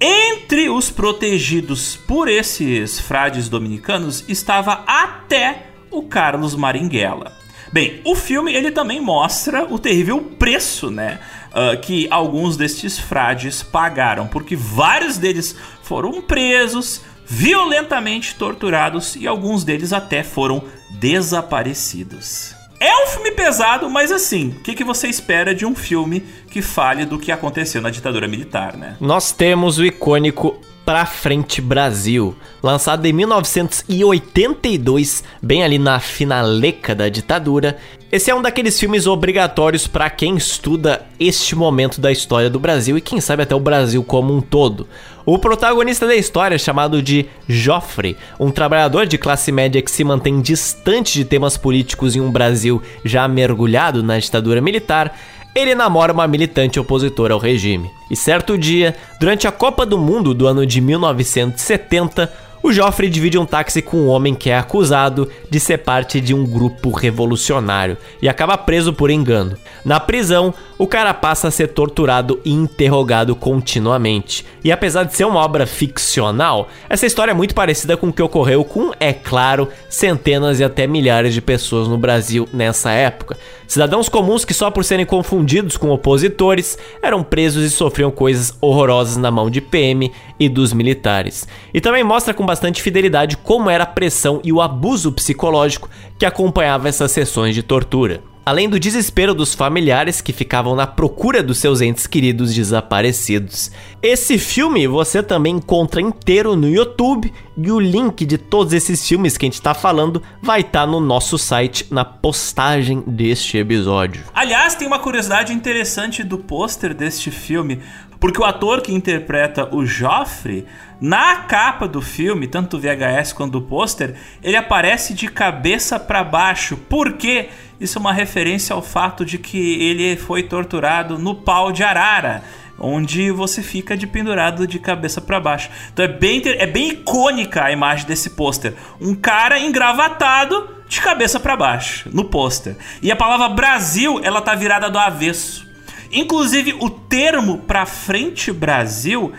Entre 0.00 0.70
os 0.70 0.90
protegidos 0.90 1.96
por 1.96 2.28
esses 2.28 3.00
frades 3.00 3.48
dominicanos 3.48 4.24
estava 4.28 4.84
até 4.86 5.66
o 5.90 6.04
Carlos 6.04 6.54
Maringuela. 6.54 7.47
Bem, 7.72 8.00
o 8.04 8.14
filme 8.14 8.54
ele 8.54 8.70
também 8.70 9.00
mostra 9.00 9.64
o 9.64 9.78
terrível 9.78 10.20
preço, 10.38 10.90
né? 10.90 11.18
Uh, 11.48 11.80
que 11.80 12.06
alguns 12.10 12.56
destes 12.56 12.98
frades 12.98 13.62
pagaram, 13.62 14.26
porque 14.26 14.54
vários 14.54 15.18
deles 15.18 15.56
foram 15.82 16.20
presos, 16.20 17.02
violentamente 17.26 18.34
torturados 18.34 19.16
e 19.16 19.26
alguns 19.26 19.64
deles 19.64 19.92
até 19.92 20.22
foram 20.22 20.62
desaparecidos. 20.90 22.54
É 22.80 23.04
um 23.04 23.08
filme 23.08 23.32
pesado, 23.32 23.90
mas 23.90 24.12
assim, 24.12 24.50
o 24.50 24.62
que, 24.62 24.74
que 24.74 24.84
você 24.84 25.08
espera 25.08 25.52
de 25.54 25.66
um 25.66 25.74
filme 25.74 26.24
que 26.48 26.62
fale 26.62 27.04
do 27.04 27.18
que 27.18 27.32
aconteceu 27.32 27.82
na 27.82 27.90
ditadura 27.90 28.28
militar, 28.28 28.76
né? 28.76 28.96
Nós 29.00 29.32
temos 29.32 29.78
o 29.78 29.84
icônico 29.84 30.60
Pra 30.88 31.04
Frente 31.04 31.60
Brasil, 31.60 32.34
lançado 32.62 33.04
em 33.04 33.12
1982, 33.12 35.22
bem 35.42 35.62
ali 35.62 35.78
na 35.78 36.00
finaleca 36.00 36.94
da 36.94 37.10
ditadura. 37.10 37.76
Esse 38.10 38.30
é 38.30 38.34
um 38.34 38.40
daqueles 38.40 38.80
filmes 38.80 39.06
obrigatórios 39.06 39.86
para 39.86 40.08
quem 40.08 40.34
estuda 40.34 41.04
este 41.20 41.54
momento 41.54 42.00
da 42.00 42.10
história 42.10 42.48
do 42.48 42.58
Brasil 42.58 42.96
e 42.96 43.02
quem 43.02 43.20
sabe 43.20 43.42
até 43.42 43.54
o 43.54 43.60
Brasil 43.60 44.02
como 44.02 44.34
um 44.34 44.40
todo. 44.40 44.88
O 45.26 45.38
protagonista 45.38 46.06
da 46.06 46.16
história 46.16 46.54
é 46.54 46.58
chamado 46.58 47.02
de 47.02 47.26
Joffre, 47.46 48.16
um 48.40 48.50
trabalhador 48.50 49.04
de 49.04 49.18
classe 49.18 49.52
média 49.52 49.82
que 49.82 49.90
se 49.90 50.02
mantém 50.02 50.40
distante 50.40 51.18
de 51.18 51.26
temas 51.26 51.58
políticos 51.58 52.16
em 52.16 52.20
um 52.22 52.32
Brasil 52.32 52.80
já 53.04 53.28
mergulhado 53.28 54.02
na 54.02 54.18
ditadura 54.18 54.62
militar 54.62 55.14
ele 55.58 55.74
namora 55.74 56.12
uma 56.12 56.26
militante 56.26 56.78
opositora 56.78 57.34
ao 57.34 57.40
regime. 57.40 57.90
E 58.10 58.16
certo 58.16 58.56
dia, 58.56 58.96
durante 59.20 59.46
a 59.46 59.52
Copa 59.52 59.84
do 59.84 59.98
Mundo 59.98 60.32
do 60.32 60.46
ano 60.46 60.64
de 60.64 60.80
1970, 60.80 62.32
o 62.62 62.72
Joffrey 62.72 63.08
divide 63.08 63.38
um 63.38 63.46
táxi 63.46 63.80
com 63.80 63.96
um 63.98 64.08
homem 64.08 64.34
que 64.34 64.50
é 64.50 64.58
acusado 64.58 65.28
de 65.48 65.60
ser 65.60 65.78
parte 65.78 66.20
de 66.20 66.34
um 66.34 66.44
grupo 66.44 66.90
revolucionário 66.90 67.96
e 68.20 68.28
acaba 68.28 68.56
preso 68.56 68.92
por 68.92 69.10
engano. 69.10 69.56
Na 69.84 70.00
prisão, 70.00 70.52
o 70.76 70.86
cara 70.86 71.14
passa 71.14 71.48
a 71.48 71.50
ser 71.50 71.68
torturado 71.68 72.40
e 72.44 72.52
interrogado 72.52 73.34
continuamente. 73.34 74.44
E 74.62 74.70
apesar 74.70 75.04
de 75.04 75.14
ser 75.14 75.24
uma 75.24 75.40
obra 75.40 75.66
ficcional, 75.66 76.68
essa 76.88 77.06
história 77.06 77.32
é 77.32 77.34
muito 77.34 77.54
parecida 77.54 77.96
com 77.96 78.08
o 78.08 78.12
que 78.12 78.22
ocorreu 78.22 78.64
com, 78.64 78.92
é 79.00 79.12
claro, 79.12 79.68
centenas 79.88 80.60
e 80.60 80.64
até 80.64 80.86
milhares 80.86 81.34
de 81.34 81.40
pessoas 81.40 81.88
no 81.88 81.98
Brasil 81.98 82.48
nessa 82.52 82.90
época. 82.90 83.36
Cidadãos 83.66 84.08
comuns 84.08 84.46
que 84.46 84.54
só 84.54 84.70
por 84.70 84.82
serem 84.82 85.04
confundidos 85.04 85.76
com 85.76 85.90
opositores 85.90 86.78
eram 87.02 87.22
presos 87.22 87.64
e 87.64 87.70
sofriam 87.70 88.10
coisas 88.10 88.56
horrorosas 88.62 89.18
na 89.18 89.30
mão 89.30 89.50
de 89.50 89.60
PM 89.60 90.10
e 90.38 90.48
dos 90.48 90.72
militares. 90.72 91.46
E 91.72 91.80
também 91.80 92.04
mostra 92.04 92.32
com 92.34 92.46
bastante 92.46 92.82
fidelidade 92.82 93.36
como 93.36 93.70
era 93.70 93.84
a 93.84 93.86
pressão 93.86 94.40
e 94.44 94.52
o 94.52 94.60
abuso 94.60 95.12
psicológico 95.12 95.88
que 96.18 96.26
acompanhava 96.26 96.88
essas 96.88 97.12
sessões 97.12 97.54
de 97.54 97.62
tortura 97.62 98.22
além 98.48 98.66
do 98.66 98.80
desespero 98.80 99.34
dos 99.34 99.54
familiares 99.54 100.22
que 100.22 100.32
ficavam 100.32 100.74
na 100.74 100.86
procura 100.86 101.42
dos 101.42 101.58
seus 101.58 101.82
entes 101.82 102.06
queridos 102.06 102.54
desaparecidos. 102.54 103.70
Esse 104.02 104.38
filme 104.38 104.86
você 104.86 105.22
também 105.22 105.56
encontra 105.56 106.00
inteiro 106.00 106.56
no 106.56 106.66
YouTube 106.66 107.30
e 107.58 107.70
o 107.70 107.78
link 107.78 108.24
de 108.24 108.38
todos 108.38 108.72
esses 108.72 109.06
filmes 109.06 109.36
que 109.36 109.44
a 109.44 109.48
gente 109.48 109.60
tá 109.60 109.74
falando 109.74 110.22
vai 110.40 110.60
estar 110.60 110.80
tá 110.80 110.86
no 110.86 110.98
nosso 110.98 111.36
site 111.36 111.88
na 111.90 112.06
postagem 112.06 113.04
deste 113.06 113.58
episódio. 113.58 114.24
Aliás, 114.32 114.74
tem 114.74 114.86
uma 114.86 114.98
curiosidade 114.98 115.52
interessante 115.52 116.24
do 116.24 116.38
pôster 116.38 116.94
deste 116.94 117.30
filme, 117.30 117.82
porque 118.20 118.40
o 118.40 118.44
ator 118.44 118.80
que 118.80 118.92
interpreta 118.92 119.68
o 119.74 119.86
Joffrey, 119.86 120.66
na 121.00 121.36
capa 121.36 121.86
do 121.86 122.02
filme, 122.02 122.48
tanto 122.48 122.76
do 122.76 122.82
VHS 122.82 123.32
quanto 123.32 123.52
do 123.52 123.62
pôster, 123.62 124.16
ele 124.42 124.56
aparece 124.56 125.14
de 125.14 125.28
cabeça 125.28 126.00
para 126.00 126.24
baixo. 126.24 126.76
Por 126.76 127.12
quê? 127.12 127.48
Isso 127.80 127.98
é 127.98 128.00
uma 128.00 128.12
referência 128.12 128.74
ao 128.74 128.82
fato 128.82 129.24
de 129.24 129.38
que 129.38 129.80
ele 129.80 130.16
foi 130.16 130.42
torturado 130.42 131.16
no 131.16 131.36
pau 131.36 131.70
de 131.70 131.84
arara, 131.84 132.42
onde 132.76 133.30
você 133.30 133.62
fica 133.62 133.96
de 133.96 134.06
pendurado 134.06 134.66
de 134.66 134.80
cabeça 134.80 135.20
para 135.20 135.38
baixo. 135.38 135.70
Então 135.92 136.04
é 136.04 136.08
bem, 136.08 136.42
é 136.44 136.66
bem 136.66 136.88
icônica 136.88 137.62
a 137.62 137.70
imagem 137.70 138.06
desse 138.06 138.30
pôster. 138.30 138.74
Um 139.00 139.14
cara 139.14 139.60
engravatado 139.60 140.76
de 140.88 141.00
cabeça 141.00 141.38
para 141.38 141.56
baixo 141.56 142.08
no 142.12 142.24
pôster. 142.24 142.76
E 143.00 143.12
a 143.12 143.16
palavra 143.16 143.48
Brasil, 143.48 144.20
ela 144.24 144.40
tá 144.40 144.54
virada 144.56 144.90
do 144.90 144.98
avesso. 144.98 145.67
Inclusive 146.12 146.76
o 146.80 146.88
termo 146.88 147.58
para 147.58 147.84
frente 147.86 148.52
Brasil 148.52 149.32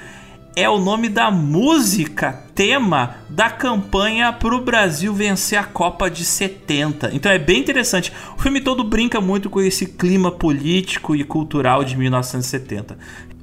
é 0.56 0.69
o 0.69 0.77
nome 0.77 1.07
da 1.07 1.31
música 1.31 2.43
tema 2.53 3.15
da 3.30 3.49
campanha 3.49 4.33
para 4.33 4.53
o 4.53 4.61
Brasil 4.61 5.14
vencer 5.14 5.57
a 5.57 5.64
Copa 5.64 6.09
de 6.09 6.25
70. 6.25 7.11
Então 7.14 7.31
é 7.31 7.39
bem 7.39 7.59
interessante. 7.59 8.11
O 8.38 8.41
filme 8.41 8.59
todo 8.59 8.83
brinca 8.83 9.22
muito 9.22 9.49
com 9.49 9.61
esse 9.61 9.85
clima 9.85 10.31
político 10.31 11.15
e 11.15 11.23
cultural 11.23 11.83
de 11.83 11.95
1970. 11.95 12.98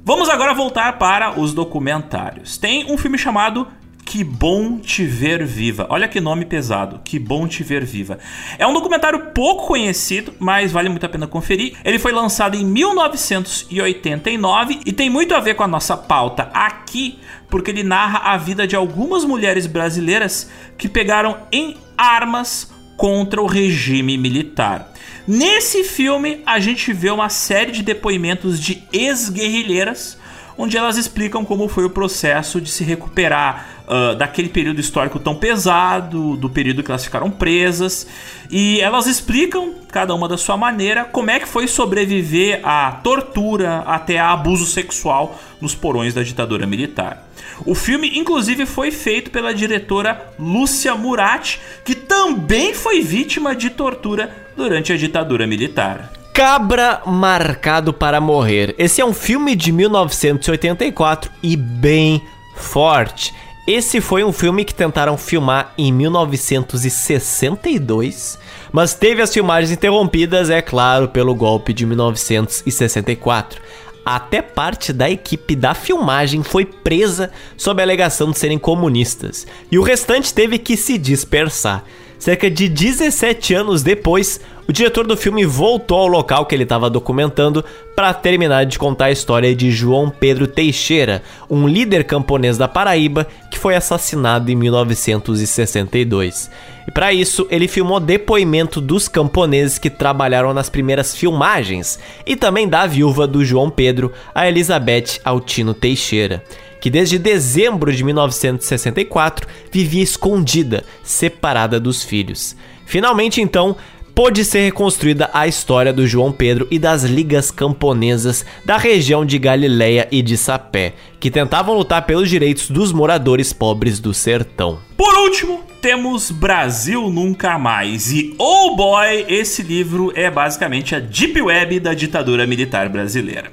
Vamos 0.05 0.29
agora 0.29 0.53
voltar 0.53 0.97
para 0.99 1.39
os 1.39 1.53
documentários. 1.53 2.57
Tem 2.57 2.91
um 2.91 2.97
filme 2.97 3.17
chamado 3.17 3.67
que 4.07 4.23
bom 4.23 4.79
te 4.79 5.05
ver 5.05 5.45
viva. 5.45 5.85
Olha 5.89 6.07
que 6.07 6.21
nome 6.21 6.45
pesado. 6.45 7.01
Que 7.03 7.19
bom 7.19 7.45
te 7.45 7.61
ver 7.61 7.83
viva. 7.83 8.17
É 8.57 8.65
um 8.65 8.71
documentário 8.71 9.33
pouco 9.33 9.67
conhecido, 9.67 10.33
mas 10.39 10.71
vale 10.71 10.87
muito 10.87 11.05
a 11.05 11.09
pena 11.09 11.27
conferir. 11.27 11.75
Ele 11.83 11.99
foi 11.99 12.13
lançado 12.13 12.55
em 12.55 12.63
1989 12.63 14.79
e 14.85 14.93
tem 14.93 15.09
muito 15.09 15.35
a 15.35 15.41
ver 15.41 15.55
com 15.55 15.63
a 15.63 15.67
nossa 15.67 15.97
pauta 15.97 16.49
aqui, 16.53 17.19
porque 17.49 17.69
ele 17.69 17.83
narra 17.83 18.19
a 18.31 18.37
vida 18.37 18.65
de 18.65 18.77
algumas 18.77 19.25
mulheres 19.25 19.67
brasileiras 19.67 20.49
que 20.77 20.87
pegaram 20.87 21.39
em 21.51 21.75
armas 21.97 22.71
contra 22.95 23.41
o 23.41 23.45
regime 23.45 24.17
militar. 24.17 24.93
Nesse 25.27 25.83
filme, 25.83 26.41
a 26.45 26.59
gente 26.59 26.93
vê 26.93 27.09
uma 27.09 27.27
série 27.27 27.73
de 27.73 27.83
depoimentos 27.83 28.57
de 28.57 28.81
ex-guerrilheiras 28.93 30.17
onde 30.57 30.77
elas 30.77 30.97
explicam 30.97 31.45
como 31.45 31.67
foi 31.67 31.85
o 31.85 31.89
processo 31.89 32.59
de 32.59 32.69
se 32.69 32.83
recuperar 32.83 33.83
uh, 33.87 34.15
daquele 34.15 34.49
período 34.49 34.79
histórico 34.79 35.19
tão 35.19 35.35
pesado, 35.35 36.35
do 36.35 36.49
período 36.49 36.83
que 36.83 36.91
elas 36.91 37.03
ficaram 37.03 37.29
presas, 37.29 38.07
e 38.49 38.79
elas 38.81 39.05
explicam, 39.05 39.75
cada 39.91 40.13
uma 40.15 40.27
da 40.27 40.37
sua 40.37 40.57
maneira, 40.57 41.05
como 41.05 41.29
é 41.29 41.39
que 41.39 41.47
foi 41.47 41.67
sobreviver 41.67 42.59
à 42.63 42.91
tortura 42.91 43.79
até 43.85 44.17
a 44.17 44.31
abuso 44.31 44.65
sexual 44.65 45.39
nos 45.61 45.75
porões 45.75 46.13
da 46.13 46.23
ditadura 46.23 46.65
militar. 46.65 47.27
O 47.65 47.73
filme, 47.73 48.17
inclusive, 48.17 48.65
foi 48.65 48.91
feito 48.91 49.31
pela 49.31 49.53
diretora 49.53 50.33
Lúcia 50.39 50.95
Murat, 50.95 51.57
que 51.83 51.95
também 51.95 52.73
foi 52.73 53.01
vítima 53.01 53.55
de 53.55 53.69
tortura 53.69 54.47
durante 54.55 54.93
a 54.93 54.97
ditadura 54.97 55.47
militar. 55.47 56.11
Cabra 56.37 57.01
Marcado 57.03 57.91
para 57.91 58.21
Morrer. 58.21 58.75
Esse 58.77 59.01
é 59.01 59.05
um 59.05 59.11
filme 59.11 59.55
de 59.55 59.71
1984 59.71 61.31
e 61.41 61.57
bem 61.57 62.21
forte. 62.55 63.33
Esse 63.67 63.99
foi 63.99 64.23
um 64.23 64.31
filme 64.31 64.63
que 64.63 64.75
tentaram 64.75 65.17
filmar 65.17 65.73
em 65.75 65.91
1962, 65.91 68.37
mas 68.71 68.93
teve 68.93 69.23
as 69.23 69.33
filmagens 69.33 69.71
interrompidas, 69.71 70.51
é 70.51 70.61
claro, 70.61 71.07
pelo 71.07 71.33
golpe 71.33 71.73
de 71.73 71.87
1964. 71.87 73.59
Até 74.05 74.43
parte 74.43 74.93
da 74.93 75.09
equipe 75.09 75.55
da 75.55 75.73
filmagem 75.73 76.43
foi 76.43 76.65
presa 76.65 77.31
sob 77.57 77.81
a 77.81 77.83
alegação 77.83 78.29
de 78.29 78.37
serem 78.37 78.59
comunistas, 78.59 79.47
e 79.71 79.79
o 79.79 79.83
restante 79.83 80.31
teve 80.31 80.59
que 80.59 80.77
se 80.77 80.99
dispersar. 80.99 81.83
Cerca 82.19 82.49
de 82.49 82.67
17 82.67 83.53
anos 83.53 83.83
depois, 83.83 84.41
o 84.67 84.73
diretor 84.73 85.07
do 85.07 85.15
filme 85.15 85.45
voltou 85.45 85.97
ao 85.99 86.07
local 86.07 86.45
que 86.45 86.53
ele 86.53 86.63
estava 86.63 86.89
documentando 86.89 87.63
para 87.95 88.13
terminar 88.13 88.65
de 88.65 88.77
contar 88.77 89.05
a 89.05 89.11
história 89.11 89.55
de 89.55 89.71
João 89.71 90.09
Pedro 90.09 90.45
Teixeira, 90.45 91.23
um 91.49 91.65
líder 91.67 92.03
camponês 92.03 92.57
da 92.57 92.67
Paraíba 92.67 93.25
que 93.49 93.57
foi 93.57 93.75
assassinado 93.75 94.51
em 94.51 94.55
1962. 94.55 96.51
E 96.85 96.91
para 96.91 97.13
isso, 97.13 97.47
ele 97.49 97.67
filmou 97.67 97.99
depoimento 97.99 98.81
dos 98.81 99.07
camponeses 99.07 99.77
que 99.77 99.89
trabalharam 99.89 100.53
nas 100.53 100.69
primeiras 100.69 101.15
filmagens 101.15 101.97
e 102.25 102.35
também 102.35 102.67
da 102.67 102.85
viúva 102.85 103.25
do 103.25 103.45
João 103.45 103.69
Pedro, 103.69 104.11
a 104.35 104.47
Elizabeth 104.49 105.21
Altino 105.23 105.73
Teixeira 105.73 106.43
que 106.79 106.91
desde 106.91 107.17
dezembro 107.17 107.91
de 107.91 108.03
1964 108.03 109.47
vivia 109.71 110.03
escondida, 110.03 110.83
separada 111.03 111.79
dos 111.79 112.03
filhos. 112.03 112.55
Finalmente, 112.85 113.41
então, 113.41 113.75
pôde 114.17 114.43
ser 114.43 114.61
reconstruída 114.61 115.29
a 115.31 115.45
história 115.45 115.93
do 115.93 116.07
João 116.07 116.31
Pedro 116.31 116.67
e 116.71 116.79
das 116.79 117.03
ligas 117.03 117.51
camponesas 117.51 118.43
da 118.65 118.75
região 118.75 119.23
de 119.23 119.37
Galileia 119.37 120.07
e 120.11 120.23
de 120.23 120.35
Sapé, 120.35 120.95
que 121.19 121.29
tentavam 121.29 121.75
lutar 121.75 122.03
pelos 122.03 122.27
direitos 122.27 122.71
dos 122.71 122.91
moradores 122.91 123.53
pobres 123.53 123.99
do 123.99 124.15
sertão. 124.15 124.79
Por 124.97 125.13
último, 125.19 125.63
temos 125.79 126.31
Brasil 126.31 127.11
Nunca 127.11 127.59
Mais. 127.59 128.11
E 128.11 128.33
oh 128.39 128.75
boy, 128.75 129.23
esse 129.29 129.61
livro 129.61 130.11
é 130.15 130.31
basicamente 130.31 130.95
a 130.95 130.99
deep 130.99 131.39
web 131.39 131.79
da 131.79 131.93
ditadura 131.93 132.47
militar 132.47 132.89
brasileira. 132.89 133.51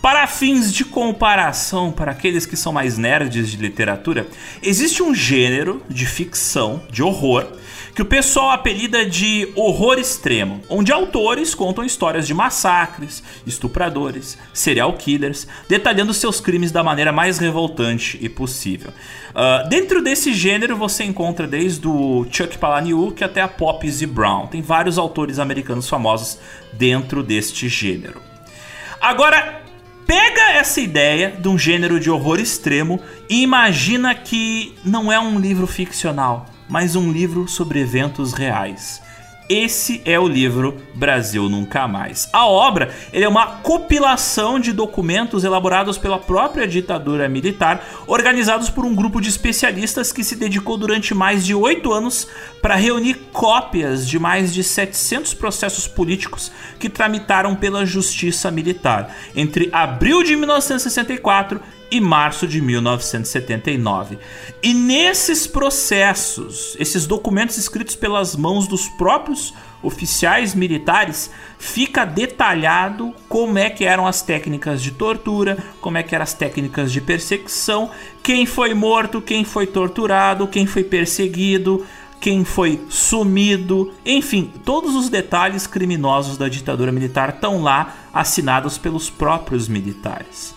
Para 0.00 0.26
fins 0.26 0.72
de 0.72 0.82
comparação, 0.82 1.92
para 1.92 2.12
aqueles 2.12 2.46
que 2.46 2.56
são 2.56 2.72
mais 2.72 2.96
nerds 2.96 3.50
de 3.50 3.58
literatura, 3.58 4.26
existe 4.62 5.02
um 5.02 5.14
gênero 5.14 5.82
de 5.90 6.06
ficção, 6.06 6.80
de 6.90 7.02
horror, 7.02 7.48
que 7.94 8.02
o 8.02 8.04
pessoal 8.04 8.50
apelida 8.50 9.04
de 9.04 9.50
horror 9.54 9.98
extremo, 9.98 10.62
onde 10.68 10.92
autores 10.92 11.54
contam 11.54 11.84
histórias 11.84 12.26
de 12.26 12.34
massacres, 12.34 13.22
estupradores, 13.46 14.38
serial 14.52 14.92
killers, 14.94 15.46
detalhando 15.68 16.14
seus 16.14 16.40
crimes 16.40 16.70
da 16.72 16.82
maneira 16.82 17.12
mais 17.12 17.38
revoltante 17.38 18.18
e 18.20 18.28
possível. 18.28 18.90
Uh, 19.30 19.68
dentro 19.68 20.02
desse 20.02 20.32
gênero 20.32 20.76
você 20.76 21.04
encontra 21.04 21.46
desde 21.46 21.86
o 21.86 22.26
Chuck 22.30 22.58
Palahniuk 22.58 23.22
até 23.22 23.40
a 23.40 23.48
Pop 23.48 23.88
Z. 23.90 24.06
Brown. 24.06 24.46
Tem 24.46 24.62
vários 24.62 24.98
autores 24.98 25.38
americanos 25.38 25.88
famosos 25.88 26.38
dentro 26.72 27.22
deste 27.22 27.68
gênero. 27.68 28.20
Agora, 29.00 29.62
pega 30.06 30.52
essa 30.52 30.80
ideia 30.80 31.30
de 31.30 31.48
um 31.48 31.56
gênero 31.56 32.00
de 32.00 32.10
horror 32.10 32.40
extremo 32.40 33.00
e 33.28 33.42
imagina 33.42 34.14
que 34.14 34.74
não 34.84 35.12
é 35.12 35.18
um 35.18 35.38
livro 35.38 35.66
ficcional, 35.66 36.46
mas 36.70 36.94
um 36.96 37.12
livro 37.12 37.48
sobre 37.48 37.80
eventos 37.80 38.32
reais. 38.32 39.02
Esse 39.50 40.00
é 40.04 40.16
o 40.16 40.28
livro 40.28 40.76
Brasil 40.94 41.48
Nunca 41.48 41.88
Mais. 41.88 42.28
A 42.32 42.46
obra 42.46 42.94
é 43.12 43.26
uma 43.26 43.56
compilação 43.56 44.60
de 44.60 44.72
documentos 44.72 45.42
elaborados 45.42 45.98
pela 45.98 46.20
própria 46.20 46.68
ditadura 46.68 47.28
militar, 47.28 47.84
organizados 48.06 48.70
por 48.70 48.84
um 48.84 48.94
grupo 48.94 49.20
de 49.20 49.28
especialistas 49.28 50.12
que 50.12 50.22
se 50.22 50.36
dedicou 50.36 50.76
durante 50.76 51.12
mais 51.14 51.44
de 51.44 51.52
oito 51.52 51.92
anos 51.92 52.28
para 52.62 52.76
reunir 52.76 53.14
cópias 53.32 54.06
de 54.06 54.20
mais 54.20 54.54
de 54.54 54.62
700 54.62 55.34
processos 55.34 55.88
políticos 55.88 56.52
que 56.78 56.88
tramitaram 56.88 57.56
pela 57.56 57.84
justiça 57.84 58.52
militar 58.52 59.16
entre 59.34 59.68
abril 59.72 60.22
de 60.22 60.36
1964 60.36 61.60
e 61.90 62.00
março 62.00 62.46
de 62.46 62.60
1979. 62.60 64.18
E 64.62 64.72
nesses 64.72 65.46
processos, 65.46 66.76
esses 66.78 67.06
documentos 67.06 67.58
escritos 67.58 67.96
pelas 67.96 68.36
mãos 68.36 68.68
dos 68.68 68.88
próprios 68.88 69.52
oficiais 69.82 70.54
militares, 70.54 71.30
fica 71.58 72.04
detalhado 72.04 73.14
como 73.28 73.58
é 73.58 73.70
que 73.70 73.84
eram 73.84 74.06
as 74.06 74.22
técnicas 74.22 74.82
de 74.82 74.90
tortura, 74.90 75.56
como 75.80 75.96
é 75.96 76.02
que 76.02 76.14
eram 76.14 76.22
as 76.22 76.34
técnicas 76.34 76.92
de 76.92 77.00
perseguição, 77.00 77.90
quem 78.22 78.44
foi 78.44 78.74
morto, 78.74 79.20
quem 79.20 79.44
foi 79.44 79.66
torturado, 79.66 80.46
quem 80.46 80.66
foi 80.66 80.84
perseguido, 80.84 81.86
quem 82.20 82.44
foi 82.44 82.84
sumido, 82.90 83.92
enfim, 84.04 84.52
todos 84.64 84.94
os 84.94 85.08
detalhes 85.08 85.66
criminosos 85.66 86.36
da 86.36 86.48
ditadura 86.48 86.92
militar 86.92 87.30
estão 87.30 87.62
lá 87.62 87.94
assinados 88.12 88.76
pelos 88.76 89.08
próprios 89.08 89.66
militares. 89.68 90.54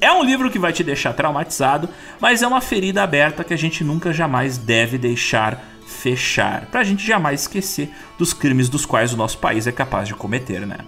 É 0.00 0.12
um 0.12 0.22
livro 0.22 0.50
que 0.50 0.58
vai 0.58 0.72
te 0.72 0.84
deixar 0.84 1.12
traumatizado, 1.12 1.88
mas 2.20 2.42
é 2.42 2.46
uma 2.46 2.60
ferida 2.60 3.02
aberta 3.02 3.42
que 3.42 3.54
a 3.54 3.58
gente 3.58 3.82
nunca 3.82 4.12
jamais 4.12 4.56
deve 4.56 4.96
deixar 4.96 5.64
fechar, 5.86 6.66
pra 6.66 6.84
gente 6.84 7.04
jamais 7.04 7.42
esquecer 7.42 7.90
dos 8.18 8.32
crimes 8.32 8.68
dos 8.68 8.84
quais 8.84 9.12
o 9.12 9.16
nosso 9.16 9.38
país 9.38 9.66
é 9.66 9.72
capaz 9.72 10.06
de 10.06 10.14
cometer, 10.14 10.66
né? 10.66 10.78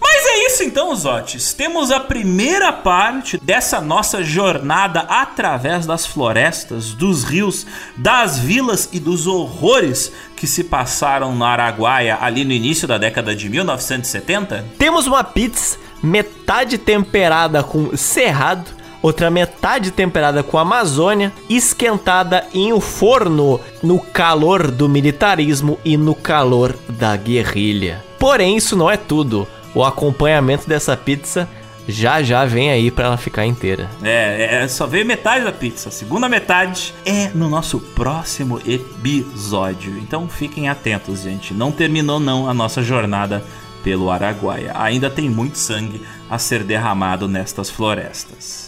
Mas 0.00 0.26
é 0.26 0.46
isso 0.46 0.62
então, 0.62 0.94
Zotes. 0.94 1.52
Temos 1.52 1.90
a 1.90 1.98
primeira 1.98 2.72
parte 2.72 3.38
dessa 3.38 3.80
nossa 3.80 4.22
jornada 4.22 5.00
através 5.00 5.86
das 5.86 6.06
florestas, 6.06 6.92
dos 6.92 7.24
rios, 7.24 7.66
das 7.96 8.38
vilas 8.38 8.88
e 8.92 9.00
dos 9.00 9.26
horrores 9.26 10.12
que 10.36 10.46
se 10.46 10.64
passaram 10.64 11.34
na 11.34 11.48
Araguaia 11.48 12.18
ali 12.20 12.44
no 12.44 12.52
início 12.52 12.86
da 12.86 12.98
década 12.98 13.34
de 13.34 13.48
1970. 13.48 14.66
Temos 14.78 15.06
uma 15.06 15.24
pizza 15.24 15.78
metade 16.02 16.78
temperada 16.78 17.62
com 17.62 17.96
cerrado, 17.96 18.70
outra 19.02 19.30
metade 19.30 19.90
temperada 19.90 20.42
com 20.42 20.58
Amazônia, 20.58 21.32
esquentada 21.48 22.46
em 22.52 22.72
um 22.72 22.80
forno 22.80 23.60
no 23.82 23.98
calor 24.00 24.70
do 24.70 24.88
militarismo 24.88 25.78
e 25.84 25.96
no 25.96 26.14
calor 26.14 26.76
da 26.88 27.16
guerrilha. 27.16 28.04
Porém, 28.18 28.56
isso 28.56 28.76
não 28.76 28.90
é 28.90 28.96
tudo. 28.96 29.46
O 29.74 29.84
acompanhamento 29.84 30.68
dessa 30.68 30.96
pizza 30.96 31.48
já 31.88 32.22
já 32.22 32.44
vem 32.44 32.70
aí 32.70 32.90
para 32.90 33.06
ela 33.06 33.16
ficar 33.16 33.46
inteira. 33.46 33.88
É, 34.02 34.62
é, 34.62 34.68
só 34.68 34.86
veio 34.86 35.06
metade 35.06 35.44
da 35.44 35.52
pizza. 35.52 35.88
A 35.88 35.92
segunda 35.92 36.28
metade 36.28 36.92
é 37.04 37.28
no 37.34 37.48
nosso 37.48 37.78
próximo 37.78 38.60
episódio. 38.66 39.96
Então 39.98 40.28
fiquem 40.28 40.68
atentos, 40.68 41.22
gente. 41.22 41.54
Não 41.54 41.70
terminou 41.70 42.18
não 42.18 42.48
a 42.48 42.54
nossa 42.54 42.82
jornada 42.82 43.44
pelo 43.86 44.10
Araguaia. 44.10 44.72
Ainda 44.74 45.08
tem 45.08 45.30
muito 45.30 45.56
sangue 45.56 46.02
a 46.28 46.40
ser 46.40 46.64
derramado 46.64 47.28
nestas 47.28 47.70
florestas. 47.70 48.65